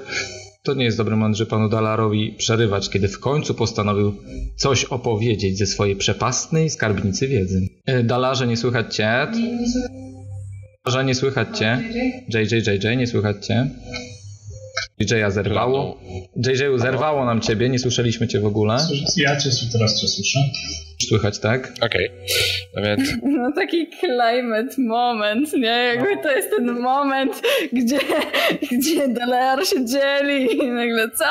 to 0.65 0.75
nie 0.75 0.85
jest 0.85 0.97
dobry 0.97 1.17
moment, 1.17 1.37
żeby 1.37 1.51
panu 1.51 1.69
Dalarowi 1.69 2.35
przerywać, 2.39 2.91
kiedy 2.91 3.09
w 3.09 3.21
końcu 3.21 3.55
postanowił 3.55 4.15
coś 4.57 4.85
opowiedzieć 4.85 5.59
ze 5.59 5.67
swojej 5.67 5.97
przepastnej 5.97 6.71
skarbnicy 6.71 7.29
wiedzy. 7.29 7.69
Y, 7.91 8.05
Dalarze, 8.05 8.47
nie 8.47 8.57
słychać 8.57 8.97
cię. 8.97 9.27
Dalarze, 10.85 11.05
nie 11.05 11.15
słychać 11.15 11.59
cię. 11.59 11.83
JJ, 12.29 12.97
nie 12.97 13.07
słychać 13.07 13.47
cię. 13.47 13.71
JJ-a 14.99 15.31
zerwało. 15.31 16.01
JJ 16.37 16.79
zerwało 16.79 17.25
nam 17.25 17.41
ciebie, 17.41 17.69
nie 17.69 17.79
słyszeliśmy 17.79 18.29
cię 18.29 18.41
w 18.41 18.47
ogóle. 18.47 18.77
Ja 19.17 19.37
cię 19.37 19.51
teraz 19.73 20.01
cię 20.01 20.09
słyszę. 20.09 20.39
Słychać, 21.09 21.39
tak? 21.39 21.73
Okej, 21.81 22.11
no 22.77 22.83
więc 22.83 23.11
No 23.39 23.53
taki 23.55 23.87
climate 24.01 24.75
moment, 24.79 25.53
nie? 25.53 25.67
Jakby 25.95 26.23
to 26.23 26.31
jest 26.33 26.51
ten 26.51 26.81
moment, 26.81 27.43
gdzie, 27.73 27.99
gdzie 28.73 29.09
Dalar 29.09 29.67
się 29.67 29.87
dzieli 29.87 30.57
i 30.65 30.69
nagle 30.71 31.11
co? 31.11 31.25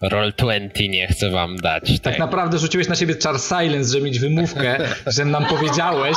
Roll 0.10 0.32
20 0.36 0.68
nie 0.88 1.06
chcę 1.06 1.30
wam 1.30 1.56
dać. 1.56 1.90
Tak 1.90 2.00
Tak, 2.02 2.18
naprawdę 2.18 2.58
rzuciłeś 2.58 2.88
na 2.88 2.94
siebie 2.94 3.14
czar 3.14 3.36
silence, 3.40 3.92
żeby 3.92 4.04
mieć 4.04 4.20
wymówkę, 4.20 4.78
że 5.06 5.24
nam 5.24 5.46
powiedziałeś. 5.46 6.16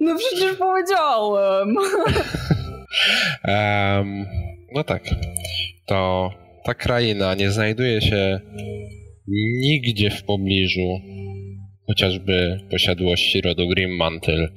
No 0.00 0.16
przecież 0.18 0.56
powiedziałem. 0.56 1.76
Em, 3.44 4.26
no 4.74 4.84
tak. 4.84 5.02
To 5.86 6.30
ta 6.64 6.74
kraina 6.74 7.34
nie 7.34 7.50
znajduje 7.50 8.00
się 8.00 8.40
nigdzie 9.60 10.10
w 10.10 10.22
pobliżu 10.22 11.00
chociażby 11.86 12.60
posiadłości 12.70 13.40
rodu 13.40 13.68
Grimmantle, 13.68 14.48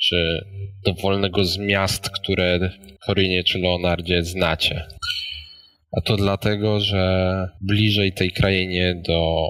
czy 0.00 0.44
dowolnego 0.84 1.44
z 1.44 1.58
miast, 1.58 2.10
które 2.10 2.70
Korynie 3.06 3.44
czy 3.44 3.58
Leonardzie 3.58 4.22
znacie. 4.22 4.82
A 5.96 6.00
to 6.00 6.16
dlatego, 6.16 6.80
że 6.80 7.48
bliżej 7.60 8.12
tej 8.12 8.30
krainie 8.30 9.02
do 9.06 9.46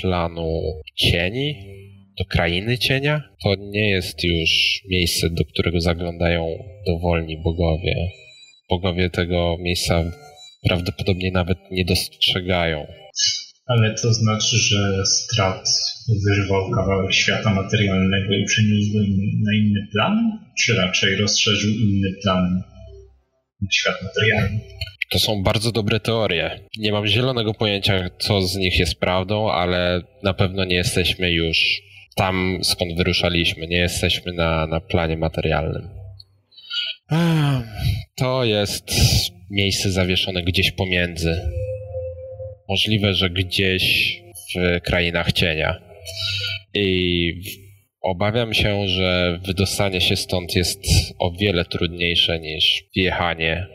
planu 0.00 0.62
cieni, 0.96 1.54
do 2.18 2.24
krainy 2.24 2.78
cienia, 2.78 3.22
to 3.44 3.54
nie 3.58 3.90
jest 3.90 4.24
już 4.24 4.82
miejsce, 4.90 5.30
do 5.30 5.44
którego 5.44 5.80
zaglądają 5.80 6.64
dowolni 6.86 7.42
bogowie. 7.42 7.94
Bogowie 8.70 9.10
tego 9.10 9.56
miejsca 9.60 10.04
prawdopodobnie 10.68 11.30
nawet 11.30 11.58
nie 11.70 11.84
dostrzegają. 11.84 12.86
Ale 13.66 13.94
to 13.94 14.14
znaczy, 14.14 14.56
że 14.56 15.06
Strat 15.06 15.68
wyrwał 16.26 16.70
kawałek 16.70 17.14
świata 17.14 17.54
materialnego 17.54 18.34
i 18.34 18.44
przeniósł 18.44 18.92
go 18.92 18.98
na 19.44 19.56
inny 19.56 19.86
plan? 19.92 20.38
Czy 20.58 20.74
raczej 20.74 21.16
rozszerzył 21.16 21.70
inny 21.70 22.08
plan 22.22 22.62
na 23.62 23.68
świat 23.72 24.02
materialny? 24.02 24.60
To 25.10 25.18
są 25.18 25.42
bardzo 25.42 25.72
dobre 25.72 26.00
teorie. 26.00 26.60
Nie 26.78 26.92
mam 26.92 27.06
zielonego 27.06 27.54
pojęcia, 27.54 28.10
co 28.18 28.42
z 28.42 28.56
nich 28.56 28.78
jest 28.78 29.00
prawdą, 29.00 29.50
ale 29.50 30.02
na 30.22 30.34
pewno 30.34 30.64
nie 30.64 30.76
jesteśmy 30.76 31.32
już 31.32 31.82
tam, 32.18 32.58
skąd 32.62 32.96
wyruszaliśmy. 32.96 33.66
Nie 33.66 33.76
jesteśmy 33.76 34.32
na, 34.32 34.66
na 34.66 34.80
planie 34.80 35.16
materialnym. 35.16 35.88
Ech, 37.12 37.64
To 38.16 38.44
jest 38.44 38.90
miejsce 39.50 39.90
zawieszone 39.90 40.42
gdzieś 40.42 40.72
pomiędzy. 40.72 41.40
Możliwe, 42.68 43.14
że 43.14 43.30
gdzieś 43.30 44.16
w 44.54 44.80
krainach 44.80 45.32
cienia. 45.32 45.80
I 46.74 47.32
obawiam 48.02 48.54
się, 48.54 48.88
że 48.88 49.40
wydostanie 49.46 50.00
się 50.00 50.16
stąd 50.16 50.56
jest 50.56 50.80
o 51.18 51.30
wiele 51.30 51.64
trudniejsze 51.64 52.40
niż 52.40 52.84
wjechanie, 52.96 53.66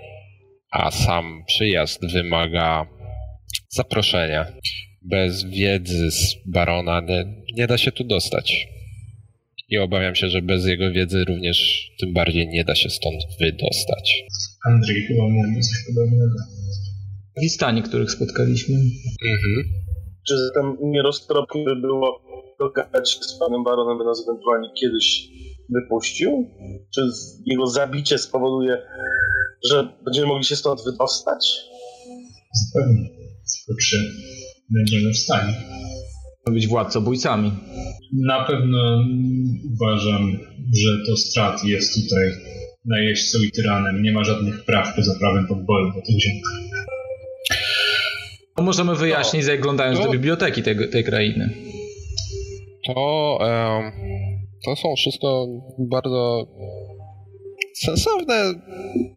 a 0.71 0.91
sam 0.91 1.43
przyjazd 1.47 2.11
wymaga 2.11 2.85
zaproszenia. 3.69 4.45
Bez 5.03 5.43
wiedzy 5.43 6.11
z 6.11 6.35
barona 6.45 7.01
nie, 7.01 7.43
nie 7.53 7.67
da 7.67 7.77
się 7.77 7.91
tu 7.91 8.03
dostać. 8.03 8.67
I 9.69 9.77
obawiam 9.77 10.15
się, 10.15 10.29
że 10.29 10.41
bez 10.41 10.65
jego 10.65 10.91
wiedzy 10.91 11.25
również 11.25 11.89
tym 11.99 12.13
bardziej 12.13 12.47
nie 12.47 12.63
da 12.63 12.75
się 12.75 12.89
stąd 12.89 13.21
wydostać. 13.39 14.23
Andrzej 14.65 15.01
chyba 15.01 15.23
mówi 15.23 15.61
coś 15.61 15.85
podobnego. 15.87 16.35
Wistani, 17.41 17.83
których 17.83 18.11
spotkaliśmy. 18.11 18.75
Mhm. 18.75 19.63
Czy 20.27 20.33
zatem 20.37 20.77
nieroztropnie 20.81 21.63
by 21.63 21.75
było 21.75 22.21
dogadać 22.59 23.11
się 23.11 23.19
z 23.23 23.39
panem 23.39 23.63
baronem, 23.63 23.97
by 23.97 24.03
nas 24.03 24.23
ewentualnie 24.27 24.69
kiedyś 24.81 25.27
wypuścił? 25.69 26.49
Czy 26.95 27.01
jego 27.45 27.67
zabicie 27.67 28.17
spowoduje, 28.17 28.77
że 29.69 29.87
będziemy 30.05 30.27
mogli 30.27 30.45
się 30.45 30.55
stąd 30.55 30.81
wydostać? 30.85 31.59
Tylko 32.73 33.81
czy 33.81 33.97
będziemy 34.69 35.13
w 35.13 35.17
stanie. 35.17 35.53
Być 36.51 36.67
władcobójcami. 36.67 37.51
Na 38.13 38.45
pewno 38.45 39.03
uważam, 39.73 40.31
że 40.73 41.05
to 41.07 41.17
strat 41.17 41.63
jest 41.63 41.93
tutaj 41.93 42.29
najeźdźcą 42.85 43.39
i 43.39 43.51
tyranem. 43.51 44.03
Nie 44.03 44.11
ma 44.11 44.23
żadnych 44.23 44.65
praw 44.65 44.95
poza 44.95 45.19
prawem 45.19 45.47
podboju 45.47 45.87
do 45.87 46.01
tych 46.01 46.21
ziem. 46.21 46.41
To 48.55 48.63
możemy 48.63 48.95
wyjaśnić, 48.95 49.43
zaglądając 49.43 49.99
do 49.99 50.09
biblioteki 50.09 50.63
tej, 50.63 50.89
tej 50.89 51.03
krainy. 51.03 51.49
To, 52.87 53.39
em, 53.41 53.91
to 54.65 54.75
są 54.75 54.95
wszystko 54.95 55.47
bardzo 55.79 56.47
sensowne 57.73 58.53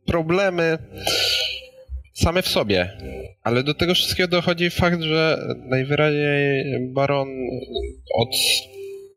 problemy 0.07 0.79
same 2.23 2.43
w 2.43 2.49
sobie. 2.49 2.91
Ale 3.43 3.63
do 3.63 3.75
tego 3.75 3.95
wszystkiego 3.95 4.29
dochodzi 4.29 4.71
fakt, 4.71 5.03
że 5.03 5.39
najwyraźniej 5.69 6.65
baron 6.95 7.29
od 8.15 8.29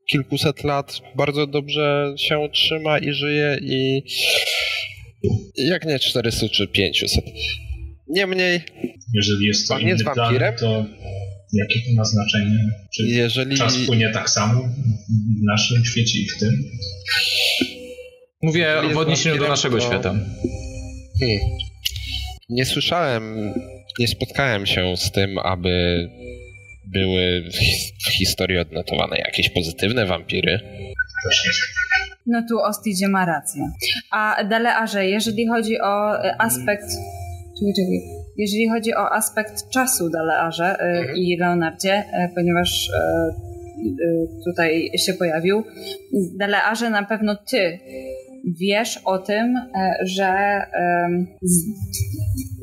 kilkuset 0.10 0.64
lat 0.64 1.02
bardzo 1.16 1.48
dobrze 1.48 2.14
się 2.18 2.50
trzyma 2.54 3.00
i 3.00 3.14
żyje 3.14 3.58
i 3.62 4.02
jak 5.56 5.86
nie 5.86 6.00
400 6.00 6.50
czy 6.50 6.68
500. 6.68 7.12
Niemniej, 8.08 8.62
Jeżeli 9.14 9.46
jest 9.46 9.68
to 9.68 9.76
On 9.76 9.82
jest 9.82 10.02
inny 10.04 10.14
wampirem? 10.16 10.56
plan, 10.56 10.58
to 10.58 10.86
jakie 11.54 11.80
to 11.80 11.96
ma 11.96 12.04
znaczenie? 12.04 12.58
Czy 12.96 13.04
jeżeli... 13.04 13.58
czas 13.58 13.78
płynie 13.86 14.10
tak 14.14 14.30
samo 14.30 14.62
w 15.42 15.44
naszym 15.46 15.86
świecie 15.86 16.20
i 16.20 16.26
w 16.30 16.40
tym? 16.40 16.64
Mówię 18.42 18.76
w 18.94 18.98
odniesieniu 18.98 19.38
do 19.38 19.48
naszego 19.48 19.78
to- 19.78 19.86
świata. 19.86 20.10
Hmm. 21.20 21.40
Nie 22.50 22.66
słyszałem, 22.66 23.54
nie 24.00 24.08
spotkałem 24.08 24.66
się 24.66 24.98
z 24.98 25.12
tym, 25.12 25.38
aby 25.40 26.08
były 26.94 27.42
w, 27.52 27.56
his- 27.56 27.92
w 28.08 28.12
historii 28.12 28.58
odnotowane 28.58 29.18
jakieś 29.18 29.50
pozytywne 29.50 30.06
wampiry. 30.06 30.60
No 32.26 32.44
tu 32.50 32.60
Ostidzie 32.60 33.08
ma 33.08 33.26
rację. 33.26 33.62
A 34.12 34.44
Delearze, 34.44 35.06
jeżeli 35.08 35.48
chodzi 35.48 35.82
o 35.82 36.24
e, 36.26 36.42
aspekt... 36.42 36.86
Czekaj, 37.60 37.74
czekaj. 37.76 38.00
Jeżeli 38.38 38.70
chodzi 38.70 38.94
o 38.96 39.12
aspekt 39.14 39.70
czasu 39.70 40.10
Delearze 40.10 40.66
e, 40.80 40.84
Mhm. 41.00 41.18
i 41.18 41.38
Leonardzie, 41.38 41.94
e, 41.94 42.30
ponieważ 42.36 42.90
tutaj 44.46 44.92
się 44.98 45.14
pojawił, 45.14 45.64
Delearze 46.40 46.90
na 46.90 47.04
pewno 47.06 47.36
ty 47.36 47.80
wiesz 48.60 49.00
o 49.06 49.18
tym, 49.18 49.56
e, 49.58 49.96
że 50.06 50.62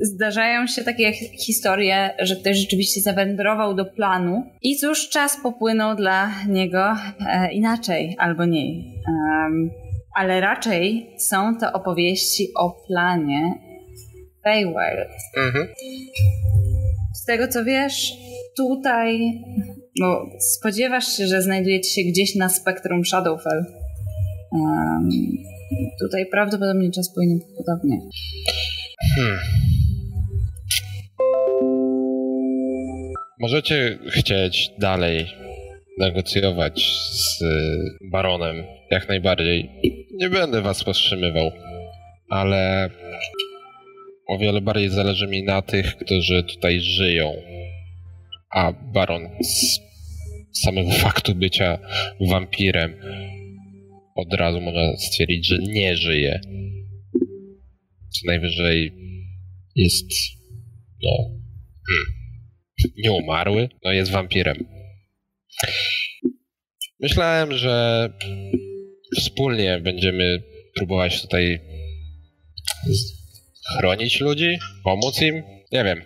zdarzają 0.01 0.67
się 0.67 0.85
takie 0.85 1.13
hi- 1.13 1.39
historie, 1.47 2.11
że 2.19 2.37
ktoś 2.37 2.57
rzeczywiście 2.57 3.01
zawędrował 3.01 3.75
do 3.75 3.85
planu 3.85 4.43
i 4.63 4.77
cóż, 4.77 5.09
czas 5.09 5.37
popłynął 5.43 5.97
dla 5.97 6.31
niego 6.49 6.95
e, 7.29 7.53
inaczej 7.53 8.17
albo 8.19 8.45
nie. 8.45 8.67
Em, 8.67 9.71
ale 10.17 10.41
raczej 10.41 11.11
są 11.19 11.57
to 11.61 11.73
opowieści 11.73 12.49
o 12.59 12.71
planie 12.87 13.55
Feywild. 14.45 15.13
Mhm. 15.37 15.69
Z 17.15 17.25
tego 17.25 17.49
co 17.49 17.65
wiesz, 17.65 18.13
tutaj 18.57 19.33
bo 20.01 20.27
spodziewasz 20.41 21.17
się, 21.17 21.27
że 21.27 21.43
znajdujecie 21.43 21.91
się 21.91 22.03
gdzieś 22.11 22.35
na 22.37 22.49
spektrum 22.49 23.05
Shadowfell. 23.05 23.65
Tutaj 26.01 26.27
prawdopodobnie 26.31 26.91
czas 26.91 27.15
płynie 27.15 27.39
podobnie. 27.57 27.99
Hmm. 29.17 29.39
Możecie 33.41 33.99
chcieć 34.11 34.71
dalej 34.79 35.27
negocjować 35.99 36.91
z 37.11 37.45
baronem, 38.13 38.65
jak 38.91 39.09
najbardziej. 39.09 39.71
Nie 40.15 40.31
będę 40.31 40.63
was 40.63 40.85
powstrzymywał, 40.85 41.51
ale 42.31 42.91
o 44.29 44.39
wiele 44.39 44.61
bardziej 44.61 44.89
zależy 44.89 45.27
mi 45.27 45.43
na 45.43 45.63
tych, 45.63 45.97
którzy 45.97 46.45
tutaj 46.45 46.81
żyją. 46.81 47.33
A 48.51 48.73
baron 48.73 49.29
z 49.43 49.81
samego 50.63 50.91
faktu 51.05 51.35
bycia 51.35 51.79
wampirem 52.21 52.95
od 54.17 54.35
razu 54.35 54.61
może 54.61 54.97
stwierdzić, 54.97 55.47
że 55.47 55.59
nie 55.59 55.97
żyje. 55.97 56.41
Co 58.11 58.21
najwyżej 58.27 58.93
jest 59.75 60.07
no 61.03 61.11
hmm, 61.89 62.95
nieumarły, 62.97 63.69
no 63.85 63.93
jest 63.93 64.11
wampirem. 64.11 64.57
Myślałem, 67.01 67.53
że 67.59 68.09
wspólnie 69.17 69.81
będziemy 69.81 70.43
próbować 70.77 71.23
tutaj 71.23 71.61
chronić 73.79 74.21
ludzi, 74.21 74.59
pomóc 74.85 75.23
im. 75.23 75.43
Nie 75.73 75.85
wiem. 75.85 76.03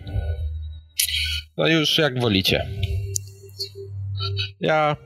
No 1.57 1.67
już 1.67 1.97
jak 1.97 2.19
wolicie. 2.19 2.67
Ja 4.59 4.97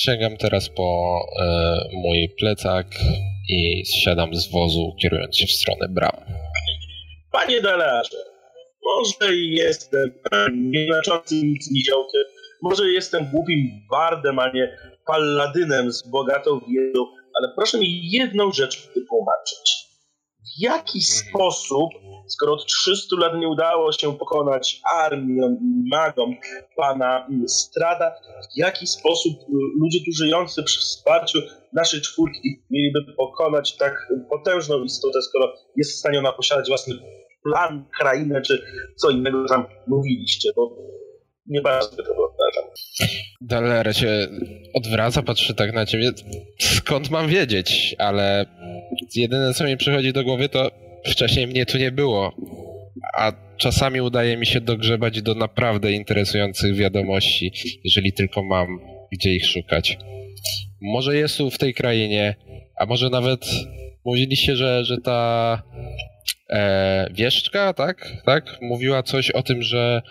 sięgam 0.00 0.36
teraz 0.36 0.68
po 0.68 1.18
e, 1.40 1.88
mój 1.92 2.28
plecak 2.38 2.86
i 3.48 3.84
zsiadam 3.86 4.34
z 4.34 4.50
wozu, 4.50 4.96
kierując 5.02 5.36
się 5.36 5.46
w 5.46 5.52
stronę 5.52 5.88
bram. 5.88 6.16
Panie 7.32 7.60
Dalarze, 7.60 8.16
może 8.84 9.34
jestem 9.34 10.10
nieznaczącym 10.52 11.54
niziołkiem, 11.70 12.22
może 12.62 12.88
jestem 12.88 13.30
głupim 13.30 13.86
bardem, 13.90 14.38
a 14.38 14.52
nie 14.52 14.76
palladynem 15.06 15.92
z 15.92 16.02
bogatą 16.10 16.60
wiedzą, 16.60 17.06
ale 17.38 17.52
proszę 17.56 17.78
mi 17.78 18.10
jedną 18.10 18.52
rzecz 18.52 18.88
wytłumaczyć. 18.94 19.79
W 20.56 20.62
jaki 20.62 21.00
sposób, 21.00 21.90
skoro 22.26 22.52
od 22.52 22.66
300 22.66 23.16
lat 23.16 23.32
nie 23.36 23.48
udało 23.48 23.92
się 23.92 24.18
pokonać 24.18 24.80
armiom 24.84 25.52
i 25.52 25.88
magom 25.90 26.34
pana 26.76 27.28
Strada, 27.46 28.10
w 28.54 28.58
jaki 28.58 28.86
sposób 28.86 29.32
y, 29.32 29.46
ludzie 29.80 29.98
tu 29.98 30.12
żyjący 30.12 30.62
przy 30.62 30.80
wsparciu 30.80 31.38
naszej 31.72 32.00
czwórki 32.00 32.62
mieliby 32.70 33.00
pokonać 33.16 33.76
tak 33.76 34.12
potężną 34.30 34.84
istotę, 34.84 35.22
skoro 35.22 35.54
jest 35.76 35.92
w 35.92 35.98
stanie 35.98 36.18
ona 36.18 36.32
posiadać 36.32 36.68
własny 36.68 36.94
plan, 37.42 37.84
krainę, 37.98 38.42
czy 38.42 38.62
co 38.96 39.10
innego 39.10 39.48
tam 39.48 39.66
mówiliście, 39.86 40.50
bo 40.56 40.76
nie 41.46 41.60
bardzo 41.60 41.96
by 41.96 42.02
to 42.02 42.29
wyobrażam. 42.54 42.70
Daler 43.40 43.96
się 43.96 44.26
odwraca, 44.74 45.22
patrzy 45.22 45.54
tak 45.54 45.72
na 45.72 45.86
ciebie. 45.86 46.10
Skąd 46.58 47.10
mam 47.10 47.28
wiedzieć? 47.28 47.96
Ale 47.98 48.46
jedyne 49.16 49.54
co 49.54 49.64
mi 49.64 49.76
przychodzi 49.76 50.12
do 50.12 50.24
głowy 50.24 50.48
to 50.48 50.70
wcześniej 51.06 51.46
mnie 51.46 51.66
tu 51.66 51.78
nie 51.78 51.92
było. 51.92 52.32
A 53.16 53.32
czasami 53.56 54.00
udaje 54.00 54.36
mi 54.36 54.46
się 54.46 54.60
dogrzebać 54.60 55.22
do 55.22 55.34
naprawdę 55.34 55.92
interesujących 55.92 56.76
wiadomości, 56.76 57.52
jeżeli 57.84 58.12
tylko 58.12 58.42
mam 58.42 58.80
gdzie 59.12 59.34
ich 59.34 59.46
szukać. 59.46 59.98
Może 60.80 61.16
jest 61.16 61.38
tu 61.38 61.50
w 61.50 61.58
tej 61.58 61.74
krainie, 61.74 62.34
a 62.76 62.86
może 62.86 63.10
nawet 63.10 63.46
mówiliście, 64.04 64.56
że, 64.56 64.84
że 64.84 64.96
ta 64.98 65.62
e, 66.50 67.10
wieszczka, 67.14 67.72
tak? 67.72 68.12
tak? 68.24 68.58
Mówiła 68.62 69.02
coś 69.02 69.30
o 69.30 69.42
tym, 69.42 69.62
że 69.62 70.02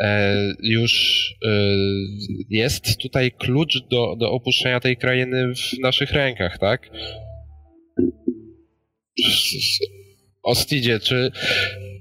e, 0.00 0.34
już 0.62 1.24
e, 1.44 1.48
jest 2.50 2.98
tutaj 2.98 3.32
klucz 3.32 3.78
do, 3.90 4.16
do 4.16 4.30
opuszczenia 4.30 4.80
tej 4.80 4.96
krainy 4.96 5.54
w 5.54 5.78
naszych 5.78 6.12
rękach, 6.12 6.58
tak? 6.58 6.90
Ostidzie, 10.42 11.00
czy 11.00 11.30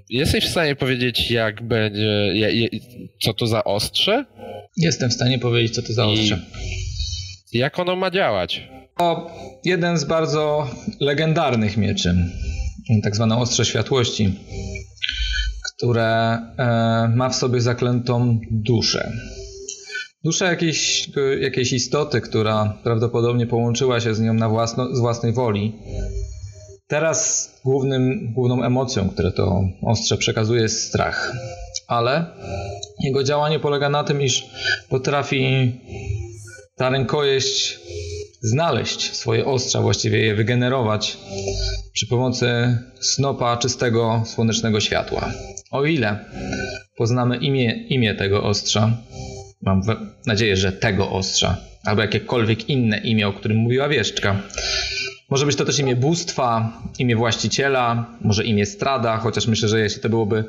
jesteś 0.10 0.46
w 0.46 0.50
stanie 0.50 0.76
powiedzieć, 0.76 1.32
jak 1.32 1.64
będzie, 1.64 2.32
co 3.22 3.34
to 3.34 3.48
za 3.48 3.64
ostrze? 3.64 4.26
Jestem 4.78 5.10
w 5.10 5.14
stanie 5.14 5.40
powiedzieć, 5.40 5.76
co 5.76 5.82
to 5.82 5.94
za 5.94 6.06
ostrze. 6.06 6.40
I 7.54 7.58
jak 7.58 7.80
ono 7.80 7.96
ma 7.96 8.12
działać? 8.12 8.68
To 8.98 9.32
jeden 9.64 9.98
z 9.98 10.04
bardzo 10.04 10.68
legendarnych 11.00 11.78
mieczy, 11.78 12.16
tak 13.04 13.16
zwane 13.16 13.38
ostrze 13.38 13.66
światłości, 13.66 14.40
które 15.76 16.38
e, 16.58 17.08
ma 17.16 17.30
w 17.30 17.36
sobie 17.36 17.62
zaklętą 17.62 18.40
duszę. 18.52 19.12
Duszę 20.24 20.46
jakiejś, 20.46 21.10
jakiejś 21.40 21.74
istoty, 21.74 22.22
która 22.22 22.78
prawdopodobnie 22.84 23.48
połączyła 23.48 24.00
się 24.00 24.16
z 24.16 24.20
nią 24.20 24.34
na 24.34 24.50
własno, 24.50 24.96
z 24.96 25.00
własnej 25.00 25.34
woli. 25.34 25.76
Teraz 26.88 27.52
głównym, 27.66 28.34
główną 28.34 28.64
emocją, 28.64 29.10
które 29.10 29.32
to 29.32 29.62
ostrze 29.82 30.18
przekazuje, 30.18 30.62
jest 30.62 30.88
strach. 30.88 31.34
Ale 31.88 32.26
jego 33.04 33.24
działanie 33.24 33.60
polega 33.60 33.90
na 33.90 34.04
tym, 34.04 34.22
iż 34.22 34.46
potrafi 34.90 35.72
ta 36.76 36.90
rękojeść 36.90 37.80
znaleźć 38.46 39.14
swoje 39.16 39.46
ostrza, 39.46 39.82
właściwie 39.82 40.26
je 40.26 40.36
wygenerować 40.36 41.18
przy 41.94 42.08
pomocy 42.08 42.78
snopa 43.00 43.58
czystego 43.58 44.24
słonecznego 44.26 44.80
światła. 44.80 45.32
O 45.72 45.86
ile 45.86 46.26
poznamy 46.98 47.38
imię, 47.38 47.74
imię 47.90 48.16
tego 48.16 48.44
ostrza, 48.44 48.98
mam 49.62 49.82
nadzieję, 50.26 50.58
że 50.58 50.72
tego 50.72 51.12
ostrza, 51.12 51.58
albo 51.84 52.02
jakiekolwiek 52.02 52.70
inne 52.70 52.98
imię, 52.98 53.28
o 53.28 53.34
którym 53.34 53.58
mówiła 53.58 53.90
wieszczka, 53.90 54.42
może 55.30 55.46
być 55.46 55.56
to 55.56 55.66
też 55.66 55.80
imię 55.80 55.96
bóstwa, 55.96 56.82
imię 57.00 57.16
właściciela, 57.16 58.06
może 58.22 58.46
imię 58.46 58.66
Strada, 58.66 59.18
chociaż 59.18 59.48
myślę, 59.48 59.70
że 59.70 59.80
jeśli 59.80 60.02
to 60.02 60.10
byłoby 60.10 60.44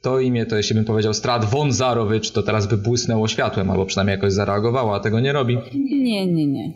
to 0.00 0.20
imię, 0.20 0.46
to 0.46 0.56
jeśli 0.56 0.74
bym 0.74 0.84
powiedział 0.84 1.14
Strad 1.14 1.44
von 1.44 1.72
Zarowicz, 1.72 2.30
to 2.30 2.42
teraz 2.42 2.66
by 2.66 2.76
błysnęło 2.76 3.28
światłem, 3.28 3.70
albo 3.70 3.86
przynajmniej 3.86 4.14
jakoś 4.14 4.32
zareagowała, 4.32 4.96
a 4.96 5.00
tego 5.00 5.20
nie 5.20 5.32
robi. 5.32 5.58
Nie, 5.90 6.26
nie, 6.26 6.46
nie. 6.46 6.72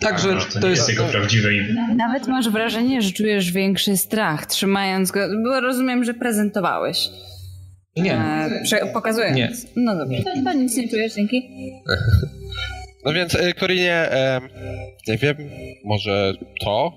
Także 0.00 0.36
to, 0.52 0.60
to 0.60 0.68
jest 0.68 0.88
jego 0.88 1.04
prawdziwe 1.04 1.54
imię. 1.54 1.94
Nawet 1.96 2.28
masz 2.28 2.48
wrażenie, 2.48 3.02
że 3.02 3.12
czujesz 3.12 3.52
większy 3.52 3.96
strach, 3.96 4.46
trzymając 4.46 5.10
go, 5.10 5.20
bo 5.44 5.60
rozumiem, 5.60 6.04
że 6.04 6.14
prezentowałeś. 6.14 7.08
Nie. 7.96 8.14
E, 8.72 8.92
pokazując. 8.92 9.36
Nie. 9.36 9.52
No 9.76 9.96
dobrze, 9.96 10.22
to 10.44 10.52
nic 10.52 10.76
nie 10.76 10.88
czujesz, 10.88 11.14
dzięki. 11.14 11.42
No 13.04 13.12
więc, 13.12 13.34
y, 13.34 13.54
Korinie, 13.54 14.08
nie 15.08 15.18
wiem, 15.18 15.36
może 15.84 16.32
to? 16.60 16.92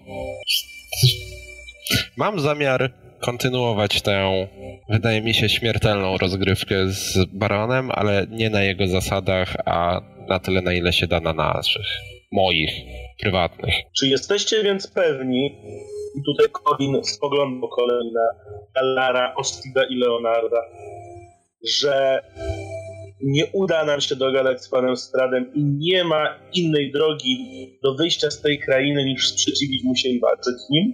Mam 2.18 2.40
zamiar 2.40 2.94
kontynuować 3.22 4.02
tę, 4.02 4.48
wydaje 4.90 5.22
mi 5.22 5.34
się, 5.34 5.50
śmiertelną 5.50 6.18
rozgrywkę 6.18 6.88
z 6.88 7.18
Baronem, 7.34 7.92
ale 7.92 8.28
nie 8.30 8.50
na 8.50 8.64
jego 8.64 8.88
zasadach, 8.88 9.56
a 9.66 10.02
na 10.30 10.40
tyle, 10.40 10.62
na 10.62 10.74
ile 10.74 10.94
się 10.94 11.08
da 11.08 11.20
na 11.20 11.34
naszych, 11.34 11.86
moich, 12.36 12.72
prywatnych. 13.20 13.76
Czy 13.98 14.08
jesteście 14.08 14.64
więc 14.64 14.88
pewni, 14.88 15.46
i 16.16 16.24
tutaj 16.26 16.46
Corin 16.64 17.04
spoglądał 17.04 17.70
kolei 17.70 18.12
na 18.14 18.28
Gallara, 18.76 19.34
Ostida 19.36 19.84
i 19.90 19.96
Leonarda, 19.96 20.62
że 21.80 22.22
nie 23.24 23.46
uda 23.54 23.86
nam 23.86 24.02
się 24.02 24.16
dogadać 24.16 24.64
z 24.64 24.70
panem 24.70 24.98
Stradem 24.98 25.54
i 25.54 25.64
nie 25.64 26.04
ma 26.04 26.40
innej 26.54 26.92
drogi 26.92 27.38
do 27.84 27.96
wyjścia 27.96 28.32
z 28.32 28.42
tej 28.42 28.60
krainy 28.60 29.06
niż 29.06 29.30
sprzeciwić 29.30 29.84
mu 29.84 29.96
się 29.96 30.10
i 30.10 30.20
walczyć 30.20 30.54
z 30.68 30.70
nim? 30.70 30.94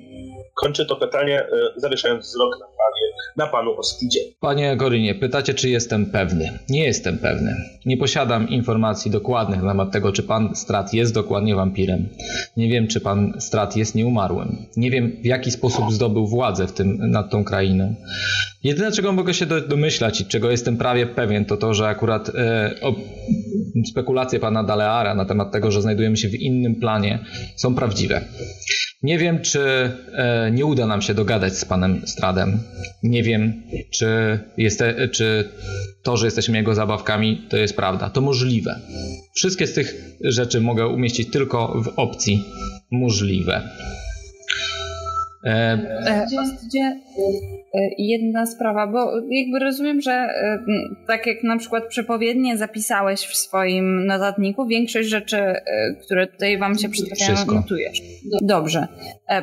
Kończę 0.56 0.86
to 0.86 0.96
pytanie, 0.96 1.40
e, 1.40 1.48
zawieszając 1.78 2.26
wzrok 2.26 2.60
na, 2.60 2.66
panie, 2.66 3.08
na 3.38 3.48
panu 3.48 3.78
Ostidzie. 3.78 4.20
Panie 4.40 4.78
Gorynie, 4.78 5.16
pytacie, 5.16 5.54
czy 5.54 5.70
jestem 5.70 6.06
pewny. 6.06 6.60
Nie 6.70 6.84
jestem 6.84 7.18
pewny. 7.18 7.56
Nie 7.86 7.98
posiadam 7.98 8.50
informacji 8.50 9.12
dokładnych 9.12 9.62
na 9.62 9.72
temat 9.72 9.92
tego, 9.92 10.12
czy 10.12 10.24
pan 10.24 10.56
Strat 10.56 10.94
jest 10.94 11.14
dokładnie 11.14 11.56
wampirem. 11.56 12.10
Nie 12.58 12.70
wiem, 12.70 12.88
czy 12.88 13.02
pan 13.02 13.34
Strat 13.40 13.78
jest 13.78 13.96
nieumarłym. 13.96 14.66
Nie 14.78 14.92
wiem, 14.92 15.18
w 15.22 15.26
jaki 15.26 15.52
sposób 15.52 15.92
zdobył 15.92 16.28
władzę 16.28 16.68
w 16.68 16.72
tym, 16.72 16.98
nad 17.12 17.32
tą 17.32 17.44
krainą. 17.44 17.96
Jedyne, 18.64 18.92
czego 18.92 19.12
mogę 19.12 19.34
się 19.34 19.46
domyślać 19.46 20.22
i 20.22 20.26
czego 20.26 20.52
jestem 20.52 20.78
prawie 20.78 21.08
pewien, 21.08 21.46
to 21.46 21.58
to, 21.58 21.74
że 21.74 21.88
akurat 21.88 22.11
e, 22.16 22.76
o, 22.82 22.96
spekulacje 23.92 24.40
pana 24.40 24.64
Daleara 24.64 25.16
na 25.16 25.26
temat 25.26 25.52
tego, 25.52 25.72
że 25.72 25.82
znajdujemy 25.82 26.18
się 26.18 26.30
w 26.30 26.36
innym 26.36 26.76
planie, 26.76 27.20
są 27.56 27.76
prawdziwe. 27.76 28.22
Nie 29.04 29.18
wiem, 29.18 29.42
czy 29.42 29.92
e, 30.14 30.52
nie 30.52 30.66
uda 30.66 30.88
nam 30.88 31.02
się 31.02 31.14
dogadać 31.14 31.58
z 31.58 31.66
panem 31.66 32.02
Stradem. 32.06 32.60
Nie 33.04 33.24
wiem, 33.24 33.64
czy, 33.92 34.40
czy 35.12 35.50
to, 36.04 36.18
że 36.18 36.28
jesteśmy 36.28 36.58
jego 36.58 36.76
zabawkami, 36.76 37.42
to 37.50 37.58
jest 37.58 37.76
prawda. 37.76 38.10
To 38.10 38.22
możliwe. 38.22 38.80
Wszystkie 39.36 39.68
z 39.68 39.74
tych 39.74 39.96
rzeczy 40.24 40.62
mogę 40.62 40.88
umieścić 40.88 41.32
tylko 41.32 41.82
w 41.84 41.88
opcji 42.00 42.44
możliwe. 42.92 43.62
E, 45.44 45.50
e, 45.50 46.28
e, 47.74 47.90
jedna 47.98 48.46
sprawa, 48.46 48.88
bo 48.88 49.12
jakby 49.30 49.60
rozumiem, 49.60 50.02
że 50.02 50.12
e, 50.12 50.60
tak 51.08 51.28
jak 51.28 51.44
na 51.44 51.58
przykład 51.58 51.88
przepowiednie 51.88 52.58
zapisałeś 52.58 53.22
w 53.22 53.36
swoim 53.38 54.06
notatniku, 54.06 54.68
większość 54.68 55.10
rzeczy, 55.10 55.38
które 56.06 56.28
tutaj 56.28 56.58
wam 56.58 56.78
się 56.78 56.90
przytrafiają, 56.90 57.46
notujesz. 57.46 58.02
Dobrze, 58.42 58.88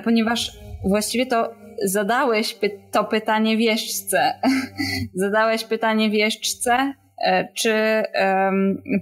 ponieważ 0.04 0.52
właściwie 0.84 1.26
to 1.26 1.54
zadałeś 1.84 2.54
py 2.54 2.70
to 2.92 3.04
pytanie 3.04 3.56
wieszczce. 3.56 4.32
zadałeś 5.14 5.64
pytanie 5.64 6.10
wieszczce, 6.10 6.92
czy 7.54 7.72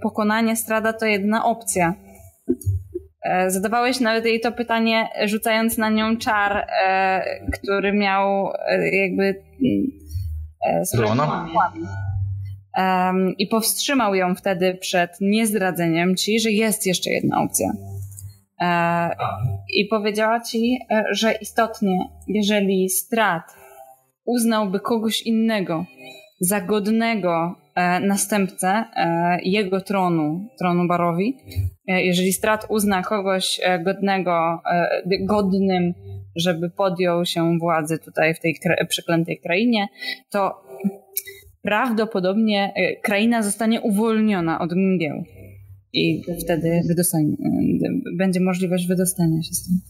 pokonanie 0.03 0.57
strada 0.57 0.92
to 0.92 1.07
jedna 1.07 1.44
opcja. 1.44 1.94
E, 3.27 3.51
zadawałeś 3.51 4.01
nawet 4.01 4.24
jej 4.24 4.41
to 4.41 4.53
pytanie, 4.53 5.09
rzucając 5.24 5.79
na 5.79 5.91
nią 5.91 6.16
czar, 6.16 6.57
e, 6.57 7.22
który 7.53 7.93
miał 7.93 8.53
e, 8.68 8.97
jakby. 8.97 9.43
Złona? 10.83 11.49
Um, 12.77 13.35
I 13.39 13.47
powstrzymał 13.47 14.14
ją 14.14 14.35
wtedy 14.35 14.74
przed 14.74 15.11
niezdradzeniem 15.20 16.16
ci, 16.16 16.41
że 16.41 16.51
jest 16.51 16.87
jeszcze 16.87 17.11
jedna 17.11 17.43
opcja. 17.43 17.72
I 19.77 19.85
powiedziała 19.85 20.41
ci, 20.41 20.79
że 21.11 21.33
istotnie, 21.33 21.99
jeżeli 22.29 22.89
strat 22.89 23.55
uznałby 24.24 24.81
kogoś 24.81 25.22
innego 25.22 25.85
za 26.41 26.61
godnego 26.61 27.55
następcę 28.01 28.85
e, 28.97 29.39
jego 29.43 29.81
tronu, 29.81 30.49
tronu 30.59 30.89
Barowi. 30.89 31.37
E, 31.89 32.03
jeżeli 32.03 32.33
Strat 32.33 32.66
uzna 32.68 33.03
kogoś 33.03 33.61
godnego, 33.85 34.62
godnym, 35.20 35.95
żeby 36.37 36.70
podjął 36.70 37.27
się 37.27 37.59
władzy 37.59 37.99
tutaj 37.99 38.35
w 38.35 38.41
tej 38.41 38.57
przeklętej 38.89 39.41
krainie, 39.41 39.89
to 40.31 40.64
prawdopodobnie 41.62 42.73
kraina 43.03 43.43
zostanie 43.43 43.81
uwolniona 43.81 44.59
od 44.61 44.73
mgieł 44.77 45.24
i 45.97 46.23
wtedy 46.44 46.82
wydostanie, 46.89 47.36
będzie 48.16 48.40
możliwość 48.40 48.86
wydostania 48.86 49.43
się 49.43 49.55
z 49.55 49.62
tym. 49.62 49.81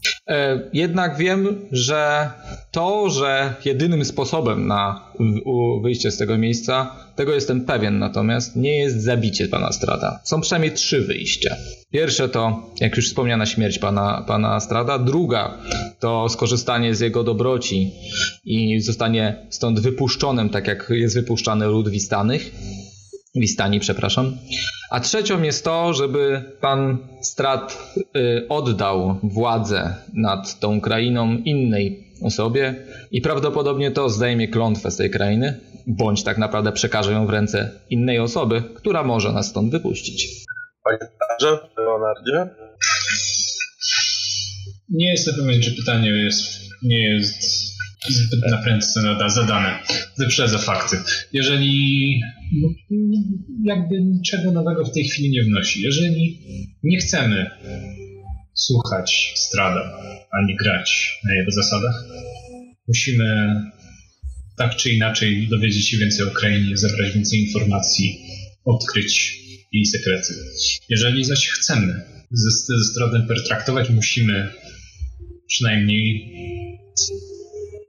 Jednak 0.73 1.17
wiem, 1.17 1.47
że 1.71 2.29
to, 2.71 3.09
że 3.09 3.53
jedynym 3.65 4.05
sposobem 4.05 4.67
na 4.67 5.11
wyjście 5.83 6.11
z 6.11 6.17
tego 6.17 6.37
miejsca 6.37 6.95
tego 7.15 7.33
jestem 7.33 7.61
pewien, 7.61 7.99
natomiast 7.99 8.55
nie 8.55 8.77
jest 8.77 9.01
zabicie 9.01 9.47
pana 9.47 9.71
Strada. 9.71 10.19
Są 10.23 10.41
przynajmniej 10.41 10.71
trzy 10.71 11.01
wyjścia. 11.01 11.55
Pierwsze 11.91 12.29
to, 12.29 12.69
jak 12.81 12.95
już 12.97 13.07
wspomniana, 13.07 13.45
śmierć 13.45 13.79
pana, 13.79 14.23
pana 14.27 14.59
Strada. 14.59 14.99
Druga 14.99 15.57
to 15.99 16.29
skorzystanie 16.29 16.95
z 16.95 16.99
jego 16.99 17.23
dobroci 17.23 17.91
i 18.45 18.79
zostanie 18.81 19.47
stąd 19.49 19.79
wypuszczonym, 19.79 20.49
tak 20.49 20.67
jak 20.67 20.87
jest 20.89 21.15
wypuszczany 21.15 21.65
lud 21.65 21.89
Wistanych. 21.89 22.51
Wistani, 23.39 23.79
przepraszam. 23.79 24.37
A 24.89 24.99
trzecią 24.99 25.41
jest 25.41 25.63
to, 25.63 25.93
żeby 25.93 26.41
pan 26.61 26.97
Strat 27.21 27.93
y, 28.15 28.45
oddał 28.49 29.19
władzę 29.23 29.95
nad 30.13 30.59
tą 30.59 30.81
krainą 30.81 31.37
innej 31.37 32.13
osobie 32.21 32.75
i 33.11 33.21
prawdopodobnie 33.21 33.91
to 33.91 34.09
zdejmie 34.09 34.47
klątwę 34.47 34.91
z 34.91 34.97
tej 34.97 35.09
krainy, 35.09 35.59
bądź 35.87 36.23
tak 36.23 36.37
naprawdę 36.37 36.71
przekaże 36.71 37.11
ją 37.11 37.27
w 37.27 37.29
ręce 37.29 37.71
innej 37.89 38.19
osoby, 38.19 38.63
która 38.75 39.03
może 39.03 39.31
nas 39.31 39.47
stąd 39.47 39.71
wypuścić. 39.71 40.27
Panie 40.83 41.57
Leonardzie? 41.77 42.55
Nie 44.89 45.11
jestem 45.11 45.35
pewien, 45.35 45.61
czy 45.61 45.75
pytanie 45.75 46.09
jest, 46.09 46.61
nie 46.83 47.03
jest 47.03 47.56
zbyt 48.13 48.51
na 48.51 48.57
prędce 48.57 49.01
zadane. 49.27 49.79
Wyprzedzę 50.17 50.57
fakty. 50.57 50.97
Jeżeli 51.33 52.21
no, 52.53 52.69
jakby 53.63 54.01
niczego 54.01 54.51
nowego 54.51 54.85
w 54.85 54.93
tej 54.93 55.03
chwili 55.03 55.29
nie 55.29 55.43
wnosi, 55.43 55.81
jeżeli 55.81 56.39
nie 56.83 56.97
chcemy 56.97 57.51
słuchać 58.53 59.33
Strada, 59.35 59.99
ani 60.31 60.55
grać 60.55 61.19
na 61.23 61.35
jego 61.35 61.51
zasadach, 61.51 62.05
musimy 62.87 63.55
tak 64.57 64.75
czy 64.75 64.91
inaczej 64.91 65.47
dowiedzieć 65.47 65.89
się 65.89 65.97
więcej 65.97 66.25
o 66.25 66.29
Ukrainie, 66.29 66.77
zebrać 66.77 67.13
więcej 67.13 67.39
informacji, 67.39 68.19
odkryć 68.65 69.39
jej 69.71 69.85
sekrety. 69.85 70.33
Jeżeli 70.89 71.23
zaś 71.23 71.47
chcemy 71.47 72.01
ze, 72.31 72.49
ze 72.77 72.91
Stradem 72.91 73.27
pertraktować, 73.27 73.89
musimy 73.89 74.49
przynajmniej 75.47 76.33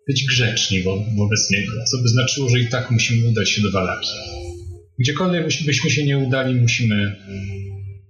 być 0.08 0.24
grzeczni 0.24 0.82
wo, 0.82 1.04
wobec 1.16 1.50
niego, 1.50 1.72
co 1.90 1.98
by 2.02 2.08
znaczyło, 2.08 2.48
że 2.48 2.60
i 2.60 2.68
tak 2.68 2.90
musimy 2.90 3.28
udać 3.28 3.50
się 3.50 3.62
do 3.62 3.70
Walaki. 3.70 4.08
Gdziekolwiek 4.98 5.44
byśmy 5.66 5.90
się 5.90 6.04
nie 6.04 6.18
udali, 6.18 6.54
musimy 6.54 7.16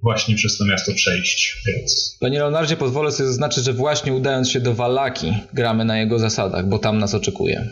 właśnie 0.03 0.37
przez 0.37 0.57
to 0.57 0.65
miasto 0.65 0.93
przejść, 0.95 1.63
więc... 1.67 2.17
Panie 2.21 2.39
Leonardzie, 2.39 2.77
pozwolę 2.77 3.13
sobie 3.13 3.29
zaznaczyć, 3.29 3.65
że 3.65 3.73
właśnie 3.73 4.13
udając 4.13 4.51
się 4.51 4.61
do 4.61 4.75
Walaki, 4.75 5.33
gramy 5.53 5.85
na 5.85 5.99
jego 5.99 6.19
zasadach, 6.19 6.69
bo 6.69 6.79
tam 6.79 6.99
nas 6.99 7.15
oczekuje. 7.15 7.69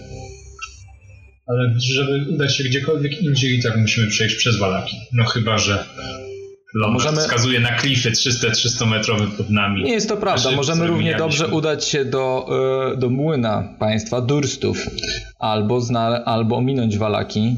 Ale 1.47 1.75
żeby 1.79 2.31
udać 2.31 2.57
się 2.57 2.65
gdziekolwiek 2.65 3.23
indziej, 3.23 3.59
i 3.59 3.63
tak 3.63 3.77
musimy 3.77 4.07
przejść 4.07 4.37
przez 4.37 4.59
Walaki. 4.59 4.97
No 5.13 5.25
chyba, 5.25 5.59
że 5.59 5.85
Lombard 6.77 7.05
Możemy... 7.05 7.23
wskazuje 7.23 7.61
na 7.61 7.73
klify 7.73 8.11
300-300 8.11 8.87
metrowe 8.87 9.27
pod 9.37 9.51
nami. 9.51 9.83
Nie 9.83 9.93
jest 9.93 10.09
to 10.09 10.17
prawda. 10.17 10.51
Możemy 10.51 10.87
równie 10.87 11.15
dobrze 11.15 11.49
udać 11.49 11.85
się 11.85 12.05
do, 12.05 12.49
e, 12.93 12.97
do 12.97 13.11
młyna 13.11 13.75
państwa 13.79 14.21
Durstów 14.21 14.87
albo, 15.39 15.81
zna, 15.81 16.25
albo 16.25 16.57
ominąć 16.57 16.99
Walaki 16.99 17.57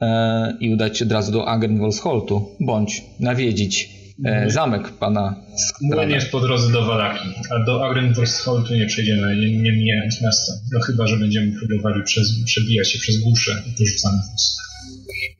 e, 0.00 0.56
i 0.60 0.74
udać 0.74 0.98
się 0.98 1.04
od 1.04 1.12
razu 1.12 1.32
do 1.32 1.48
Agrenwolsholtu, 1.48 2.48
bądź 2.60 3.02
nawiedzić 3.20 3.90
e, 4.24 4.28
mhm. 4.28 4.50
zamek 4.50 4.90
pana 4.90 5.34
Młyn 5.80 6.10
jest 6.10 6.30
po 6.30 6.40
drodze 6.40 6.72
do 6.72 6.86
Walaki, 6.86 7.28
a 7.50 7.64
do 7.64 7.86
Agrenwolsholtu 7.86 8.74
nie 8.74 8.86
przejdziemy, 8.86 9.36
nie, 9.36 9.58
nie 9.58 9.72
mijając 9.72 10.22
miasta. 10.22 10.52
No 10.72 10.80
chyba, 10.80 11.06
że 11.06 11.16
będziemy 11.16 11.52
próbowali 11.52 12.02
przez, 12.04 12.44
przebijać 12.44 12.92
się 12.92 12.98
przez 12.98 13.18
głusze 13.18 13.62
i 13.66 13.78
wyrzucamy 13.78 14.18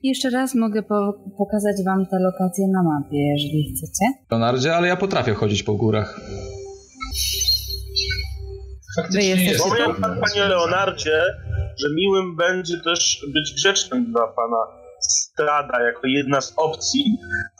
jeszcze 0.03 0.31
raz 0.31 0.55
mogę 0.55 0.83
po 0.83 1.13
pokazać 1.39 1.77
wam 1.85 2.07
te 2.07 2.19
lokacje 2.19 2.69
na 2.69 2.83
mapie, 2.83 3.19
jeżeli 3.19 3.75
chcecie. 3.75 4.05
Leonardzie, 4.31 4.77
ale 4.77 4.89
ja 4.89 4.97
potrafię 4.97 5.35
chodzić 5.35 5.63
po 5.63 5.75
górach. 5.75 6.21
Faktycznie 8.97 9.37
Powiem 9.69 9.95
pan, 10.01 10.21
panie 10.21 10.49
Leonardzie, 10.49 11.23
że 11.79 11.87
miłym 11.95 12.37
będzie 12.37 12.81
też 12.81 13.27
być 13.35 13.55
grzecznym 13.55 14.13
dla 14.13 14.27
pana 14.27 14.57
Strada 15.37 15.83
jako 15.83 16.07
jedna 16.07 16.41
z 16.41 16.53
opcji, 16.57 17.05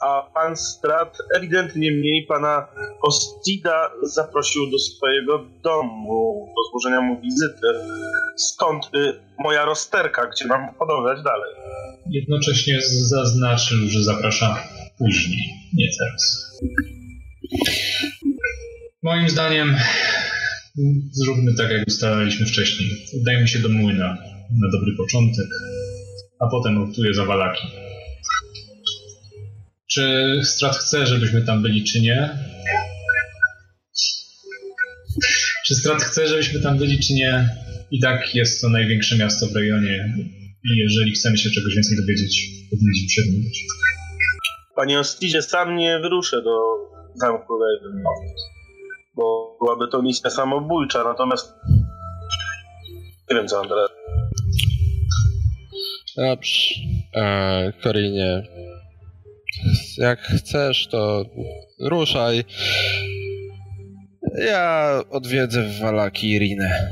a 0.01 0.21
pan 0.33 0.57
Strad 0.57 1.17
ewidentnie 1.35 1.91
mniej 1.91 2.25
pana 2.27 2.67
Ostida 3.01 3.91
zaprosił 4.03 4.71
do 4.71 4.79
swojego 4.79 5.45
domu 5.63 6.47
do 6.55 6.69
złożenia 6.71 7.01
mu 7.01 7.21
wizyty. 7.21 7.67
Stąd 8.37 8.85
y, 8.95 9.13
moja 9.39 9.65
rozterka, 9.65 10.29
gdzie 10.31 10.45
mam 10.45 10.73
podążać 10.73 11.23
dalej. 11.23 11.53
Jednocześnie 12.09 12.79
zaznaczył, 12.81 13.77
że 13.77 14.03
zaprasza 14.03 14.63
później, 14.97 15.39
nie 15.73 15.87
teraz. 15.99 16.51
Moim 19.03 19.29
zdaniem 19.29 19.75
zróbmy 21.11 21.55
tak, 21.57 21.71
jak 21.71 21.87
ustalaliśmy 21.87 22.45
wcześniej. 22.45 22.89
Udajmy 23.21 23.47
się 23.47 23.59
do 23.59 23.69
młyna 23.69 24.17
na 24.61 24.71
dobry 24.71 24.95
początek, 24.97 25.47
a 26.39 26.47
potem 26.47 26.83
optuję 26.83 27.13
za 27.13 27.25
walaki. 27.25 27.67
Czy 29.87 30.33
Strat 30.43 30.75
chce, 30.75 31.05
żebyśmy 31.05 31.41
tam 31.41 31.61
byli, 31.61 31.83
czy 31.83 32.01
nie? 32.01 32.29
Czy 35.65 35.75
Strat 35.75 36.03
chce, 36.03 36.27
żebyśmy 36.27 36.59
tam 36.59 36.77
byli, 36.77 36.99
czy 36.99 37.13
nie? 37.13 37.49
I 37.91 37.99
tak 37.99 38.35
jest 38.35 38.61
to 38.61 38.69
największe 38.69 39.17
miasto 39.17 39.47
w 39.47 39.55
rejonie. 39.55 40.15
I 40.63 40.77
jeżeli 40.77 41.11
chcemy 41.11 41.37
się 41.37 41.49
czegoś 41.49 41.75
więcej 41.75 41.97
dowiedzieć, 41.97 42.47
powinniśmy 42.69 43.09
się 43.09 43.21
dowiedzieć. 43.21 43.65
Panie 44.75 44.99
Ostizie, 44.99 45.41
sam 45.41 45.75
nie 45.75 45.99
wyruszę 45.99 46.41
do 46.41 46.57
zamku 47.15 47.53
bo 49.15 49.57
byłaby 49.61 49.87
to 49.91 50.01
misja 50.01 50.29
samobójcza, 50.29 51.03
natomiast 51.03 51.53
nie 53.29 53.35
wiem 53.35 53.47
co 53.47 53.59
Andrea. 53.59 53.87
Dobrze. 56.17 56.75
E, 57.15 57.73
Korinie, 57.83 58.43
jak 59.97 60.19
chcesz, 60.19 60.87
to 60.87 61.25
ruszaj. 61.79 62.43
Ja 64.37 64.99
odwiedzę 65.09 65.63
w 65.63 65.79
Walaki 65.79 66.31
Irinę. 66.31 66.91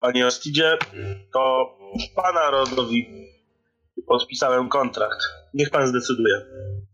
Panie 0.00 0.26
Ostidzie, 0.26 0.76
to 1.32 1.74
pana 2.16 2.50
rodowi 2.50 3.08
podpisałem 4.06 4.68
kontrakt. 4.68 5.18
Niech 5.54 5.70
pan 5.70 5.86
zdecyduje. 5.86 6.34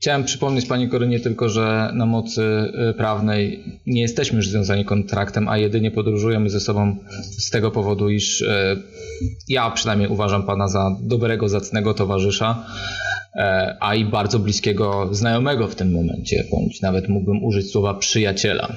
Chciałem 0.00 0.24
przypomnieć 0.24 0.66
Pani 0.66 0.88
Korynie 0.88 1.20
tylko, 1.20 1.48
że 1.48 1.90
na 1.94 2.06
mocy 2.06 2.42
y, 2.90 2.94
prawnej 2.94 3.64
nie 3.86 4.00
jesteśmy 4.02 4.36
już 4.36 4.48
związani 4.48 4.84
kontraktem, 4.84 5.48
a 5.48 5.58
jedynie 5.58 5.90
podróżujemy 5.90 6.50
ze 6.50 6.60
sobą 6.60 6.96
z 7.38 7.50
tego 7.50 7.70
powodu, 7.70 8.10
iż 8.10 8.40
y, 8.40 8.82
ja 9.48 9.70
przynajmniej 9.70 10.08
uważam 10.08 10.42
Pana 10.42 10.68
za 10.68 10.96
dobrego, 11.00 11.48
zacnego 11.48 11.94
towarzysza, 11.94 12.66
y, 13.34 13.40
a 13.80 13.94
i 13.94 14.04
bardzo 14.04 14.38
bliskiego 14.38 15.08
znajomego 15.10 15.68
w 15.68 15.74
tym 15.74 15.92
momencie, 15.92 16.44
bądź 16.50 16.82
nawet 16.82 17.08
mógłbym 17.08 17.44
użyć 17.44 17.70
słowa 17.70 17.94
przyjaciela. 17.94 18.72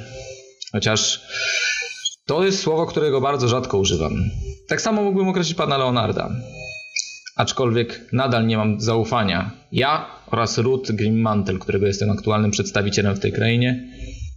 Chociaż 0.71 1.21
to 2.25 2.45
jest 2.45 2.59
słowo, 2.59 2.85
którego 2.85 3.21
bardzo 3.21 3.47
rzadko 3.47 3.77
używam. 3.77 4.13
Tak 4.67 4.81
samo 4.81 5.03
mógłbym 5.03 5.27
określić 5.27 5.57
Pana 5.57 5.77
Leonarda 5.77 6.29
aczkolwiek 7.35 8.09
nadal 8.13 8.47
nie 8.47 8.57
mam 8.57 8.81
zaufania. 8.81 9.51
Ja 9.71 10.05
oraz 10.31 10.57
Ruth 10.57 10.91
Grimmantel, 10.91 11.59
którego 11.59 11.87
jestem 11.87 12.09
aktualnym 12.09 12.51
przedstawicielem 12.51 13.15
w 13.15 13.19
tej 13.19 13.31
krainie, 13.31 13.89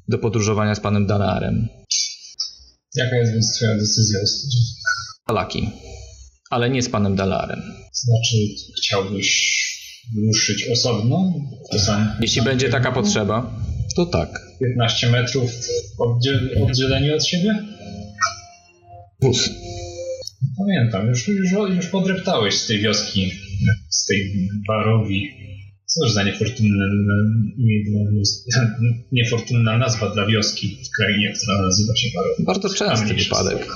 do 0.09 0.19
podróżowania 0.19 0.75
z 0.75 0.81
panem 0.81 1.07
Danarem. 1.07 1.69
Jaka 2.97 3.17
jest 3.17 3.33
więc 3.33 3.57
twoja 3.57 3.75
decyzja? 3.75 4.19
Alaki, 5.27 5.71
ale 6.51 6.71
nie 6.71 6.83
z 6.83 6.89
panem 6.89 7.17
Dalarem. 7.17 7.63
Znaczy, 7.93 8.37
chciałbyś 8.79 9.57
ruszyć 10.27 10.69
osobno? 10.73 11.35
To 11.73 11.79
sam, 11.79 12.17
Jeśli 12.21 12.43
będzie 12.43 12.69
taka 12.69 12.93
potrzeba, 12.93 13.61
to 13.97 14.07
tak. 14.07 14.41
15 14.61 15.11
metrów 15.11 15.51
oddziel 15.99 16.51
oddzieleni 16.65 17.11
od 17.13 17.27
siebie? 17.27 17.55
Wóz. 19.23 19.51
Pamiętam, 20.59 21.09
już, 21.09 21.29
już, 21.29 21.53
już 21.77 21.87
podreptałeś 21.87 22.55
z 22.55 22.67
tej 22.67 22.79
wioski, 22.79 23.33
z 23.89 24.07
tej 24.07 24.49
barowi. 24.69 25.31
Cóż 25.87 26.13
za 26.13 26.23
niefortunne, 26.23 26.85
niefortunna 29.13 29.79
nazwa 29.79 30.11
dla 30.11 30.27
wioski 30.27 30.79
w 30.85 30.97
krainie, 30.97 31.33
która 31.33 31.63
nazywa 31.63 31.97
się 31.97 32.09
Barowi. 32.15 32.45
Bardzo 32.45 32.69
częsty 32.75 33.15
wypadek. 33.15 33.67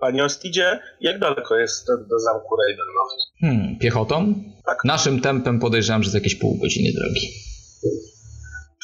Panie 0.00 0.24
Ostidzie, 0.24 0.78
jak 1.00 1.18
daleko 1.18 1.56
jest 1.56 1.86
do 1.86 2.18
zamku 2.18 2.56
Ravenloft? 2.56 3.16
Hmm, 3.40 3.78
piechotą? 3.78 4.34
Tak. 4.66 4.84
Naszym 4.84 5.20
tempem 5.20 5.58
podejrzewam, 5.58 6.02
że 6.02 6.10
z 6.10 6.14
jakieś 6.14 6.34
pół 6.34 6.58
godziny 6.58 6.92
drogi. 6.92 7.28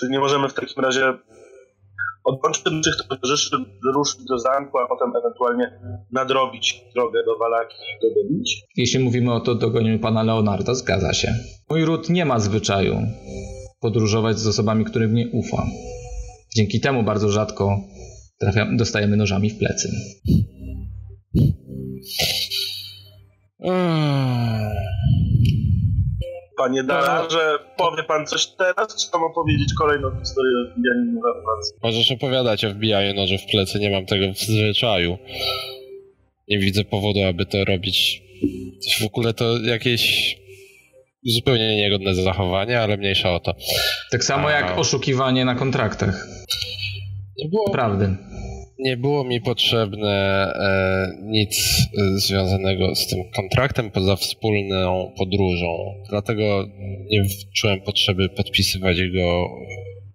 Czy 0.01 0.09
nie 0.11 0.19
możemy 0.19 0.49
w 0.49 0.55
takim 0.55 0.83
razie 0.83 1.03
odłączyć 2.27 2.63
tych 2.85 2.97
towarzyszy, 3.09 3.57
ruszyć 3.95 4.25
do 4.25 4.39
zamku, 4.39 4.79
a 4.79 4.89
potem 4.89 5.13
ewentualnie 5.17 5.81
nadrobić 6.13 6.85
drogę 6.95 7.25
do 7.25 7.39
Walaki 7.39 7.77
i 7.77 8.09
dogonić? 8.09 8.63
Jeśli 8.77 9.05
mówimy 9.05 9.35
o 9.35 9.41
to 9.41 9.55
dogonieniu 9.55 9.99
pana 9.99 10.23
Leonarda, 10.23 10.75
zgadza 10.75 11.13
się. 11.13 11.35
Mój 11.71 11.85
ród 11.85 12.11
nie 12.11 12.25
ma 12.25 12.39
zwyczaju 12.39 12.97
podróżować 13.81 14.39
z 14.39 14.47
osobami, 14.47 14.85
którym 14.85 15.15
nie 15.15 15.29
ufa. 15.33 15.67
Dzięki 16.57 16.81
temu 16.81 17.03
bardzo 17.03 17.29
rzadko 17.29 17.77
trafiam, 18.41 18.77
dostajemy 18.77 19.17
nożami 19.17 19.51
w 19.51 19.59
plecy. 19.59 19.89
Panie 26.57 26.85
Dararze, 26.85 27.59
powie 27.77 28.03
pan 28.03 28.27
coś 28.27 28.47
teraz, 28.47 29.05
czy 29.05 29.11
mam 29.13 29.23
opowiedzieć 29.23 29.75
kolejną 29.79 30.11
historię 30.19 30.53
o 30.57 30.65
wbijaniu 30.65 31.13
noża 31.13 31.41
w 31.41 31.43
plecy? 31.45 31.79
Możesz 31.83 32.11
opowiadać 32.11 32.65
o 32.65 32.71
wbijaniu 32.71 33.15
noży 33.15 33.39
w 33.39 33.47
plecy, 33.51 33.79
nie 33.79 33.91
mam 33.91 34.07
tego 34.07 34.33
w 34.33 34.39
zwyczaju. 34.39 35.19
Nie 36.49 36.59
widzę 36.59 36.85
powodu, 36.85 37.23
aby 37.23 37.47
to 37.47 37.65
robić. 37.65 38.23
W 39.01 39.07
ogóle 39.07 39.35
to 39.35 39.59
jakieś 39.59 40.37
zupełnie 41.25 41.77
niegodne 41.77 42.15
zachowanie, 42.15 42.81
ale 42.81 42.97
mniejsza 42.97 43.35
o 43.35 43.41
to. 43.41 43.55
Tak 44.11 44.25
samo 44.25 44.49
A... 44.49 44.53
jak 44.53 44.79
oszukiwanie 44.79 45.45
na 45.45 45.55
kontraktach. 45.55 46.27
Nie 47.39 47.49
było. 47.49 47.71
Prawdy 47.71 48.17
nie 48.79 48.97
było 48.97 49.25
mi 49.25 49.41
potrzebne 49.41 50.47
e, 50.55 51.23
nic 51.23 51.59
e, 51.99 52.19
związanego 52.19 52.95
z 52.95 53.07
tym 53.07 53.19
kontraktem 53.37 53.91
poza 53.91 54.17
wspólną 54.17 55.13
podróżą. 55.19 55.95
Dlatego 56.11 56.67
nie 57.11 57.25
czułem 57.57 57.81
potrzeby 57.81 58.29
podpisywać 58.29 58.97
go 59.15 59.49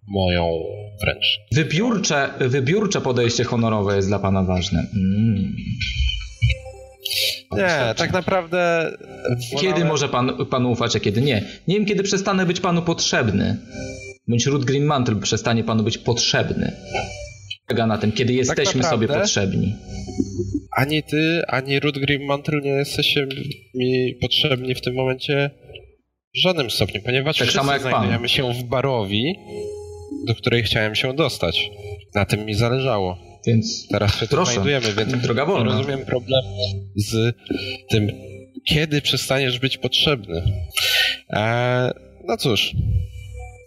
moją 0.07 0.63
wręcz. 1.03 1.39
Wybiórcze, 1.51 2.29
wybiórcze 2.39 3.01
podejście 3.01 3.43
honorowe 3.43 3.95
jest 3.95 4.07
dla 4.07 4.19
pana 4.19 4.43
ważne. 4.43 4.85
Mm. 4.95 5.55
Nie, 7.57 7.93
tak 7.97 8.13
naprawdę... 8.13 8.91
Kiedy 9.51 9.73
wolałem- 9.73 9.87
może 9.87 10.09
pan, 10.09 10.45
panu 10.45 10.71
ufać, 10.71 10.95
a 10.95 10.99
kiedy 10.99 11.21
nie? 11.21 11.43
Nie 11.67 11.75
wiem, 11.75 11.85
kiedy 11.85 12.03
przestanę 12.03 12.45
być 12.45 12.59
panu 12.59 12.81
potrzebny. 12.81 13.57
Bądź 14.27 14.45
Ruth 14.45 14.65
Green 14.65 14.83
Mantle 14.83 15.15
przestanie 15.15 15.63
panu 15.63 15.83
być 15.83 15.97
potrzebny. 15.97 16.71
Polega 17.71 17.87
na 17.87 17.97
tym, 17.97 18.11
kiedy 18.11 18.33
jesteśmy 18.33 18.83
sobie 18.83 19.01
naprawdę? 19.07 19.19
potrzebni. 19.21 19.75
Ani 20.77 21.03
ty, 21.03 21.41
ani 21.47 21.79
Ruth 21.79 21.99
Green 21.99 22.25
Mantle 22.25 22.61
nie 22.61 22.69
jesteście 22.69 23.27
mi 23.75 24.15
potrzebni 24.21 24.75
w 24.75 24.81
tym 24.81 24.95
momencie 24.95 25.49
w 26.35 26.39
żadnym 26.41 26.69
stopniu, 26.71 27.01
ponieważ 27.01 27.37
Tak 27.37 27.47
wszyscy 27.47 27.59
samo 27.59 27.71
jak 27.73 27.81
pan. 27.81 27.91
znajdujemy 27.91 28.29
się 28.29 28.53
w 28.53 28.63
barowi, 28.63 29.35
do 30.27 30.35
której 30.35 30.63
chciałem 30.63 30.95
się 30.95 31.13
dostać. 31.13 31.69
Na 32.15 32.25
tym 32.25 32.45
mi 32.45 32.53
zależało. 32.53 33.17
Więc 33.47 33.87
Teraz 33.87 34.19
się 34.19 34.27
tu 34.27 34.35
Proszę. 34.35 34.53
znajdujemy, 34.53 34.93
więc 34.93 35.21
Droga 35.23 35.45
wolna. 35.45 35.71
rozumiem 35.77 36.05
problem 36.05 36.41
z 36.95 37.35
tym, 37.89 38.11
kiedy 38.65 39.01
przestaniesz 39.01 39.59
być 39.59 39.77
potrzebny. 39.77 40.41
Eee, 41.29 41.91
no 42.27 42.37
cóż, 42.37 42.75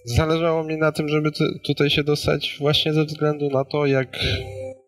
zależało 0.04 0.64
mi 0.64 0.76
na 0.76 0.92
tym, 0.92 1.08
żeby 1.08 1.32
tu- 1.32 1.58
tutaj 1.66 1.90
się 1.90 2.04
dostać 2.04 2.56
właśnie 2.58 2.92
ze 2.92 3.04
względu 3.04 3.50
na 3.50 3.64
to, 3.64 3.86
jak 3.86 4.18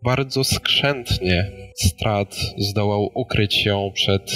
bardzo 0.05 0.45
skrzętnie 0.45 1.51
Strat 1.77 2.37
zdołał 2.59 3.11
ukryć 3.15 3.55
się 3.55 3.91
przed 3.95 4.33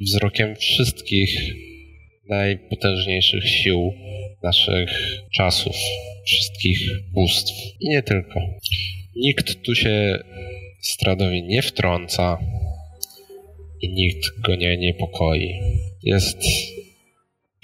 wzrokiem 0.00 0.56
wszystkich 0.56 1.54
najpotężniejszych 2.28 3.48
sił 3.48 3.92
naszych 4.42 5.18
czasów, 5.36 5.76
wszystkich 6.26 6.78
bóstw 7.12 7.52
i 7.80 7.88
nie 7.88 8.02
tylko. 8.02 8.40
Nikt 9.16 9.62
tu 9.62 9.74
się 9.74 10.18
Stradowi 10.80 11.42
nie 11.42 11.62
wtrąca 11.62 12.38
i 13.80 13.88
nikt 13.92 14.40
go 14.40 14.54
nie 14.54 14.76
niepokoi. 14.76 15.60
Jest 16.02 16.38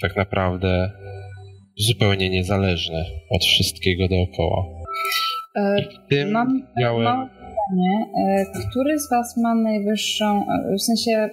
tak 0.01 0.15
naprawdę 0.15 0.91
zupełnie 1.87 2.29
niezależny 2.29 3.05
od 3.29 3.43
wszystkiego 3.45 4.07
dookoła. 4.07 4.65
E, 5.55 5.75
Tym 6.09 6.31
Mam 6.31 6.61
miałem... 6.77 7.03
małe 7.03 7.27
pytanie. 7.27 8.05
E, 8.27 8.69
Który 8.69 8.99
z 8.99 9.09
Was 9.09 9.37
ma 9.37 9.55
najwyższą, 9.55 10.25
e, 10.25 10.75
w 10.75 10.81
sensie, 10.81 11.11
e, 11.11 11.29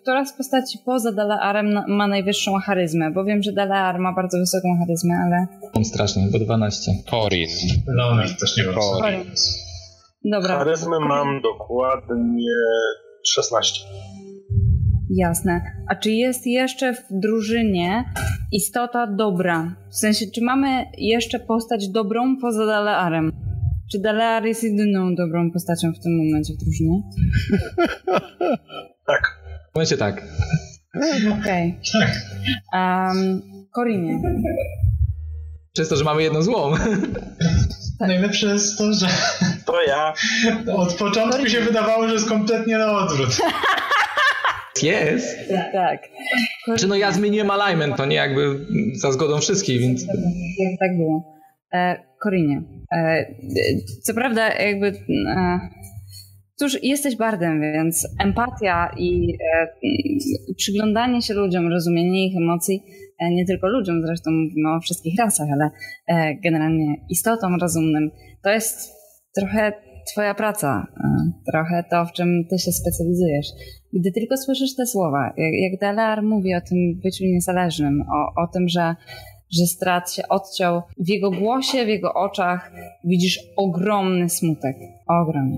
która 0.00 0.24
z 0.24 0.36
postaci 0.36 0.78
poza 0.86 1.12
Dalaarem 1.12 1.80
ma 1.88 2.06
najwyższą 2.06 2.54
charyzmę? 2.54 3.10
Bo 3.10 3.24
wiem, 3.24 3.42
że 3.42 3.52
Dalaar 3.52 3.98
ma 3.98 4.12
bardzo 4.14 4.38
wysoką 4.38 4.68
charyzmę, 4.78 5.14
ale... 5.26 5.46
mam 5.74 5.84
strasznie, 5.84 6.22
bo 6.32 6.38
12. 6.38 6.92
Corin. 7.10 7.48
Leonard 7.96 8.40
też 8.40 8.56
nie 8.56 8.62
ma. 8.64 8.72
Corin. 8.72 9.24
Dobra. 10.24 10.58
Charyzmy 10.58 11.00
mam 11.00 11.40
dokładnie 11.42 12.52
16. 13.26 13.84
Jasne. 15.16 15.60
A 15.88 15.94
czy 15.94 16.10
jest 16.10 16.46
jeszcze 16.46 16.94
w 16.94 17.02
drużynie 17.10 18.04
istota 18.52 19.06
dobra? 19.06 19.76
W 19.90 19.96
sensie, 19.96 20.26
czy 20.34 20.40
mamy 20.44 20.84
jeszcze 20.98 21.40
postać 21.40 21.88
dobrą 21.88 22.36
poza 22.40 22.66
Dalearem? 22.66 23.32
Czy 23.92 23.98
Dalear 23.98 24.44
jest 24.44 24.62
jedyną 24.62 25.14
dobrą 25.14 25.50
postacią 25.52 25.92
w 25.92 26.02
tym 26.02 26.16
momencie 26.16 26.54
w 26.54 26.56
drużynie? 26.64 27.02
Tak. 29.06 29.40
W 29.72 29.74
momencie 29.74 29.96
tak. 29.96 30.22
Okej. 31.40 31.78
Tak. 31.92 32.10
Um, 32.72 33.42
Korinie. 33.74 34.22
Przez 35.72 35.88
to, 35.88 35.96
że 35.96 36.04
mamy 36.04 36.22
jedną 36.22 36.42
złą. 36.42 36.74
Najlepsze 38.00 38.46
jest 38.46 38.78
to, 38.78 38.92
że 38.92 39.06
To 39.66 39.82
ja. 39.82 40.14
od 40.82 40.94
początku 40.94 41.46
się 41.46 41.60
wydawało, 41.60 42.08
że 42.08 42.14
jest 42.14 42.28
kompletnie 42.28 42.78
na 42.78 42.92
odwrót. 42.92 43.36
Jest. 44.82 45.38
Tak. 45.72 46.08
Czy 46.78 46.86
no 46.86 46.96
ja 46.96 47.12
zmieniłem 47.12 47.50
alignment, 47.50 47.96
to 47.96 48.06
nie 48.06 48.16
jakby 48.16 48.66
za 48.94 49.12
zgodą 49.12 49.40
wszystkich, 49.40 49.80
więc... 49.80 50.06
Jak 50.58 50.78
tak 50.80 50.96
było. 50.96 51.34
E, 51.74 51.96
Korinie. 52.22 52.62
E, 52.92 53.26
co 54.02 54.14
prawda, 54.14 54.54
jakby. 54.54 54.86
E, 54.86 55.60
cóż, 56.56 56.82
jesteś 56.82 57.16
bardem, 57.16 57.60
więc 57.60 58.08
empatia 58.20 58.94
i 58.98 59.36
e, 59.52 60.54
przyglądanie 60.56 61.22
się 61.22 61.34
ludziom, 61.34 61.68
rozumienie 61.68 62.26
ich 62.26 62.36
emocji, 62.36 62.82
nie 63.30 63.44
tylko 63.46 63.68
ludziom, 63.68 64.02
zresztą 64.06 64.30
mówimy 64.30 64.74
o 64.76 64.80
wszystkich 64.80 65.14
rasach, 65.18 65.48
ale 65.52 65.70
generalnie 66.42 66.94
istotom 67.10 67.56
rozumnym, 67.60 68.10
to 68.42 68.50
jest 68.50 68.92
trochę 69.36 69.72
Twoja 70.12 70.34
praca, 70.34 70.86
e, 71.04 71.32
trochę 71.52 71.84
to, 71.90 72.06
w 72.06 72.12
czym 72.12 72.44
Ty 72.50 72.58
się 72.58 72.72
specjalizujesz. 72.72 73.46
Gdy 73.92 74.12
tylko 74.12 74.36
słyszysz 74.36 74.76
te 74.76 74.86
słowa, 74.86 75.32
jak, 75.36 75.52
jak 75.54 75.80
mówi 76.22 76.54
o 76.54 76.60
tym 76.60 77.00
byciu 77.02 77.24
niezależnym, 77.24 78.02
o, 78.02 78.42
o 78.42 78.46
tym, 78.46 78.68
że 78.68 78.94
że 79.58 79.66
strat 79.66 80.12
się 80.12 80.22
odciął. 80.28 80.82
W 80.98 81.08
jego 81.08 81.30
głosie, 81.30 81.84
w 81.84 81.88
jego 81.88 82.14
oczach 82.14 82.72
widzisz 83.04 83.38
ogromny 83.56 84.28
smutek. 84.30 84.76
Ogromny. 85.08 85.56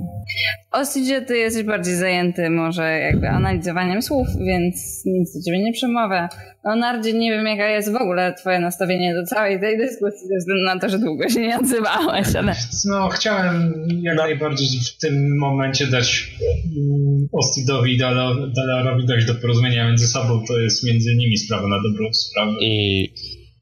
Oczywiście 0.72 1.22
ty 1.22 1.36
jesteś 1.38 1.62
bardziej 1.64 1.94
zajęty 1.94 2.50
może 2.50 2.98
jakby 2.98 3.28
analizowaniem 3.28 4.02
słów, 4.02 4.28
więc 4.46 5.02
nic 5.06 5.34
do 5.34 5.42
ciebie 5.42 5.64
nie 5.64 5.72
przemawia. 5.72 6.28
Leonardzie, 6.64 7.12
nie 7.12 7.30
wiem 7.30 7.46
jaka 7.46 7.68
jest 7.68 7.92
w 7.92 7.96
ogóle 7.96 8.34
twoje 8.34 8.58
nastawienie 8.60 9.14
do 9.14 9.24
całej 9.24 9.60
tej 9.60 9.78
dyskusji, 9.78 10.28
ze 10.28 10.36
względu 10.38 10.64
na 10.64 10.78
to, 10.80 10.88
że 10.88 10.98
długo 10.98 11.28
się 11.28 11.40
nie 11.40 11.58
odzywałeś, 11.58 12.36
ale 12.36 12.54
No, 12.88 13.08
chciałem 13.08 13.72
jak 14.02 14.16
najbardziej 14.16 14.66
w 14.80 15.00
tym 15.00 15.38
momencie 15.38 15.86
dać 15.86 16.30
mm, 16.76 17.28
Ostidowi 17.32 17.94
i 17.94 17.98
Dala- 17.98 18.52
Dalarowi 18.56 19.06
dojść 19.06 19.26
do 19.26 19.34
porozumienia 19.34 19.88
między 19.88 20.06
sobą. 20.06 20.42
To 20.48 20.58
jest 20.58 20.84
między 20.86 21.14
nimi 21.14 21.36
sprawa 21.36 21.68
na 21.68 21.76
dobrą 21.82 22.12
sprawę. 22.12 22.52
I 22.60 23.08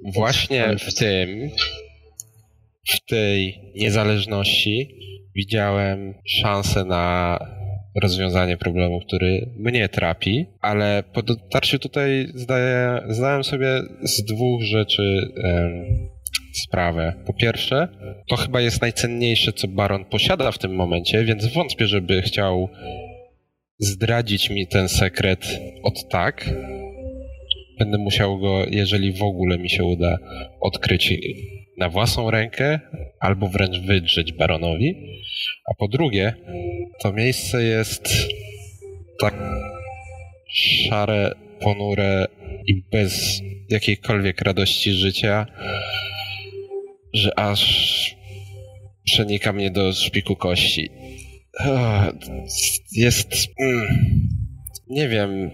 właśnie 0.05 0.76
w 0.78 0.94
tym, 0.94 1.51
w 2.89 3.06
tej 3.06 3.60
niezależności 3.74 4.89
widziałem 5.36 6.14
szansę 6.26 6.85
na 6.85 7.39
rozwiązanie 8.02 8.56
problemu, 8.56 9.01
który 9.01 9.51
mnie 9.56 9.89
trapi, 9.89 10.47
ale 10.60 11.02
po 11.12 11.22
dotarciu 11.22 11.78
tutaj 11.78 12.26
zdaję, 12.35 13.01
zdałem 13.09 13.44
sobie 13.44 13.82
z 14.02 14.24
dwóch 14.24 14.62
rzeczy 14.62 15.32
em, 15.44 15.85
sprawę. 16.55 17.12
Po 17.26 17.32
pierwsze, 17.32 17.89
to 18.28 18.36
chyba 18.36 18.60
jest 18.60 18.82
najcenniejsze, 18.82 19.52
co 19.52 19.68
Baron 19.68 20.05
posiada 20.05 20.52
w 20.52 20.59
tym 20.59 20.74
momencie, 20.74 21.24
więc 21.24 21.47
wątpię, 21.47 21.86
żeby 21.86 22.22
chciał 22.22 22.68
zdradzić 23.78 24.51
mi 24.51 24.66
ten 24.66 24.89
sekret 24.89 25.60
od 25.82 26.09
tak. 26.09 26.51
Będę 27.78 27.98
musiał 27.98 28.38
go, 28.38 28.66
jeżeli 28.70 29.12
w 29.12 29.22
ogóle 29.22 29.59
mi 29.59 29.70
się 29.70 29.84
uda, 29.84 30.18
odkryć 30.60 31.14
na 31.78 31.88
własną 31.88 32.30
rękę, 32.30 32.80
albo 33.20 33.48
wręcz 33.48 33.78
wydrzeć 33.78 34.32
baronowi. 34.32 34.94
A 35.70 35.74
po 35.74 35.88
drugie, 35.88 36.34
to 37.02 37.12
miejsce 37.12 37.62
jest 37.62 38.09
tak 39.20 39.34
szare, 40.48 41.32
ponure 41.60 42.26
i 42.66 42.82
bez 42.92 43.42
jakiejkolwiek 43.70 44.40
radości 44.40 44.92
życia, 44.92 45.46
że 47.12 47.38
aż 47.38 48.16
przenika 49.05 49.52
mnie 49.52 49.70
do 49.70 49.92
szpiku 49.92 50.36
kości. 50.36 50.90
Jest. 52.92 53.34
mm, 53.60 54.44
Nie 54.95 55.09
wiem, 55.09 55.51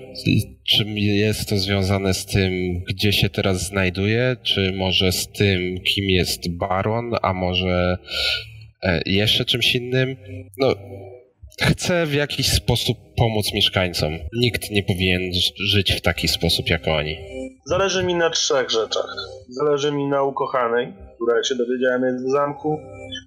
czy 0.64 0.84
jest 0.94 1.48
to 1.48 1.56
związane 1.56 2.14
z 2.14 2.26
tym, 2.26 2.52
gdzie 2.88 3.12
się 3.12 3.28
teraz 3.28 3.66
znajduję, 3.66 4.36
czy 4.42 4.72
może 4.72 5.12
z 5.12 5.28
tym, 5.28 5.80
kim 5.80 6.04
jest 6.04 6.56
baron, 6.56 7.12
a 7.22 7.32
może 7.32 7.96
e, 8.82 9.00
jeszcze 9.06 9.44
czymś 9.44 9.74
innym. 9.74 10.16
No, 10.58 10.74
chcę 11.62 12.06
w 12.06 12.14
jakiś 12.14 12.52
sposób 12.52 12.98
pomóc 13.16 13.54
mieszkańcom. 13.54 14.18
Nikt 14.32 14.70
nie 14.70 14.82
powinien 14.82 15.22
żyć 15.58 15.92
w 15.92 16.00
taki 16.00 16.28
sposób 16.28 16.68
jak 16.68 16.88
oni. 16.88 17.18
Zależy 17.66 18.04
mi 18.04 18.14
na 18.14 18.30
trzech 18.30 18.70
rzeczach. 18.70 19.16
Zależy 19.48 19.92
mi 19.92 20.06
na 20.06 20.22
ukochanej, 20.22 20.92
która 21.14 21.44
się 21.44 21.54
dowiedziałem 21.54 22.04
jest 22.04 22.24
w 22.24 22.30
zamku. 22.30 22.78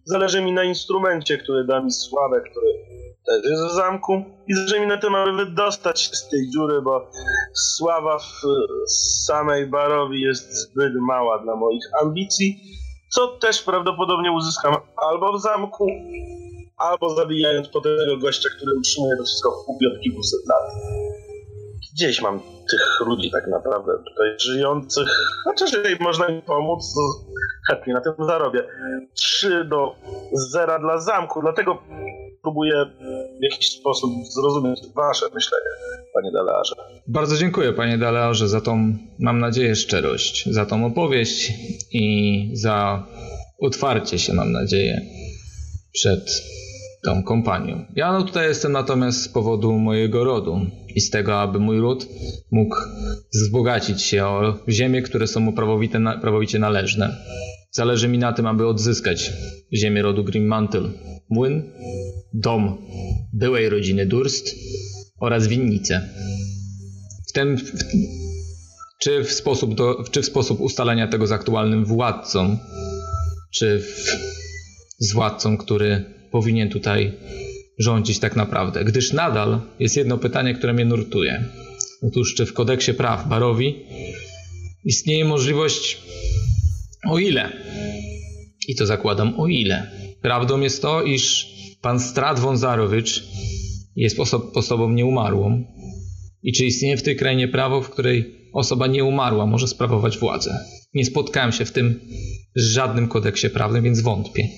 Zależy 0.05 0.41
mi 0.41 0.51
na 0.51 0.63
instrumencie, 0.63 1.37
który 1.37 1.65
da 1.67 1.83
mi 1.83 1.91
sławę, 1.91 2.41
który 2.51 2.92
też 3.25 3.51
jest 3.51 3.63
w 3.63 3.75
zamku. 3.75 4.23
I 4.47 4.53
zależy 4.53 4.79
mi 4.79 4.87
na 4.87 4.97
tym, 4.97 5.15
aby 5.15 5.45
wydostać 5.45 6.01
się 6.01 6.15
z 6.15 6.29
tej 6.29 6.49
dziury, 6.49 6.81
bo 6.81 7.11
sława 7.53 8.17
w 8.17 8.41
samej 9.25 9.67
Barowi 9.67 10.21
jest 10.21 10.53
zbyt 10.53 10.93
mała 10.95 11.39
dla 11.39 11.55
moich 11.55 11.83
ambicji, 12.01 12.61
co 13.09 13.27
też 13.27 13.63
prawdopodobnie 13.63 14.31
uzyskam 14.31 14.75
albo 15.11 15.37
w 15.37 15.41
zamku, 15.41 15.87
albo 16.77 17.15
zabijając 17.15 17.67
potężnego 17.67 18.17
gościa, 18.17 18.49
który 18.57 18.71
utrzymuje 18.79 19.17
to 19.17 19.23
wszystko 19.23 19.51
w 19.51 19.65
kupie 19.65 19.87
od 19.87 19.99
kilkuset 19.99 20.41
lat 20.49 20.63
gdzieś 21.93 22.21
mam 22.21 22.39
tych 22.71 23.07
ludzi 23.07 23.31
tak 23.31 23.47
naprawdę 23.47 23.91
tutaj 24.07 24.27
żyjących. 24.39 25.09
Chociaż 25.45 25.73
jeżeli 25.73 26.03
można 26.03 26.27
im 26.27 26.41
pomóc, 26.41 26.93
to 26.95 27.01
chętnie 27.69 27.93
na 27.93 28.01
tym 28.01 28.13
zarobię. 28.19 28.63
3 29.13 29.65
do 29.65 29.95
0 30.33 30.79
dla 30.79 30.97
zamku, 30.97 31.41
dlatego 31.41 31.77
próbuję 32.43 32.85
w 33.39 33.43
jakiś 33.43 33.69
sposób 33.69 34.11
zrozumieć 34.33 34.79
wasze 34.95 35.25
myślenie, 35.33 35.69
panie 36.13 36.31
Dalarze. 36.31 36.75
Bardzo 37.07 37.37
dziękuję, 37.37 37.73
panie 37.73 37.97
Dalearze, 37.97 38.47
za 38.47 38.61
tą, 38.61 38.97
mam 39.19 39.39
nadzieję, 39.39 39.75
szczerość, 39.75 40.49
za 40.49 40.65
tą 40.65 40.85
opowieść 40.85 41.53
i 41.91 42.49
za 42.53 43.07
otwarcie 43.59 44.19
się, 44.19 44.33
mam 44.33 44.51
nadzieję, 44.51 45.01
przed 45.93 46.43
tą 47.05 47.23
kompanią. 47.23 47.85
Ja 47.95 48.11
no 48.11 48.23
tutaj 48.23 48.47
jestem 48.47 48.71
natomiast 48.71 49.21
z 49.21 49.29
powodu 49.29 49.73
mojego 49.73 50.23
rodu 50.23 50.59
i 50.95 51.01
z 51.01 51.09
tego, 51.09 51.41
aby 51.41 51.59
mój 51.59 51.79
ród 51.79 52.07
mógł 52.51 52.75
wzbogacić 53.33 54.01
się 54.01 54.25
o 54.25 54.55
ziemie, 54.69 55.01
które 55.01 55.27
są 55.27 55.39
mu 55.39 55.53
prawowicie 56.21 56.59
należne. 56.59 57.17
Zależy 57.75 58.07
mi 58.07 58.17
na 58.17 58.33
tym, 58.33 58.45
aby 58.45 58.67
odzyskać 58.67 59.31
ziemię 59.73 60.01
rodu 60.01 60.23
Grimmantle, 60.23 60.89
młyn, 61.29 61.63
dom 62.33 62.77
byłej 63.33 63.69
rodziny 63.69 64.05
Durst 64.05 64.55
oraz 65.19 65.47
winnicę. 65.47 66.09
W 67.29 67.31
tym, 67.31 67.57
w, 67.57 67.71
czy, 68.99 69.23
w 69.23 69.31
sposób 69.31 69.75
do, 69.75 70.03
czy 70.11 70.21
w 70.21 70.25
sposób 70.25 70.61
ustalenia 70.61 71.07
tego 71.07 71.27
z 71.27 71.31
aktualnym 71.31 71.85
władcą, 71.85 72.57
czy 73.53 73.79
w, 73.79 74.17
z 74.99 75.13
władcą, 75.13 75.57
który 75.57 76.05
powinien 76.31 76.69
tutaj 76.69 77.13
rządzić 77.79 78.19
tak 78.19 78.35
naprawdę. 78.35 78.85
Gdyż 78.85 79.13
nadal 79.13 79.61
jest 79.79 79.97
jedno 79.97 80.17
pytanie, 80.17 80.53
które 80.53 80.73
mnie 80.73 80.85
nurtuje. 80.85 81.45
Otóż 82.01 82.35
czy 82.35 82.45
w 82.45 82.53
kodeksie 82.53 82.93
praw 82.93 83.27
Barowi 83.29 83.85
istnieje 84.83 85.25
możliwość 85.25 85.97
o 87.09 87.19
ile? 87.19 87.51
I 88.67 88.75
to 88.75 88.85
zakładam 88.85 89.39
o 89.39 89.47
ile. 89.47 89.91
Prawdą 90.21 90.59
jest 90.61 90.81
to, 90.81 91.03
iż 91.03 91.53
pan 91.81 91.99
Strat 91.99 92.39
Wązarowicz 92.39 93.23
jest 93.95 94.17
oso- 94.17 94.51
osobą 94.53 94.89
nieumarłą. 94.89 95.63
I 96.43 96.53
czy 96.53 96.65
istnieje 96.65 96.97
w 96.97 97.03
tej 97.03 97.15
krainie 97.15 97.47
prawo, 97.47 97.81
w 97.81 97.89
której 97.89 98.49
osoba 98.53 98.87
nieumarła 98.87 99.45
może 99.45 99.67
sprawować 99.67 100.17
władzę? 100.17 100.59
Nie 100.93 101.05
spotkałem 101.05 101.51
się 101.51 101.65
w 101.65 101.71
tym 101.71 101.99
z 102.55 102.65
żadnym 102.65 103.07
kodeksie 103.07 103.49
prawnym, 103.49 103.83
więc 103.83 104.01
wątpię. 104.01 104.49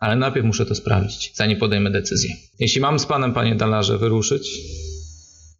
Ale 0.00 0.16
najpierw 0.16 0.46
muszę 0.46 0.66
to 0.66 0.74
sprawdzić, 0.74 1.32
zanim 1.34 1.58
podejmę 1.58 1.90
decyzję. 1.90 2.30
Jeśli 2.58 2.80
mam 2.80 2.98
z 2.98 3.06
panem, 3.06 3.32
panie 3.32 3.54
Dalarze, 3.54 3.98
wyruszyć, 3.98 4.50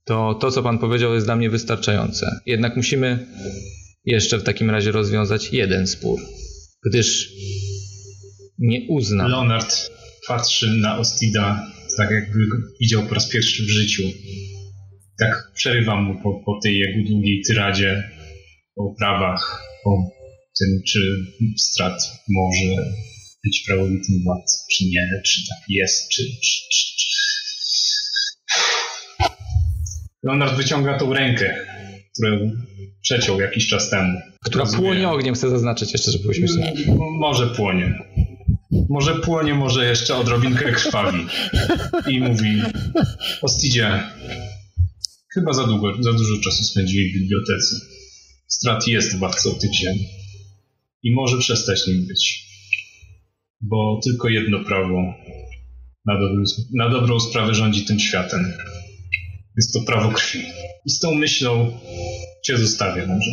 to 0.05 0.35
to, 0.35 0.51
co 0.51 0.63
pan 0.63 0.79
powiedział, 0.79 1.15
jest 1.15 1.27
dla 1.27 1.37
mnie 1.37 1.51
wystarczające. 1.51 2.41
Jednak 2.47 2.77
musimy 2.77 3.27
jeszcze 4.05 4.39
w 4.39 4.43
takim 4.43 4.71
razie 4.71 4.93
rozwiązać 4.93 5.53
jeden 5.53 5.87
spór, 5.87 6.21
gdyż 6.87 7.33
nie 8.59 8.87
uznam. 8.89 9.31
Leonard 9.31 9.91
patrzy 10.29 10.67
na 10.67 10.99
Ostida 10.99 11.73
tak, 11.97 12.11
jakby 12.11 12.39
widział 12.81 13.03
po 13.03 13.15
raz 13.15 13.29
pierwszy 13.29 13.63
w 13.63 13.69
życiu. 13.69 14.03
Tak 15.19 15.53
przerywam 15.55 16.05
mu 16.05 16.23
po, 16.23 16.43
po 16.47 16.61
tej 16.63 16.79
jego 16.79 17.09
długiej 17.09 17.43
tyradzie 17.47 18.11
o 18.77 18.95
prawach, 18.99 19.63
o 19.87 19.91
tym, 20.59 20.83
czy 20.87 21.01
strat 21.59 22.03
może 22.29 22.93
być 23.45 23.65
prawowitym 23.67 24.23
władcą, 24.25 24.55
czy 24.71 24.85
nie, 24.85 25.23
czy 25.27 25.41
tak 25.49 25.59
jest, 25.69 26.09
czy, 26.09 26.23
czy, 26.23 26.59
czy, 26.71 26.97
czy. 26.99 27.22
Leonard 30.23 30.57
wyciąga 30.57 30.99
tą 30.99 31.13
rękę, 31.13 31.55
którą 32.15 32.51
przeciął 33.03 33.41
jakiś 33.41 33.69
czas 33.69 33.91
temu. 33.91 34.21
Która 34.45 34.65
Rozumiem. 34.65 34.85
płonie 34.85 35.09
ogniem, 35.09 35.35
chcę 35.35 35.51
zaznaczyć 35.51 35.93
jeszcze, 35.93 36.11
żeby 36.13 36.23
było 36.23 36.35
śmiesznie. 36.35 36.73
Może 37.21 37.47
płonie. 37.47 37.95
Może 38.89 39.15
płonie, 39.15 39.55
może 39.55 39.87
jeszcze 39.87 40.17
odrobinkę 40.17 40.73
krwawi. 40.73 41.27
I 42.09 42.21
mówi, 42.21 42.63
Ostidzie, 43.43 44.03
chyba 45.35 45.53
za 45.53 45.67
długo, 45.67 46.03
za 46.03 46.13
dużo 46.13 46.41
czasu 46.45 46.65
spędziłeś 46.65 47.11
w 47.11 47.15
bibliotece. 47.15 47.77
Strat 48.49 48.89
jest 48.89 49.17
władcą 49.19 49.55
tych 49.55 49.75
ziem. 49.75 49.95
I 51.03 51.15
może 51.15 51.39
przestać 51.39 51.87
nim 51.87 52.07
być. 52.07 52.47
Bo 53.61 54.01
tylko 54.05 54.29
jedno 54.29 54.65
prawo 54.65 55.03
na, 56.07 56.15
dobrą- 56.15 56.45
na 56.75 56.91
dobrą 56.91 57.21
sprawę 57.21 57.55
rządzi 57.55 57.85
tym 57.85 58.01
światem. 58.01 58.53
Jest 59.57 59.73
to 59.75 59.81
prawo 59.87 60.13
krwi. 60.13 60.45
I 60.87 60.91
z 60.91 60.99
tą 60.99 61.15
myślą 61.15 61.73
cię 62.45 62.59
zostawię 62.59 63.07
może. 63.07 63.31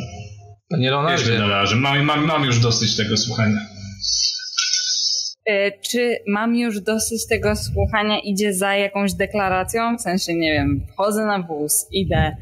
Panie 0.69 0.91
Leonardzie, 0.91 1.37
Dalarze, 1.37 1.75
mam, 1.75 2.03
mam, 2.03 2.25
mam 2.25 2.43
już 2.45 2.59
dosyć 2.59 2.95
tego 2.95 3.17
słuchania. 3.17 3.59
E, 5.45 5.71
Czy 5.81 6.17
mam 6.27 6.55
już 6.55 6.81
dosyć 6.81 7.27
tego 7.27 7.55
słuchania? 7.55 8.19
Idzie 8.19 8.53
za 8.53 8.75
jakąś 8.75 9.13
deklaracją? 9.13 9.97
W 9.97 10.01
sensie, 10.01 10.33
nie 10.33 10.51
wiem, 10.51 10.85
wchodzę 10.93 11.25
na 11.25 11.41
wóz, 11.43 11.85
idę. 11.91 12.35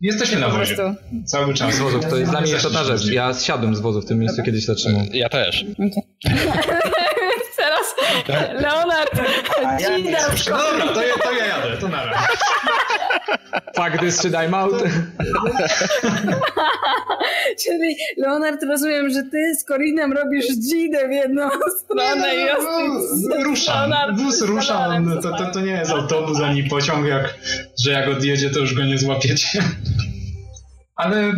Jesteśmy 0.00 0.40
na 0.40 0.48
wozie. 0.48 0.74
prostu. 0.74 1.02
Cały 1.26 1.54
czas. 1.54 1.74
z 1.74 1.78
wozów, 1.78 2.06
to 2.10 2.16
jest 2.16 2.30
dla 2.30 2.40
mnie 2.40 2.52
istotna 2.52 2.84
rzecz. 2.84 3.06
Ja 3.06 3.34
zsiadłem 3.34 3.76
z 3.76 3.80
wozu 3.80 4.00
w 4.00 4.06
tym 4.06 4.18
miejscu, 4.18 4.42
kiedyś 4.42 4.64
zatrzymał. 4.64 5.02
Ja 5.12 5.28
też. 5.28 5.64
Teraz 7.56 7.94
Leonard, 8.62 9.10
ja. 9.80 9.90
Dobra, 10.46 10.94
to 10.94 11.02
ja, 11.02 11.14
to 11.22 11.32
ja 11.32 11.46
jadę, 11.46 11.76
to 11.80 11.88
na 11.88 12.04
razie. 12.04 12.26
Fuck 13.76 13.98
this 14.00 14.20
shit, 14.20 14.32
I'm 14.34 14.54
out. 14.54 14.82
Czyli 17.64 17.96
Leonard, 18.16 18.62
rozumiem, 18.62 19.10
że 19.10 19.22
ty 19.22 19.54
z 19.54 19.64
Corinem 19.64 20.12
robisz 20.12 20.46
dzidę 20.56 21.08
w 21.08 21.12
jedną 21.12 21.48
stronę 21.84 22.34
i 22.34 22.48
Austin 22.48 23.00
z- 23.22 23.44
Ruszam, 23.44 23.92
wóz 24.16 24.42
ruszam, 24.42 25.04
no 25.04 25.22
to, 25.22 25.36
to, 25.38 25.50
to 25.52 25.60
nie 25.60 25.72
jest 25.72 25.90
autobus 25.90 26.40
ani 26.40 26.62
pociąg, 26.64 27.06
jak, 27.06 27.34
że 27.84 27.90
jak 27.92 28.08
odjedzie, 28.08 28.50
to 28.50 28.58
już 28.58 28.74
go 28.74 28.84
nie 28.84 28.98
złapiecie. 28.98 29.48
Ale 30.96 31.32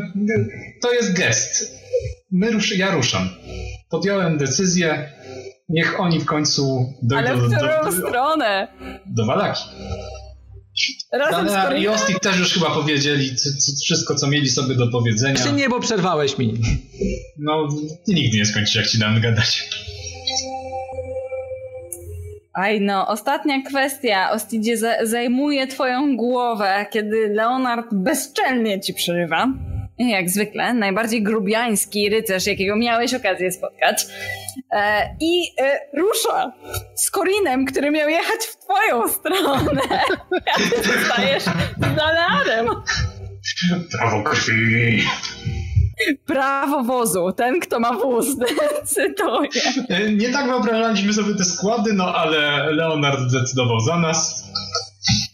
to 0.83 0.93
jest 0.93 1.13
gest. 1.17 1.81
My 2.31 2.51
rusz, 2.51 2.77
ja 2.79 2.91
ruszam. 2.91 3.29
Podjąłem 3.91 4.39
decyzję, 4.39 5.09
niech 5.69 6.01
oni 6.01 6.21
w 6.21 6.25
końcu 6.27 6.93
Ale 7.17 7.29
dojdą 7.37 7.47
w 7.47 7.51
do, 7.51 7.57
którą 7.57 7.85
do, 7.85 7.93
stronę? 7.93 8.69
do 9.07 9.27
Walaki. 9.27 9.63
Razem 11.13 11.49
z 11.49 11.53
Ale 11.53 11.61
i 11.61 11.67
Corinem? 11.85 11.95
Osti 11.95 12.15
też 12.23 12.39
już 12.39 12.53
chyba 12.55 12.71
powiedzieli 12.71 13.31
wszystko, 13.85 14.15
co 14.15 14.27
mieli 14.27 14.51
sobie 14.51 14.75
do 14.75 14.87
powiedzenia. 14.91 15.45
Czy 15.45 15.53
nie, 15.53 15.69
bo 15.69 15.81
przerwałeś 15.81 16.39
mi. 16.39 16.55
No, 17.39 17.69
ty 18.07 18.15
nigdy 18.15 18.37
nie 18.39 18.47
skończysz, 18.47 18.75
jak 18.75 18.87
ci 18.87 18.99
damy 18.99 19.21
gadać. 19.21 19.69
Aj 22.55 22.81
no, 22.81 23.09
ostatnia 23.09 23.63
kwestia. 23.63 24.31
Ostidzie 24.31 24.77
za- 24.77 25.07
zajmuje 25.07 25.67
twoją 25.67 26.17
głowę, 26.17 26.87
kiedy 26.93 27.29
Leonard 27.29 27.87
bezczelnie 27.93 28.81
ci 28.81 28.95
przerywa. 28.95 29.49
Jak 30.09 30.31
zwykle, 30.31 30.75
najbardziej 30.75 31.23
grubiański 31.23 32.09
rycerz, 32.11 32.47
jakiego 32.47 32.77
miałeś 32.77 33.15
okazję 33.15 33.53
spotkać. 33.53 34.07
E, 34.73 35.03
I 35.21 35.43
e, 35.63 35.81
rusza 35.97 36.53
z 36.95 37.11
Korinem, 37.11 37.65
który 37.67 37.91
miał 37.91 38.09
jechać 38.09 38.41
w 38.41 38.57
twoją 38.57 39.09
stronę. 39.09 39.81
A 40.55 40.59
ty 40.59 40.77
zostajesz 40.93 41.43
z 41.77 41.97
Dalearem. 41.97 42.67
Prawo 43.99 44.23
krwi. 44.23 45.03
Prawo 46.27 46.85
wozu. 46.85 47.33
Ten, 47.33 47.61
kto 47.61 47.81
ma 47.81 47.93
wóz, 47.93 48.27
decyduje. 48.39 49.49
E, 49.89 50.13
Nie 50.13 50.29
tak 50.33 50.47
wyobrażaliśmy 50.47 51.13
sobie 51.13 51.35
te 51.35 51.45
składy, 51.45 51.93
no 51.93 52.15
ale 52.15 52.73
Leonard 52.73 53.21
zdecydował 53.21 53.81
za 53.81 53.99
nas. 53.99 54.45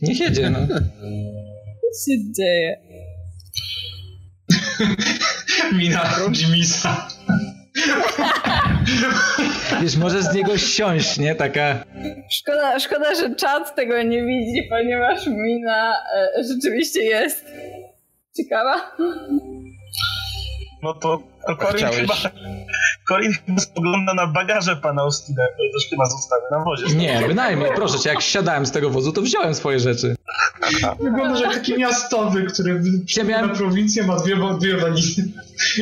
Niech 0.02 0.20
jedzie, 0.20 0.50
no. 0.50 0.58
Co 0.68 2.10
się 2.10 2.32
dzieje? 2.36 2.85
Mina 5.78 6.10
Jimisa. 6.32 7.08
Wiesz, 9.82 9.96
może 9.96 10.22
z 10.22 10.34
niego 10.34 10.58
siąść, 10.58 11.18
nie? 11.18 11.34
Taka... 11.34 11.84
Szkoda, 12.30 12.80
szkoda, 12.80 13.14
że 13.14 13.34
czat 13.34 13.74
tego 13.74 14.02
nie 14.02 14.24
widzi, 14.24 14.62
ponieważ 14.70 15.26
mina 15.26 15.94
e, 16.14 16.44
rzeczywiście 16.44 17.02
jest 17.02 17.46
ciekawa. 18.36 18.96
No 20.82 20.94
to, 20.94 21.22
to 21.46 21.56
Corin 21.56 21.76
Chciałeś- 21.76 22.00
chyba... 22.00 22.14
Corin 23.08 23.32
spogląda 23.58 24.14
na 24.14 24.26
bagaże 24.26 24.76
pana 24.76 25.04
Ostina, 25.04 25.42
które 25.54 25.68
też 25.72 25.90
chyba 25.90 26.06
zostały 26.06 26.42
na 26.50 26.58
wozie. 26.64 26.86
Nie, 26.96 27.22
bynajmniej, 27.28 27.70
proszę 27.76 27.98
cię, 27.98 28.08
jak 28.08 28.20
siadałem 28.20 28.66
z 28.66 28.70
tego 28.70 28.90
wozu, 28.90 29.12
to 29.12 29.22
wziąłem 29.22 29.54
swoje 29.54 29.80
rzeczy. 29.80 30.16
Wygląda 31.00 31.40
jak 31.40 31.54
taki 31.54 31.78
miastowy, 31.78 32.44
który 32.44 32.80
Ja 33.16 33.24
miałem- 33.24 33.48
na 33.48 33.54
prowincję 33.54 34.02
ma 34.06 34.16
dwie, 34.16 34.36
dwie 34.60 34.76
walizy 34.76 35.22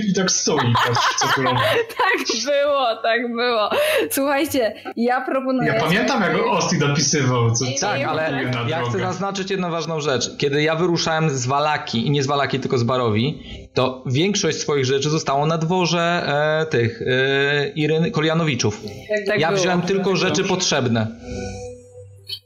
i 0.08 0.14
tak 0.14 0.30
stoi, 0.30 0.72
co 1.18 1.26
tu. 1.26 1.42
Tak 1.44 2.26
było, 2.44 2.86
tak 3.02 3.32
było. 3.32 3.70
Słuchajcie, 4.10 4.74
ja 4.96 5.20
proponuję... 5.20 5.72
Ja 5.72 5.80
pamiętam, 5.80 6.22
jak 6.22 6.32
Osti 6.46 6.78
dopisywał, 6.78 7.50
co, 7.50 7.64
co 7.64 7.86
Tak, 7.86 8.02
ale 8.02 8.52
ja 8.68 8.82
chcę 8.82 8.98
zaznaczyć 8.98 9.50
jedną 9.50 9.70
ważną 9.70 10.00
rzecz. 10.00 10.36
Kiedy 10.36 10.62
ja 10.62 10.74
wyruszałem 10.76 11.30
z 11.30 11.46
Walaki, 11.46 12.06
i 12.06 12.10
nie 12.10 12.22
z 12.22 12.26
Walaki, 12.26 12.60
tylko 12.60 12.78
z 12.78 12.82
Barowi, 12.82 13.42
to 13.74 14.02
większość 14.06 14.58
swoich 14.58 14.84
rzeczy 14.84 15.10
zostało 15.10 15.46
na 15.46 15.53
dworze 15.58 16.00
e, 16.00 16.66
tych 16.66 17.02
e, 17.02 17.68
Iryn 17.68 18.10
Kolianowiczów. 18.10 18.82
Tak 19.26 19.40
ja 19.40 19.48
było. 19.48 19.60
wziąłem 19.60 19.82
tylko 19.82 20.16
rzeczy 20.16 20.44
potrzebne. 20.44 21.06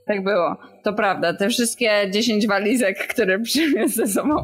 Tak 0.06 0.24
było. 0.24 0.56
To 0.82 0.92
prawda. 0.92 1.34
Te 1.34 1.48
wszystkie 1.48 2.10
10 2.10 2.46
walizek, 2.46 3.06
które 3.06 3.38
przyniósł 3.38 3.94
ze 3.94 4.06
sobą, 4.06 4.42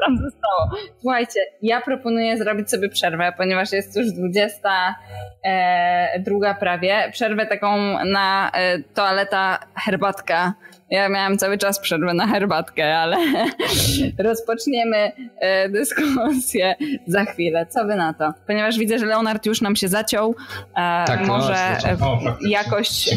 tam 0.00 0.18
zostało. 0.18 0.70
Słuchajcie, 1.00 1.40
ja 1.62 1.80
proponuję 1.80 2.38
zrobić 2.38 2.70
sobie 2.70 2.88
przerwę, 2.88 3.32
ponieważ 3.36 3.72
jest 3.72 3.96
już 3.96 4.12
20 4.12 4.94
e, 5.44 6.20
druga 6.20 6.54
prawie. 6.54 7.10
Przerwę 7.12 7.46
taką 7.46 7.76
na 8.04 8.50
e, 8.54 8.78
toaleta 8.78 9.58
herbatka 9.84 10.54
ja 10.90 11.08
miałam 11.08 11.38
cały 11.38 11.58
czas 11.58 11.78
przerwę 11.78 12.14
na 12.14 12.26
herbatkę, 12.26 12.98
ale 12.98 13.16
rozpoczniemy 14.18 15.12
e, 15.40 15.68
dyskusję 15.68 16.74
za 17.06 17.24
chwilę. 17.24 17.66
Co 17.66 17.84
wy 17.84 17.96
na 17.96 18.14
to? 18.14 18.32
Ponieważ 18.46 18.78
widzę, 18.78 18.98
że 18.98 19.06
Leonard 19.06 19.46
już 19.46 19.60
nam 19.60 19.76
się 19.76 19.88
zaciął. 19.88 20.34
E, 20.76 21.04
tak, 21.06 21.26
może 21.26 21.54
no, 22.00 22.18
jakoś. 22.40 23.08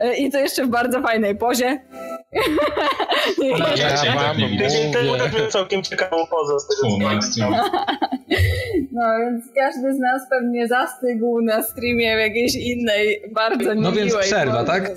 E, 0.00 0.16
I 0.16 0.30
to 0.30 0.38
jeszcze 0.38 0.64
w 0.64 0.68
bardzo 0.68 1.02
fajnej 1.02 1.36
pozie. 1.36 1.78
Ja, 3.76 4.04
ja 4.04 4.14
mam, 4.14 4.36
Tydzień 4.36 4.92
temu 4.92 5.16
też 5.18 5.52
całkiem 5.52 5.82
ciekawą 5.82 6.16
pozę 6.26 6.60
z 6.60 6.66
tego 6.66 6.88
No 8.92 9.02
więc 9.20 9.44
każdy 9.56 9.94
z 9.94 9.98
nas 9.98 10.22
pewnie 10.30 10.68
zastygł 10.68 11.40
na 11.42 11.62
streamie 11.62 12.16
w 12.16 12.20
jakiejś 12.20 12.54
innej, 12.54 13.22
bardzo 13.34 13.74
No 13.74 13.92
więc 13.92 14.16
przerwa, 14.16 14.64
tak? 14.64 14.90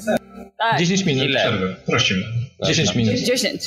Tak. 0.72 0.80
10 0.80 1.06
minut. 1.06 1.24
Ile? 1.24 1.40
Przerwy, 1.40 1.76
prosimy. 1.86 2.24
10 2.66 2.96
minut. 2.96 3.16
10. 3.16 3.62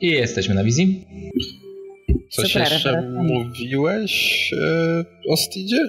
I 0.00 0.06
jesteśmy 0.06 0.54
na 0.54 0.64
wizji. 0.64 1.06
Coś 2.30 2.52
Super, 2.52 2.72
jeszcze 2.72 3.02
mówiłeś 3.12 4.50
e, 4.52 5.04
o 5.28 5.36
Stidzie? 5.36 5.88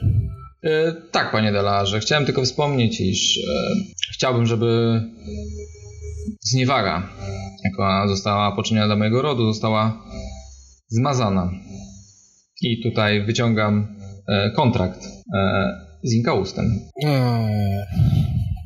E, 0.64 0.94
tak, 1.12 1.32
panie 1.32 1.52
Delarze. 1.52 2.00
Chciałem 2.00 2.26
tylko 2.26 2.44
wspomnieć, 2.44 3.02
iż 3.02 3.38
e, 3.38 3.42
chciałbym, 4.14 4.46
żeby 4.46 5.02
zniewaga, 6.42 7.10
jaka 7.64 8.08
została 8.08 8.56
poczyniona 8.56 8.88
dla 8.88 8.96
mojego 8.96 9.22
rodu, 9.22 9.54
została 9.54 10.04
zmazana. 10.88 11.52
I 12.62 12.82
tutaj 12.84 13.26
wyciągam 13.26 13.98
e, 14.28 14.52
kontrakt 14.52 15.04
e, 15.36 15.40
z 16.04 16.14
Inkaustem. 16.14 16.66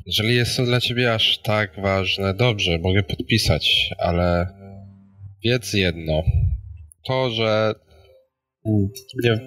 Jeżeli 0.05 0.35
jest 0.35 0.57
to 0.57 0.65
dla 0.65 0.81
ciebie 0.81 1.13
aż 1.13 1.37
tak 1.37 1.81
ważne, 1.81 2.33
dobrze, 2.33 2.79
mogę 2.79 3.03
podpisać, 3.03 3.89
ale 3.99 4.47
wiedz 5.43 5.73
jedno. 5.73 6.23
To, 7.07 7.29
że 7.29 7.73
nie, 9.23 9.39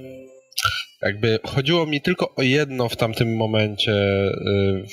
jakby 1.03 1.39
chodziło 1.45 1.87
mi 1.87 2.01
tylko 2.01 2.35
o 2.35 2.43
jedno 2.43 2.89
w 2.89 2.97
tamtym 2.97 3.37
momencie 3.37 3.93
y, 3.93 4.85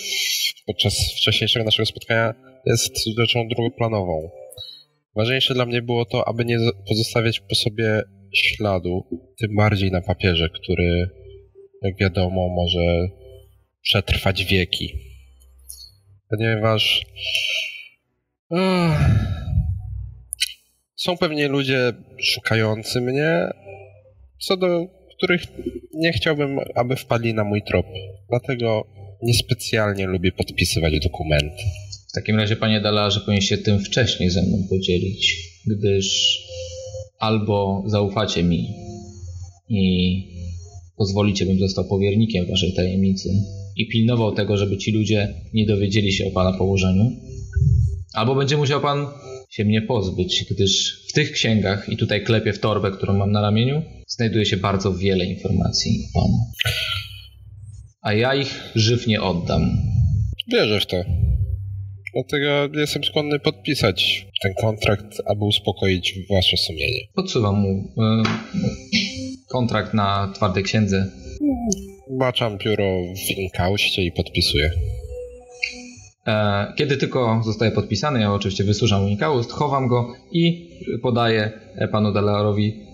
podczas 0.65 1.13
wcześniejszego 1.17 1.65
naszego 1.65 1.85
spotkania 1.85 2.33
jest 2.65 2.93
rzeczą 3.17 3.47
drugoplanową. 3.47 4.29
Ważniejsze 5.15 5.53
dla 5.53 5.65
mnie 5.65 5.81
było 5.81 6.05
to, 6.05 6.27
aby 6.27 6.45
nie 6.45 6.57
pozostawiać 6.87 7.39
po 7.39 7.55
sobie 7.55 8.03
śladu, 8.33 9.05
tym 9.39 9.55
bardziej 9.55 9.91
na 9.91 10.01
papierze, 10.01 10.49
który, 10.49 11.09
jak 11.81 11.97
wiadomo, 11.99 12.49
może 12.49 13.07
przetrwać 13.81 14.45
wieki. 14.45 14.93
Ponieważ 16.29 17.05
uh, 18.49 18.97
są 20.95 21.17
pewnie 21.17 21.47
ludzie 21.47 21.93
szukający 22.19 23.01
mnie, 23.01 23.47
co 24.39 24.57
do 24.57 24.87
których 25.17 25.41
nie 25.93 26.11
chciałbym, 26.11 26.59
aby 26.75 26.95
wpadli 26.95 27.33
na 27.33 27.43
mój 27.43 27.61
trop. 27.63 27.85
Dlatego 28.29 28.87
niespecjalnie 29.23 30.07
lubię 30.07 30.31
podpisywać 30.31 30.99
dokumenty. 30.99 31.63
W 32.09 32.11
takim 32.15 32.37
razie, 32.37 32.55
panie 32.55 32.81
Dalarze, 32.81 33.19
powinien 33.19 33.41
się 33.41 33.57
tym 33.57 33.79
wcześniej 33.79 34.29
ze 34.29 34.41
mną 34.41 34.57
podzielić, 34.69 35.35
gdyż 35.67 36.37
albo 37.19 37.83
zaufacie 37.85 38.43
mi 38.43 38.67
i 39.69 40.23
pozwolicie, 40.97 41.45
bym 41.45 41.59
został 41.59 41.85
powiernikiem 41.85 42.45
waszej 42.45 42.73
tajemnicy 42.73 43.29
i 43.75 43.87
pilnował 43.87 44.31
tego, 44.31 44.57
żeby 44.57 44.77
ci 44.77 44.91
ludzie 44.91 45.33
nie 45.53 45.65
dowiedzieli 45.65 46.13
się 46.13 46.27
o 46.27 46.31
pana 46.31 46.57
położeniu, 46.57 47.11
albo 48.13 48.35
będzie 48.35 48.57
musiał 48.57 48.81
pan 48.81 49.07
się 49.49 49.65
mnie 49.65 49.81
pozbyć, 49.81 50.45
gdyż 50.51 51.03
w 51.09 51.13
tych 51.13 51.31
księgach, 51.31 51.89
i 51.89 51.97
tutaj 51.97 52.23
klepię 52.23 52.53
w 52.53 52.59
torbę, 52.59 52.91
którą 52.91 53.13
mam 53.13 53.31
na 53.31 53.41
ramieniu, 53.41 53.81
znajduje 54.07 54.45
się 54.45 54.57
bardzo 54.57 54.93
wiele 54.93 55.25
informacji 55.25 55.99
o 56.15 56.19
panu. 56.19 56.37
A 58.01 58.13
ja 58.13 58.35
ich 58.35 58.71
żyw 58.75 59.07
nie 59.07 59.21
oddam. 59.21 59.77
Wierzę 60.51 60.79
w 60.79 60.85
to. 60.85 60.97
Dlatego 62.13 62.79
jestem 62.79 63.03
skłonny 63.03 63.39
podpisać 63.39 64.27
ten 64.41 64.53
kontrakt, 64.61 65.21
aby 65.25 65.45
uspokoić 65.45 66.19
wasze 66.29 66.57
sumienie. 66.57 67.01
Podsuwam 67.15 67.55
mu 67.55 67.69
y, 67.69 68.23
kontrakt 69.49 69.93
na 69.93 70.31
twardej 70.35 70.63
księdze. 70.63 71.11
Baczam 72.09 72.57
pióro 72.57 73.01
w 73.27 73.37
inkauście 73.37 74.03
i 74.03 74.11
podpisuję. 74.11 74.71
E, 76.27 76.73
kiedy 76.77 76.97
tylko 76.97 77.41
zostaje 77.45 77.71
podpisany, 77.71 78.19
ja 78.19 78.33
oczywiście 78.33 78.63
wysłużam 78.63 79.09
inkaust, 79.09 79.51
chowam 79.51 79.87
go 79.87 80.13
i 80.31 80.69
podaję 81.01 81.51
panu 81.91 82.13
Delarowi 82.13 82.86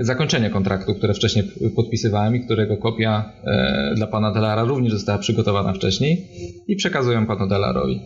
zakończenie 0.00 0.50
kontraktu, 0.50 0.94
które 0.94 1.14
wcześniej 1.14 1.44
podpisywałem 1.76 2.36
i 2.36 2.40
którego 2.40 2.76
kopia 2.76 3.32
e, 3.44 3.92
dla 3.96 4.06
pana 4.06 4.32
Delara 4.32 4.64
również 4.64 4.92
została 4.92 5.18
przygotowana 5.18 5.72
wcześniej 5.72 6.28
i 6.68 6.76
przekazuję 6.76 7.26
panu 7.26 7.46
Delarowi. 7.46 8.00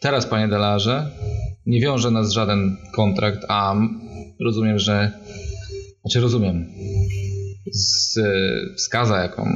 Teraz, 0.00 0.26
panie 0.26 0.48
Delarze, 0.48 1.10
nie 1.66 1.80
wiąże 1.80 2.10
nas 2.10 2.32
żaden 2.32 2.76
kontrakt, 2.94 3.44
a 3.48 3.74
rozumiem, 4.40 4.78
że. 4.78 5.10
Znaczy, 6.00 6.20
rozumiem. 6.20 6.66
Z 7.72 8.20
skaza, 8.76 9.22
jaką 9.22 9.48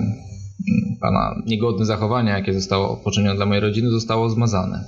pana 1.00 1.42
niegodne 1.46 1.84
zachowanie, 1.84 2.30
jakie 2.30 2.54
zostało 2.54 2.96
poczynione 2.96 3.36
dla 3.36 3.46
mojej 3.46 3.60
rodziny, 3.60 3.90
zostało 3.90 4.30
zmazane. 4.30 4.84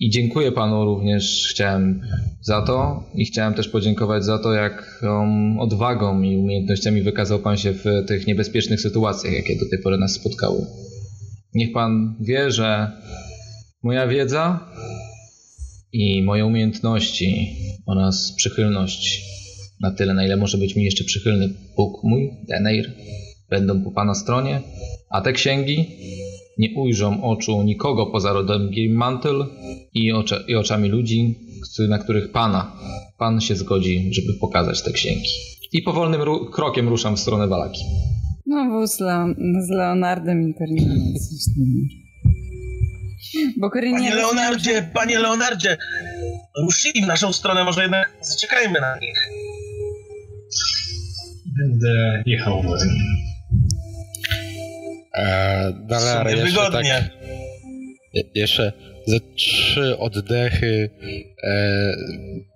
I 0.00 0.10
dziękuję 0.10 0.52
panu 0.52 0.84
również, 0.84 1.48
chciałem 1.50 2.00
za 2.40 2.62
to 2.62 3.04
i 3.14 3.24
chciałem 3.24 3.54
też 3.54 3.68
podziękować 3.68 4.24
za 4.24 4.38
to, 4.38 4.52
jaką 4.52 5.56
odwagą 5.60 6.22
i 6.22 6.36
umiejętnościami 6.36 7.02
wykazał 7.02 7.38
pan 7.38 7.56
się 7.56 7.72
w 7.72 7.84
tych 8.06 8.26
niebezpiecznych 8.26 8.80
sytuacjach, 8.80 9.32
jakie 9.32 9.56
do 9.56 9.68
tej 9.70 9.78
pory 9.78 9.98
nas 9.98 10.12
spotkały. 10.12 10.66
Niech 11.54 11.72
pan 11.72 12.14
wie, 12.20 12.50
że 12.50 12.90
Moja 13.82 14.06
wiedza 14.06 14.70
i 15.92 16.22
moje 16.22 16.46
umiejętności 16.46 17.56
oraz 17.86 18.32
przychylność 18.32 19.24
na 19.80 19.90
tyle, 19.90 20.14
na 20.14 20.24
ile 20.24 20.36
może 20.36 20.58
być 20.58 20.76
mi 20.76 20.84
jeszcze 20.84 21.04
przychylny 21.04 21.48
Bóg 21.76 22.04
mój, 22.04 22.30
Deneir, 22.48 22.92
będą 23.50 23.82
po 23.82 23.90
Pana 23.90 24.14
stronie, 24.14 24.60
a 25.10 25.20
te 25.20 25.32
księgi 25.32 25.86
nie 26.60 26.74
ujrzą 26.76 27.22
oczu 27.24 27.62
nikogo 27.62 28.06
poza 28.06 28.32
rodem 28.32 28.70
Mantle 28.90 29.46
i, 29.94 30.12
oczy, 30.12 30.44
i 30.48 30.54
oczami 30.54 30.88
ludzi, 30.88 31.34
na 31.88 31.98
których 31.98 32.32
Pana, 32.32 32.72
Pan 33.18 33.40
się 33.40 33.56
zgodzi, 33.56 34.10
żeby 34.14 34.28
pokazać 34.40 34.82
te 34.82 34.92
księgi. 34.92 35.28
I 35.72 35.82
powolnym 35.82 36.22
ru- 36.22 36.50
krokiem 36.50 36.88
ruszam 36.88 37.16
w 37.16 37.20
stronę 37.20 37.48
Walaki. 37.48 37.80
No, 38.46 38.86
z, 38.86 39.00
Leon- 39.00 39.34
z 39.66 39.70
Leonardem 39.70 40.48
i 40.48 40.54
bo 43.56 43.70
Panie 43.70 44.14
Leonardzie, 44.14 44.90
panie 44.94 45.18
Leonardzie, 45.18 45.76
ruszyli 46.64 47.02
w 47.02 47.06
naszą 47.06 47.32
stronę, 47.32 47.64
może 47.64 47.82
jednak 47.82 48.12
zaczekajmy 48.22 48.80
na 48.80 48.98
nich. 48.98 49.18
Będę 51.58 52.22
jechał 52.26 52.62
wozem. 52.62 52.88
Eee, 55.14 55.74
dalej, 55.86 56.38
jeszcze 56.38 56.70
tak, 56.72 56.86
jeszcze 58.34 58.72
ze 59.06 59.20
trzy 59.20 59.98
oddechy 59.98 60.90
e, 61.42 61.94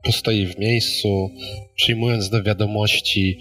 postoi 0.04 0.46
w 0.46 0.58
miejscu, 0.58 1.30
przyjmując 1.76 2.30
do 2.30 2.42
wiadomości 2.42 3.38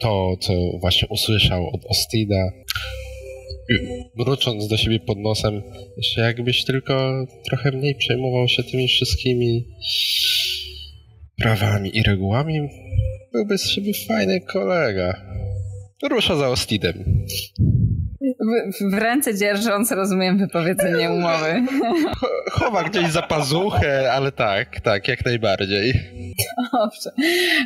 to, 0.00 0.36
co 0.40 0.52
właśnie 0.80 1.08
usłyszał 1.08 1.68
od 1.74 1.84
Ostida 1.84 2.52
mrucząc 4.16 4.68
do 4.68 4.76
siebie 4.76 5.00
pod 5.00 5.18
nosem, 5.18 5.62
jeszcze 5.96 6.20
jakbyś 6.20 6.64
tylko 6.64 7.26
trochę 7.44 7.72
mniej 7.72 7.94
przejmował 7.94 8.48
się 8.48 8.62
tymi 8.62 8.88
wszystkimi 8.88 9.64
prawami 11.38 11.96
i 11.96 12.02
regułami, 12.02 12.68
byłby 13.32 13.58
z 13.58 13.70
siebie 13.70 13.92
fajny 14.08 14.40
kolega. 14.40 15.26
Rusza 16.02 16.36
za 16.36 16.48
Ostidem. 16.48 17.04
W, 18.20 18.90
w, 18.90 18.94
ręce 18.94 19.34
dzierżąc, 19.34 19.92
rozumiem 19.92 20.38
wypowiedzenie 20.38 21.10
umowy. 21.10 21.62
Chowa 22.50 22.84
gdzieś 22.84 23.10
za 23.10 23.22
pazuchę, 23.22 24.12
ale 24.12 24.32
tak, 24.32 24.80
tak, 24.80 25.08
jak 25.08 25.24
najbardziej. 25.24 25.94
Dobrze. 26.72 27.10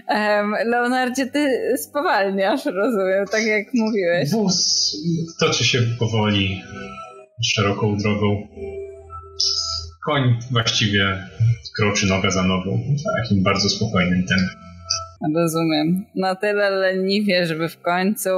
Um, 0.09 0.55
Leonardzie, 0.65 1.27
ty 1.27 1.49
spowalniasz, 1.79 2.65
rozumiem, 2.65 3.25
tak 3.31 3.43
jak 3.43 3.75
mówiłeś. 3.75 4.31
Wóz 4.31 4.97
toczy 5.41 5.65
się 5.65 5.79
powoli 5.99 6.63
szeroką 7.45 7.97
drogą. 7.97 8.49
Koń 10.07 10.39
właściwie 10.51 11.29
kroczy 11.77 12.07
noga 12.07 12.31
za 12.31 12.43
nogą 12.43 12.83
w 12.99 13.23
takim 13.23 13.43
bardzo 13.43 13.69
spokojnym 13.69 14.27
tempie. 14.27 14.70
Rozumiem. 15.37 16.07
Na 16.15 16.35
tyle 16.35 16.71
leniwie, 16.71 17.47
żeby 17.47 17.69
w 17.69 17.81
końcu 17.81 18.31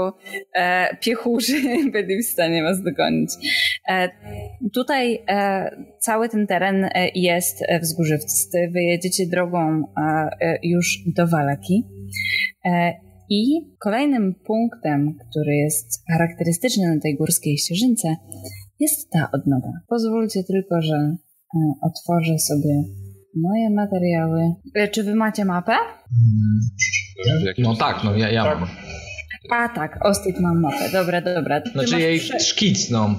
e, 0.55 0.97
piechurzy 1.01 1.61
byli 1.93 2.23
w 2.23 2.27
stanie 2.27 2.63
was 2.63 2.83
dogonić. 2.83 3.31
E, 3.89 4.09
tutaj 4.75 5.23
e, 5.29 5.71
cały 5.99 6.29
ten 6.29 6.47
teren 6.47 6.85
e, 6.85 7.09
jest 7.15 7.65
wzgórzysty. 7.83 8.71
Wyjedziecie 8.73 9.27
drogą 9.27 9.59
e, 9.59 10.03
e, 10.41 10.59
już 10.63 10.99
do 11.07 11.27
Walaki. 11.27 11.85
I 13.31 13.61
kolejnym 13.81 14.35
punktem, 14.35 15.15
który 15.31 15.55
jest 15.55 16.05
charakterystyczny 16.13 16.95
na 16.95 17.01
tej 17.01 17.17
górskiej 17.17 17.59
ścieżynce, 17.59 18.17
jest 18.81 19.11
ta 19.11 19.29
odnoga. 19.33 19.71
Pozwólcie 19.89 20.45
tylko, 20.45 20.83
że 20.83 21.17
otworzę 21.83 22.39
sobie 22.39 22.83
moje 23.37 23.71
materiały. 23.71 24.41
Czy 24.93 25.03
wy 25.03 25.15
macie 25.15 25.45
mapę? 25.45 25.73
No 27.59 27.77
tak, 27.77 28.05
no 28.05 28.17
ja, 28.17 28.31
ja 28.31 28.45
mam. 28.45 28.69
A 29.51 29.69
tak, 29.69 29.99
Ostit 30.05 30.41
mam 30.41 30.61
mapę. 30.61 30.91
Dobra, 30.93 31.21
dobra. 31.21 31.61
Ty 31.61 31.71
znaczy 31.71 32.01
jej 32.01 32.19
prze... 32.19 32.41
szkic, 32.41 32.91
no. 32.91 33.15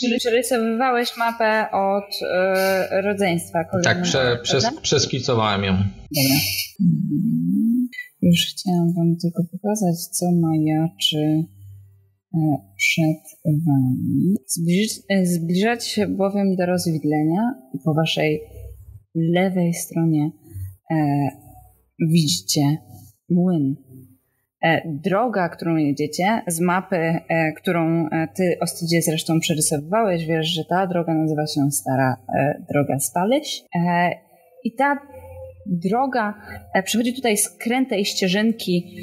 Czyli 0.00 0.18
przerysowywałeś 0.18 1.16
mapę 1.16 1.70
od 1.72 2.20
yy, 2.90 3.02
rodzeństwa 3.02 3.58
Tak, 3.84 4.02
prze, 4.02 4.38
przez, 4.42 4.66
przeskicowałem 4.82 5.64
ją. 5.64 5.72
Dobra. 5.72 6.36
Mhm. 6.80 7.88
Już 8.22 8.40
chciałam 8.40 8.94
wam 8.94 9.16
tylko 9.22 9.42
pokazać, 9.52 9.96
co 10.06 10.26
majaczy 10.32 11.18
e, 11.18 11.57
przed 12.76 13.40
wami. 13.66 14.34
Zbliż, 14.46 14.90
e, 15.10 15.26
zbliżacie 15.26 15.90
się 15.90 16.06
bowiem 16.06 16.56
do 16.56 16.66
rozwidlenia 16.66 17.54
i 17.74 17.78
po 17.84 17.94
waszej 17.94 18.40
lewej 19.14 19.74
stronie 19.74 20.30
e, 20.90 20.96
widzicie 21.98 22.78
młyn. 23.30 23.76
E, 24.62 24.82
droga, 24.86 25.48
którą 25.48 25.76
jedziecie, 25.76 26.42
z 26.46 26.60
mapy, 26.60 26.96
e, 26.96 27.52
którą 27.52 28.08
e, 28.08 28.28
ty, 28.36 28.56
Ostydzie, 28.60 29.02
zresztą 29.02 29.40
przerysowywałeś, 29.40 30.26
wiesz, 30.26 30.46
że 30.46 30.64
ta 30.64 30.86
droga 30.86 31.14
nazywa 31.14 31.46
się 31.46 31.70
Stara 31.70 32.16
Droga 32.72 32.98
Spaleś. 32.98 33.62
I 34.64 34.74
ta 34.74 34.98
droga 35.66 36.34
przechodzi 36.84 37.14
tutaj 37.14 37.36
z 37.36 37.48
krętej 37.58 38.04
ścieżynki, 38.04 38.96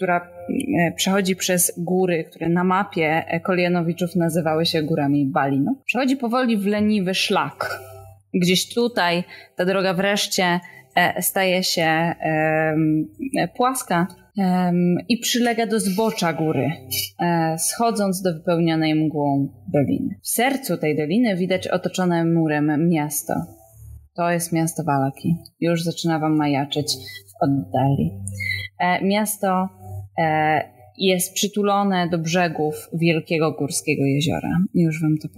która 0.00 0.30
przechodzi 0.96 1.36
przez 1.36 1.72
góry, 1.78 2.24
które 2.24 2.48
na 2.48 2.64
mapie 2.64 3.24
Kolianowiczów 3.44 4.16
nazywały 4.16 4.66
się 4.66 4.82
górami 4.82 5.26
Balino. 5.26 5.74
Przechodzi 5.84 6.16
powoli 6.16 6.56
w 6.56 6.66
leniwy 6.66 7.14
szlak. 7.14 7.80
Gdzieś 8.34 8.74
tutaj 8.74 9.24
ta 9.56 9.64
droga 9.64 9.94
wreszcie 9.94 10.60
E, 10.94 11.22
staje 11.22 11.64
się 11.64 12.14
płaska 13.56 14.06
i 15.08 15.18
przylega 15.18 15.66
do 15.66 15.80
zbocza 15.80 16.32
góry, 16.32 16.70
e, 17.20 17.58
schodząc 17.58 18.22
do 18.22 18.34
wypełnionej 18.34 18.94
mgłą 18.94 19.48
doliny. 19.72 20.14
W 20.22 20.28
sercu 20.28 20.76
tej 20.76 20.96
doliny 20.96 21.36
widać 21.36 21.68
otoczone 21.68 22.24
murem 22.24 22.88
miasto. 22.88 23.34
To 24.16 24.30
jest 24.30 24.52
miasto 24.52 24.84
Walaki. 24.84 25.36
Już 25.60 25.82
zaczyna 25.82 26.18
wam 26.18 26.36
majaczyć 26.36 26.96
w 26.96 27.44
oddali. 27.44 28.10
E, 28.78 29.04
miasto 29.04 29.68
jest 30.98 31.34
przytulone 31.34 32.08
do 32.08 32.18
brzegów 32.18 32.88
wielkiego 32.92 33.52
górskiego 33.52 34.04
jeziora. 34.04 34.58
Już 34.74 35.02
wam 35.02 35.16
to 35.22 35.28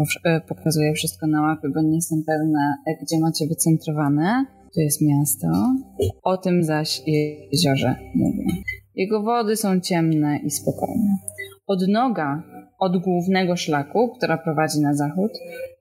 pokazuję 0.49 0.93
wszystko 0.95 1.27
na 1.27 1.43
mapie, 1.43 1.69
bo 1.75 1.83
nie 1.83 1.95
jestem 1.95 2.23
pewna, 2.27 2.77
gdzie 3.03 3.21
macie 3.21 3.47
wycentrowane 3.47 4.45
to 4.75 4.81
jest 4.81 5.03
miasto. 5.03 5.49
O 6.23 6.37
tym 6.37 6.65
zaś 6.65 7.03
jeziorze 7.53 7.95
mówię. 8.15 8.45
Jego 8.95 9.23
wody 9.23 9.57
są 9.57 9.81
ciemne 9.81 10.39
i 10.39 10.51
spokojne. 10.51 11.17
Odnoga 11.67 12.43
od 12.79 13.03
głównego 13.03 13.57
szlaku, 13.57 14.09
która 14.17 14.39
prowadzi 14.39 14.81
na 14.81 14.95
zachód, 14.95 15.33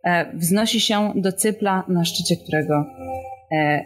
e, 0.04 0.38
wznosi 0.38 0.80
się 0.80 1.14
do 1.16 1.32
cypla, 1.32 1.84
na 1.88 2.06
szczycie 2.06 2.36
którego 2.38 2.86
e, 3.52 3.86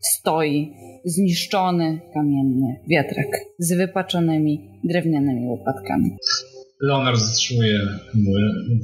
stoi 0.00 0.72
zniszczony 1.04 2.00
kamienny 2.14 2.80
wiatrak 2.88 3.26
z 3.58 3.72
wypaczonymi 3.72 4.60
drewnianymi 4.84 5.46
łopatkami. 5.46 6.10
Leonard 6.82 7.18
zatrzymuje 7.18 7.78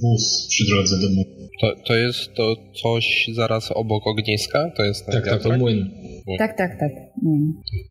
wóz 0.02 0.47
przy 0.51 0.64
drodze 0.66 0.97
do 1.01 1.06
młynu. 1.09 1.48
To, 1.60 1.74
to 1.86 1.94
jest 1.94 2.34
to 2.34 2.56
coś 2.82 3.30
zaraz 3.34 3.72
obok 3.72 4.06
ogniska? 4.06 4.70
To 4.76 4.84
jest 4.84 5.06
tak, 5.06 5.24
tak, 5.24 5.43
to 5.43 5.59
młyn. 5.59 5.90
Tak, 6.38 6.56
tak, 6.56 6.70
tak. 6.80 6.93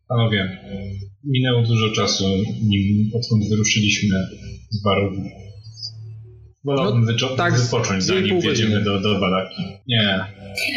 Panowie, 0.08 0.58
minęło 1.24 1.62
dużo 1.62 1.94
czasu, 1.94 2.24
nim 2.62 3.10
odkąd 3.14 3.48
wyruszyliśmy 3.50 4.16
z 4.70 4.82
baru. 4.84 5.12
Wolałbym 6.64 7.04
no, 7.04 7.12
wyczo- 7.12 7.36
tak, 7.36 7.54
wypocząć, 7.54 8.02
zanim 8.02 8.40
wjedziemy 8.40 8.84
do, 8.84 9.00
do 9.00 9.20
Balaki. 9.20 9.62
Nie. 9.88 10.24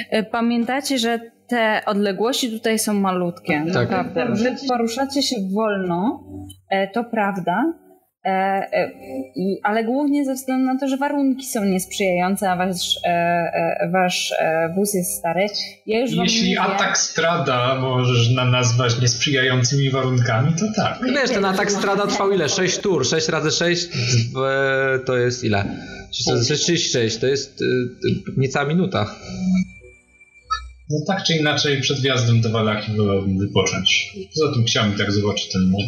E, 0.09 0.23
pamiętacie, 0.23 0.99
że 0.99 1.19
te 1.49 1.81
odległości 1.85 2.51
tutaj 2.51 2.79
są 2.79 2.93
malutkie. 2.93 3.65
Tak. 3.73 3.89
Naprawdę. 3.91 4.43
Wy 4.43 4.55
poruszacie 4.67 5.21
się 5.23 5.35
wolno, 5.55 6.23
e, 6.69 6.87
to 6.87 7.03
prawda, 7.03 7.73
E, 8.25 8.29
e, 8.29 8.91
ale 9.63 9.83
głównie 9.83 10.25
ze 10.25 10.33
względu 10.33 10.65
na 10.65 10.79
to, 10.79 10.87
że 10.87 10.97
warunki 10.97 11.45
są 11.45 11.65
niesprzyjające, 11.65 12.51
a 12.51 12.55
wasz, 12.55 12.99
wasz 13.93 14.33
wóz 14.75 14.93
jest 14.93 15.19
stary. 15.19 15.45
Ja 15.85 15.99
już 15.99 16.11
Jeśli 16.11 16.49
mówię... 16.49 16.61
atak 16.61 16.97
strada 16.97 17.75
możesz 17.75 18.29
na 18.35 18.45
nazwać 18.45 19.01
niesprzyjającymi 19.01 19.89
warunkami, 19.89 20.53
to 20.59 20.65
tak. 20.75 20.99
Wiesz, 21.13 21.29
ten 21.29 21.45
atak 21.45 21.71
strada 21.71 22.07
trwał 22.07 22.31
ile? 22.31 22.49
6 22.49 22.79
tur. 22.79 23.07
6 23.07 23.29
razy 23.29 23.51
6 23.51 23.89
to 25.05 25.17
jest 25.17 25.43
ile? 25.43 25.65
36 26.11 27.17
to 27.17 27.27
jest 27.27 27.63
niecała 28.37 28.65
minuta. 28.65 29.15
No 30.89 30.97
tak 31.07 31.23
czy 31.23 31.33
inaczej, 31.33 31.81
przed 31.81 31.97
wjazdem 31.99 32.41
do 32.41 32.49
Walaki 32.49 32.91
wolałbym 32.97 33.37
wypocząć. 33.37 34.13
Poza 34.35 34.53
tym 34.53 34.63
chciałbym 34.63 34.97
tak 34.97 35.11
zobaczyć 35.11 35.51
ten 35.51 35.61
mur. 35.69 35.81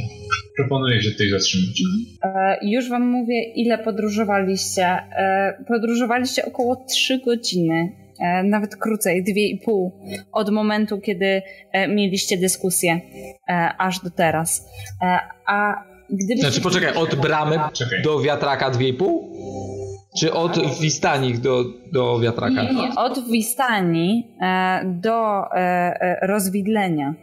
Proponuję 0.57 1.03
się 1.03 1.11
tutaj 1.11 1.29
zatrzymać. 1.29 1.81
E, 2.23 2.57
już 2.61 2.89
wam 2.89 3.07
mówię, 3.07 3.43
ile 3.55 3.77
podróżowaliście. 3.77 4.83
E, 4.85 5.63
podróżowaliście 5.67 6.45
około 6.45 6.85
3 6.89 7.19
godziny, 7.25 7.95
e, 8.19 8.43
nawet 8.43 8.75
krócej, 8.75 9.23
2,5 9.23 9.91
od 10.31 10.49
momentu, 10.49 10.99
kiedy 10.99 11.41
e, 11.71 11.87
mieliście 11.87 12.37
dyskusję, 12.37 13.01
e, 13.49 13.69
aż 13.77 13.99
do 13.99 14.09
teraz. 14.09 14.65
E, 15.01 15.19
a 15.47 15.73
gdybyście... 16.09 16.51
Znaczy 16.51 16.61
poczekaj, 16.61 16.93
od 16.95 17.15
bramy 17.15 17.59
Czekaj. 17.73 18.01
do 18.01 18.19
wiatraka 18.19 18.71
2,5? 18.71 19.80
Czy 20.19 20.33
od 20.33 20.79
Wistani 20.81 21.33
do, 21.33 21.63
do 21.91 22.19
wiatraka? 22.19 22.63
Nie, 22.63 22.73
nie, 22.73 22.95
od 22.95 23.27
Wistani 23.31 24.27
e, 24.41 24.81
do 24.85 25.43
e, 25.51 25.57
e, 25.57 26.27
rozwidlenia. 26.27 27.13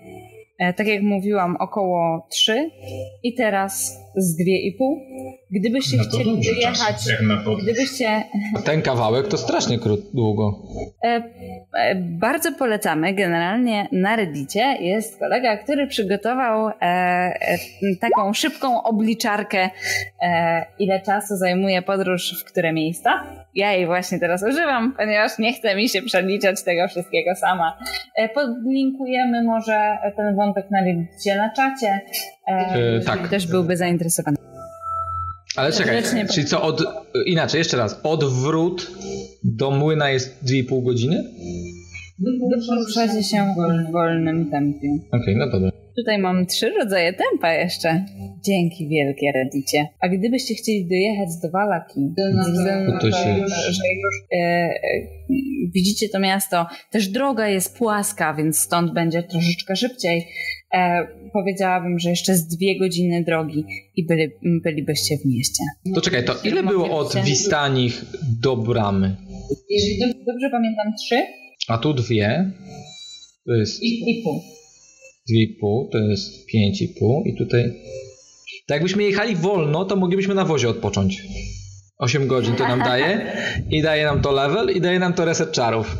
Tak 0.76 0.86
jak 0.86 1.02
mówiłam, 1.02 1.56
około 1.56 2.26
3 2.30 2.70
i 3.22 3.34
teraz 3.34 4.00
z 4.16 4.38
2,5. 4.40 5.38
Gdybyście 5.50 5.96
no 5.96 6.02
chcieli 6.04 6.40
wyjechać, 6.54 6.96
gdybyście... 7.62 8.24
Ten 8.64 8.82
kawałek 8.82 9.28
to 9.28 9.38
strasznie 9.38 9.78
krót, 9.78 10.00
długo. 10.14 10.62
E, 11.04 11.22
e, 11.74 11.94
bardzo 11.94 12.52
polecamy. 12.52 13.14
Generalnie 13.14 13.88
na 13.92 14.16
Reddicie 14.16 14.76
jest 14.80 15.18
kolega, 15.18 15.56
który 15.56 15.86
przygotował 15.86 16.68
e, 16.68 17.58
taką 18.00 18.32
szybką 18.32 18.82
obliczarkę, 18.82 19.70
ile 20.78 21.00
czasu 21.00 21.36
zajmuje 21.36 21.82
podróż 21.82 22.42
w 22.42 22.44
które 22.44 22.72
miejsca. 22.72 23.24
Ja 23.54 23.72
jej 23.72 23.86
właśnie 23.86 24.18
teraz 24.18 24.42
używam, 24.42 24.94
ponieważ 24.96 25.38
nie 25.38 25.52
chce 25.52 25.76
mi 25.76 25.88
się 25.88 26.02
przeliczać 26.02 26.62
tego 26.62 26.88
wszystkiego 26.88 27.34
sama. 27.34 27.78
Podlinkujemy 28.34 29.44
może 29.44 29.98
ten 30.16 30.36
wątek 30.36 30.70
na 30.70 30.80
Reddicie 30.80 31.36
na 31.36 31.52
czacie. 31.52 32.00
E, 32.48 33.00
tak. 33.00 33.28
też 33.28 33.46
byłby 33.46 33.76
zainteresowany. 33.76 34.36
Ale 35.56 35.72
czekaj, 35.72 36.02
czyli 36.34 36.46
co, 36.46 36.62
od, 36.62 36.84
inaczej, 37.26 37.58
jeszcze 37.58 37.76
raz, 37.76 38.00
odwrót 38.02 38.90
do 39.44 39.70
młyna 39.70 40.10
jest 40.10 40.44
2,5 40.44 40.84
godziny? 40.84 41.24
Poruszacie 42.68 43.22
się 43.22 43.54
w 43.88 43.92
wolnym 43.92 44.50
tempie. 44.50 44.88
Okej, 45.08 45.20
okay, 45.20 45.34
no 45.36 45.50
dobra. 45.50 45.70
Tutaj 45.96 46.18
mam 46.18 46.46
trzy 46.46 46.70
rodzaje 46.70 47.12
tempa 47.12 47.52
jeszcze. 47.52 48.04
Dzięki 48.44 48.88
wielkie, 48.88 49.32
Redicie. 49.34 49.88
A 50.00 50.08
gdybyście 50.08 50.54
chcieli 50.54 50.88
dojechać 50.88 51.28
do 51.42 51.50
Walaki, 51.50 52.00
na 52.34 52.44
To 52.44 53.00
to, 53.00 53.10
się- 53.10 53.44
e, 54.32 54.36
e, 54.36 54.70
widzicie 55.74 56.08
to 56.08 56.18
miasto, 56.18 56.66
też 56.90 57.08
droga 57.08 57.48
jest 57.48 57.78
płaska, 57.78 58.34
więc 58.34 58.58
stąd 58.58 58.94
będzie 58.94 59.22
troszeczkę 59.22 59.76
szybciej. 59.76 60.26
E, 60.74 61.06
powiedziałabym, 61.32 61.98
że 61.98 62.10
jeszcze 62.10 62.34
z 62.34 62.46
dwie 62.46 62.78
godziny 62.78 63.24
drogi 63.24 63.64
i 63.96 64.06
byli, 64.06 64.28
bylibyście 64.64 65.18
w 65.18 65.24
mieście. 65.24 65.64
To 65.94 66.00
czekaj, 66.00 66.24
to 66.24 66.34
ile 66.44 66.62
było 66.62 66.98
od 66.98 67.16
Wistanich 67.24 68.04
do 68.42 68.56
bramy? 68.56 69.16
Jeżeli 69.70 69.98
dobrze, 69.98 70.14
dobrze 70.26 70.50
pamiętam, 70.50 70.86
trzy 70.98 71.16
A 71.68 71.78
tu 71.78 71.94
dwie. 71.94 72.50
To 73.46 73.54
jest 73.54 73.82
i, 73.82 74.10
i 74.10 74.22
pół. 74.22 74.42
dwie 75.28 75.42
i 75.42 75.56
pół, 75.60 75.88
to 75.92 75.98
jest 75.98 76.46
pięć 76.46 76.82
i 76.82 76.88
pół 76.88 77.24
i 77.24 77.36
tutaj... 77.36 77.72
Tak 78.66 78.74
jakbyśmy 78.74 79.02
jechali 79.02 79.36
wolno, 79.36 79.84
to 79.84 79.96
moglibyśmy 79.96 80.34
na 80.34 80.44
wozie 80.44 80.68
odpocząć. 80.68 81.22
8 81.98 82.26
godzin 82.26 82.54
to 82.54 82.68
nam 82.68 82.78
daje 82.78 83.32
i 83.70 83.82
daje 83.82 84.04
nam 84.04 84.22
to 84.22 84.32
level 84.32 84.76
i 84.76 84.80
daje 84.80 84.98
nam 84.98 85.12
to 85.12 85.24
reset 85.24 85.52
czarów. 85.52 85.96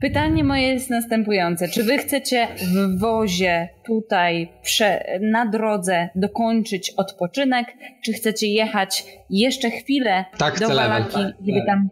Pytanie 0.00 0.44
moje 0.44 0.62
jest 0.62 0.90
następujące. 0.90 1.68
Czy 1.68 1.82
wy 1.82 1.98
chcecie 1.98 2.48
w 2.56 2.98
wozie 2.98 3.68
tutaj 3.86 4.48
prze, 4.62 5.04
na 5.20 5.46
drodze 5.46 6.08
dokończyć 6.14 6.92
odpoczynek, 6.96 7.66
czy 8.04 8.12
chcecie 8.12 8.46
jechać 8.46 9.04
jeszcze 9.30 9.70
chwilę 9.70 10.24
Tak, 10.38 10.58
do 10.58 10.66
chcę. 10.66 10.74
Walaki, 10.74 11.18
żeby 11.46 11.66
tam, 11.66 11.88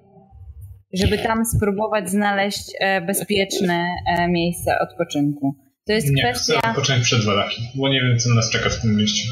żeby 0.93 1.19
tam 1.19 1.44
spróbować 1.44 2.11
znaleźć 2.11 2.73
e, 2.81 3.01
bezpieczne 3.01 3.86
e, 4.19 4.28
miejsce 4.28 4.78
odpoczynku? 4.78 5.55
To 5.86 5.93
jest 5.93 6.11
Nie, 6.11 6.23
chcę 6.23 6.31
kwestia... 6.31 6.70
odpocząć 6.70 7.03
przed 7.03 7.24
Walaki, 7.24 7.62
bo 7.74 7.89
nie 7.89 8.01
wiem, 8.01 8.19
co 8.19 8.35
nas 8.35 8.51
czeka 8.51 8.70
w 8.70 8.81
tym 8.81 8.97
mieście. 8.97 9.28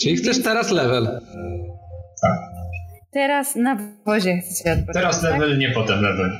Czyli 0.00 0.16
chcesz 0.16 0.42
teraz 0.42 0.70
level. 0.70 1.20
Teraz 3.12 3.56
na 3.56 3.78
wozie 4.06 4.38
chcecie 4.38 4.72
odpocząć. 4.72 4.94
Teraz 4.94 5.22
tak? 5.22 5.32
level, 5.32 5.58
nie 5.58 5.70
potem 5.70 6.02
level. 6.02 6.30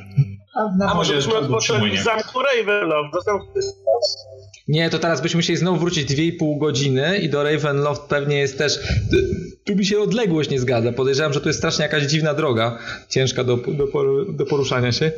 A 0.59 0.77
na 0.77 0.93
odpocząć 0.93 1.49
utrzymuję. 1.49 1.97
w 1.97 2.03
zamku 2.03 2.39
Ravenloft, 2.41 3.13
dostępny. 3.13 3.61
Nie, 4.69 4.89
to 4.89 4.99
teraz 4.99 5.21
byśmy 5.21 5.37
musieli 5.37 5.59
znowu 5.59 5.79
wrócić 5.79 6.09
2,5 6.11 6.57
godziny 6.57 7.17
i 7.17 7.29
do 7.29 7.43
Ravenloft 7.43 8.01
pewnie 8.01 8.37
jest 8.37 8.57
też... 8.57 8.79
Tu 9.65 9.75
mi 9.75 9.85
się 9.85 9.99
odległość 9.99 10.49
nie 10.49 10.59
zgadza. 10.59 10.91
Podejrzewam, 10.91 11.33
że 11.33 11.41
tu 11.41 11.49
jest 11.49 11.59
strasznie 11.59 11.83
jakaś 11.83 12.03
dziwna 12.03 12.33
droga. 12.33 12.79
Ciężka 13.09 13.43
do, 13.43 13.57
do, 13.57 13.87
do 14.33 14.45
poruszania 14.45 14.91
się. 14.91 15.11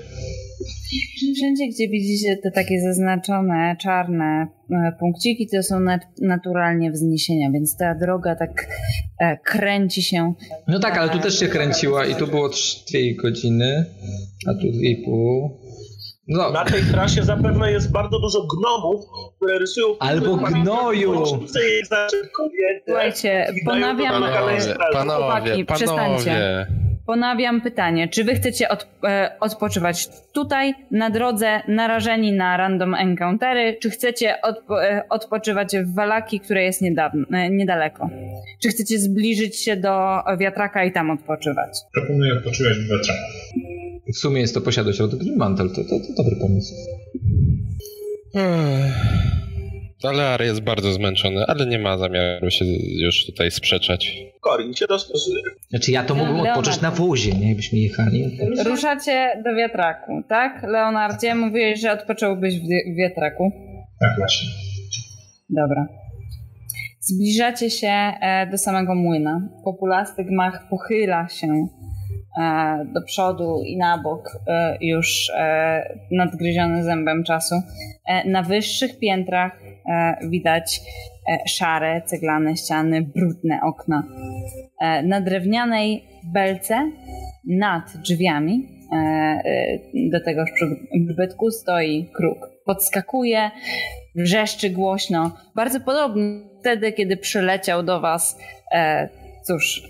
Wszędzie, 1.36 1.68
gdzie 1.68 1.90
widzicie 1.90 2.38
te 2.44 2.52
takie 2.52 2.82
zaznaczone 2.82 3.76
czarne 3.82 4.48
e, 4.72 4.92
punkciki, 5.00 5.48
to 5.48 5.64
są 5.64 5.80
nat- 5.80 6.22
naturalnie 6.22 6.92
wzniesienia, 6.92 7.52
więc 7.52 7.78
ta 7.78 7.96
droga 7.96 8.36
tak 8.36 8.68
e, 9.20 9.38
kręci 9.38 10.02
się. 10.04 10.34
No 10.68 10.80
tak, 10.80 10.98
ale 10.98 11.10
tu 11.10 11.20
też 11.20 11.40
się 11.40 11.48
kręciła 11.48 12.06
i 12.06 12.16
tu 12.16 12.28
było 12.28 12.50
2 12.50 12.58
godziny, 13.22 13.86
a 14.48 14.54
tu 14.54 14.68
2,5. 14.68 15.71
No, 16.32 16.52
Na 16.52 16.66
tej 16.66 16.82
trasie 16.84 17.24
zapewne 17.24 17.72
jest 17.72 17.92
bardzo 17.92 18.20
dużo 18.20 18.48
gnomów, 18.58 19.06
które 19.36 19.60
rysują... 19.60 19.88
Albo 20.00 20.36
gnoju. 20.38 21.24
Słuchajcie, 22.86 23.54
ponawiam, 23.66 24.14
Panowie, 24.24 24.76
panowie, 24.94 25.26
panowie. 25.28 25.66
przestańcie. 25.66 26.68
ponawiam 27.06 27.62
pytanie, 27.62 28.08
czy 28.08 28.24
wy 28.24 28.36
chcecie 28.36 28.70
od, 28.70 28.88
e, 29.04 29.36
odpoczywać 29.40 30.08
tutaj, 30.34 30.74
na 30.92 31.10
drodze, 31.10 31.62
narażeni 31.68 32.32
na 32.34 32.58
random 32.58 32.96
encountery, 32.96 33.78
czy 33.82 33.90
chcecie 33.90 34.36
odpo- 34.46 34.82
e, 34.82 35.04
odpoczywać 35.10 35.78
w 35.78 35.96
Walaki, 35.96 36.40
które 36.40 36.64
jest 36.64 36.82
niedawno, 36.82 37.26
e, 37.34 37.50
niedaleko? 37.50 38.10
Czy 38.62 38.70
chcecie 38.70 39.00
zbliżyć 39.00 39.64
się 39.64 39.78
do 39.78 40.20
wiatraka 40.40 40.84
i 40.84 40.92
tam 40.92 41.10
odpoczywać? 41.12 41.70
Proponuję 41.94 42.34
odpoczywać 42.34 42.74
w 42.74 42.90
wiatrach. 42.90 43.18
W 44.08 44.18
sumie 44.18 44.42
jest 44.42 44.54
to 44.54 44.62
posiadłość 44.62 45.02
od 45.02 45.16
Green 45.16 45.38
Mantle, 45.38 45.70
to, 45.70 45.76
to, 45.76 45.90
to 45.90 46.24
dobry 46.24 46.36
pomysł. 46.42 46.74
Ech. 48.36 48.94
Alear 50.04 50.42
jest 50.44 50.62
bardzo 50.62 50.94
zmęczony, 50.94 51.46
ale 51.46 51.66
nie 51.66 51.80
ma 51.80 51.98
zamiaru 51.98 52.52
się 52.52 52.66
już 53.00 53.26
tutaj 53.26 53.52
sprzeczać. 53.52 54.18
Korin 54.42 54.74
się 54.74 54.88
dostosuje. 54.88 55.42
Znaczy 55.70 55.92
ja 55.92 56.04
to 56.04 56.16
mógłbym 56.16 56.36
Leonard. 56.36 56.58
odpocząć 56.58 56.82
na 56.82 56.92
wozie, 56.92 57.32
nie? 57.34 57.48
Jakbyśmy 57.48 57.80
jechali. 57.80 58.38
Ruszacie 58.66 59.42
do 59.46 59.56
wiatraku, 59.56 60.12
tak? 60.30 60.64
Leonardzie, 60.64 61.36
mówiłeś, 61.36 61.82
że 61.82 61.92
odpocząłbyś 61.92 62.56
w 62.60 62.62
wi- 62.62 62.94
w 62.94 62.98
wiatraku. 62.98 63.52
Tak 64.00 64.10
właśnie. 64.18 64.50
Dobra. 65.50 65.88
Zbliżacie 67.00 67.70
się 67.70 67.88
e, 67.88 68.48
do 68.52 68.58
samego 68.58 68.96
młyna. 68.96 69.50
Populasty 69.64 70.24
gmach 70.24 70.70
pochyla 70.70 71.28
się 71.30 71.68
do 72.94 73.02
przodu 73.02 73.62
i 73.66 73.78
na 73.78 73.98
bok, 73.98 74.38
e, 74.48 74.78
już 74.82 75.32
e, 75.38 75.98
nadgryziony 76.12 76.84
zębem 76.84 77.24
czasu. 77.24 77.56
E, 78.08 78.30
Na 78.30 78.44
wyższych 78.44 79.00
piętrach 79.00 79.62
e, 79.90 80.16
widać 80.30 80.82
e, 81.32 81.38
szare, 81.50 82.02
ceglane 82.06 82.58
ściany, 82.58 83.02
brudne 83.02 83.60
okna. 83.64 84.04
E, 84.82 85.04
Na 85.04 85.22
drewnianej 85.22 86.04
belce 86.34 86.92
nad 87.48 87.98
drzwiami 87.98 88.68
e, 88.94 88.96
e, 88.96 89.80
do 90.12 90.20
tegoż 90.20 90.52
przy- 90.52 90.78
przybytku 91.06 91.52
stoi 91.52 92.10
kruk. 92.14 92.50
Podskakuje, 92.66 93.52
wrzeszczy 94.16 94.70
głośno. 94.70 95.32
Bardzo 95.56 95.80
podobnie 95.80 96.40
wtedy, 96.60 96.92
kiedy 96.92 97.18
przyleciał 97.18 97.84
do 97.84 98.00
was, 98.02 98.40
e, 98.72 99.10
cóż, 99.44 99.82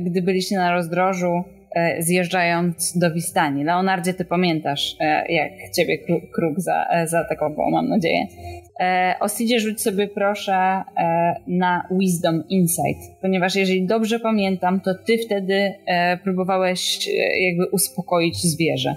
gdy 0.00 0.22
byliście 0.22 0.56
na 0.56 0.72
rozdrożu, 0.72 1.32
e, 1.36 1.57
zjeżdżając 1.98 2.98
do 2.98 3.10
Wistani. 3.14 3.64
Leonardzie, 3.64 4.14
ty 4.14 4.24
pamiętasz, 4.24 4.96
e, 5.00 5.32
jak 5.32 5.52
ciebie 5.76 5.98
kruk, 6.34 6.60
za, 6.60 6.86
e, 6.90 7.06
zaatakował, 7.06 7.70
mam 7.70 7.88
nadzieję. 7.88 8.26
E, 8.80 9.14
Osidzie, 9.20 9.60
rzuć 9.60 9.82
sobie 9.82 10.08
proszę 10.08 10.52
e, 10.52 10.82
na 11.46 11.88
Wisdom 11.90 12.44
Insight, 12.48 13.20
ponieważ 13.22 13.54
jeżeli 13.54 13.86
dobrze 13.86 14.20
pamiętam, 14.20 14.80
to 14.80 14.94
ty 15.06 15.18
wtedy 15.18 15.72
e, 15.86 16.16
próbowałeś 16.16 17.08
e, 17.08 17.40
jakby 17.40 17.66
uspokoić 17.66 18.36
zwierzę. 18.36 18.96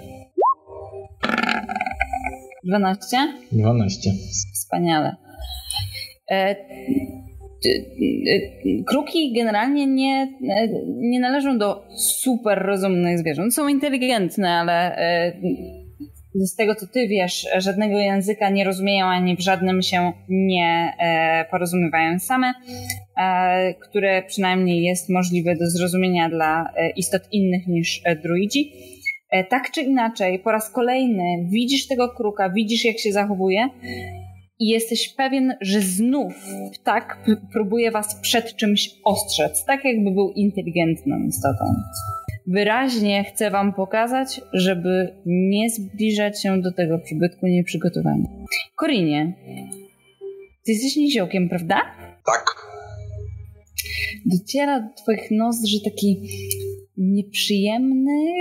12? 2.64 3.16
12. 3.52 4.10
Wspaniale. 4.54 5.16
Ty- 7.62 7.86
y, 8.68 8.84
Kruki 8.86 9.32
generalnie 9.32 9.86
nie, 9.86 10.28
e, 10.50 10.68
nie 10.96 11.20
należą 11.20 11.58
do 11.58 11.88
super 11.96 12.58
rozumnych 12.58 13.18
zwierząt. 13.18 13.54
Są 13.54 13.68
inteligentne, 13.68 14.50
ale 14.50 14.96
e, 14.96 15.32
z 16.34 16.56
tego 16.56 16.74
co 16.74 16.86
ty 16.86 17.08
wiesz, 17.08 17.48
żadnego 17.58 17.98
języka 17.98 18.50
nie 18.50 18.64
rozumieją 18.64 19.06
ani 19.06 19.36
w 19.36 19.40
żadnym 19.40 19.82
się 19.82 20.12
nie 20.28 20.92
e, 20.98 21.44
porozumiewają 21.50 22.18
same, 22.18 22.52
które 23.82 24.22
przynajmniej 24.22 24.82
jest 24.82 25.08
możliwe 25.08 25.56
do 25.56 25.70
zrozumienia 25.70 26.28
dla 26.28 26.72
istot 26.96 27.22
innych 27.32 27.66
niż 27.66 28.02
druidzi. 28.22 28.72
Tak 29.48 29.70
czy 29.70 29.82
inaczej, 29.82 30.38
po 30.38 30.52
raz 30.52 30.70
kolejny 30.70 31.24
widzisz 31.50 31.86
tego 31.86 32.08
kruka, 32.08 32.50
widzisz 32.50 32.84
jak 32.84 32.98
się 32.98 33.12
zachowuje 33.12 33.68
i 34.62 34.68
jesteś 34.68 35.08
pewien, 35.08 35.54
że 35.60 35.80
znów 35.80 36.34
ptak 36.74 37.24
próbuje 37.52 37.90
was 37.90 38.20
przed 38.20 38.56
czymś 38.56 38.90
ostrzec, 39.04 39.64
tak 39.64 39.84
jakby 39.84 40.10
był 40.10 40.30
inteligentną 40.30 41.26
istotą. 41.28 41.64
Wyraźnie 42.46 43.24
chcę 43.24 43.50
wam 43.50 43.72
pokazać, 43.74 44.40
żeby 44.52 45.14
nie 45.26 45.70
zbliżać 45.70 46.42
się 46.42 46.60
do 46.60 46.72
tego 46.72 46.98
przybytku 46.98 47.46
nieprzygotowani. 47.46 48.24
Korinie, 48.76 49.34
ty 50.64 50.72
jesteś 50.72 50.96
niziołkiem, 50.96 51.48
prawda? 51.48 51.80
Tak. 52.26 52.44
dociera 54.26 54.80
do 54.80 54.94
twoich 55.02 55.30
nozdrzy 55.30 55.82
taki 55.84 56.20
nieprzyjemny, 56.96 58.32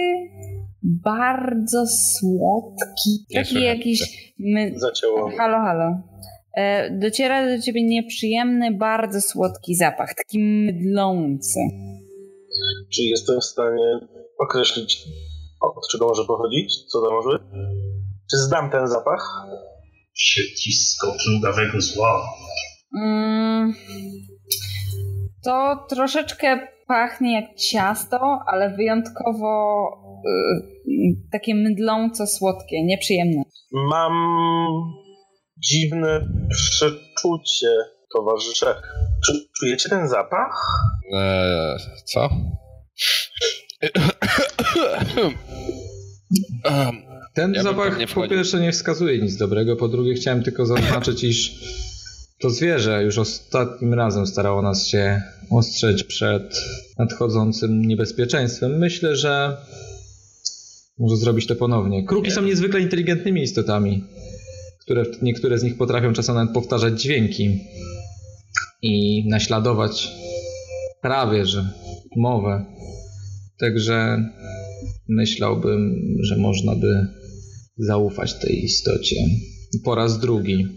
bardzo 0.84 1.88
słodki, 1.88 3.26
taki 3.34 3.64
jakiś... 3.64 4.34
My... 4.40 4.74
Zacięło. 4.76 5.32
Halo, 5.38 5.58
halo. 5.58 6.11
E, 6.54 6.90
dociera 7.00 7.58
do 7.58 7.62
ciebie 7.62 7.84
nieprzyjemny, 7.84 8.72
bardzo 8.78 9.22
słodki 9.22 9.76
zapach, 9.76 10.14
taki 10.16 10.40
mydlący. 10.40 11.60
Czy 12.94 13.02
jestem 13.04 13.40
w 13.40 13.46
stanie 13.46 14.00
określić, 14.40 15.04
od 15.62 15.88
czego 15.92 16.08
może 16.08 16.26
pochodzić? 16.26 16.86
Co 16.92 17.02
to 17.02 17.12
może? 17.12 17.40
Czy 18.32 18.38
znam 18.38 18.70
ten 18.70 18.88
zapach? 18.88 19.46
Siedlisko 20.14 21.16
plugawego 21.26 21.82
zła. 21.82 22.24
Mm, 23.02 23.74
to 25.44 25.86
troszeczkę 25.90 26.68
pachnie 26.88 27.42
jak 27.42 27.56
ciasto, 27.56 28.40
ale 28.48 28.76
wyjątkowo 28.76 29.84
y, 30.88 31.30
takie 31.32 31.56
mydląco 31.56 32.28
słodkie, 32.28 32.84
nieprzyjemne. 32.84 33.44
Mam 33.72 34.14
dziwne 35.64 36.28
przeczucie, 36.50 37.68
towarzysze. 38.16 38.76
Czy 39.26 39.34
czujecie 39.60 39.90
ten 39.90 40.08
zapach? 40.08 40.56
Eee, 41.14 41.78
co? 42.06 42.30
Em, 46.64 46.96
Ten 47.34 47.54
Ja 47.54 47.64
zapach 47.64 47.98
po 48.14 48.28
pierwsze 48.28 48.60
nie 48.60 48.72
wskazuje 48.72 49.22
nic 49.22 49.38
dobrego, 49.38 49.76
po 49.76 49.88
drugie 49.88 50.14
chciałem 50.14 50.44
tylko 50.44 50.66
zaznaczyć, 50.66 51.24
iż 51.24 51.52
to 52.42 52.50
zwierzę 52.50 53.04
już 53.04 53.18
ostatnim 53.18 53.94
razem 53.94 54.28
starało 54.28 54.62
nas 54.62 54.88
się 54.88 55.22
ostrzec 55.52 56.04
przed 56.04 56.56
nadchodzącym 57.00 57.82
niebezpieczeństwem. 57.82 58.78
Myślę, 58.78 59.16
że 59.16 59.58
może 61.00 61.16
zrobić 61.18 61.48
to 61.48 61.56
ponownie. 61.56 62.06
Kruki 62.06 62.32
są 62.32 62.42
niezwykle 62.42 62.80
inteligentnymi 62.80 63.42
istotami, 63.42 64.04
które 64.82 65.06
niektóre 65.22 65.60
z 65.60 65.64
nich 65.64 65.78
potrafią 65.78 66.14
czasem 66.14 66.36
nawet 66.36 66.54
powtarzać 66.54 67.02
dźwięki 67.02 67.60
i 68.82 69.24
naśladować 69.30 70.12
prawie 71.02 71.46
że 71.46 71.70
mowę. 72.18 72.66
Także 73.60 74.18
myślałbym, 75.10 75.96
że 76.24 76.38
można 76.38 76.76
by 76.76 77.08
zaufać 77.78 78.34
tej 78.40 78.64
istocie. 78.64 79.16
Po 79.84 79.96
raz 79.96 80.20
drugi. 80.20 80.68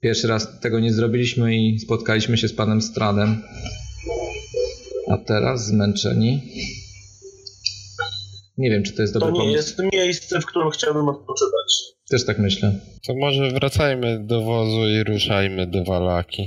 Pierwszy 0.00 0.26
raz 0.28 0.60
tego 0.60 0.80
nie 0.80 0.92
zrobiliśmy 0.92 1.56
i 1.56 1.78
spotkaliśmy 1.78 2.36
się 2.38 2.48
z 2.48 2.52
panem 2.52 2.82
Stradem. 2.82 3.42
A 5.10 5.18
teraz 5.18 5.66
zmęczeni. 5.66 6.40
Nie 8.58 8.70
wiem, 8.70 8.82
czy 8.82 8.92
to 8.92 9.02
jest 9.02 9.14
To 9.14 9.20
dobry 9.20 9.32
nie 9.32 9.38
pomysł. 9.38 9.56
jest 9.56 9.92
miejsce, 9.92 10.40
w 10.40 10.46
którym 10.46 10.70
chciałbym 10.70 11.08
odpoczywać. 11.08 11.97
Też 12.10 12.24
tak 12.24 12.38
myślę. 12.38 12.80
To 13.06 13.14
może 13.14 13.50
wracajmy 13.50 14.26
do 14.26 14.42
wozu 14.42 14.88
i 14.88 15.04
ruszajmy 15.04 15.66
do 15.66 15.84
Walaki. 15.84 16.42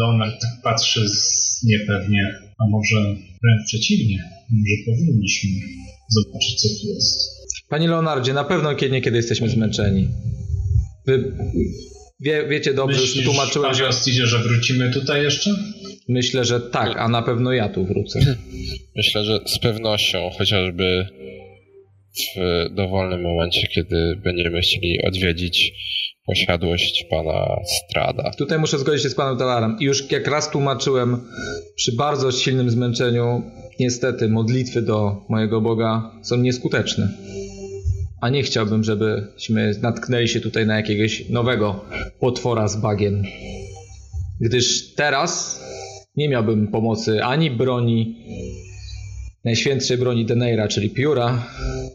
Leonard 0.00 0.40
tak 0.40 0.50
patrzy 0.64 1.08
z 1.08 1.60
niepewnie, 1.64 2.22
a 2.58 2.64
może 2.70 2.96
wręcz 3.42 3.66
przeciwnie, 3.66 4.18
może 4.50 4.74
powinniśmy 4.86 5.50
zobaczyć, 6.10 6.60
co 6.60 6.68
tu 6.68 6.86
jest. 6.94 7.38
Panie 7.68 7.88
Leonardzie, 7.88 8.32
na 8.32 8.44
pewno 8.44 8.74
kiedy 8.74 8.92
niekiedy 8.92 9.16
jesteśmy 9.16 9.48
zmęczeni. 9.48 10.08
Wy 11.06 11.32
wie, 12.20 12.48
wiecie 12.48 12.74
dobrze, 12.74 13.00
już 13.00 13.08
Myślisz, 13.08 13.24
tłumaczyłem, 13.24 13.70
panie 13.70 13.78
że 13.78 13.88
Ostidzie, 13.88 14.26
że 14.26 14.38
wrócimy 14.38 14.90
tutaj 14.90 15.22
jeszcze? 15.22 15.50
myślę, 16.08 16.44
że 16.44 16.60
tak, 16.60 16.96
a 16.98 17.08
na 17.08 17.22
pewno 17.22 17.52
ja 17.52 17.68
tu 17.68 17.84
wrócę. 17.86 18.36
Myślę, 18.96 19.24
że 19.24 19.40
z 19.46 19.58
pewnością, 19.58 20.30
chociażby 20.38 21.06
w 22.36 22.74
dowolnym 22.74 23.22
momencie, 23.22 23.66
kiedy 23.66 24.20
będziemy 24.24 24.60
chcieli 24.60 25.02
odwiedzić 25.02 25.72
posiadłość 26.26 27.06
pana 27.10 27.60
Strada. 27.64 28.30
Tutaj 28.38 28.58
muszę 28.58 28.78
zgodzić 28.78 29.02
się 29.02 29.08
z 29.08 29.14
panem 29.14 29.38
Talarem. 29.38 29.76
I 29.80 29.84
już 29.84 30.10
jak 30.10 30.26
raz 30.26 30.50
tłumaczyłem, 30.50 31.20
przy 31.76 31.92
bardzo 31.92 32.32
silnym 32.32 32.70
zmęczeniu, 32.70 33.42
niestety 33.80 34.28
modlitwy 34.28 34.82
do 34.82 35.26
mojego 35.28 35.60
Boga 35.60 36.10
są 36.22 36.36
nieskuteczne. 36.36 37.08
A 38.20 38.28
nie 38.28 38.42
chciałbym, 38.42 38.84
żebyśmy 38.84 39.74
natknęli 39.82 40.28
się 40.28 40.40
tutaj 40.40 40.66
na 40.66 40.76
jakiegoś 40.76 41.28
nowego 41.28 41.84
potwora 42.20 42.68
z 42.68 42.80
bagien. 42.80 43.24
Gdyż 44.40 44.94
teraz 44.94 45.62
nie 46.16 46.28
miałbym 46.28 46.68
pomocy 46.68 47.24
ani 47.24 47.50
broni, 47.50 48.16
najświętszej 49.44 49.98
broni 49.98 50.26
Deneira, 50.26 50.68
czyli 50.68 50.90
pióra, 50.90 51.46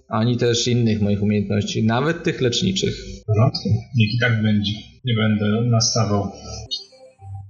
ani 0.10 0.38
też 0.38 0.68
innych 0.68 1.02
moich 1.02 1.24
umiejętności, 1.24 1.84
nawet 1.84 2.24
tych 2.24 2.42
leczniczych. 2.42 2.96
W 3.22 3.26
porządku, 3.26 3.70
niech 3.98 4.14
i 4.16 4.20
tak 4.22 4.42
będzie. 4.44 4.72
Nie 5.06 5.14
będę 5.16 5.46
nastawał. 5.70 6.32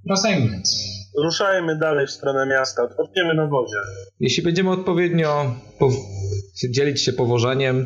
Wracajmy 0.05 0.49
więc. 0.49 0.93
Ruszajmy 1.23 1.77
dalej 1.79 2.07
w 2.07 2.11
stronę 2.11 2.45
miasta, 2.45 2.83
odpoczniemy 2.83 3.35
na 3.35 3.47
wozie. 3.47 3.75
Jeśli 4.19 4.43
będziemy 4.43 4.69
odpowiednio 4.69 5.55
pow- 5.79 5.97
dzielić 6.71 7.01
się 7.01 7.13
powożeniem, 7.13 7.85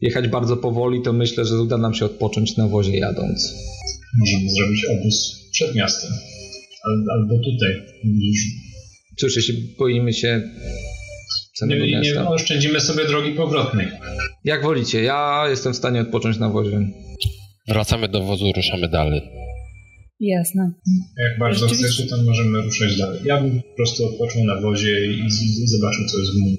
jechać 0.00 0.28
bardzo 0.28 0.56
powoli, 0.56 1.02
to 1.02 1.12
myślę, 1.12 1.44
że 1.44 1.60
uda 1.60 1.78
nam 1.78 1.94
się 1.94 2.04
odpocząć 2.04 2.56
na 2.56 2.68
wozie 2.68 2.98
jadąc. 2.98 3.54
Możemy 4.18 4.50
zrobić 4.50 4.84
obóz 4.84 5.48
przed 5.52 5.74
miastem. 5.74 6.10
Al, 6.84 7.04
albo 7.12 7.34
tutaj. 7.34 7.82
Cóż, 9.18 9.36
jeśli 9.36 9.74
boimy 9.78 10.12
się 10.12 10.42
nie, 11.66 12.00
nie 12.00 12.28
oszczędzimy 12.28 12.80
sobie 12.80 13.04
drogi 13.06 13.32
powrotnej. 13.32 13.86
Jak 14.44 14.62
wolicie, 14.62 15.02
ja 15.02 15.44
jestem 15.50 15.72
w 15.72 15.76
stanie 15.76 16.00
odpocząć 16.00 16.38
na 16.38 16.48
wozie. 16.48 16.80
Wracamy 17.68 18.08
do 18.08 18.22
wozu, 18.22 18.52
ruszamy 18.56 18.88
dalej. 18.88 19.22
Jasne. 20.20 20.72
Jak 21.28 21.38
bardzo 21.38 21.68
Rzeczywiście. 21.68 22.02
chcecie, 22.02 22.10
to 22.16 22.22
możemy 22.22 22.62
ruszać 22.62 22.98
dalej. 22.98 23.20
Ja 23.24 23.40
bym 23.40 23.62
po 23.62 23.76
prostu 23.76 24.04
odpoczął 24.06 24.44
na 24.44 24.60
wozie 24.60 25.06
i, 25.06 25.30
zobaczył, 25.66 26.04
co 26.06 26.18
jest 26.18 26.32
w 26.32 26.36
nim. 26.36 26.56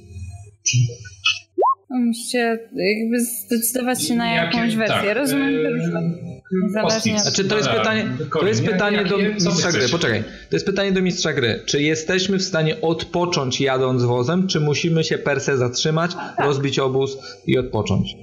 Musicie 1.89 2.59
jakby 2.75 3.25
zdecydować 3.25 4.03
się 4.07 4.15
na 4.15 4.35
Jakie- 4.35 4.57
jakąś 4.57 4.75
wersję. 4.75 4.95
tak, 5.07 5.17
Rozumiem, 5.17 5.51
że 5.53 5.97
e, 5.97 6.38
Zależnie 6.73 7.19
Znaczy, 7.19 7.45
to 7.45 7.57
jest 7.57 7.69
pytanie, 7.69 8.09
to 8.39 8.47
jest 8.47 8.65
pytanie 8.65 9.05
do 9.05 9.17
mistrza 9.17 9.71
gry. 9.71 9.89
Poczekaj. 9.89 10.23
To 10.23 10.55
jest 10.55 10.65
pytanie 10.65 10.91
do 10.91 11.01
mistrza 11.01 11.33
gry. 11.33 11.61
Czy 11.65 11.81
jesteśmy 11.81 12.37
w 12.37 12.43
stanie 12.43 12.81
odpocząć 12.81 13.61
jadąc 13.61 14.03
wozem, 14.03 14.47
czy 14.47 14.59
musimy 14.59 15.03
się 15.03 15.17
per 15.17 15.41
se 15.41 15.57
zatrzymać, 15.57 16.11
rozbić 16.37 16.79
obóz 16.79 17.17
i 17.47 17.57
odpocząć? 17.57 18.15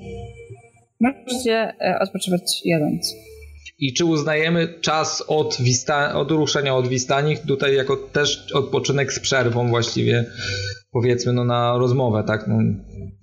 możecie 1.01 1.75
e, 1.81 1.99
odpoczywać 2.01 2.43
jadąc. 2.65 3.15
I 3.79 3.95
czy 3.95 4.05
uznajemy 4.05 4.75
czas 4.81 5.25
od, 5.29 5.57
wista- 5.61 6.15
od 6.15 6.31
ruszenia 6.31 6.75
od 6.75 6.89
Wistani 6.89 7.37
tutaj 7.49 7.75
jako 7.75 7.97
też 7.97 8.53
odpoczynek 8.53 9.13
z 9.13 9.21
przerwą 9.21 9.69
właściwie, 9.69 10.25
powiedzmy, 10.93 11.33
no 11.33 11.45
na 11.45 11.79
rozmowę, 11.79 12.25
tak? 12.27 12.49
No, 12.49 12.59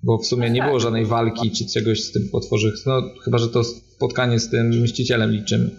bo 0.04 0.18
w 0.18 0.26
sumie 0.26 0.50
nie 0.50 0.64
było 0.64 0.80
żadnej 0.80 1.06
walki 1.06 1.52
czy 1.52 1.66
czegoś 1.66 2.04
z 2.04 2.12
tym 2.12 2.22
potworzych, 2.32 2.74
no 2.86 3.02
chyba, 3.24 3.38
że 3.38 3.50
to 3.50 3.64
spotkanie 3.64 4.40
z 4.40 4.50
tym 4.50 4.70
mścicielem 4.70 5.32
liczymy. 5.32 5.70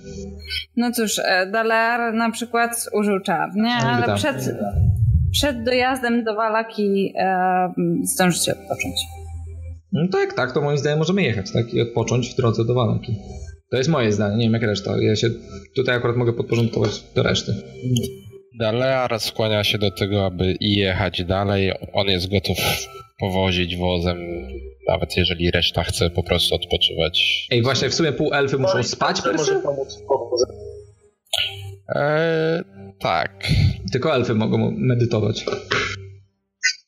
No 0.77 0.93
cóż, 0.93 1.19
e, 1.19 1.51
Dalar 1.53 2.15
na 2.15 2.31
przykład 2.31 2.89
użył 2.93 3.21
czar, 3.21 3.51
nie? 3.57 3.63
Niby 3.63 3.87
Ale 3.87 4.07
tak. 4.07 4.17
przed, 4.17 4.51
przed 5.33 5.65
dojazdem 5.65 6.25
do 6.25 6.35
Walaki 6.35 7.13
e, 7.19 7.73
zdążycie 8.03 8.53
odpocząć. 8.53 8.97
No 9.93 10.09
to 10.13 10.21
jak 10.21 10.33
tak, 10.33 10.53
to 10.53 10.61
moim 10.61 10.79
zdaniem 10.79 10.99
możemy 10.99 11.23
jechać, 11.23 11.53
tak? 11.53 11.75
I 11.75 11.81
odpocząć 11.81 12.31
w 12.31 12.37
drodze 12.37 12.65
do 12.65 12.75
Walaki. 12.75 13.17
To 13.71 13.77
jest 13.77 13.91
moje 13.91 14.13
zdanie, 14.13 14.37
nie 14.37 14.45
wiem 14.45 14.53
jak 14.53 14.63
reszta. 14.63 15.03
Ja 15.03 15.17
się 15.17 15.31
tutaj 15.77 15.97
akurat 15.97 16.17
mogę 16.17 16.33
podporządkować 16.33 16.91
do 17.15 17.23
reszty. 17.23 17.55
Dalear 18.61 19.21
skłania 19.21 19.65
się 19.65 19.79
do 19.79 19.91
tego, 19.91 20.27
aby 20.27 20.53
i 20.61 20.73
jechać 20.77 21.25
dalej. 21.25 21.73
On 21.93 22.07
jest 22.07 22.31
gotów 22.31 22.57
powozić 23.21 23.77
wozem, 23.77 24.19
nawet 24.89 25.17
jeżeli 25.17 25.51
reszta 25.51 25.83
chce 25.85 26.11
po 26.11 26.23
prostu 26.23 26.55
odpoczywać. 26.55 27.47
Ej, 27.51 27.63
właśnie 27.63 27.89
w 27.91 27.95
sumie 27.95 28.13
pół 28.13 28.33
elfy 28.35 28.59
muszą 28.59 28.73
Colin 28.73 28.85
spać 28.85 29.19
se? 29.19 29.61
pomóc. 29.63 30.03
Eee, 31.89 32.63
tak. 33.01 33.47
Tylko 33.93 34.15
elfy 34.15 34.35
mogą 34.35 34.71
medytować. 34.79 35.45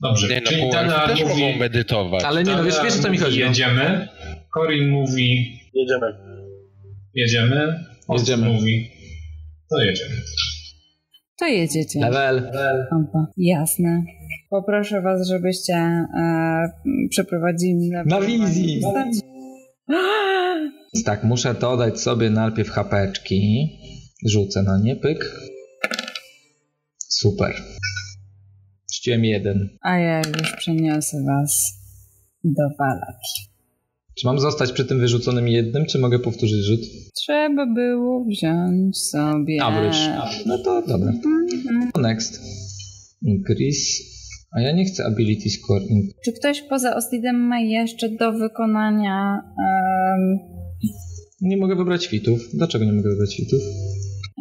Dobrze, 0.00 0.28
Nie 0.28 0.40
no, 0.40 0.46
czyli 0.50 0.70
Dana 0.70 1.06
też 1.08 1.20
mówi... 1.24 1.42
mogą 1.42 1.58
medytować. 1.58 2.24
Ale 2.24 2.44
nie 2.44 2.52
no, 2.52 2.64
wiesz, 2.64 2.74
wiesz 2.84 2.98
o 2.98 3.02
co 3.02 3.10
mi 3.10 3.18
chodzi. 3.18 3.40
no? 3.40 3.46
Jedziemy. 3.46 4.08
Corin 4.54 4.88
mówi... 4.88 5.58
Jedziemy. 5.74 6.35
Jedziemy. 7.16 7.84
Ost 8.08 8.28
Jedziemy. 8.28 8.52
mówi... 8.52 8.90
To 9.70 9.80
jedziemy. 9.80 10.14
To 11.38 11.46
jedziecie. 11.46 12.00
Level. 12.00 12.50
Jasne. 13.36 14.04
Poproszę 14.50 15.02
was, 15.02 15.28
żebyście 15.28 15.74
e, 15.74 16.06
przeprowadzili 17.10 17.74
mnie 17.74 18.02
Na 18.06 18.20
wizji. 18.20 18.80
tak, 21.04 21.24
muszę 21.24 21.54
dodać 21.54 22.00
sobie 22.00 22.30
najpierw 22.30 22.70
hapeczki. 22.70 23.70
Rzucę 24.26 24.62
na 24.62 24.78
nie, 24.78 24.96
pyk. 24.96 25.32
Super. 26.98 27.54
Rzuciłem 28.94 29.24
jeden. 29.24 29.68
A 29.80 29.98
ja 29.98 30.18
już 30.18 30.52
przeniosę 30.56 31.24
was 31.26 31.72
do 32.44 32.62
Walaki. 32.78 33.55
Czy 34.18 34.26
mam 34.26 34.38
zostać 34.38 34.72
przy 34.72 34.84
tym 34.84 35.00
wyrzuconym 35.00 35.48
jednym, 35.48 35.86
czy 35.86 35.98
mogę 35.98 36.18
powtórzyć 36.18 36.64
rzut? 36.64 36.80
Trzeba 37.14 37.66
było 37.74 38.24
wziąć 38.24 38.98
sobie... 38.98 39.62
Average. 39.62 39.98
No 40.46 40.58
to 40.58 40.82
dobra. 40.88 41.12
To 41.94 42.00
Next. 42.00 42.40
Increase. 43.22 44.02
A 44.52 44.60
ja 44.60 44.72
nie 44.72 44.84
chcę 44.84 45.04
ability 45.06 45.50
score. 45.50 45.82
in- 45.88 46.08
Czy 46.24 46.32
ktoś 46.32 46.62
poza 46.62 46.96
Ostidem 46.96 47.36
ma 47.36 47.60
jeszcze 47.60 48.08
do 48.08 48.32
wykonania 48.32 49.40
em, 49.58 50.38
Nie 51.40 51.56
mogę 51.56 51.76
wybrać 51.76 52.06
fitów. 52.06 52.40
Dlaczego 52.54 52.84
nie 52.84 52.92
mogę 52.92 53.10
wybrać 53.10 53.36
fitów? 53.36 53.60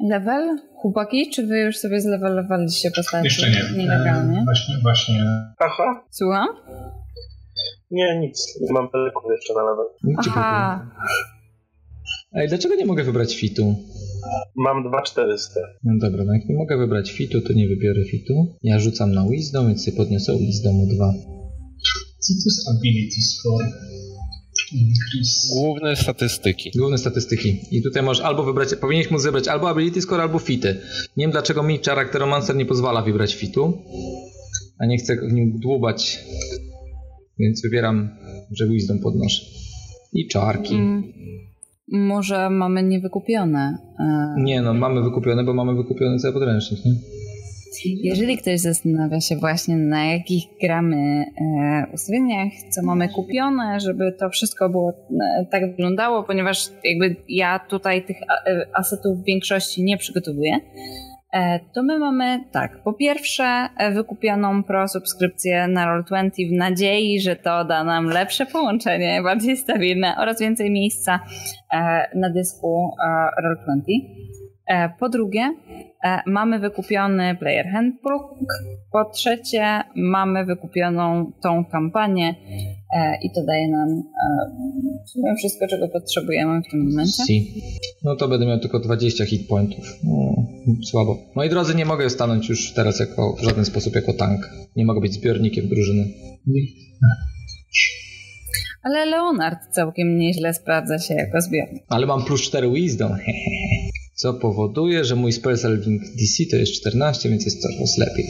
level? 0.10 0.58
Chłopaki, 0.76 1.30
czy 1.30 1.48
wy 1.48 1.60
już 1.60 1.78
sobie 1.78 2.02
zlevelowaliście 2.02 2.92
postaci? 2.92 3.24
Jeszcze 3.26 3.50
nie. 3.50 3.78
Nielegalnie. 3.78 4.40
E, 4.40 4.44
Właśnie, 4.46 4.76
właśnie. 4.84 5.24
Aha. 5.60 6.04
Słucham? 6.12 6.48
Nie, 7.92 8.20
nic. 8.20 8.60
Nie 8.62 8.74
mam 8.74 8.90
teleków 8.90 9.24
jeszcze 9.32 9.54
na 9.54 9.62
level. 9.62 9.86
Aha. 10.18 10.92
Ej, 12.34 12.48
dlaczego 12.48 12.76
nie 12.76 12.86
mogę 12.86 13.04
wybrać 13.04 13.36
fitu? 13.36 13.76
Mam 14.56 14.90
2400. 14.90 15.60
No 15.84 15.94
dobra, 16.10 16.24
no 16.26 16.34
jak 16.34 16.50
nie 16.50 16.56
mogę 16.56 16.78
wybrać 16.78 17.12
fitu, 17.12 17.42
to 17.42 17.54
nie 17.54 17.68
wybiorę 17.68 18.04
fitu. 18.06 18.58
Ja 18.64 18.80
rzucam 18.80 19.12
na 19.12 19.30
wisdom, 19.30 19.68
więc 19.68 19.86
sobie 19.86 19.98
podniosę 19.98 20.38
wisdom 20.38 20.82
o 20.82 20.86
2. 20.96 21.14
Co 22.20 22.34
to 22.34 22.42
jest 22.46 22.70
ability 22.70 23.22
score? 23.22 23.66
Increase. 24.74 25.54
Główne 25.54 25.96
statystyki. 25.96 26.72
Główne 26.78 26.98
statystyki. 26.98 27.60
I 27.72 27.84
tutaj 27.84 28.04
możesz 28.04 28.26
albo 28.26 28.44
wybrać, 28.44 28.76
powinieneś 28.76 29.12
móc 29.12 29.24
wybrać 29.24 29.48
albo 29.48 29.70
ability 29.70 30.02
score, 30.02 30.22
albo 30.22 30.40
fity. 30.40 30.82
Nie 31.18 31.24
wiem 31.24 31.32
dlaczego 31.32 31.64
mi 31.64 31.80
charakteromancer 31.80 32.56
nie 32.56 32.66
pozwala 32.66 33.02
wybrać 33.02 33.36
fitu, 33.36 33.78
a 34.80 34.86
nie 34.86 34.98
chcę 34.98 35.16
w 35.16 35.34
nim 35.34 35.60
dłubać, 35.60 36.20
więc 37.40 37.62
wybieram, 37.64 38.10
że 38.52 38.68
wisdom 38.68 39.00
podnoszę. 39.00 39.46
I 40.14 40.28
czarki. 40.28 40.76
Mm, 40.76 41.04
może 41.88 42.50
mamy 42.50 42.84
niewykupione. 42.84 43.78
e, 44.00 44.36
Nie 44.44 44.62
no, 44.62 44.74
mamy 44.74 45.02
wykupione, 45.04 45.44
bo 45.44 45.54
mamy 45.54 45.76
wykupiony 45.76 46.20
cały 46.20 46.34
podręcznik, 46.34 46.86
nie? 46.86 46.92
Jeżeli 48.04 48.38
ktoś 48.38 48.60
zastanawia 48.60 49.22
się 49.22 49.36
właśnie 49.38 49.76
na 49.76 50.06
jakich 50.06 50.44
gramy 50.62 51.26
e, 51.42 51.86
ustawieniach, 51.94 52.48
co 52.72 52.82
mamy 52.84 53.10
kupione, 53.10 53.80
żeby 53.80 54.12
to 54.20 54.30
wszystko 54.30 54.70
było 54.70 54.94
e, 55.40 55.46
tak 55.52 55.72
wyglądało, 55.72 56.24
ponieważ 56.24 56.70
jakby 56.84 57.16
ja 57.30 57.60
tutaj 57.70 58.06
tych 58.06 58.18
a- 58.28 58.50
e, 58.50 58.68
asetów 58.74 59.22
w 59.22 59.26
większości 59.26 59.84
nie 59.84 59.98
przygotowuję, 59.98 60.52
to 61.74 61.84
my 61.84 62.00
mamy 62.00 62.44
tak, 62.52 62.84
po 62.84 62.94
pierwsze 62.94 63.70
e, 63.78 63.92
wykupioną 63.92 64.64
pro 64.64 64.88
subskrypcję 64.88 65.68
na 65.68 65.88
Roll20 65.88 66.50
w 66.50 66.58
nadziei, 66.58 67.22
że 67.22 67.36
to 67.36 67.66
da 67.66 67.84
nam 67.84 68.06
lepsze 68.06 68.46
połączenie, 68.46 69.22
bardziej 69.24 69.58
stabilne 69.58 70.16
oraz 70.18 70.42
więcej 70.42 70.72
miejsca 70.72 71.20
e, 71.74 72.10
na 72.16 72.30
dysku 72.30 72.92
e, 73.06 73.30
Roll20. 73.44 73.82
E, 74.68 74.90
Po 75.00 75.10
drugie, 75.10 75.54
e, 76.04 76.22
mamy 76.26 76.60
wykupiony 76.60 77.36
Player 77.36 77.68
Handbook. 77.68 78.36
Po 78.92 79.06
trzecie, 79.06 79.84
mamy 79.96 80.46
wykupioną 80.46 81.32
tą 81.44 81.66
kampanię 81.66 82.30
e, 82.30 82.34
i 83.24 83.32
to 83.32 83.44
daje 83.44 83.68
nam 83.68 83.90
e, 83.90 84.66
sumie 85.16 85.36
wszystko, 85.36 85.68
czego 85.68 85.88
potrzebujemy 85.88 86.62
w 86.62 86.72
tym 86.72 86.90
momencie. 86.90 87.24
Si. 87.28 87.54
No 88.04 88.16
to 88.16 88.28
będę 88.28 88.46
miał 88.46 88.60
tylko 88.60 88.80
20 88.80 89.26
hit 89.26 89.48
pointów. 89.48 89.86
No, 90.04 90.36
słabo. 90.84 91.18
Moi 91.36 91.50
drodzy, 91.50 91.76
nie 91.76 91.86
mogę 91.86 92.10
stanąć 92.10 92.50
już 92.50 92.74
teraz 92.74 93.00
jako, 93.00 93.36
w 93.36 93.44
żaden 93.44 93.66
sposób 93.66 93.96
jako 93.96 94.14
tank. 94.14 94.50
Nie 94.76 94.86
mogę 94.86 95.02
być 95.02 95.14
zbiornikiem 95.14 95.68
drużyny. 95.68 96.06
Ale 98.84 99.06
Leonard 99.06 99.60
całkiem 99.72 100.18
nieźle 100.18 100.54
sprawdza 100.54 101.00
się 101.00 101.14
jako 101.14 101.42
zbiornik. 101.42 101.84
Ale 101.90 102.06
mam 102.06 102.26
plus 102.26 102.42
4 102.42 102.72
wisdom. 102.72 103.12
Co 104.22 104.34
powoduje, 104.34 105.06
że 105.06 105.16
mój 105.16 105.32
spell 105.32 105.58
saving 105.58 106.02
DC 106.02 106.44
to 106.52 106.58
jest 106.58 106.74
14, 106.74 107.30
więc 107.30 107.46
jest 107.46 107.62
coraz 107.62 107.98
lepiej. 107.98 108.26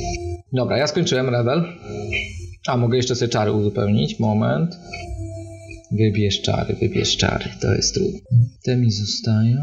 Dobra, 0.54 0.78
ja 0.78 0.88
skończyłem 0.88 1.30
level. 1.30 1.64
A, 2.68 2.78
mogę 2.78 2.98
jeszcze 2.98 3.16
sobie 3.16 3.30
czary 3.30 3.52
uzupełnić. 3.52 4.20
Moment. 4.20 4.76
Wybierz 5.92 6.42
czary, 6.42 6.76
wybierz 6.82 7.18
czary. 7.18 7.46
To 7.62 7.74
jest 7.74 7.94
trudne. 7.94 8.20
Te 8.64 8.76
mi 8.78 8.92
zostają. 8.92 9.58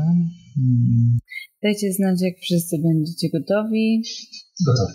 Hmm. 0.54 1.18
Dajcie 1.62 1.92
znać, 1.92 2.22
jak 2.22 2.34
wszyscy 2.38 2.76
będziecie 2.78 3.28
gotowi. 3.28 4.02
Gotowe. 4.66 4.94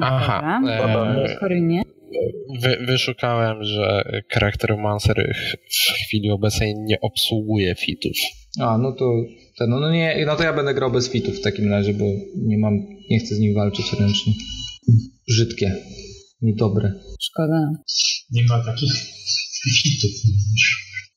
Aha. 0.00 0.60
E, 0.68 1.36
Korynie. 1.40 1.82
wy, 2.60 2.76
wyszukałem, 2.86 3.64
że 3.64 4.02
charakteromancer 4.28 5.34
w 5.70 5.92
chwili 5.92 6.30
obecnej 6.30 6.74
nie 6.78 7.00
obsługuje 7.00 7.74
fitów. 7.74 8.16
A, 8.60 8.78
no 8.78 8.92
to, 8.92 9.04
to 9.58 9.66
no, 9.66 9.80
no 9.80 9.92
nie, 9.92 10.24
no 10.26 10.36
to 10.36 10.42
ja 10.42 10.52
będę 10.52 10.74
grał 10.74 10.92
bez 10.92 11.10
fitów 11.10 11.38
w 11.38 11.42
takim 11.42 11.70
razie, 11.70 11.94
bo 11.94 12.04
nie 12.36 12.58
mam, 12.58 12.86
nie 13.10 13.18
chcę 13.18 13.34
z 13.34 13.38
nim 13.38 13.54
walczyć 13.54 13.92
ręcznie. 13.92 14.32
Brzydkie. 15.28 15.76
Niedobre. 16.42 16.92
Szkoda. 17.20 17.70
Nie 18.32 18.42
ma 18.48 18.64
takich 18.64 18.92
hitów. 19.82 20.10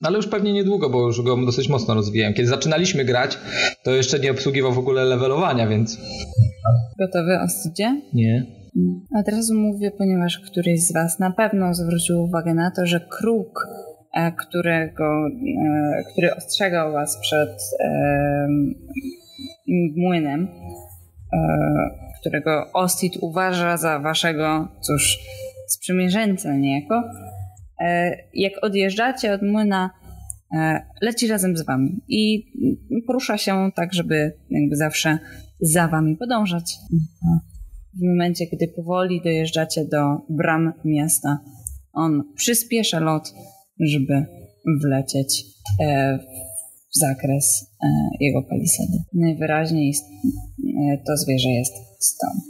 No 0.02 0.08
ale 0.08 0.18
już 0.18 0.28
pewnie 0.28 0.54
niedługo, 0.54 0.90
bo 0.90 1.08
już 1.08 1.22
go 1.22 1.46
dosyć 1.46 1.70
mocno 1.70 1.94
rozwijałem. 1.94 2.34
Kiedy 2.34 2.48
zaczynaliśmy 2.50 3.06
grać, 3.06 3.38
to 3.84 3.92
jeszcze 3.92 4.20
nie 4.20 4.32
obsługiwał 4.32 4.74
w 4.74 4.78
ogóle 4.78 5.04
levelowania, 5.04 5.68
więc 5.68 5.98
Gotowy, 7.00 7.40
Ostydzie? 7.46 8.02
nie. 8.14 8.46
Od 9.20 9.28
razu 9.28 9.54
mówię, 9.56 9.92
ponieważ 9.98 10.40
któryś 10.40 10.88
z 10.88 10.94
Was 10.94 11.20
na 11.20 11.32
pewno 11.32 11.74
zwrócił 11.74 12.24
uwagę 12.24 12.54
na 12.54 12.72
to, 12.72 12.86
że 12.86 13.08
kruk, 13.20 13.68
e, 14.14 14.32
którego, 14.32 15.28
e, 15.66 16.04
który 16.12 16.36
ostrzegał 16.36 16.92
Was 16.92 17.18
przed 17.22 17.50
e, 17.80 18.48
młynem, 19.98 20.48
e, 21.34 21.38
którego 22.24 22.72
Ostit 22.74 23.18
uważa 23.22 23.78
za 23.78 24.00
Waszego, 24.00 24.68
cóż, 24.82 25.20
sprzymierzeńca 25.68 26.56
niejako, 26.58 27.04
e, 27.80 28.18
jak 28.34 28.54
odjeżdżacie 28.62 29.34
od 29.34 29.42
młyna, 29.42 29.90
e, 30.56 30.86
leci 31.02 31.28
razem 31.28 31.58
z 31.58 31.66
Wami 31.66 32.02
i 32.08 32.46
porusza 33.08 33.38
się 33.38 33.72
tak, 33.76 33.94
żeby 33.94 34.34
jakby 34.50 34.76
zawsze 34.76 35.20
za 35.62 35.88
Wami 35.88 36.18
podążać 36.18 36.76
w 37.94 38.08
momencie, 38.08 38.46
gdy 38.54 38.68
powoli 38.68 39.22
dojeżdżacie 39.22 39.86
do 39.86 40.18
bram 40.30 40.74
miasta, 40.86 41.40
on 41.94 42.24
przyspiesza 42.36 43.00
lot, 43.00 43.34
żeby 43.80 44.26
wlecieć 44.82 45.44
e, 45.82 46.18
w 46.96 47.00
zakres 47.00 47.76
jego 48.20 48.44
palisady. 48.44 48.98
Najwyraźniej 49.14 49.94
to 51.08 51.18
zwierzę 51.18 51.50
jest 51.50 51.93
stąd. 52.06 52.44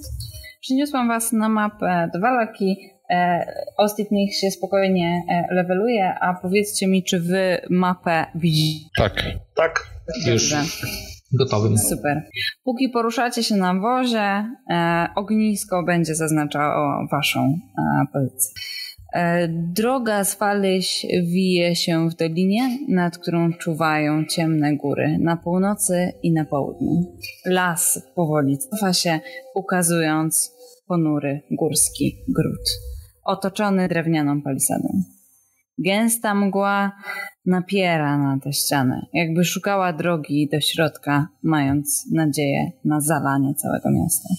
Przyniosłam 0.62 1.08
was 1.08 1.32
na 1.32 1.50
mapę 1.50 2.10
dwa 2.16 2.32
laki. 2.32 2.78
E, 3.10 3.46
Ostit 3.78 4.12
niech 4.12 4.36
się 4.36 4.52
spokojnie 4.52 5.24
e, 5.30 5.56
leveluje, 5.56 6.16
a 6.22 6.34
powiedzcie 6.34 6.88
mi, 6.88 7.04
czy 7.04 7.20
wy 7.20 7.58
mapę 7.70 8.26
widzicie? 8.36 8.90
Tak. 8.98 9.24
Tak. 9.56 9.88
Już 10.28 10.50
Dobrze. 10.50 10.58
gotowym. 11.34 11.78
Super. 11.78 12.30
Póki 12.64 12.90
poruszacie 12.90 13.44
się 13.44 13.56
na 13.56 13.74
wozie, 13.80 14.46
e, 14.72 15.08
ognisko 15.16 15.84
będzie 15.84 16.16
zaznaczało 16.16 17.08
waszą 17.12 17.40
e, 17.78 18.06
pozycję. 18.14 18.52
E, 19.14 19.48
droga 19.48 20.24
z 20.24 20.36
Falyś 20.36 21.06
wije 21.24 21.76
się 21.76 22.10
w 22.10 22.16
dolinie, 22.16 22.78
nad 22.90 23.18
którą 23.18 23.54
czuwają 23.54 24.26
ciemne 24.26 24.76
góry 24.76 25.18
na 25.22 25.38
północy 25.38 26.14
i 26.24 26.32
na 26.32 26.46
południu. 26.46 27.18
Las 27.46 28.02
powoli 28.16 28.58
cofa 28.58 28.94
się, 28.94 29.20
ukazując 29.56 30.52
ponury 30.88 31.42
górski 31.52 32.18
gród, 32.28 32.70
otoczony 33.24 33.88
drewnianą 33.88 34.42
palisadą. 34.42 34.90
Gęsta 35.78 36.36
mgła 36.36 36.92
napiera 37.46 38.18
na 38.18 38.40
tę 38.44 38.54
ścianę, 38.54 39.06
jakby 39.14 39.46
szukała 39.46 39.94
drogi 39.94 40.50
do 40.52 40.60
środka, 40.60 41.28
mając 41.44 42.06
nadzieję 42.14 42.72
na 42.86 43.02
zalanie 43.02 43.54
całego 43.54 43.92
miasta. 43.92 44.30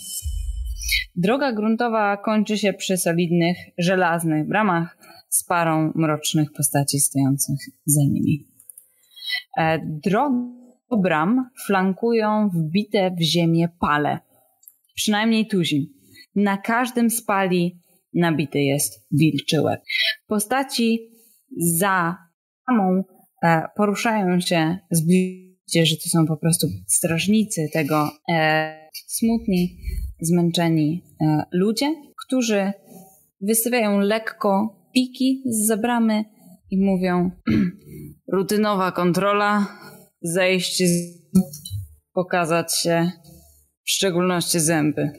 Droga 1.17 1.53
gruntowa 1.53 2.17
kończy 2.17 2.59
się 2.59 2.73
przy 2.73 2.97
solidnych, 2.97 3.57
żelaznych 3.79 4.49
bramach 4.49 4.99
z 5.29 5.45
parą 5.45 5.93
mrocznych 5.95 6.53
postaci 6.53 7.01
stojących 7.01 7.59
za 7.87 8.01
nimi. 8.01 8.49
E, 9.59 9.79
Drogę 10.05 10.65
bram 11.03 11.51
flankują 11.67 12.51
wbite 12.55 13.11
w 13.11 13.23
ziemię 13.23 13.69
pale, 13.81 14.19
przynajmniej 14.95 15.47
tuzi. 15.47 15.93
Na 16.35 16.59
każdym 16.59 17.11
z 17.11 17.23
pali 17.23 17.81
nabity 18.15 18.59
jest 18.59 19.07
wilczy 19.11 19.63
łeb. 19.63 19.81
Postaci 20.27 20.99
za 21.79 22.17
bramą 22.67 23.05
e, 23.43 23.63
poruszają 23.77 24.41
się 24.41 24.79
zbliżcie, 24.91 25.87
że 25.87 25.97
to 25.97 26.09
są 26.09 26.27
po 26.27 26.37
prostu 26.37 26.67
strażnicy 26.87 27.69
tego 27.73 28.11
e, 28.33 28.89
smutni, 29.07 29.79
zmęczeni 30.27 31.05
e, 31.21 31.43
ludzie, 31.53 31.95
którzy 32.27 32.73
wystawiają 33.41 33.99
lekko 33.99 34.81
piki 34.95 35.43
z 35.47 35.67
zabramy 35.67 36.25
i 36.71 36.85
mówią 36.85 37.31
rutynowa 38.33 38.93
kontrola, 38.93 39.67
zejść 40.23 40.79
z... 40.79 41.19
pokazać 42.15 42.79
się, 42.79 43.11
w 43.87 43.91
szczególności 43.91 44.61
zęby. 44.61 45.11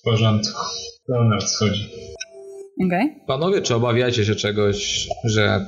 W 0.00 0.04
porządku. 0.04 0.60
Leonard 1.08 1.48
schodzi. 1.48 1.90
Okej? 2.86 3.22
Panowie, 3.26 3.62
czy 3.62 3.74
obawiacie 3.74 4.24
się 4.24 4.34
czegoś, 4.34 5.08
że 5.24 5.66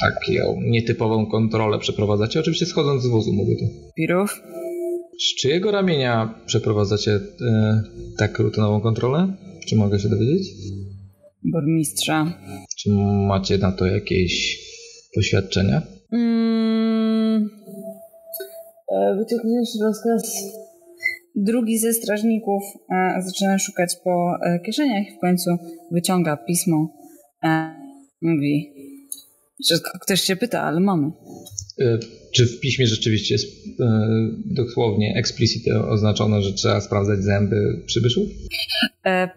taką 0.00 0.60
nietypową 0.60 1.26
kontrolę 1.26 1.78
przeprowadzacie? 1.78 2.40
Oczywiście 2.40 2.66
schodząc 2.66 3.02
z 3.02 3.06
wozu 3.06 3.32
mówię 3.32 3.54
to. 3.56 3.92
Pirów? 3.96 4.40
Z 5.18 5.40
czyjego 5.40 5.70
ramienia 5.70 6.34
przeprowadzacie 6.46 7.12
e, 7.12 7.82
tak 8.18 8.38
rutynową 8.38 8.80
kontrolę? 8.80 9.36
Czy 9.68 9.76
mogę 9.76 9.98
się 9.98 10.08
dowiedzieć? 10.08 10.48
burmistrza. 11.44 12.32
Czy 12.78 12.90
macie 13.28 13.58
na 13.58 13.72
to 13.72 13.86
jakieś 13.86 14.58
poświadczenia? 15.14 15.82
Mm, 16.12 17.50
e, 18.92 19.24
rozkaz. 19.82 20.34
Drugi 21.36 21.78
ze 21.78 21.92
strażników 21.92 22.62
e, 22.90 23.22
zaczyna 23.22 23.58
szukać 23.58 23.96
po 24.04 24.34
e, 24.42 24.60
kieszeniach 24.60 25.08
i 25.08 25.16
w 25.16 25.20
końcu 25.20 25.50
wyciąga 25.92 26.36
pismo. 26.36 26.88
E, 27.44 27.74
mówi, 28.22 28.72
że 29.70 29.78
ktoś 30.00 30.20
się 30.20 30.36
pyta, 30.36 30.62
ale 30.62 30.80
mamy. 30.80 31.10
E, 32.34 32.36
czy 32.36 32.46
w 32.46 32.60
piśmie 32.60 32.86
rzeczywiście 32.86 33.34
jest 33.34 33.80
e, 33.80 33.84
dosłownie 34.44 35.14
explicit 35.16 35.62
oznaczone, 35.68 36.42
że 36.42 36.52
trzeba 36.52 36.80
sprawdzać 36.80 37.18
zęby 37.18 37.82
przybyszów? 37.86 38.28
E, 39.06 39.30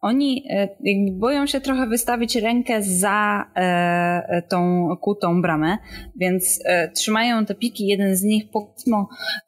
oni 0.00 0.44
e, 0.50 0.68
boją 1.12 1.46
się 1.46 1.60
trochę 1.60 1.86
wystawić 1.86 2.36
rękę 2.36 2.82
za 2.82 3.44
e, 3.54 4.42
tą 4.48 4.88
kutą 5.00 5.42
bramę, 5.42 5.78
więc 6.16 6.60
e, 6.64 6.90
trzymają 6.90 7.46
te 7.46 7.54
piki. 7.54 7.86
Jeden 7.86 8.16
z 8.16 8.22
nich 8.22 8.44
powiedzmy, 8.52 8.96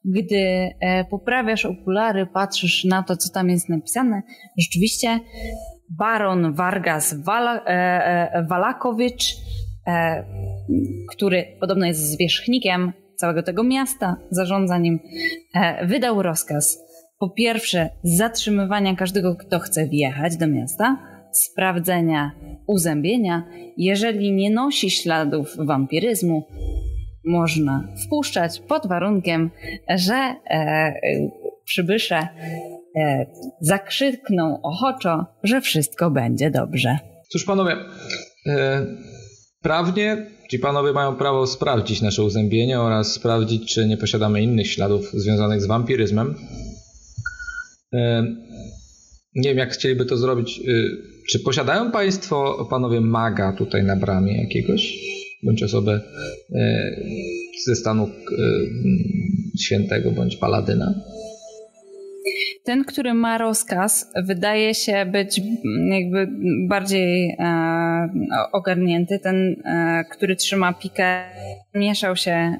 gdy 0.05 0.37
e, 0.81 1.05
poprawiasz 1.11 1.65
okulary, 1.65 2.27
patrzysz 2.27 2.85
na 2.85 3.03
to, 3.03 3.17
co 3.17 3.33
tam 3.33 3.49
jest 3.49 3.69
napisane, 3.69 4.23
rzeczywiście 4.59 5.21
baron 5.99 6.55
Vargas 6.55 7.15
Wala, 7.25 7.65
Walakowicz 8.49 9.37
E, 9.37 9.66
który 11.11 11.45
podobno 11.61 11.87
jest 11.87 12.11
zwierzchnikiem 12.13 12.93
całego 13.17 13.43
tego 13.43 13.63
miasta, 13.63 14.17
zarządza 14.31 14.79
nim, 14.79 15.01
e, 15.55 15.87
wydał 15.87 16.23
rozkaz 16.23 16.79
po 17.19 17.31
pierwsze 17.31 17.91
zatrzymywania 18.03 18.97
każdego, 18.97 19.37
kto 19.37 19.59
chce 19.59 19.87
wjechać 19.87 20.37
do 20.37 20.47
miasta, 20.47 20.97
sprawdzenia 21.33 22.31
uzębienia. 22.67 23.43
Jeżeli 23.77 24.33
nie 24.33 24.51
nosi 24.51 24.91
śladów 24.91 25.57
wampiryzmu, 25.59 26.47
można 27.25 27.89
wpuszczać 28.07 28.61
pod 28.61 28.87
warunkiem, 28.87 29.51
że 29.89 30.35
e, 30.51 30.95
przybysze 31.65 32.17
e, 32.97 33.27
zakrzykną 33.61 34.63
ochoczo, 34.63 35.27
że 35.43 35.61
wszystko 35.61 36.11
będzie 36.11 36.51
dobrze. 36.51 36.99
Cóż, 37.29 37.45
panowie, 37.45 37.77
e, 38.47 38.87
Prawnie 39.63 40.27
ci 40.51 40.59
panowie 40.59 40.93
mają 40.93 41.17
prawo 41.17 41.47
sprawdzić 41.47 42.03
nasze 42.03 42.23
uzębienie 42.23 42.81
oraz 42.81 43.13
sprawdzić, 43.13 43.75
czy 43.75 43.87
nie 43.87 43.97
posiadamy 43.97 44.43
innych 44.43 44.71
śladów 44.71 45.11
związanych 45.13 45.63
z 45.63 45.67
wampiryzmem. 45.67 46.35
Nie 49.35 49.49
wiem, 49.49 49.59
jak 49.59 49.73
chcieliby 49.73 50.05
to 50.05 50.17
zrobić. 50.17 50.61
Y, 50.69 51.03
czy 51.31 51.41
posiadają 51.41 51.91
państwo, 51.91 52.67
panowie, 52.71 53.01
maga 53.01 53.53
tutaj 53.53 53.85
na 53.85 53.97
bramie 53.97 54.43
jakiegoś? 54.43 54.99
Bądź 55.43 55.63
osobę 55.63 56.01
y, 56.51 56.57
ze 57.65 57.77
stanu 57.77 58.11
świętego, 59.59 60.11
bądź 60.11 60.37
paladyna? 60.37 60.95
ten, 62.67 62.85
który 62.85 63.15
ma 63.15 63.39
rozkaz, 63.39 64.13
wydaje 64.25 64.75
się 64.75 65.07
być 65.13 65.41
jakby 65.91 66.29
bardziej 66.69 67.31
e, 67.31 67.37
ogarnięty. 68.53 69.19
Ten, 69.19 69.63
e, 69.65 70.05
który 70.11 70.37
trzyma 70.37 70.73
pikę, 70.73 71.23
mieszał 71.75 72.17
się 72.17 72.31
e, 72.31 72.59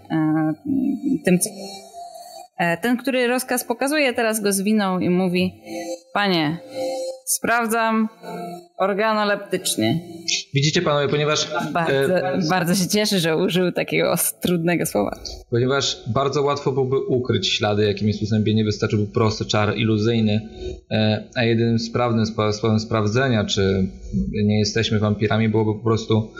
tym, 1.25 1.39
co. 1.39 1.51
E, 2.59 2.77
ten, 2.77 2.97
który 2.97 3.27
rozkaz 3.27 3.65
pokazuje, 3.65 4.13
teraz 4.13 4.41
go 4.41 4.53
zwinął 4.53 5.01
i 5.01 5.11
mówi: 5.11 5.63
Panie, 6.15 6.59
sprawdzam 7.27 8.09
organoleptycznie. 8.79 10.01
Widzicie 10.55 10.83
panowie, 10.83 11.09
ponieważ... 11.09 11.51
Bardzo, 11.73 12.19
e, 12.19 12.39
bardzo 12.51 12.75
się 12.75 12.89
cieszę, 12.89 13.19
że 13.19 13.37
użył 13.37 13.73
takiego 13.73 14.15
trudnego 14.41 14.87
słowa. 14.87 15.17
Ponieważ 15.51 16.03
bardzo 16.15 16.43
łatwo 16.43 16.73
byłoby 16.73 16.99
ukryć 16.99 17.49
ślady, 17.49 17.85
jakim 17.85 18.09
jest 18.09 18.23
uzębienie, 18.23 18.65
wystarczyłby 18.65 19.13
prosty 19.13 19.45
czar 19.45 19.77
iluzyjny, 19.77 20.49
e, 20.91 21.25
a 21.37 21.45
jedynym 21.45 21.79
sprawnym 21.79 22.27
sposobem 22.27 22.81
sprawdzenia, 22.81 23.45
czy 23.45 23.91
nie 24.45 24.59
jesteśmy 24.59 24.99
wampirami, 24.99 25.49
byłoby 25.49 25.75
po 25.79 25.85
prostu 25.85 26.33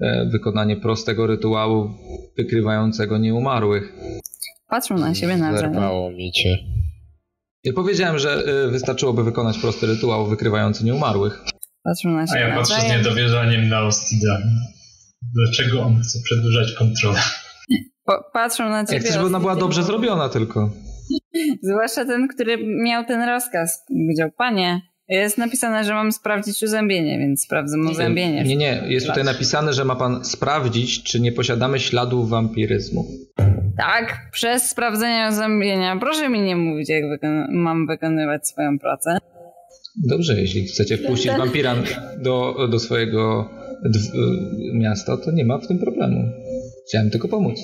e, 0.00 0.26
wykonanie 0.32 0.76
prostego 0.76 1.26
rytuału 1.26 1.90
wykrywającego 2.36 3.18
nieumarłych. 3.18 3.92
Patrzą 4.68 4.98
na 4.98 5.14
siebie 5.14 5.36
nawzajem. 5.36 5.72
Zerwało 5.72 6.10
mi 6.10 6.32
cię. 6.32 6.58
Ja 7.64 7.72
powiedziałem, 7.72 8.18
że 8.18 8.42
y, 8.66 8.70
wystarczyłoby 8.70 9.24
wykonać 9.24 9.58
prosty 9.58 9.86
rytuał 9.86 10.26
wykrywający 10.26 10.84
nieumarłych. 10.84 11.44
Patrzą 11.84 12.08
na 12.08 12.26
siebie 12.26 12.44
A 12.44 12.48
ja 12.48 12.56
patrzę 12.56 12.80
z 12.80 12.88
niedowierzaniem 12.88 13.68
na 13.68 13.82
Ostida. 13.82 14.38
Dlaczego 15.34 15.82
on 15.82 16.00
chce 16.00 16.18
przedłużać 16.24 16.72
kontrolę? 16.72 17.20
patrzą 18.32 18.68
na 18.68 18.84
ciebie. 18.84 18.96
Ja 18.96 19.04
chcę, 19.04 19.12
żeby 19.12 19.26
ona 19.26 19.40
była 19.40 19.56
dobrze 19.56 19.82
zrobiona 19.82 20.28
tylko. 20.28 20.70
Zwłaszcza 21.62 22.04
ten, 22.04 22.28
który 22.28 22.58
miał 22.84 23.04
ten 23.04 23.28
rozkaz. 23.28 23.84
Powiedział, 23.88 24.30
panie, 24.38 24.80
jest 25.08 25.38
napisane, 25.38 25.84
że 25.84 25.94
mam 25.94 26.12
sprawdzić 26.12 26.62
uzębienie, 26.62 27.18
więc 27.18 27.42
sprawdzę 27.42 27.78
uzębienie. 27.90 28.44
Nie, 28.44 28.56
nie, 28.56 28.82
jest 28.86 29.06
tutaj 29.06 29.24
napisane, 29.24 29.72
że 29.72 29.84
ma 29.84 29.96
pan 29.96 30.24
sprawdzić, 30.24 31.02
czy 31.02 31.20
nie 31.20 31.32
posiadamy 31.32 31.80
śladów 31.80 32.28
wampiryzmu. 32.28 33.06
Tak, 33.76 34.28
przez 34.32 34.70
sprawdzenie 34.70 35.28
uzębienia. 35.32 35.96
Proszę 36.00 36.28
mi 36.28 36.40
nie 36.40 36.56
mówić, 36.56 36.88
jak 36.88 37.08
wykon 37.08 37.46
mam 37.50 37.86
wykonywać 37.86 38.48
swoją 38.48 38.78
pracę. 38.78 39.18
Dobrze, 40.08 40.40
jeśli 40.40 40.64
chcecie 40.64 40.96
wpuścić 40.96 41.32
wampira 41.32 41.74
do, 42.18 42.56
do 42.70 42.78
swojego 42.78 43.50
miasta, 44.74 45.16
to 45.16 45.32
nie 45.32 45.44
ma 45.44 45.58
w 45.58 45.66
tym 45.66 45.78
problemu. 45.78 46.32
Chciałem 46.88 47.10
tylko 47.10 47.28
pomóc. 47.28 47.60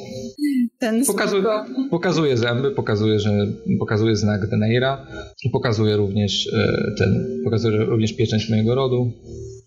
Ten 0.79 1.05
pokazuje, 1.07 1.45
pokazuje 1.91 2.37
zęby, 2.37 2.71
pokazuje, 2.71 3.19
że 3.19 3.31
pokazuje 3.79 4.17
znak 4.17 4.47
Deneira, 4.47 5.07
pokazuje 5.53 5.97
również 5.97 6.47
e, 6.53 6.95
ten, 6.99 7.41
pokazuje 7.45 7.79
również 7.79 8.13
pieczęć 8.13 8.51
mojego 8.51 8.75
rodu. 8.75 9.13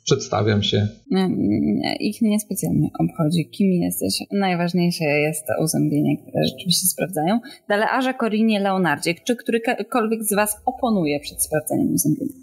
Przedstawiam 0.03 0.63
się. 0.63 0.87
Nie, 1.11 1.27
nie, 1.29 1.95
ich 1.95 2.21
niespecjalnie 2.21 2.89
obchodzi, 2.99 3.49
kim 3.49 3.71
jesteś. 3.71 4.19
Najważniejsze 4.31 5.05
jest 5.05 5.45
to 5.47 5.63
uzębienie, 5.63 6.17
które 6.17 6.45
rzeczywiście 6.45 6.87
sprawdzają. 6.87 7.39
Dalej, 7.69 7.87
Arze, 7.91 8.13
Korinie, 8.13 8.59
Leonardzie, 8.59 9.15
czy 9.27 9.35
którykolwiek 9.35 10.23
z 10.23 10.35
Was 10.35 10.61
oponuje 10.65 11.19
przed 11.19 11.43
sprawdzeniem 11.43 11.93
uzębienia? 11.93 12.33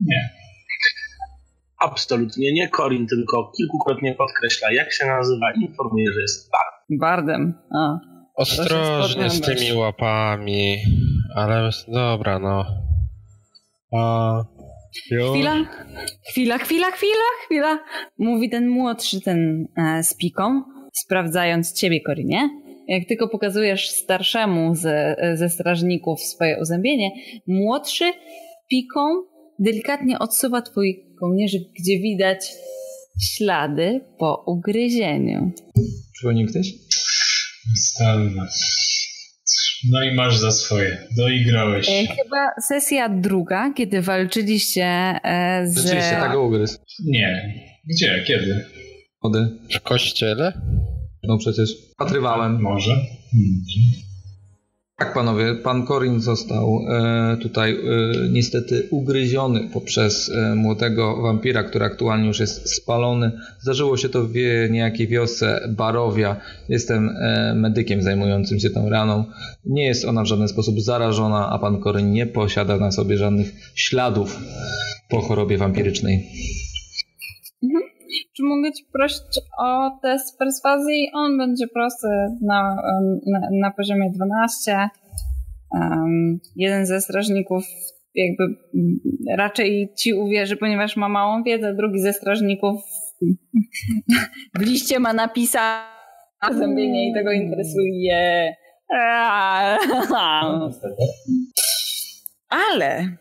Nie. 0.00 0.30
Absolutnie 1.78 2.52
nie. 2.52 2.68
Corin 2.68 3.06
tylko 3.06 3.52
kilkukrotnie 3.56 4.14
podkreśla, 4.14 4.72
jak 4.72 4.92
się 4.92 5.06
nazywa 5.06 5.52
i 5.52 5.60
informuje, 5.60 6.12
że 6.12 6.20
jest 6.20 6.50
bardem. 6.50 6.98
Bardem. 6.98 7.54
A. 7.74 7.98
Ostrożnie 8.34 9.30
z 9.30 9.40
tymi 9.40 9.72
łapami, 9.72 10.76
ale 11.34 11.70
dobra, 11.88 12.38
no. 12.38 12.64
A, 13.92 14.44
chwila, 15.30 15.64
chwila, 16.28 16.58
chwila, 16.58 16.90
chwila, 16.90 17.24
chwila. 17.44 17.78
Mówi 18.18 18.50
ten 18.50 18.68
młodszy, 18.68 19.20
ten 19.20 19.68
e, 19.76 20.02
z 20.04 20.14
piką, 20.14 20.62
sprawdzając 20.92 21.72
ciebie, 21.72 22.00
Korinie. 22.00 22.50
Jak 22.88 23.08
tylko 23.08 23.28
pokazujesz 23.28 23.90
starszemu 23.90 24.74
ze, 24.74 25.16
ze 25.34 25.48
strażników 25.48 26.20
swoje 26.20 26.60
uzębienie, 26.60 27.10
młodszy 27.46 28.04
piką 28.70 29.00
delikatnie 29.58 30.18
odsuwa 30.18 30.62
twój 30.62 31.04
kołnierzyk, 31.20 31.62
gdzie 31.78 31.98
widać 31.98 32.52
ślady 33.22 34.00
po 34.18 34.44
ugryzieniu. 34.46 35.52
Przypomnij 36.12 36.46
ktoś? 36.46 36.72
Stalna. 37.76 38.48
No 39.90 40.02
i 40.02 40.14
masz 40.14 40.36
za 40.36 40.50
swoje. 40.52 40.98
Doigrałeś. 41.16 41.88
E, 41.88 42.06
chyba 42.06 42.50
sesja 42.68 43.08
druga, 43.08 43.72
kiedy 43.76 44.02
walczyliście 44.02 44.84
e, 44.84 45.62
z... 45.66 45.76
Rzeczywiście, 45.76 46.10
tak 46.10 46.38
ugryzł. 46.38 46.78
Nie. 47.04 47.54
Gdzie? 47.90 48.24
Kiedy? 48.26 48.64
Wody. 49.22 49.48
W 49.74 49.80
kościele? 49.80 50.52
No 51.22 51.38
przecież 51.38 51.70
patrywałem. 51.96 52.60
Może. 52.62 52.92
Hmm. 52.92 53.62
Tak, 54.98 55.14
panowie, 55.14 55.54
pan 55.54 55.86
Korin 55.86 56.20
został 56.20 56.80
e, 56.88 57.36
tutaj 57.36 57.72
e, 57.72 57.78
niestety 58.30 58.88
ugryziony 58.90 59.68
poprzez 59.72 60.30
e, 60.30 60.54
młodego 60.54 61.22
wampira, 61.22 61.62
który 61.62 61.84
aktualnie 61.84 62.26
już 62.26 62.40
jest 62.40 62.74
spalony. 62.76 63.32
Zdarzyło 63.60 63.96
się 63.96 64.08
to 64.08 64.24
w 64.24 64.34
niejakiej 64.70 65.08
wiosce 65.08 65.68
Barowia. 65.68 66.36
Jestem 66.68 67.10
medykiem 67.54 68.02
zajmującym 68.02 68.60
się 68.60 68.70
tą 68.70 68.90
raną. 68.90 69.24
Nie 69.64 69.86
jest 69.86 70.04
ona 70.04 70.22
w 70.22 70.26
żaden 70.26 70.48
sposób 70.48 70.80
zarażona, 70.80 71.50
a 71.50 71.58
pan 71.58 71.80
Korin 71.80 72.12
nie 72.12 72.26
posiada 72.26 72.76
na 72.76 72.92
sobie 72.92 73.16
żadnych 73.16 73.52
śladów 73.74 74.38
po 75.08 75.20
chorobie 75.20 75.58
wampirycznej. 75.58 76.26
Czy 78.36 78.42
mogę 78.42 78.72
Ci 78.72 78.84
prosić 78.92 79.40
o 79.58 79.98
test 80.02 80.38
perswazji? 80.38 81.10
On 81.14 81.38
będzie 81.38 81.66
prosty 81.66 82.08
na, 82.42 82.76
na, 83.26 83.40
na 83.60 83.70
poziomie 83.70 84.10
12. 84.10 84.88
Um, 85.72 86.38
jeden 86.56 86.86
ze 86.86 87.00
strażników 87.00 87.64
jakby 88.14 88.44
raczej 89.36 89.92
ci 89.98 90.14
uwierzy, 90.14 90.56
ponieważ 90.56 90.96
ma 90.96 91.08
małą 91.08 91.42
wiedzę. 91.42 91.74
Drugi 91.74 92.00
ze 92.00 92.12
strażników 92.12 92.82
w 94.54 94.62
liście 94.62 95.00
ma 95.00 95.12
napisać 95.12 95.82
zębienie 96.52 97.10
i 97.10 97.14
tego 97.14 97.32
interesuje. 97.32 98.54
Ale 102.48 103.16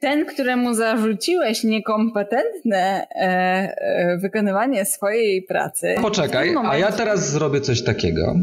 ten, 0.00 0.26
któremu 0.26 0.74
zarzuciłeś 0.74 1.64
niekompetentne 1.64 3.06
e, 3.10 3.20
e, 3.20 4.18
wykonywanie 4.22 4.84
swojej 4.84 5.42
pracy. 5.42 5.94
Poczekaj, 6.02 6.54
a 6.70 6.76
ja 6.78 6.92
teraz 6.92 7.30
zrobię 7.30 7.60
coś 7.60 7.82
takiego, 7.82 8.34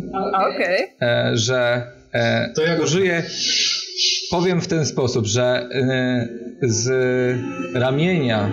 Okej. 0.54 0.88
e, 1.02 1.32
że 1.34 1.84
e, 2.14 2.50
To 2.56 2.62
ja 2.62 2.76
go- 2.78 2.84
użyję. 2.84 3.24
Powiem 4.32 4.62
w 4.62 4.68
ten 4.68 4.86
sposób, 4.86 5.26
że 5.26 5.70
e, 5.72 6.28
z 6.62 6.90
ramienia 7.76 8.50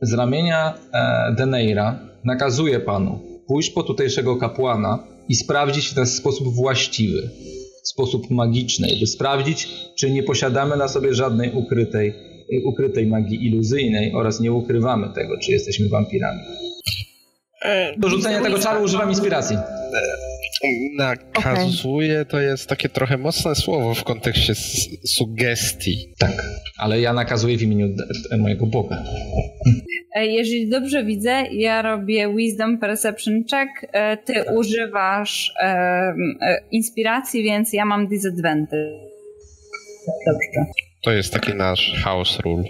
z 0.00 0.14
ramienia 0.14 0.74
e, 0.94 1.34
Deneira 1.36 1.98
nakazuję 2.24 2.80
panu 2.80 3.18
pójść 3.48 3.70
po 3.70 3.82
tutejszego 3.82 4.36
kapłana 4.36 4.98
i 5.28 5.34
sprawdzić 5.34 5.86
w 5.88 5.94
ten 5.94 6.06
sposób 6.06 6.54
właściwy, 6.54 7.30
w 7.86 7.88
sposób 7.88 8.30
magiczny, 8.30 8.88
by 9.00 9.06
sprawdzić, 9.06 9.68
czy 9.98 10.10
nie 10.10 10.22
posiadamy 10.22 10.76
na 10.76 10.88
sobie 10.88 11.14
żadnej 11.14 11.52
ukrytej, 11.52 12.14
ukrytej 12.64 13.06
magii 13.06 13.46
iluzyjnej 13.46 14.12
oraz 14.14 14.40
nie 14.40 14.52
ukrywamy 14.52 15.08
tego, 15.14 15.38
czy 15.38 15.52
jesteśmy 15.52 15.88
wampirami. 15.88 16.40
Do 17.96 18.08
rzucenia 18.08 18.42
tego 18.42 18.58
czaru 18.58 18.84
używam 18.84 19.08
inspiracji. 19.08 19.56
Nakazuje 20.96 22.24
to 22.24 22.40
jest 22.40 22.68
takie 22.68 22.88
trochę 22.88 23.18
mocne 23.18 23.54
słowo 23.54 23.94
w 23.94 24.04
kontekście 24.04 24.52
s- 24.52 24.88
sugestii. 25.16 25.96
Tak, 26.18 26.44
ale 26.78 27.00
ja 27.00 27.12
nakazuję 27.12 27.56
w 27.58 27.62
imieniu 27.62 27.88
d- 27.88 28.04
d- 28.30 28.36
mojego 28.36 28.66
Boga. 28.66 29.02
E, 30.16 30.26
Jeżeli 30.26 30.68
dobrze 30.68 31.04
widzę, 31.04 31.42
ja 31.52 31.82
robię 31.82 32.34
Wisdom 32.36 32.78
Perception 32.78 33.34
Check, 33.50 33.70
e, 33.92 34.16
ty 34.16 34.34
używasz 34.54 35.52
e, 35.60 35.64
e, 35.66 36.14
inspiracji, 36.70 37.42
więc 37.42 37.72
ja 37.72 37.84
mam 37.84 38.08
disadvantage. 38.08 38.92
Dobrze. 40.26 40.72
To 41.04 41.12
jest 41.12 41.32
taki 41.32 41.54
nasz 41.54 42.00
house 42.04 42.40
rule. 42.40 42.64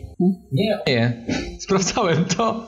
Nie, 0.86 1.12
sprawdzałem 1.60 2.24
to. 2.24 2.66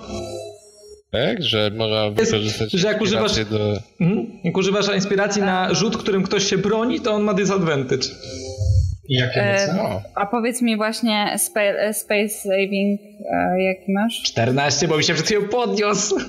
Tak? 1.11 1.43
Że 1.43 1.71
można 1.71 2.11
wykorzystać 2.11 2.71
że 2.73 2.89
jak 2.89 3.01
używasz- 3.01 3.45
do... 3.45 3.79
Mhm. 4.01 4.27
Jak 4.45 4.57
używasz 4.57 4.95
inspiracji 4.95 5.43
na 5.43 5.75
rzut, 5.75 5.97
którym 5.97 6.23
ktoś 6.23 6.45
się 6.45 6.59
broni, 6.59 7.01
to 7.01 7.13
on 7.13 7.23
ma 7.23 7.35
disadvantage. 7.35 8.09
Jakie 9.09 9.43
E, 9.43 10.03
A 10.15 10.27
powiedz 10.27 10.63
mi 10.63 10.77
właśnie 10.77 11.33
e, 11.33 11.95
Space 11.95 12.29
Saving, 12.29 13.01
e, 13.33 13.63
jaki 13.63 13.93
masz? 13.93 14.23
14, 14.23 14.89
bo 14.89 14.97
mi 14.97 15.05
się 15.05 15.15
przed 15.15 15.27
chwilą 15.27 15.49
podniósł. 15.49 16.17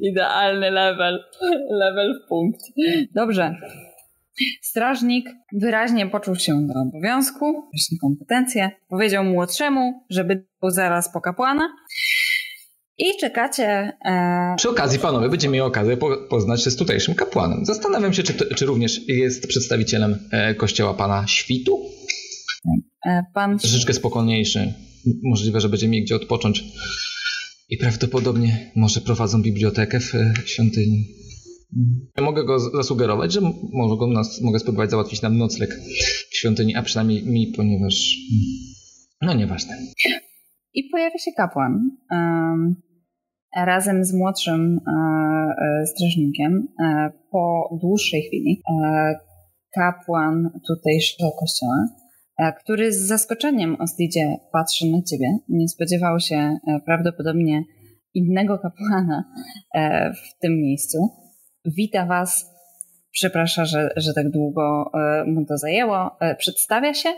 Idealny 0.00 0.70
level. 0.70 1.24
Level 1.70 2.20
w 2.24 2.28
punkt. 2.28 2.60
Dobrze. 3.14 3.54
Strażnik 4.62 5.26
wyraźnie 5.52 6.06
poczuł 6.06 6.34
się 6.36 6.52
do 6.66 6.80
obowiązku, 6.80 7.52
właśnie 7.52 7.98
kompetencje. 8.00 8.70
Powiedział 8.88 9.24
młodszemu, 9.24 10.04
żeby 10.10 10.46
był 10.60 10.70
zaraz 10.70 11.12
po 11.12 11.20
kapłana. 11.20 11.68
I 12.98 13.04
czekacie. 13.20 13.92
E, 14.04 14.54
Przy 14.56 14.70
okazji, 14.70 14.98
panowie, 14.98 15.28
będziemy 15.28 15.52
mieli 15.52 15.62
okazję 15.62 15.96
po, 15.96 16.16
poznać 16.16 16.64
się 16.64 16.70
z 16.70 16.76
tutejszym 16.76 17.14
kapłanem. 17.14 17.64
Zastanawiam 17.64 18.12
się, 18.12 18.22
czy, 18.22 18.34
to, 18.34 18.54
czy 18.54 18.66
również 18.66 19.08
jest 19.08 19.46
przedstawicielem 19.46 20.18
e, 20.32 20.54
kościoła 20.54 20.94
pana 20.94 21.26
Świtu. 21.26 21.78
e, 23.06 23.22
pan. 23.34 23.58
Troszeczkę 23.58 23.94
spokojniejszy. 23.94 24.74
Możliwe, 25.22 25.60
że 25.60 25.68
będzie 25.68 25.88
mieli 25.88 26.04
gdzie 26.04 26.16
odpocząć. 26.16 26.64
I 27.68 27.76
prawdopodobnie 27.76 28.70
może 28.76 29.00
prowadzą 29.00 29.42
bibliotekę 29.42 30.00
w 30.00 30.14
e, 30.14 30.32
świątyni. 30.46 31.04
Ja 32.16 32.24
mogę 32.24 32.44
go 32.44 32.58
zasugerować, 32.58 33.32
że 33.32 33.40
może 33.72 33.96
go 33.96 34.06
nas, 34.06 34.40
mogę 34.40 34.58
spróbować 34.58 34.90
załatwić 34.90 35.22
nam 35.22 35.38
nocleg 35.38 35.70
w 36.30 36.36
świątyni, 36.36 36.76
a 36.76 36.82
przynajmniej 36.82 37.26
mi, 37.26 37.52
ponieważ... 37.56 38.16
No 39.22 39.34
nieważne. 39.34 39.76
I 40.74 40.84
pojawia 40.92 41.18
się 41.18 41.30
kapłan. 41.36 41.90
em, 42.12 42.76
razem 43.56 44.04
z 44.04 44.14
młodszym 44.14 44.80
e, 44.86 44.90
e, 45.82 45.86
strażnikiem. 45.86 46.68
E, 46.82 47.10
po 47.30 47.78
dłuższej 47.82 48.22
chwili 48.22 48.62
e, 48.84 49.14
kapłan 49.74 50.50
tutejszego 50.68 51.30
kościoła, 51.40 51.88
e, 52.38 52.52
który 52.52 52.92
z 52.92 52.96
zaskoczeniem 52.96 53.76
Ostidzie 53.80 54.36
patrzy 54.52 54.86
na 54.86 55.02
ciebie. 55.02 55.38
Nie 55.48 55.68
spodziewał 55.68 56.20
się 56.20 56.36
e, 56.36 56.58
prawdopodobnie 56.86 57.64
innego 58.14 58.58
kapłana 58.58 59.24
e, 59.74 60.12
w 60.12 60.40
tym 60.40 60.52
miejscu. 60.52 60.98
Wita 61.64 62.06
was. 62.06 62.46
Przeprasza, 63.12 63.64
że, 63.64 63.88
że 63.96 64.14
tak 64.14 64.30
długo 64.30 64.90
e, 64.94 65.24
mu 65.24 65.46
to 65.46 65.56
zajęło. 65.58 66.10
E, 66.20 66.34
Przedstawia 66.36 66.94
się. 66.94 67.08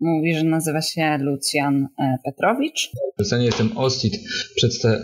Mówi, 0.00 0.34
że 0.34 0.44
nazywa 0.44 0.82
się 0.82 1.18
Lucjan 1.20 1.88
e, 2.00 2.16
Petrowicz. 2.24 2.90
Ja 3.32 3.38
nie 3.38 3.44
jestem 3.44 3.78
Ostit, 3.78 4.14
przedsta- 4.56 4.98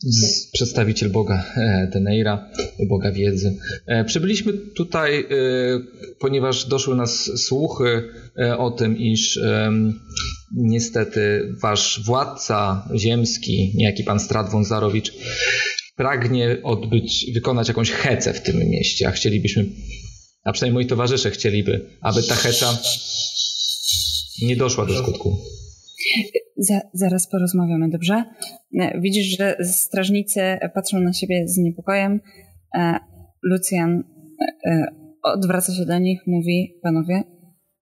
z- 0.00 0.50
przedstawiciel 0.52 1.10
Boga 1.10 1.44
Teneira, 1.92 2.50
Boga 2.88 3.12
wiedzy. 3.12 3.56
Przybyliśmy 4.06 4.52
tutaj, 4.52 5.24
ponieważ 6.20 6.64
doszły 6.64 6.96
nas 6.96 7.30
słuchy 7.46 8.02
o 8.58 8.70
tym, 8.70 8.98
iż 8.98 9.40
niestety 10.56 11.52
wasz 11.62 12.00
władca 12.06 12.88
ziemski, 12.96 13.72
niejaki 13.76 14.04
pan 14.04 14.20
Strat 14.20 14.50
Wązarowicz, 14.50 15.12
pragnie 15.98 16.56
odbyć, 16.62 17.30
wykonać 17.34 17.68
jakąś 17.68 17.90
hecę 17.90 18.34
w 18.34 18.42
tym 18.42 18.70
mieście, 18.70 19.08
a 19.08 19.10
chcielibyśmy, 19.10 19.66
a 20.44 20.52
przynajmniej 20.52 20.74
moi 20.74 20.86
towarzysze 20.86 21.30
chcieliby, 21.30 21.90
aby 22.00 22.22
ta 22.22 22.34
heca 22.34 22.78
nie 24.42 24.56
doszła 24.56 24.86
do 24.86 24.98
skutku. 24.98 25.38
Za, 26.56 26.80
zaraz 26.94 27.30
porozmawiamy, 27.30 27.90
dobrze? 27.90 28.24
Widzisz, 29.00 29.38
że 29.38 29.56
strażnicy 29.62 30.40
patrzą 30.74 31.00
na 31.00 31.12
siebie 31.12 31.48
z 31.48 31.56
niepokojem. 31.56 32.20
E, 32.78 32.98
Lucjan 33.42 33.90
e, 33.90 34.70
e, 34.70 34.86
odwraca 35.22 35.74
się 35.74 35.84
do 35.84 35.98
nich, 35.98 36.20
mówi: 36.26 36.78
Panowie, 36.82 37.22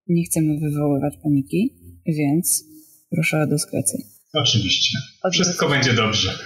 nie 0.09 0.24
chcemy 0.24 0.60
wywoływać 0.60 1.14
paniki, 1.22 1.76
więc 2.06 2.64
proszę 3.10 3.43
o 3.43 3.47
dyskrecję. 3.47 3.98
Oczywiście. 4.34 4.98
Wszystko 5.32 5.68
będzie 5.68 5.93
dobrze. 5.93 6.38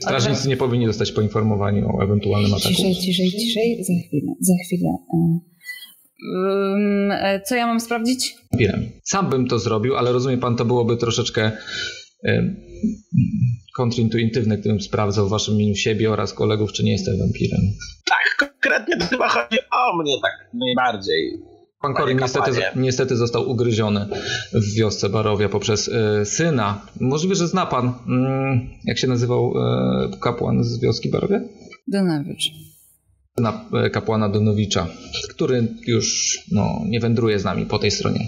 Strażnicy 0.00 0.48
nie 0.48 0.56
powinni 0.56 0.86
zostać 0.86 1.12
poinformowani 1.12 1.82
o 1.82 2.04
ewentualnym 2.04 2.54
ataku. 2.54 2.68
Ciszej, 2.68 2.94
ciszej, 2.94 3.30
ciszej. 3.30 3.84
Za 3.84 3.92
chwilę, 4.08 4.32
za 4.40 4.52
chwilę. 4.66 4.90
e. 7.22 7.40
Co 7.40 7.54
ja 7.54 7.66
mam 7.66 7.80
sprawdzić? 7.80 8.36
Sam 9.04 9.30
bym 9.30 9.46
to 9.48 9.58
zrobił, 9.58 9.96
ale 9.96 10.12
rozumie 10.12 10.38
pan, 10.38 10.56
to 10.56 10.64
byłoby 10.64 10.96
troszeczkę 10.96 11.52
kontrintuitywne, 13.76 14.58
gdybym 14.58 14.80
sprawdzał 14.80 15.26
w 15.26 15.30
waszym 15.30 15.54
imieniu 15.54 15.74
siebie 15.74 16.10
oraz 16.10 16.32
kolegów, 16.32 16.72
czy 16.72 16.84
nie 16.84 16.92
jestem 16.92 17.18
wampirem. 17.18 17.60
Tak, 18.04 18.50
konkretnie 18.50 18.96
to 18.96 19.06
chyba 19.06 19.28
chodzi 19.28 19.58
o 19.72 20.02
mnie 20.02 20.14
tak 20.22 20.50
najbardziej. 20.54 21.49
Pan 21.80 21.94
Korin 21.94 22.18
niestety, 22.18 22.50
niestety 22.76 23.16
został 23.16 23.50
ugryziony 23.50 24.06
w 24.52 24.74
wiosce 24.74 25.08
Barowia 25.08 25.48
poprzez 25.48 25.88
e, 25.88 26.24
syna. 26.24 26.86
Możliwe, 27.00 27.34
że 27.34 27.48
zna 27.48 27.66
pan, 27.66 27.92
mm, 28.08 28.68
jak 28.84 28.98
się 28.98 29.06
nazywał 29.06 29.52
e, 29.56 30.18
kapłan 30.20 30.64
z 30.64 30.80
wioski 30.80 31.10
Barowia? 31.10 31.40
Donowicz. 31.88 32.50
Syna 33.36 33.64
e, 33.84 33.90
kapłana 33.90 34.28
Donowicza, 34.28 34.86
który 35.30 35.68
już 35.86 36.38
no, 36.52 36.80
nie 36.86 37.00
wędruje 37.00 37.38
z 37.38 37.44
nami 37.44 37.66
po 37.66 37.78
tej 37.78 37.90
stronie. 37.90 38.26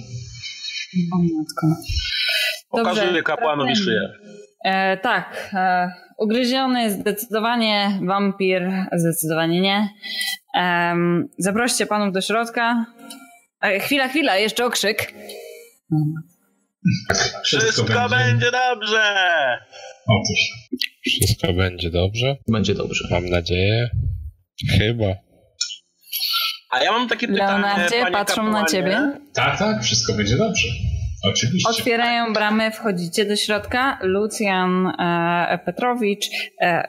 O 1.13 1.19
matko. 1.19 1.83
Pokazuję 2.71 3.23
kapłanowi 3.23 3.69
wracajmy. 3.69 3.85
szyję. 3.85 4.09
E, 4.65 4.97
tak, 4.97 5.51
e, 5.55 5.93
ugryziony 6.19 6.91
zdecydowanie, 6.91 8.01
wampir 8.03 8.73
zdecydowanie 8.93 9.61
nie. 9.61 9.89
Em, 10.55 11.29
zaproście 11.39 11.87
panów 11.87 12.15
do 12.15 12.21
środka. 12.21 12.87
Chwila, 13.81 14.09
chwila, 14.09 14.37
jeszcze 14.37 14.65
okrzyk. 14.65 15.15
Wszystko 17.45 18.09
będzie 18.09 18.51
dobrze! 18.51 19.03
Otóż. 20.09 20.39
Wszystko 21.07 21.53
będzie 21.53 21.91
dobrze. 21.91 22.37
Będzie 22.49 22.75
dobrze. 22.75 23.09
Mam 23.11 23.29
nadzieję. 23.29 23.91
Chyba. 24.79 25.07
A 26.71 26.83
ja 26.83 26.93
mam 26.93 27.09
takie 27.09 27.29
pytanie, 27.29 27.63
Leonardzie, 27.63 28.07
patrzą 28.13 28.43
na 28.43 28.49
kapłanie. 28.49 28.69
ciebie. 28.69 29.19
Tak, 29.35 29.59
tak, 29.59 29.83
wszystko 29.83 30.13
będzie 30.13 30.37
dobrze. 30.37 30.69
Oczywiście. 31.25 31.71
Otwierają 31.71 32.33
bramy, 32.33 32.71
wchodzicie 32.71 33.25
do 33.25 33.37
środka. 33.37 33.99
Lucjan 34.03 34.87
e, 34.87 35.59
Petrowicz, 35.65 36.27
e, 36.61 36.89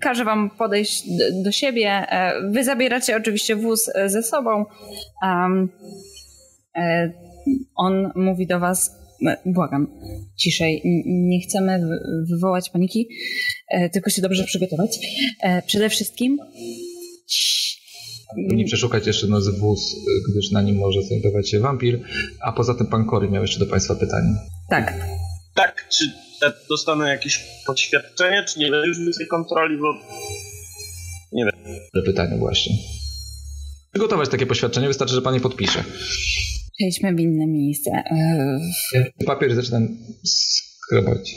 każe 0.00 0.24
wam 0.24 0.50
podejść 0.50 1.02
do, 1.08 1.42
do 1.42 1.52
siebie. 1.52 1.88
E, 1.88 2.32
wy 2.50 2.64
zabieracie 2.64 3.16
oczywiście 3.16 3.56
wóz 3.56 3.90
e, 3.94 4.08
ze 4.08 4.22
sobą. 4.22 4.64
Um, 5.22 5.68
on 7.76 8.10
mówi 8.14 8.46
do 8.46 8.60
was, 8.60 8.96
błagam, 9.46 9.86
ciszej, 10.36 10.82
nie 11.06 11.40
chcemy 11.40 11.80
wywołać 12.30 12.70
paniki, 12.70 13.08
tylko 13.92 14.10
się 14.10 14.22
dobrze 14.22 14.44
przygotować. 14.44 14.98
Przede 15.66 15.88
wszystkim 15.88 16.38
nie 18.36 18.64
przeszukać 18.64 19.06
jeszcze 19.06 19.26
noc 19.26 19.58
wóz, 19.58 19.96
gdyż 20.30 20.50
na 20.50 20.62
nim 20.62 20.76
może 20.76 21.02
znajdować 21.02 21.50
się 21.50 21.60
wampir. 21.60 22.00
A 22.40 22.52
poza 22.52 22.74
tym 22.74 22.86
pan 22.86 23.06
Cory 23.06 23.28
miał 23.28 23.42
jeszcze 23.42 23.58
do 23.58 23.66
Państwa 23.66 23.94
pytanie. 23.94 24.34
Tak. 24.70 24.94
Tak, 25.54 25.88
czy 25.88 26.23
dostanę 26.68 27.08
jakieś 27.08 27.44
poświadczenie, 27.66 28.44
czy 28.48 28.58
nie 28.58 28.70
będę 28.70 28.88
już 28.88 28.98
więcej 28.98 29.26
kontroli, 29.26 29.78
bo 29.78 29.94
nie 31.32 31.44
wiem. 31.44 32.04
Pytanie 32.04 32.38
właśnie. 32.38 32.76
Przygotować 33.92 34.28
takie 34.28 34.46
poświadczenie, 34.46 34.88
wystarczy, 34.88 35.14
że 35.14 35.22
pan 35.22 35.34
je 35.34 35.40
podpisze. 35.40 35.84
Przejdźmy 36.78 37.14
w 37.14 37.20
inne 37.20 37.46
miejsce. 37.46 37.90
Papier 39.26 39.54
zaczynam 39.54 39.88
skrobać. 40.24 41.34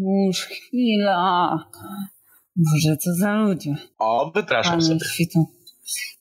Już 0.00 0.38
chwila. 0.40 1.58
Boże, 2.56 2.96
co 2.96 3.14
za 3.14 3.32
ludzie. 3.34 3.76
O, 3.98 4.32
wypraszam 4.34 4.72
Panie 4.72 4.84
sobie. 4.84 5.00
Świtu. 5.04 5.46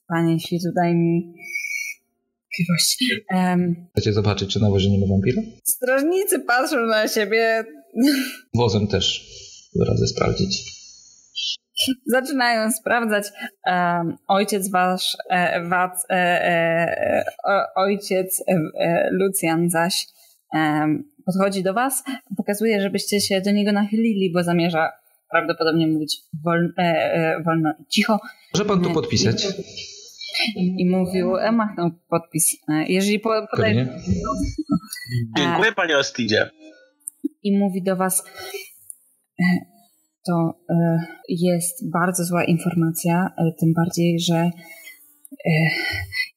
Panie 0.07 0.39
Świtu, 0.39 0.67
daj 0.75 0.95
mi 0.95 1.33
Um, 3.33 3.75
Chcecie 3.91 4.13
zobaczyć, 4.13 4.53
czy 4.53 4.59
na 4.59 4.69
wozie 4.69 4.89
nie 4.89 4.99
ma 4.99 5.05
wampira? 5.07 5.41
strażnicy 5.63 6.39
patrzą 6.39 6.85
na 6.85 7.07
siebie. 7.07 7.63
Wozem 8.55 8.87
też 8.87 9.25
radzę 9.87 10.07
sprawdzić. 10.07 10.79
Zaczynają 12.05 12.71
sprawdzać. 12.71 13.25
Um, 13.65 14.17
ojciec 14.27 14.69
wasz, 14.71 15.17
e, 15.29 15.67
wac, 15.69 16.05
e, 16.09 16.13
e, 16.15 17.25
o, 17.45 17.81
ojciec 17.81 18.43
e, 18.47 18.53
e, 18.79 19.09
Lucjan 19.11 19.69
zaś 19.69 20.05
podchodzi 21.25 21.63
do 21.63 21.73
was, 21.73 22.03
pokazuje, 22.37 22.81
żebyście 22.81 23.21
się 23.21 23.41
do 23.41 23.51
niego 23.51 23.71
nachylili, 23.71 24.31
bo 24.33 24.43
zamierza 24.43 24.89
prawdopodobnie 25.31 25.87
mówić 25.87 26.17
wolno, 26.43 26.69
wolno 27.45 27.73
i 27.79 27.85
cicho. 27.89 28.19
Może 28.53 28.65
pan 28.65 28.81
tu 28.81 28.91
podpisać? 28.91 29.47
I 30.55 30.89
mówił, 30.89 31.37
e, 31.37 31.51
machnął 31.51 31.91
podpis. 32.09 32.57
E, 32.69 32.85
jeżeli 32.87 33.19
po. 33.19 33.29
Dziękuję 35.37 35.71
panie 35.71 35.97
Ostidzie. 35.97 36.49
I 37.43 37.57
mówi 37.57 37.83
do 37.83 37.95
was, 37.95 38.23
e, 39.39 39.43
to 40.27 40.53
e, 40.69 40.99
jest 41.29 41.91
bardzo 41.91 42.23
zła 42.23 42.43
informacja, 42.43 43.29
e, 43.37 43.51
tym 43.59 43.73
bardziej, 43.73 44.19
że 44.19 44.35
e, 44.35 44.51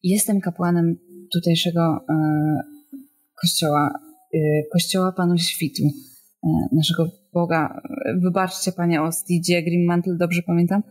jestem 0.02 0.40
kapłanem 0.40 0.96
tutejszego 1.32 2.04
e, 2.10 2.14
kościoła, 3.40 3.90
e, 4.34 4.38
kościoła 4.72 5.12
Panu 5.12 5.38
Świtu, 5.38 5.82
naszego 6.72 7.06
Boga. 7.32 7.80
Wybaczcie 8.22 8.72
panie 8.72 9.02
Ostidzie, 9.02 9.62
Grimmantle, 9.62 10.16
dobrze 10.16 10.42
pamiętam? 10.46 10.82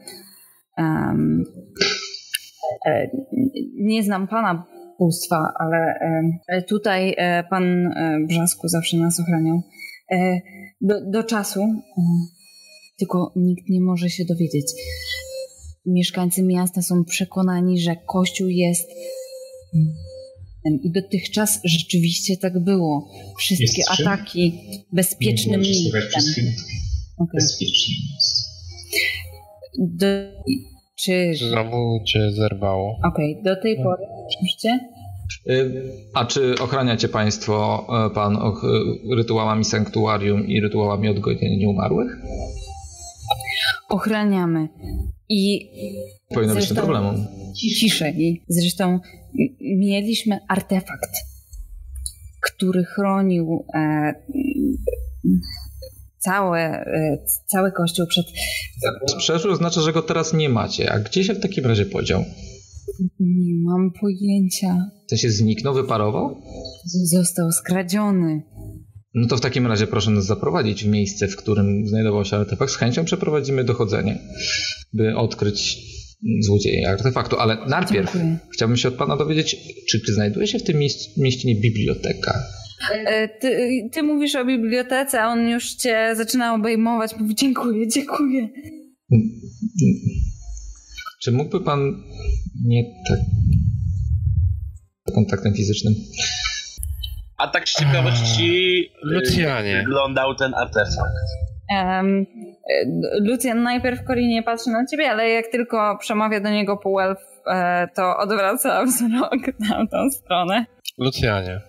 Um, 0.77 1.43
nie 3.75 4.03
znam 4.03 4.27
pana 4.27 4.65
bóstwa, 4.99 5.53
ale 5.59 5.95
tutaj 6.69 7.15
pan 7.49 7.93
Brzasku 8.27 8.67
zawsze 8.67 8.97
nas 8.97 9.19
ochraniał. 9.19 9.61
Do, 10.81 11.11
do 11.11 11.23
czasu, 11.23 11.59
tylko 12.99 13.33
nikt 13.35 13.69
nie 13.69 13.81
może 13.81 14.09
się 14.09 14.25
dowiedzieć. 14.25 14.65
Mieszkańcy 15.85 16.43
miasta 16.43 16.81
są 16.81 17.05
przekonani, 17.05 17.79
że 17.79 17.95
Kościół 17.95 18.47
jest 18.47 18.89
i 20.83 20.91
dotychczas 20.91 21.59
rzeczywiście 21.63 22.37
tak 22.37 22.63
było. 22.63 23.11
Wszystkie 23.37 23.83
ataki 23.99 24.59
bezpiecznym 24.93 25.61
miejscem. 25.61 26.45
Okay. 27.17 27.33
Bezpiecznym. 27.33 27.97
Do, 29.79 30.05
czy... 31.03 31.33
Znowu 31.35 31.99
cię 32.05 32.31
zerwało. 32.31 32.99
Okej, 33.03 33.31
okay. 33.31 33.43
do 33.43 33.61
tej 33.61 33.75
pory 33.75 34.03
oczywiście. 34.27 34.79
A 36.13 36.25
czy 36.25 36.55
ochraniacie 36.61 37.09
Państwo 37.09 37.87
Pan 38.13 38.37
rytuałami 39.15 39.65
sanktuarium 39.65 40.47
i 40.47 40.61
rytuałami 40.61 41.09
odgodzenia 41.09 41.57
nieumarłych? 41.57 42.17
Ochraniamy. 43.89 44.67
I 45.29 45.69
powinno 46.29 46.55
być 46.55 46.73
problemu. 46.73 47.13
Ciszej. 47.55 48.43
Zresztą 48.47 48.99
mieliśmy 49.61 50.39
artefakt, 50.47 51.11
który 52.41 52.83
chronił 52.83 53.65
e, 53.73 54.13
cały, 56.23 56.59
e, 56.59 57.17
cały 57.47 57.71
kościół 57.71 58.07
przed. 58.07 58.25
Przeszło 59.17 59.51
oznacza, 59.51 59.81
że 59.81 59.93
go 59.93 60.01
teraz 60.01 60.33
nie 60.33 60.49
macie. 60.49 60.91
A 60.91 60.99
gdzie 60.99 61.23
się 61.23 61.33
w 61.33 61.39
takim 61.39 61.65
razie 61.65 61.85
podział? 61.85 62.23
Nie 63.19 63.53
mam 63.63 63.91
pojęcia. 64.01 64.77
W 65.07 65.09
sensie 65.09 65.29
zniknął, 65.31 65.73
wyparował? 65.73 66.41
Został 67.11 67.51
skradziony. 67.51 68.41
No 69.13 69.27
to 69.27 69.37
w 69.37 69.41
takim 69.41 69.67
razie 69.67 69.87
proszę 69.87 70.11
nas 70.11 70.25
zaprowadzić 70.25 70.83
w 70.83 70.87
miejsce, 70.87 71.27
w 71.27 71.35
którym 71.35 71.87
znajdował 71.87 72.25
się 72.25 72.37
artefakt. 72.37 72.71
Z 72.71 72.75
chęcią 72.75 73.05
przeprowadzimy 73.05 73.63
dochodzenie, 73.63 74.19
by 74.93 75.15
odkryć 75.15 75.77
złodzieje 76.41 76.89
artefaktu. 76.89 77.35
Ale 77.39 77.57
najpierw 77.67 78.13
Dziękuję. 78.13 78.37
chciałbym 78.53 78.77
się 78.77 78.87
od 78.87 78.93
Pana 78.95 79.17
dowiedzieć, 79.17 79.57
czy, 79.89 80.01
czy 80.01 80.13
znajduje 80.13 80.47
się 80.47 80.59
w 80.59 80.63
tym 80.63 80.77
mieście 81.17 81.55
biblioteka? 81.55 82.43
Ty, 83.39 83.89
ty, 83.91 84.03
mówisz 84.03 84.35
o 84.35 84.45
bibliotece, 84.45 85.21
a 85.21 85.27
on 85.27 85.49
już 85.49 85.73
cię 85.73 86.15
zaczyna 86.15 86.53
obejmować. 86.53 87.15
Mówi 87.19 87.35
dziękuję, 87.35 87.87
dziękuję. 87.87 88.49
Czy 91.23 91.31
mógłby 91.31 91.61
Pan 91.61 92.03
nie 92.65 92.83
tak 93.09 93.19
kontaktem 95.15 95.53
fizycznym? 95.53 95.93
A 97.37 97.47
tak 97.47 97.69
z 97.69 97.75
ciekawości 97.75 98.89
Lucjanie. 99.03 99.77
wyglądał 99.79 100.35
ten 100.35 100.53
artefakt. 100.53 101.13
Um, 101.69 102.25
Lucjan 103.19 103.63
najpierw 103.63 104.03
Korinie 104.03 104.43
patrzy 104.43 104.69
na 104.69 104.85
ciebie, 104.85 105.09
ale 105.09 105.29
jak 105.29 105.47
tylko 105.47 105.97
przemawia 105.99 106.39
do 106.39 106.49
niego 106.49 106.77
półelf, 106.77 107.17
to 107.95 108.17
odwraca 108.17 108.85
wzrok 108.85 109.59
na 109.59 109.67
tamtą 109.69 110.09
stronę. 110.11 110.65
Lucjanie. 110.97 111.61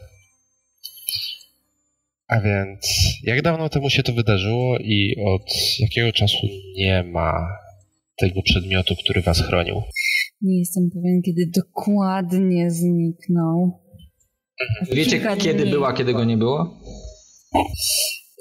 A 2.32 2.40
więc, 2.40 2.80
jak 3.22 3.42
dawno 3.42 3.68
temu 3.68 3.90
się 3.90 4.02
to 4.02 4.12
wydarzyło 4.12 4.78
i 4.78 5.16
od 5.26 5.42
jakiego 5.78 6.12
czasu 6.12 6.46
nie 6.76 7.04
ma 7.04 7.48
tego 8.18 8.42
przedmiotu, 8.42 8.94
który 8.96 9.22
was 9.22 9.40
chronił? 9.40 9.82
Nie 10.42 10.58
jestem 10.58 10.90
pewien, 10.90 11.22
kiedy 11.22 11.50
dokładnie 11.56 12.70
zniknął. 12.70 13.80
Wiecie, 14.92 15.10
Kilka 15.10 15.36
kiedy 15.36 15.62
dni. 15.62 15.70
była, 15.70 15.92
kiedy 15.92 16.12
go 16.12 16.24
nie 16.24 16.36
było? 16.36 16.80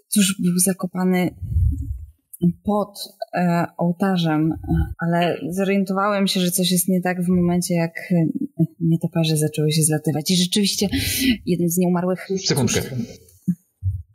Cóż, 0.09 0.35
był 0.39 0.59
zakopany 0.59 1.35
pod 2.63 2.99
e, 3.33 3.65
ołtarzem, 3.77 4.53
ale 4.99 5.37
zorientowałem 5.49 6.27
się, 6.27 6.39
że 6.39 6.51
coś 6.51 6.71
jest 6.71 6.87
nie 6.87 7.01
tak 7.01 7.23
w 7.23 7.27
momencie, 7.27 7.75
jak 7.75 8.13
nietoperze 8.79 9.37
zaczęły 9.37 9.71
się 9.71 9.83
zlatywać. 9.83 10.31
I 10.31 10.35
rzeczywiście 10.35 10.89
jeden 11.45 11.69
z 11.69 11.77
nieumarłych... 11.77 12.27
Sekundkę. 12.45 12.81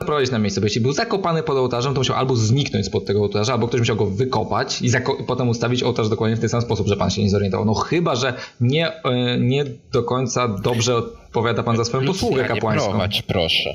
Zaprowadzić 0.01 0.33
na 0.33 0.39
miejsce, 0.39 0.61
bo 0.61 0.67
jeśli 0.67 0.81
był 0.81 0.93
zakopany 0.93 1.43
pod 1.43 1.57
ołtarzem, 1.57 1.95
to 1.95 2.01
musiał 2.01 2.17
albo 2.17 2.37
zniknąć 2.37 2.87
spod 2.87 3.07
tego 3.07 3.21
ołtarza, 3.21 3.53
albo 3.53 3.69
ktoś 3.69 3.81
musiał 3.81 3.97
go 3.97 4.07
wykopać 4.07 4.83
i 4.83 4.91
potem 5.27 5.49
ustawić 5.49 5.83
ołtarz 5.83 6.09
dokładnie 6.09 6.37
w 6.37 6.41
ten 6.41 6.49
sam 6.49 6.63
sposób, 6.63 6.87
że 6.87 6.97
pan 6.97 7.11
się 7.11 7.23
nie 7.23 7.31
zorientował. 7.31 7.67
No 7.67 7.75
chyba, 7.75 8.15
że 8.15 8.35
nie, 8.61 9.03
e, 9.03 9.39
nie 9.41 9.65
do 9.93 10.03
końca 10.03 10.49
dobrze 10.49 10.97
odpowiada 10.97 11.63
pan 11.63 11.77
za 11.77 11.85
swoją 11.85 12.07
posługę 12.07 12.45
kapłańską. 12.45 12.91
Prowadź, 12.91 13.23
proszę. 13.23 13.75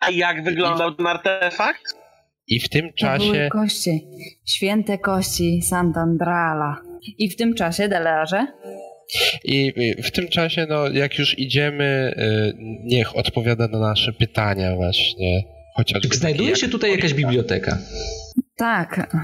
A 0.00 0.10
jak 0.10 0.44
wyglądał 0.44 0.94
ten 0.94 1.06
artefakt? 1.06 1.82
I 2.48 2.60
w 2.60 2.68
tym 2.68 2.92
czasie... 2.92 3.26
To 3.26 3.32
były 3.32 3.48
kości. 3.48 4.06
Święte 4.44 4.98
kości 4.98 5.62
Santandrala. 5.62 6.76
I 7.18 7.30
w 7.30 7.36
tym 7.36 7.54
czasie, 7.54 7.88
Delearze? 7.88 8.46
I 9.44 9.72
w 10.02 10.10
tym 10.10 10.28
czasie, 10.28 10.66
no, 10.68 10.88
jak 10.88 11.18
już 11.18 11.38
idziemy, 11.38 12.14
y, 12.18 12.54
niech 12.84 13.16
odpowiada 13.16 13.68
na 13.68 13.78
nasze 13.78 14.12
pytania 14.12 14.76
właśnie. 14.76 15.42
Chociażby 15.76 16.08
czy 16.08 16.18
znajduje 16.18 16.50
jak... 16.50 16.58
się 16.58 16.68
tutaj 16.68 16.90
jakaś 16.90 17.14
biblioteka? 17.14 17.78
Tak. 18.56 19.16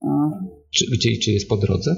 O. 0.00 0.30
Czy, 0.74 0.84
gdzie, 0.92 1.10
czy 1.24 1.30
jest 1.32 1.48
po 1.48 1.56
drodze? 1.56 1.96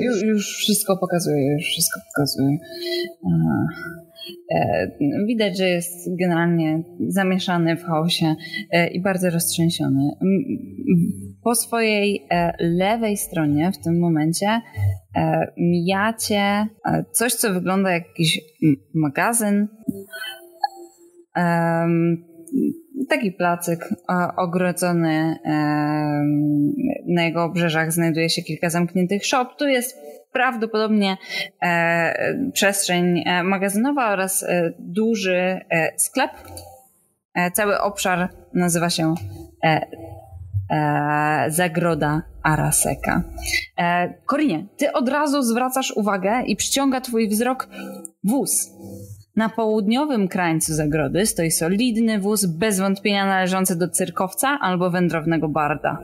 Już, 0.00 0.22
już 0.22 0.56
wszystko 0.56 0.96
pokazuje, 0.96 1.52
już 1.52 1.66
wszystko 1.66 2.00
pokazuje. 2.14 2.58
Widać, 5.26 5.58
że 5.58 5.68
jest 5.68 6.08
generalnie 6.20 6.82
zamieszany 7.08 7.76
w 7.76 7.84
chaosie 7.84 8.34
i 8.92 9.02
bardzo 9.02 9.30
roztrzęsiony. 9.30 10.10
Po 11.44 11.54
swojej 11.54 12.26
lewej 12.60 13.16
stronie 13.16 13.72
w 13.72 13.84
tym 13.84 14.00
momencie 14.00 14.60
mijacie 15.56 16.66
coś, 17.12 17.34
co 17.34 17.54
wygląda 17.54 17.90
jak 17.90 18.04
jakiś 18.08 18.40
magazyn 18.94 19.68
taki 23.08 23.32
placyk 23.32 23.94
ogrodzony. 24.36 25.36
Na 27.08 27.24
jego 27.24 27.44
obrzeżach 27.44 27.92
znajduje 27.92 28.28
się 28.28 28.42
kilka 28.42 28.70
zamkniętych 28.70 29.26
shop. 29.26 29.46
Tu 29.58 29.68
jest 29.68 29.96
prawdopodobnie 30.32 31.16
e, 31.62 32.34
przestrzeń 32.52 33.22
e, 33.26 33.42
magazynowa 33.42 34.12
oraz 34.12 34.42
e, 34.42 34.72
duży 34.78 35.60
sklep. 35.96 36.30
Cały 37.52 37.80
obszar 37.80 38.28
nazywa 38.54 38.90
się 38.90 39.14
Zagroda 41.48 42.22
Araseka. 42.42 43.22
Korinie, 44.26 44.66
ty 44.76 44.92
od 44.92 45.08
razu 45.08 45.42
zwracasz 45.42 45.90
uwagę 45.96 46.42
i 46.46 46.56
przyciąga 46.56 47.00
twój 47.00 47.28
wzrok 47.28 47.68
wóz 48.24 48.70
na 49.38 49.48
południowym 49.48 50.28
krańcu 50.28 50.74
zagrody 50.74 51.26
stoi 51.26 51.50
solidny 51.50 52.20
wóz, 52.20 52.46
bez 52.46 52.80
wątpienia 52.80 53.26
należący 53.26 53.76
do 53.76 53.88
cyrkowca 53.88 54.58
albo 54.60 54.90
wędrownego 54.90 55.48
barda. 55.48 55.98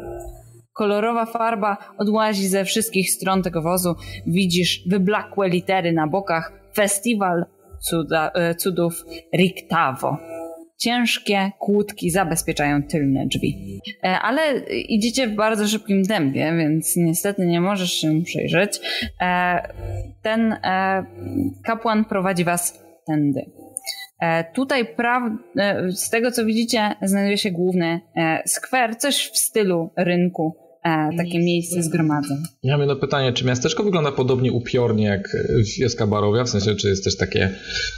Kolorowa 0.74 1.26
farba 1.26 1.76
odłazi 1.98 2.48
ze 2.48 2.64
wszystkich 2.64 3.10
stron 3.10 3.42
tego 3.42 3.62
wozu. 3.62 3.94
Widzisz 4.26 4.88
wyblakłe 4.88 5.48
litery 5.48 5.92
na 5.92 6.06
bokach. 6.06 6.52
Festiwal 6.74 7.44
cuda, 7.80 8.30
e, 8.34 8.54
cudów 8.54 9.04
Riktavo. 9.36 10.18
Ciężkie 10.78 11.50
kłódki 11.58 12.10
zabezpieczają 12.10 12.82
tylne 12.82 13.26
drzwi. 13.26 13.80
E, 14.04 14.18
ale 14.18 14.58
idziecie 14.68 15.28
w 15.28 15.34
bardzo 15.34 15.68
szybkim 15.68 16.04
tempie, 16.04 16.52
więc 16.58 16.96
niestety 16.96 17.46
nie 17.46 17.60
możesz 17.60 17.92
się 17.92 18.22
przejrzeć. 18.24 18.80
E, 19.20 19.68
ten 20.22 20.56
kapłan 21.64 22.04
prowadzi 22.04 22.44
was 22.44 22.84
tędy. 23.06 23.50
Tutaj 24.54 24.94
z 25.88 26.10
tego 26.10 26.30
co 26.30 26.44
widzicie 26.44 26.94
znajduje 27.02 27.38
się 27.38 27.50
główny 27.50 28.00
skwer, 28.46 28.96
coś 28.96 29.30
w 29.30 29.38
stylu 29.38 29.90
rynku, 29.96 30.63
takie 31.16 31.38
miejsce 31.38 31.82
zgromadzeń. 31.82 32.36
Ja 32.62 32.72
mam 32.72 32.80
jedno 32.80 32.96
pytanie, 32.96 33.32
czy 33.32 33.44
miasteczko 33.44 33.84
wygląda 33.84 34.12
podobnie 34.12 34.52
upiornie 34.52 35.04
jak 35.04 35.36
wioska 35.80 36.06
Barowia? 36.06 36.44
W 36.44 36.48
sensie, 36.48 36.74
czy 36.74 36.88
jest 36.88 37.04
też 37.04 37.16
takie 37.16 37.50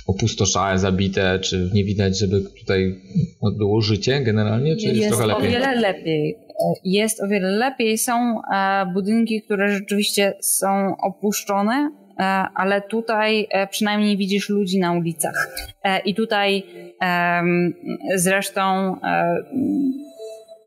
opustoszałe, 0.06 0.78
zabite, 0.78 1.38
czy 1.38 1.70
nie 1.74 1.84
widać, 1.84 2.18
żeby 2.18 2.40
tutaj 2.60 3.00
było 3.58 3.80
życie 3.80 4.20
generalnie, 4.20 4.76
czy 4.76 4.86
jest, 4.86 4.96
jest 4.96 5.08
trochę 5.08 5.26
lepiej? 5.26 5.52
Jest 5.52 5.56
o 5.56 5.60
wiele 5.60 5.80
lepiej. 5.80 6.36
Jest 6.84 7.22
o 7.22 7.28
wiele 7.28 7.50
lepiej. 7.50 7.98
Są 7.98 8.40
budynki, 8.94 9.42
które 9.42 9.68
rzeczywiście 9.68 10.34
są 10.40 10.96
opuszczone, 10.96 11.90
E, 12.18 12.24
ale 12.54 12.82
tutaj 12.82 13.48
e, 13.50 13.66
przynajmniej 13.66 14.16
widzisz 14.16 14.48
ludzi 14.48 14.78
na 14.78 14.92
ulicach. 14.92 15.48
E, 15.84 15.98
I 15.98 16.14
tutaj 16.14 16.62
zresztą 18.14 18.96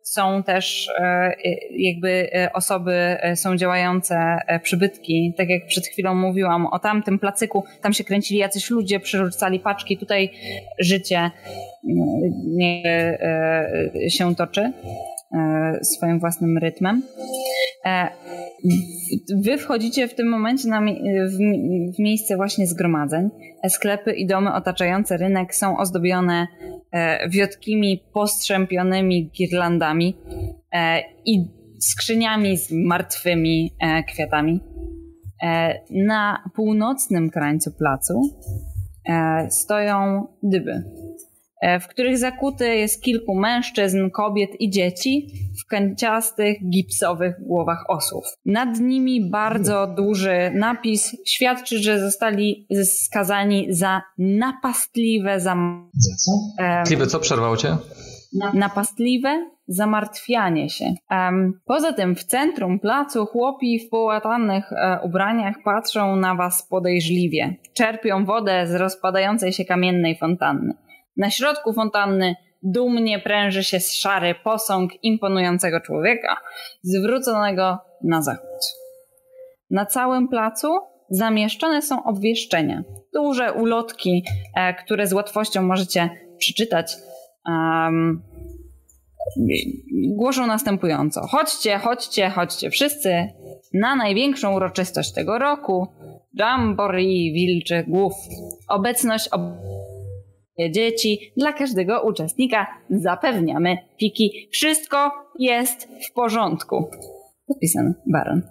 są 0.09 0.43
też 0.43 0.89
jakby 1.71 2.29
osoby, 2.53 3.17
są 3.35 3.57
działające 3.57 4.37
przybytki. 4.63 5.33
Tak 5.37 5.49
jak 5.49 5.65
przed 5.65 5.87
chwilą 5.87 6.15
mówiłam 6.15 6.65
o 6.65 6.79
tamtym 6.79 7.19
placyku, 7.19 7.63
tam 7.81 7.93
się 7.93 8.03
kręcili 8.03 8.39
jacyś 8.39 8.69
ludzie, 8.69 8.99
przerzucali 8.99 9.59
paczki. 9.59 9.97
Tutaj 9.97 10.31
życie 10.79 11.31
się 14.09 14.35
toczy 14.35 14.73
swoim 15.81 16.19
własnym 16.19 16.57
rytmem. 16.57 17.03
Wy 19.43 19.57
wchodzicie 19.57 20.07
w 20.07 20.15
tym 20.15 20.29
momencie 20.29 20.69
na, 20.69 20.81
w, 20.81 21.39
miejsce 21.99 22.35
właśnie 22.35 22.67
zgromadzeń. 22.67 23.29
Sklepy 23.69 24.13
i 24.13 24.27
domy 24.27 24.53
otaczające 24.53 25.17
rynek 25.17 25.55
są 25.55 25.77
ozdobione 25.77 26.47
e, 26.91 27.29
wiotkimi, 27.29 28.03
postrzępionymi 28.13 29.31
girlandami 29.31 30.17
e, 30.73 30.99
i 31.25 31.45
skrzyniami 31.79 32.57
z 32.57 32.71
martwymi 32.71 33.75
e, 33.79 34.03
kwiatami. 34.03 34.59
Na 35.89 36.43
północnym 36.55 37.29
krańcu 37.29 37.71
placu 37.71 38.21
stoją 39.49 40.27
dyby 40.43 40.71
E, 40.71 41.08
w 41.81 41.87
których 41.87 42.17
zakuty 42.17 42.75
jest 42.75 43.03
kilku 43.03 43.35
mężczyzn, 43.35 44.09
kobiet 44.09 44.49
i 44.59 44.69
dzieci 44.69 45.27
w 45.63 45.67
kęciastych, 45.67 46.69
gipsowych 46.69 47.35
głowach 47.39 47.85
osłów. 47.87 48.25
Nad 48.45 48.79
nimi 48.79 49.29
bardzo 49.29 49.87
duży 49.87 50.51
napis 50.55 51.17
świadczy, 51.25 51.79
że 51.79 51.99
zostali 51.99 52.67
skazani 52.83 53.67
za 53.69 54.01
napastliwe 54.17 55.39
zam... 55.39 55.89
Za 55.93 56.15
co? 56.15 56.31
Um, 56.99 57.07
co 57.09 57.19
przerwał 57.19 57.57
cię? 57.57 57.77
Napastliwe 58.53 59.49
zamartwianie 59.67 60.69
się. 60.69 60.93
Um, 61.11 61.53
poza 61.65 61.93
tym 61.93 62.15
w 62.15 62.23
centrum 62.23 62.79
placu 62.79 63.25
chłopi 63.25 63.79
w 63.79 63.89
połatanych 63.89 64.71
e, 64.71 64.99
ubraniach 65.03 65.55
patrzą 65.63 66.15
na 66.15 66.35
was 66.35 66.67
podejrzliwie. 66.69 67.55
Czerpią 67.73 68.25
wodę 68.25 68.67
z 68.67 68.75
rozpadającej 68.75 69.53
się 69.53 69.65
kamiennej 69.65 70.17
fontanny. 70.17 70.73
Na 71.19 71.29
środku 71.29 71.73
fontanny 71.73 72.35
dumnie 72.63 73.19
pręży 73.19 73.63
się 73.63 73.79
szary 73.79 74.35
posąg 74.43 74.91
imponującego 75.03 75.81
człowieka, 75.81 76.37
zwróconego 76.83 77.77
na 78.03 78.21
zachód. 78.21 78.59
Na 79.69 79.85
całym 79.85 80.27
placu 80.27 80.67
zamieszczone 81.09 81.81
są 81.81 82.03
obwieszczenia, 82.03 82.83
duże 83.13 83.53
ulotki, 83.53 84.23
e, 84.55 84.73
które 84.73 85.07
z 85.07 85.13
łatwością 85.13 85.61
możecie 85.61 86.09
przeczytać. 86.37 86.95
Um, 87.45 88.23
głoszą 90.15 90.47
następująco: 90.47 91.21
Chodźcie, 91.27 91.77
chodźcie, 91.77 92.29
chodźcie 92.29 92.69
wszyscy 92.69 93.27
na 93.73 93.95
największą 93.95 94.55
uroczystość 94.55 95.13
tego 95.13 95.39
roku 95.39 95.87
Jamboree 96.33 97.33
Wilczych 97.33 97.89
Głów. 97.89 98.13
Obecność 98.67 99.27
ob 99.27 99.41
dzieci. 100.71 101.31
Dla 101.37 101.53
każdego 101.53 102.01
uczestnika 102.01 102.67
zapewniamy 102.89 103.77
piki. 103.97 104.47
Wszystko 104.51 105.11
jest 105.39 105.89
w 106.09 106.13
porządku. 106.13 106.89
Podpisany 107.47 107.93
baron. 108.05 108.41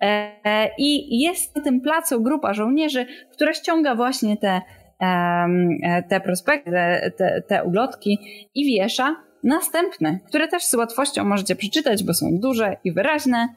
E, 0.00 0.70
I 0.78 1.18
jest 1.20 1.56
na 1.56 1.62
tym 1.62 1.80
placu 1.80 2.22
grupa 2.22 2.54
żołnierzy, 2.54 3.06
która 3.32 3.54
ściąga 3.54 3.94
właśnie 3.94 4.36
te, 4.36 4.60
e, 5.00 6.02
te 6.08 6.20
prospekty, 6.20 6.70
te, 7.16 7.42
te 7.48 7.64
ulotki 7.64 8.18
i 8.54 8.66
wiesza 8.66 9.16
następne, 9.44 10.18
które 10.26 10.48
też 10.48 10.64
z 10.64 10.74
łatwością 10.74 11.24
możecie 11.24 11.56
przeczytać, 11.56 12.04
bo 12.04 12.14
są 12.14 12.26
duże 12.32 12.76
i 12.84 12.92
wyraźne 12.92 13.38
e, 13.38 13.48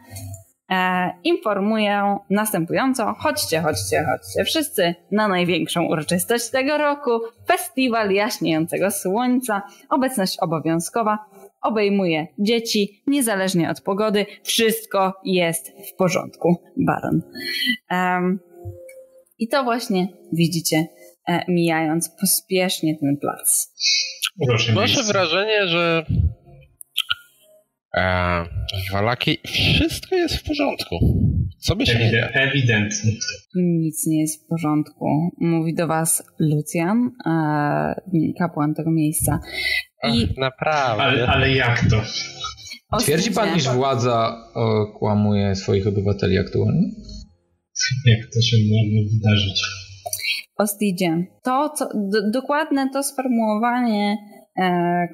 informuję 1.23 2.17
następująco: 2.29 3.15
chodźcie, 3.19 3.61
chodźcie, 3.61 4.05
chodźcie 4.11 4.43
wszyscy 4.45 4.95
na 5.11 5.27
największą 5.27 5.85
uroczystość 5.85 6.49
tego 6.49 6.77
roku 6.77 7.11
festiwal 7.47 8.11
jaśniejącego 8.11 8.91
słońca. 8.91 9.61
Obecność 9.89 10.37
obowiązkowa 10.41 11.17
obejmuje 11.61 12.27
dzieci, 12.39 13.03
niezależnie 13.07 13.69
od 13.69 13.81
pogody. 13.81 14.25
Wszystko 14.43 15.13
jest 15.23 15.71
w 15.89 15.95
porządku, 15.95 16.55
Baron. 16.77 17.21
Um, 17.91 18.39
I 19.39 19.47
to 19.47 19.63
właśnie 19.63 20.07
widzicie, 20.33 20.87
e, 21.27 21.43
mijając 21.47 22.09
pospiesznie 22.09 22.97
ten 22.99 23.17
plac. 23.17 23.73
Proszę 24.73 25.03
wrażenie, 25.03 25.67
że 25.67 26.05
E, 27.97 28.45
Walaki, 28.91 29.37
wszystko 29.47 30.15
jest 30.15 30.35
w 30.35 30.43
porządku. 30.43 30.95
Co 31.59 31.75
by 31.75 31.85
się 31.85 31.93
Ewid- 31.93 32.11
nie 32.11 32.29
Ewidentnie. 32.33 33.11
Nic 33.55 34.07
nie 34.07 34.21
jest 34.21 34.45
w 34.45 34.47
porządku. 34.47 35.05
Mówi 35.37 35.75
do 35.75 35.87
was 35.87 36.23
Lucjan, 36.39 37.11
e, 37.25 38.33
kapłan 38.39 38.73
tego 38.73 38.91
miejsca. 38.91 39.39
I... 40.03 40.27
Ach, 40.31 40.37
naprawdę. 40.37 41.03
Ale, 41.03 41.27
ale 41.27 41.53
jak 41.55 41.89
to? 41.89 42.01
Twierdzi 42.99 43.31
pan, 43.31 43.57
iż 43.57 43.69
władza 43.69 44.37
okłamuje 44.53 45.55
swoich 45.55 45.87
obywateli 45.87 46.37
aktualnie? 46.37 46.87
Jak 48.05 48.19
to 48.33 48.41
się 48.41 48.57
może 48.69 49.09
wydarzyć? 49.13 49.61
Ostidzie. 50.57 51.25
To, 51.43 51.69
co, 51.69 51.85
do, 51.85 52.31
dokładne 52.31 52.89
to 52.93 53.03
sformułowanie 53.03 54.11
E, 54.11 54.38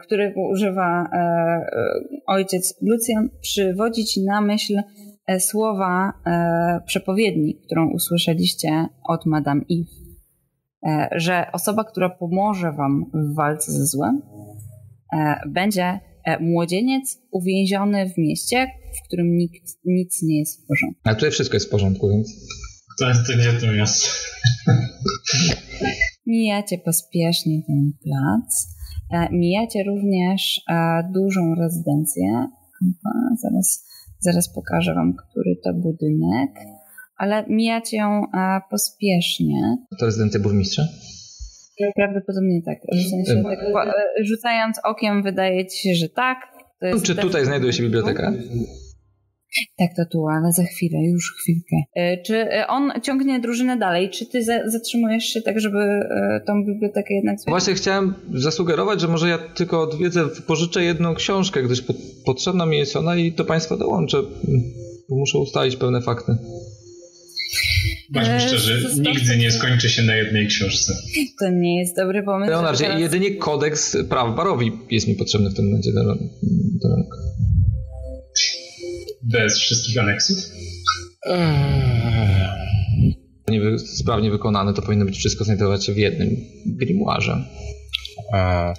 którego 0.02 0.50
używa 0.50 1.04
e, 1.04 1.18
e, 1.18 1.66
ojciec 2.28 2.76
Lucjan, 2.82 3.30
przywodzi 3.42 4.06
ci 4.06 4.24
na 4.24 4.42
myśl 4.42 4.74
słowa 5.40 6.14
przepowiedni, 6.86 7.60
którą 7.66 7.92
usłyszeliście 7.92 8.88
od 9.10 9.26
Madame 9.26 9.62
Eve. 9.62 9.92
e, 10.88 11.10
że 11.16 11.46
osoba, 11.54 11.84
która 11.84 12.10
pomoże 12.10 12.72
wam 12.72 13.06
w 13.14 13.36
walce 13.36 13.72
ze 13.72 13.86
złem, 13.86 14.22
e, 15.14 15.36
będzie 15.48 16.00
e, 16.26 16.40
młodzieniec 16.40 17.18
uwięziony 17.32 18.10
w 18.10 18.18
mieście, 18.18 18.68
w 19.02 19.08
którym 19.08 19.38
nikt, 19.38 19.64
nic 19.86 20.24
nie 20.24 20.40
jest 20.40 20.64
w 20.64 20.68
porządku. 20.68 21.02
Ale 21.04 21.16
tutaj 21.16 21.32
wszystko 21.32 21.56
jest 21.56 21.68
w 21.68 21.72
porządku, 21.72 22.10
więc... 22.10 22.48
To 23.00 23.08
jest 23.08 23.28
to 23.28 23.34
gdzie 23.38 23.54
to 23.54 23.74
miasto. 23.74 24.08
Mijacie 26.26 26.78
pospiesznie 26.78 27.62
ten 27.68 27.92
plac. 28.04 28.75
E, 29.12 29.28
Mijacie 29.32 29.84
również 29.84 30.62
e, 30.70 31.04
dużą 31.14 31.56
rezydencję. 31.56 32.48
Zaraz, 33.42 33.88
zaraz 34.20 34.54
pokażę 34.54 34.94
wam, 34.94 35.14
który 35.14 35.56
to 35.64 35.74
budynek. 35.74 36.52
Ale 37.18 37.46
mijacie 37.50 37.98
ją 37.98 38.22
e, 38.34 38.62
pospiesznie. 38.70 39.78
To 40.00 40.06
rezydencja 40.06 40.40
burmistrza? 40.40 40.84
Prawdopodobnie 41.96 42.62
tak. 42.62 42.78
W 42.94 43.10
sensie, 43.10 43.44
tak 43.44 43.60
rzucając 44.22 44.80
okiem 44.84 45.24
wydaje 45.24 45.68
ci 45.68 45.78
się, 45.78 45.96
że 45.96 46.10
tak. 46.10 46.38
Czy 47.04 47.16
tutaj 47.16 47.46
znajduje 47.46 47.74
się 47.74 47.84
biblioteka? 47.84 48.34
Tak, 49.78 49.90
to 49.96 50.06
tu, 50.12 50.28
ale 50.28 50.52
za 50.52 50.64
chwilę, 50.64 50.98
już 51.04 51.36
chwilkę. 51.42 51.76
E, 51.96 52.22
Czy 52.24 52.36
e, 52.38 52.68
on 52.68 52.92
ciągnie 53.04 53.40
drużynę 53.40 53.78
dalej? 53.78 54.10
Czy 54.10 54.26
ty 54.26 54.44
za- 54.44 54.70
zatrzymujesz 54.70 55.24
się 55.24 55.42
tak, 55.42 55.60
żeby 55.60 55.78
e, 55.80 56.42
tą 56.48 56.66
bibliotekę 56.66 57.14
jednak? 57.14 57.38
Właśnie 57.48 57.74
chciałem 57.74 58.14
zasugerować, 58.34 59.02
że 59.02 59.08
może 59.08 59.30
ja 59.30 59.38
tylko 59.38 59.82
odwiedzę, 59.82 60.24
pożyczę 60.48 60.84
jedną 60.84 61.16
książkę, 61.16 61.64
gdyż 61.64 61.82
po, 61.82 61.94
potrzebna 62.26 62.66
mi 62.66 62.78
jest 62.78 62.96
ona 62.96 63.16
i 63.16 63.32
do 63.32 63.46
Państwa 63.46 63.78
dołączę. 63.78 64.18
Bo 65.10 65.16
muszę 65.16 65.38
ustalić 65.38 65.76
pewne 65.76 66.02
fakty. 66.02 66.32
Bądźmy 68.14 68.40
szczerzy, 68.40 68.90
nigdy 69.00 69.38
nie 69.38 69.52
skończy 69.52 69.90
się 69.90 70.04
na 70.04 70.16
jednej 70.16 70.48
książce. 70.48 70.94
To 71.40 71.50
nie 71.50 71.80
jest 71.80 71.96
dobry 71.96 72.24
pomysł. 72.24 72.52
Leonardzie, 72.52 72.84
teraz- 72.86 73.02
jedynie 73.02 73.32
kodeks 73.36 73.98
praw 74.10 74.36
barowi 74.36 74.72
jest 74.92 75.08
mi 75.08 75.16
potrzebny 75.16 75.50
w 75.50 75.54
tym 75.56 75.66
momencie 75.66 75.92
do, 75.94 76.04
do 76.04 76.90
rąk. 76.96 77.16
Bez 79.26 79.60
wszystkich 79.60 79.98
aneksów. 79.98 80.38
Eee, 81.26 82.46
wy, 83.60 83.80
sprawnie 83.80 84.32
wykonane, 84.32 84.74
to 84.74 84.82
powinno 84.82 85.06
być 85.06 85.18
wszystko 85.18 85.44
znajdować 85.44 85.86
się 85.86 85.94
w 85.94 85.98
jednym 85.98 86.30
grimoirze. 86.66 87.46
A, 88.34 88.74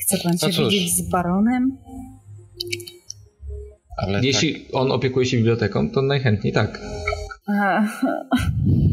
Chce 0.00 0.18
pan 0.18 0.38
się 0.38 0.62
No 0.62 0.68
widzieć 0.70 0.94
z 0.94 1.10
baronem? 1.10 1.78
ale 3.96 4.18
tak, 4.18 4.24
Jeśli 4.24 4.66
on 4.72 4.92
opiekuje 4.92 5.26
się 5.26 5.36
biblioteką, 5.36 5.90
to 5.90 6.02
najchętniej 6.02 6.52
tak. 6.52 6.80
Aha. 7.46 7.88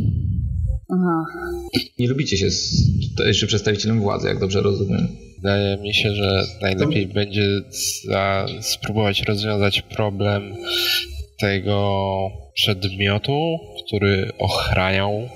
Aha. 0.94 1.26
Nie 2.00 2.08
lubicie 2.08 2.38
się 2.38 2.50
z 2.50 2.84
tutejszym 3.10 3.48
przedstawicielem 3.48 4.00
władzy, 4.02 4.28
jak 4.28 4.40
dobrze 4.40 4.62
rozumiem. 4.62 5.08
wydaje 5.38 5.78
mi 5.78 5.94
się, 5.94 6.16
że 6.16 6.44
najlepiej 6.62 7.08
będzie 7.08 7.48
za, 8.10 8.46
spróbować 8.62 9.22
rozwiązać 9.24 9.82
problem 9.82 10.56
tego 11.40 12.00
przedmiotu, 12.56 13.58
który 13.86 14.32
ochraniał 14.40 15.30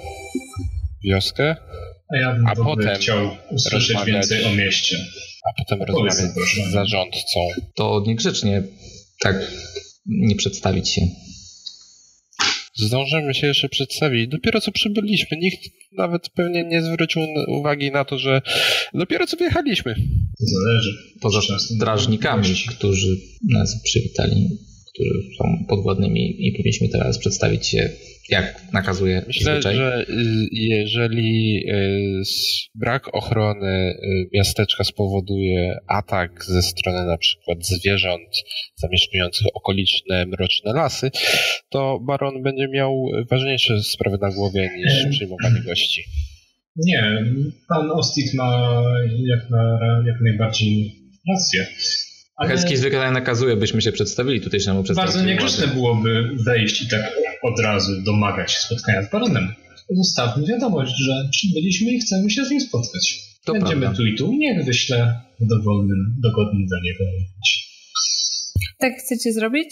wioskę, 1.04 1.56
A 2.14 2.18
ja 2.18 2.34
bym 2.36 2.48
A 2.48 2.56
potem 2.56 2.96
chciał 2.96 3.30
usłyszeć 3.52 3.90
rozmawiać- 3.90 4.08
więcej 4.30 4.44
o 4.46 4.56
mieście. 4.56 4.98
a 5.50 5.64
potem 5.64 5.80
Powiedz 5.88 6.20
rozmawiać 6.20 6.50
z 6.70 6.72
zarządcą. 6.72 7.40
To 7.76 8.04
niegrzecznie 8.08 8.64
tak 9.22 9.52
nie 10.06 10.36
przedstawić 10.36 10.90
się. 10.90 11.02
Zdążymy 12.74 13.34
się 13.34 13.48
jeszcze 13.48 13.70
przedstawić. 13.70 14.28
Dopiero 14.28 14.62
co 14.62 14.72
przybyliśmy. 14.72 15.38
Nikt 15.38 15.60
nawet 15.92 16.30
pewnie 16.30 16.64
nie 16.64 16.82
zwrócił 16.82 17.22
uwagi 17.48 17.92
na 17.92 18.06
to, 18.06 18.20
że 18.20 18.42
dopiero 18.94 19.28
co 19.28 19.38
wjechaliśmy. 19.38 19.96
To 20.40 20.46
zależy. 20.46 20.98
Poza 21.22 21.60
strażnikami, 21.60 22.50
którzy 22.70 23.18
nas 23.50 23.82
przywitali, 23.84 24.50
którzy 24.94 25.14
są 25.38 25.66
podwładnymi 25.70 26.48
i 26.48 26.52
powinniśmy 26.52 26.90
teraz 26.90 27.18
przedstawić 27.18 27.68
się, 27.68 27.90
jak 28.30 28.74
nakazuje 28.74 29.24
Myślę, 29.28 29.54
zwyczaj. 29.54 29.76
że 29.76 30.06
y, 30.10 30.14
jeżeli 30.52 31.64
y, 31.70 32.22
brak 32.76 33.16
ochrony 33.16 33.68
y, 33.68 34.30
miasteczka 34.34 34.84
spowoduje 34.84 35.78
atak 35.88 36.46
ze 36.46 36.62
strony 36.62 37.06
na 37.06 37.18
przykład 37.18 37.66
zwierząt 37.66 38.44
zamieszkujących 38.76 39.48
okoliczne 39.54 40.26
mroczne 40.26 40.74
lasy, 40.74 41.12
to 41.70 42.00
baron 42.00 42.44
będzie 42.44 42.68
miał 42.68 43.06
ważniejsze 43.32 43.84
sprawy 43.84 44.18
na 44.22 44.32
głowie 44.32 44.70
niż 44.78 45.16
przyjmowanie 45.16 45.62
gości. 45.66 46.04
Nie, 46.76 47.26
pan 47.70 47.92
Ostit 47.92 48.34
ma 48.34 48.82
jak, 49.26 49.50
na, 49.50 49.80
jak 50.08 50.22
najbardziej 50.22 50.96
rację. 51.30 51.68
Ale 52.42 52.50
Hecki 52.50 52.78
zwykle 52.78 53.00
tak 53.00 53.14
nakazuje, 53.14 53.56
byśmy 53.56 53.82
się 53.82 53.92
przedstawili 53.92 54.42
tutejszemu 54.42 54.84
bardzo 54.84 54.94
przedstawicielowi 54.94 55.30
niegrzeczne 55.32 55.68
władzy. 55.68 55.74
byłoby 55.76 56.30
wejść 56.44 56.82
i 56.82 56.88
tak 56.88 57.12
od 57.44 57.60
razu 57.60 58.02
domagać 58.02 58.52
się 58.52 58.60
spotkania 58.60 59.04
z 59.04 59.12
baronem. 59.12 59.54
Zostawmy 59.90 60.48
wiadomość, 60.48 60.94
że 61.06 61.14
przybyliśmy 61.32 61.92
i 61.92 62.00
chcemy 62.00 62.30
się 62.30 62.46
z 62.46 62.52
nim 62.52 62.62
spotkać. 62.62 63.20
To 63.46 63.54
Będziemy 63.54 63.82
prawda. 63.82 63.98
tu 63.98 64.06
i 64.06 64.16
tu, 64.16 64.34
niech 64.34 64.66
wyślę 64.66 65.22
w 65.40 65.48
dowolnym, 65.48 66.16
dogodnym 66.24 66.66
dla 66.68 66.78
niego. 66.84 67.04
Tak 68.80 68.94
chcecie 69.00 69.34
zrobić? 69.34 69.68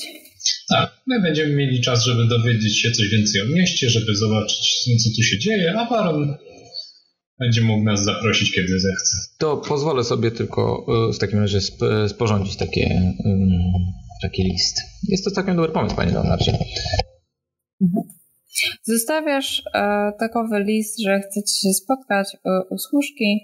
Tak, 0.70 0.92
my 1.08 1.22
będziemy 1.22 1.56
mieli 1.56 1.82
czas, 1.82 2.06
żeby 2.06 2.26
dowiedzieć 2.28 2.80
się 2.82 2.92
coś 2.92 3.10
więcej 3.10 3.42
o 3.42 3.46
mieście, 3.46 3.90
żeby 3.90 4.16
zobaczyć, 4.16 4.84
co 5.04 5.10
tu 5.16 5.24
się 5.24 5.40
dzieje, 5.40 5.74
a 5.80 5.90
baron 5.90 6.36
będzie 7.40 7.62
mógł 7.62 7.84
nas 7.84 8.04
zaprosić, 8.04 8.52
kiedy 8.56 8.80
zechce. 8.80 9.18
To 9.38 9.58
pozwolę 9.58 10.04
sobie 10.04 10.32
tylko 10.32 10.86
y, 11.10 11.14
w 11.14 11.20
takim 11.20 11.40
razie 11.40 11.58
sp- 11.70 12.10
sporządzić 12.10 12.56
takie, 12.58 12.86
ym, 13.26 13.50
taki 14.22 14.44
list. 14.44 14.78
Jest 15.08 15.26
to 15.26 15.32
całkiem 15.32 15.56
dobry 15.56 15.72
pomysł, 15.72 15.96
panie 15.96 16.12
Leonardzie. 16.12 16.58
Zostawiasz 18.84 19.64
e, 19.76 20.12
takowy 20.20 20.64
list, 20.64 21.00
że 21.02 21.20
chcecie 21.20 21.54
się 21.62 21.74
spotkać 21.74 22.28
e, 22.36 22.50
u 22.70 22.78
służki. 22.78 23.40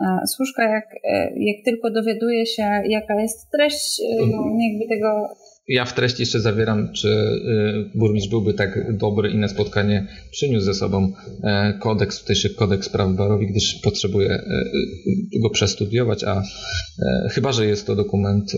E, 0.00 0.26
służka, 0.26 0.62
jak, 0.62 0.84
e, 1.04 1.32
jak 1.36 1.64
tylko 1.64 1.90
dowiaduje 1.90 2.46
się, 2.46 2.62
jaka 2.88 3.20
jest 3.22 3.50
treść 3.52 4.00
e, 4.00 4.26
jakby 4.70 4.88
tego 4.88 5.28
Ja 5.68 5.84
w 5.84 5.94
treści 5.94 6.22
jeszcze 6.22 6.40
zawieram, 6.40 6.92
czy 6.92 7.08
y, 7.08 7.98
burmistrz 7.98 8.30
byłby 8.30 8.54
tak 8.54 8.96
dobry 8.96 9.30
i 9.30 9.38
na 9.38 9.48
spotkanie 9.48 10.06
przyniósł 10.30 10.64
ze 10.64 10.74
sobą 10.74 11.12
e, 11.42 11.78
kodeks, 11.80 12.20
tutejszy 12.20 12.54
kodeks 12.54 12.88
praw 12.88 13.16
barowi, 13.16 13.46
gdyż 13.46 13.74
potrzebuję 13.74 14.30
e, 14.30 14.40
e, 14.40 15.40
go 15.42 15.50
przestudiować, 15.50 16.24
a 16.24 16.42
e, 16.42 17.28
chyba, 17.30 17.52
że 17.52 17.66
jest 17.66 17.86
to 17.86 17.96
dokument, 17.96 18.52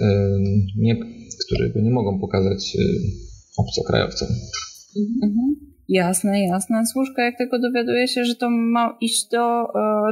nie, 0.76 0.96
którego 1.46 1.80
nie 1.80 1.90
mogą 1.90 2.20
pokazać 2.20 2.76
e, 2.76 2.82
obcokrajowcom. 3.58 4.28
Mhm. 5.22 5.56
Jasne, 5.88 6.44
jasne. 6.44 6.86
Służka, 6.86 7.24
jak 7.24 7.38
tylko 7.38 7.58
dowiaduje 7.58 8.08
się, 8.08 8.24
że 8.24 8.34
to 8.34 8.50
ma 8.50 8.96
iść 9.00 9.28
do, 9.32 9.66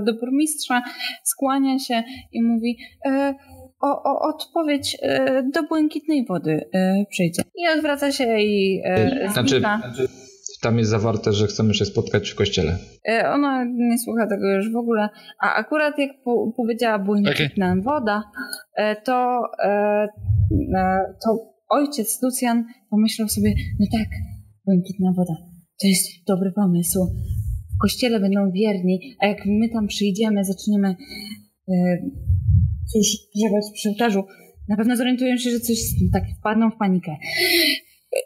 do 0.06 0.14
burmistrza, 0.20 0.82
skłania 1.24 1.78
się 1.78 2.02
i 2.32 2.42
mówi 2.42 2.78
o, 3.80 4.02
o 4.02 4.20
odpowiedź 4.34 4.96
e, 5.02 5.42
do 5.54 5.62
błękitnej 5.62 6.24
wody 6.28 6.68
e, 6.74 7.04
przyjdzie. 7.10 7.42
I 7.54 7.78
odwraca 7.78 8.12
się 8.12 8.38
i 8.38 8.80
e, 8.84 9.30
Znaczy, 9.32 9.48
znika. 9.48 9.92
tam 10.62 10.78
jest 10.78 10.90
zawarte, 10.90 11.32
że 11.32 11.46
chcemy 11.46 11.74
się 11.74 11.84
spotkać 11.84 12.30
w 12.30 12.34
kościele. 12.34 12.78
E, 13.08 13.30
Ona 13.30 13.64
nie 13.64 13.98
słucha 13.98 14.26
tego 14.26 14.46
już 14.52 14.72
w 14.72 14.76
ogóle. 14.76 15.08
A 15.42 15.54
akurat 15.54 15.98
jak 15.98 16.10
po, 16.24 16.52
powiedziała 16.56 16.98
błękitna 16.98 17.76
woda, 17.84 18.22
e, 18.76 18.96
to, 19.02 19.42
to 21.24 21.56
ojciec 21.68 22.22
Lucjan 22.22 22.64
pomyślał 22.90 23.28
sobie, 23.28 23.54
no 23.80 23.86
tak, 23.92 24.08
błękitna 24.66 25.12
woda, 25.16 25.32
to 25.82 25.86
jest 25.88 26.06
dobry 26.26 26.52
pomysł. 26.52 26.98
W 27.76 27.82
kościele 27.82 28.20
będą 28.20 28.50
wierni, 28.50 29.00
a 29.20 29.26
jak 29.26 29.38
my 29.46 29.68
tam 29.68 29.86
przyjdziemy, 29.86 30.44
zaczniemy 30.44 30.94
cóż, 32.92 33.06
grzebać 33.36 33.64
przy 33.74 33.88
ołtarzu, 33.88 34.24
na 34.68 34.76
pewno 34.76 34.96
zorientują 34.96 35.36
się, 35.36 35.50
że 35.50 35.60
coś 35.60 35.78
tak 36.12 36.22
wpadną 36.38 36.70
w 36.70 36.76
panikę. 36.76 37.16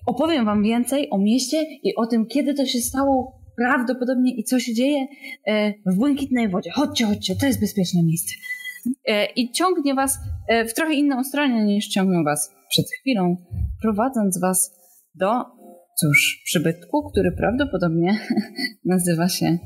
Opowiem 0.06 0.44
wam 0.44 0.62
więcej 0.62 1.10
o 1.10 1.18
mieście 1.18 1.62
i 1.82 1.94
o 1.94 2.06
tym, 2.06 2.26
kiedy 2.26 2.54
to 2.54 2.66
się 2.66 2.80
stało 2.80 3.40
prawdopodobnie 3.56 4.36
i 4.36 4.44
co 4.44 4.60
się 4.60 4.74
dzieje 4.74 5.06
e, 5.46 5.72
w 5.86 5.96
Błękitnej 5.96 6.48
Wodzie. 6.48 6.70
Chodźcie, 6.70 7.04
chodźcie, 7.04 7.36
to 7.36 7.46
jest 7.46 7.60
bezpieczne 7.60 8.02
miejsce. 8.02 8.34
E, 9.08 9.26
I 9.26 9.52
ciągnie 9.52 9.94
was 9.94 10.18
e, 10.48 10.64
w 10.64 10.74
trochę 10.74 10.94
inną 10.94 11.24
stronę 11.24 11.64
niż 11.64 11.88
ciągnął 11.88 12.24
was 12.24 12.50
przed 12.68 12.86
chwilą, 13.00 13.36
prowadząc 13.82 14.40
was 14.40 14.70
do, 15.14 15.44
cóż, 16.00 16.42
przybytku, 16.44 17.10
który 17.10 17.32
prawdopodobnie 17.32 18.18
nazywa 18.84 19.28
się 19.28 19.58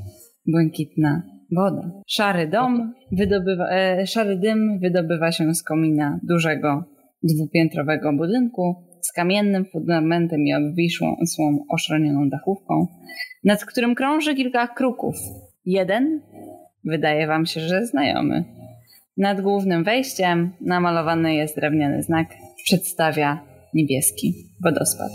Błękitna 0.47 1.34
Woda. 1.51 1.91
Szary 2.07 2.47
dom, 2.47 2.93
wydobywa, 3.11 3.69
e, 3.69 4.07
szary 4.07 4.35
dym 4.35 4.79
wydobywa 4.79 5.31
się 5.31 5.53
z 5.53 5.63
komina 5.63 6.19
dużego 6.23 6.83
dwupiętrowego 7.23 8.13
budynku 8.13 8.75
z 9.01 9.11
kamiennym 9.11 9.65
fundamentem 9.65 10.41
i 10.41 10.53
obwisłą 10.53 11.15
oszronioną 11.69 12.29
dachówką, 12.29 12.87
nad 13.43 13.65
którym 13.65 13.95
krąży 13.95 14.35
kilka 14.35 14.67
kruków. 14.67 15.15
Jeden 15.65 16.21
wydaje 16.83 17.27
wam 17.27 17.45
się, 17.45 17.61
że 17.61 17.85
znajomy. 17.85 18.43
Nad 19.17 19.41
głównym 19.41 19.83
wejściem 19.83 20.51
namalowany 20.61 21.35
jest 21.35 21.55
drewniany 21.55 22.03
znak, 22.03 22.27
przedstawia 22.63 23.54
niebieski 23.75 24.33
wodospad. 24.63 25.11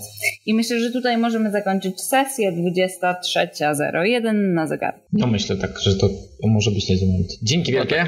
I 0.47 0.55
myślę, 0.55 0.81
że 0.81 0.91
tutaj 0.91 1.19
możemy 1.19 1.51
zakończyć 1.51 2.01
sesję 2.01 2.53
23.01 2.53 4.35
na 4.35 4.67
zegar. 4.67 4.95
No 5.13 5.27
myślę 5.27 5.57
tak, 5.57 5.81
że 5.81 5.95
to, 5.97 6.11
może 6.45 6.71
być 6.71 6.89
niezły 6.89 7.09
moment. 7.09 7.29
Dzięki 7.43 7.73
wielkie. 7.73 8.07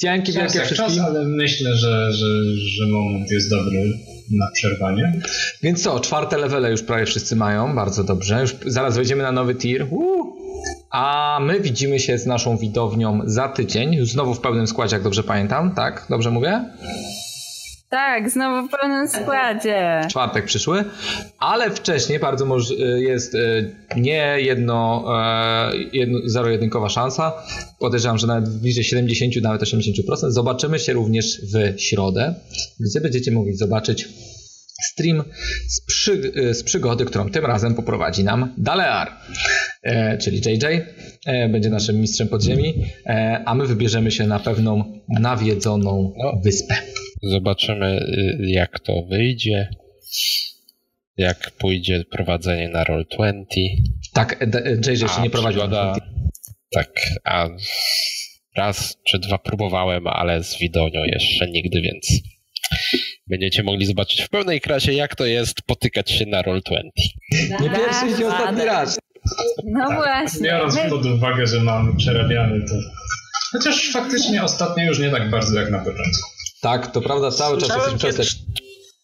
Dzięki 0.00 0.32
wielkie 0.32 0.58
Czas 0.58 0.66
wszystkim. 0.66 0.86
czas, 0.88 0.98
ale 0.98 1.24
myślę, 1.24 1.74
że, 1.76 2.12
że, 2.12 2.26
że 2.56 2.86
moment 2.86 3.30
jest 3.30 3.50
dobry 3.50 3.92
na 4.30 4.46
przerwanie. 4.54 5.20
Więc 5.62 5.82
co, 5.82 6.00
czwarte 6.00 6.38
levele 6.38 6.70
już 6.70 6.82
prawie 6.82 7.06
wszyscy 7.06 7.36
mają, 7.36 7.74
bardzo 7.74 8.04
dobrze. 8.04 8.40
Już 8.40 8.56
zaraz 8.66 8.96
wejdziemy 8.96 9.22
na 9.22 9.32
nowy 9.32 9.54
tier. 9.54 9.88
Woo! 9.88 10.36
A 10.90 11.38
my 11.42 11.60
widzimy 11.60 12.00
się 12.00 12.18
z 12.18 12.26
naszą 12.26 12.56
widownią 12.56 13.20
za 13.24 13.48
tydzień, 13.48 13.94
już 13.94 14.12
znowu 14.12 14.34
w 14.34 14.40
pełnym 14.40 14.66
składzie, 14.66 14.96
jak 14.96 15.02
dobrze 15.02 15.22
pamiętam, 15.22 15.74
tak? 15.74 16.06
Dobrze 16.10 16.30
mówię? 16.30 16.64
Tak, 17.90 18.30
znowu 18.30 18.68
w 18.68 18.70
pełnym 18.70 19.08
składzie. 19.08 20.00
czwartek 20.10 20.44
przyszły, 20.44 20.84
ale 21.38 21.70
wcześniej 21.70 22.18
bardzo 22.18 22.46
moż, 22.46 22.72
jest 22.98 23.34
y, 23.34 23.76
nie 23.96 24.36
jedno, 24.38 25.04
e, 25.18 25.76
jedno 25.92 26.18
zero-jedynkowa 26.24 26.88
szansa. 26.88 27.32
Podejrzewam, 27.78 28.18
że 28.18 28.26
nawet 28.26 28.48
bliżej 28.48 28.84
70, 28.84 29.42
nawet 29.42 29.62
80%. 29.62 30.30
Zobaczymy 30.30 30.78
się 30.78 30.92
również 30.92 31.40
w 31.40 31.80
środę, 31.80 32.34
gdzie 32.80 33.00
będziecie 33.00 33.32
mogli 33.32 33.54
zobaczyć 33.54 34.08
stream 34.82 35.24
z, 35.68 35.80
przy, 35.80 36.32
z 36.54 36.62
przygody, 36.62 37.04
którą 37.04 37.30
tym 37.30 37.46
razem 37.46 37.74
poprowadzi 37.74 38.24
nam 38.24 38.54
Dalear, 38.58 39.08
e, 39.82 40.18
czyli 40.18 40.36
JJ. 40.38 40.64
E, 41.26 41.48
będzie 41.48 41.70
naszym 41.70 42.00
mistrzem 42.00 42.28
podziemi, 42.28 42.74
e, 43.06 43.42
a 43.46 43.54
my 43.54 43.66
wybierzemy 43.66 44.10
się 44.10 44.26
na 44.26 44.38
pewną 44.38 45.00
nawiedzoną 45.08 46.14
wyspę. 46.44 46.74
Zobaczymy, 47.22 48.00
y, 48.40 48.46
jak 48.46 48.80
to 48.80 49.02
wyjdzie. 49.02 49.68
Jak 51.16 51.50
pójdzie 51.50 52.04
prowadzenie 52.10 52.68
na 52.68 52.84
Roll20. 52.84 53.44
Tak, 54.12 54.46
JJ 54.86 54.90
jeszcze 55.00 55.22
nie 55.22 55.30
prowadził. 55.30 55.60
przygoda- 55.60 55.94
Tak, 56.72 56.90
a 57.24 57.48
raz 58.56 58.96
czy 59.06 59.18
dwa 59.18 59.38
próbowałem, 59.38 60.06
ale 60.06 60.44
z 60.44 60.58
widonią 60.58 61.04
jeszcze 61.04 61.46
nigdy, 61.50 61.80
więc 61.82 62.08
będziecie 63.26 63.62
mogli 63.62 63.86
zobaczyć 63.86 64.22
w 64.22 64.28
pełnej 64.28 64.60
krasie, 64.60 64.92
jak 64.92 65.16
to 65.16 65.26
jest 65.26 65.62
potykać 65.62 66.10
się 66.10 66.26
na 66.26 66.42
Roll20. 66.42 66.82
Nie 67.60 67.70
pierwszy 67.70 68.06
i 68.16 68.18
nie 68.20 68.26
ostatni 68.26 68.64
raz. 68.64 68.98
No 69.64 69.88
Tak. 69.88 69.96
właśnie. 69.96 70.42
Biorąc 70.48 70.78
pod 70.90 71.06
uwagę, 71.06 71.46
że 71.46 71.60
mam 71.60 71.96
przerabiany 71.96 72.60
to... 72.68 72.74
Chociaż 73.52 73.90
faktycznie 73.92 74.42
ostatnio 74.42 74.84
już 74.84 74.98
nie 74.98 75.10
tak 75.10 75.30
bardzo 75.30 75.60
jak 75.60 75.70
na 75.70 75.78
początku. 75.78 76.28
Tak, 76.60 76.92
to 76.92 77.00
prawda, 77.00 77.30
cały 77.30 77.58
czas 77.58 77.68
Słyszałem 77.68 77.92
jesteśmy 77.92 78.12
kiedyś, 78.12 78.42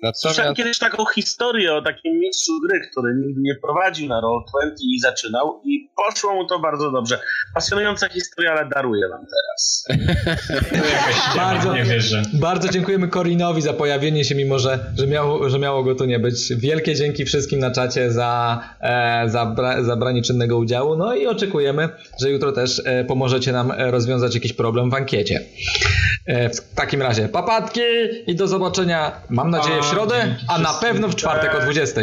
przestać. 0.03 0.21
słyszałem 0.21 0.51
Natomiast 0.51 0.57
kiedyś 0.57 0.79
taką 0.79 1.05
historię 1.07 1.75
o 1.75 1.83
takim 1.83 2.19
mistrzu 2.19 2.53
gry, 2.69 2.81
który 2.91 3.15
nigdy 3.15 3.41
nie 3.41 3.55
prowadził 3.55 4.09
na 4.09 4.21
Roll20 4.23 4.73
i 4.81 5.01
zaczynał 5.01 5.61
i 5.65 5.91
poszło 5.97 6.35
mu 6.35 6.47
to 6.47 6.59
bardzo 6.59 6.91
dobrze. 6.91 7.19
Pasjonująca 7.55 8.09
historia, 8.09 8.53
ale 8.53 8.69
daruję 8.69 9.09
wam 9.09 9.27
teraz. 9.27 9.87
Bardzo- 11.37 11.75
nie 11.75 11.85
wierzę. 11.85 12.23
Bardzo 12.33 12.69
dziękujemy 12.69 13.09
Corinowi 13.09 13.63
za 13.63 13.73
pojawienie 13.73 14.25
się, 14.25 14.35
mimo 14.35 14.59
że, 14.59 14.79
że, 14.99 15.07
miało, 15.07 15.51
że 15.51 15.59
miało 15.59 15.85
go 15.85 15.95
tu 15.95 16.05
nie 16.05 16.19
być. 16.19 16.55
Wielkie 16.55 16.95
dzięki 16.95 17.25
wszystkim 17.25 17.59
na 17.61 17.71
czacie 17.71 18.13
za, 18.13 18.61
e, 18.81 19.23
za, 19.29 19.47
bra, 19.47 19.83
za 19.83 19.97
branie 19.97 20.23
czynnego 20.23 20.59
udziału. 20.59 20.97
No 20.97 21.15
i 21.15 21.27
oczekujemy, 21.27 21.89
że 22.21 22.31
jutro 22.31 22.53
też 22.53 22.83
e, 22.85 23.05
pomożecie 23.05 23.53
nam 23.53 23.71
e, 23.71 23.91
rozwiązać 23.91 24.35
jakiś 24.35 24.53
problem 24.53 24.91
w 24.91 24.95
ankiecie. 24.95 25.41
E, 26.27 26.49
w 26.49 26.75
takim 26.75 27.03
razie, 27.03 27.29
papatki 27.29 27.81
i 28.27 28.35
do 28.35 28.49
zobaczenia, 28.49 29.13
mam 29.31 29.51
nadzieję, 29.51 29.83
środę, 29.91 30.37
a 30.49 30.59
na 30.59 30.75
pewno 30.75 31.09
w 31.09 31.15
czwartek 31.15 31.55
o 31.55 31.61
20. 31.61 32.01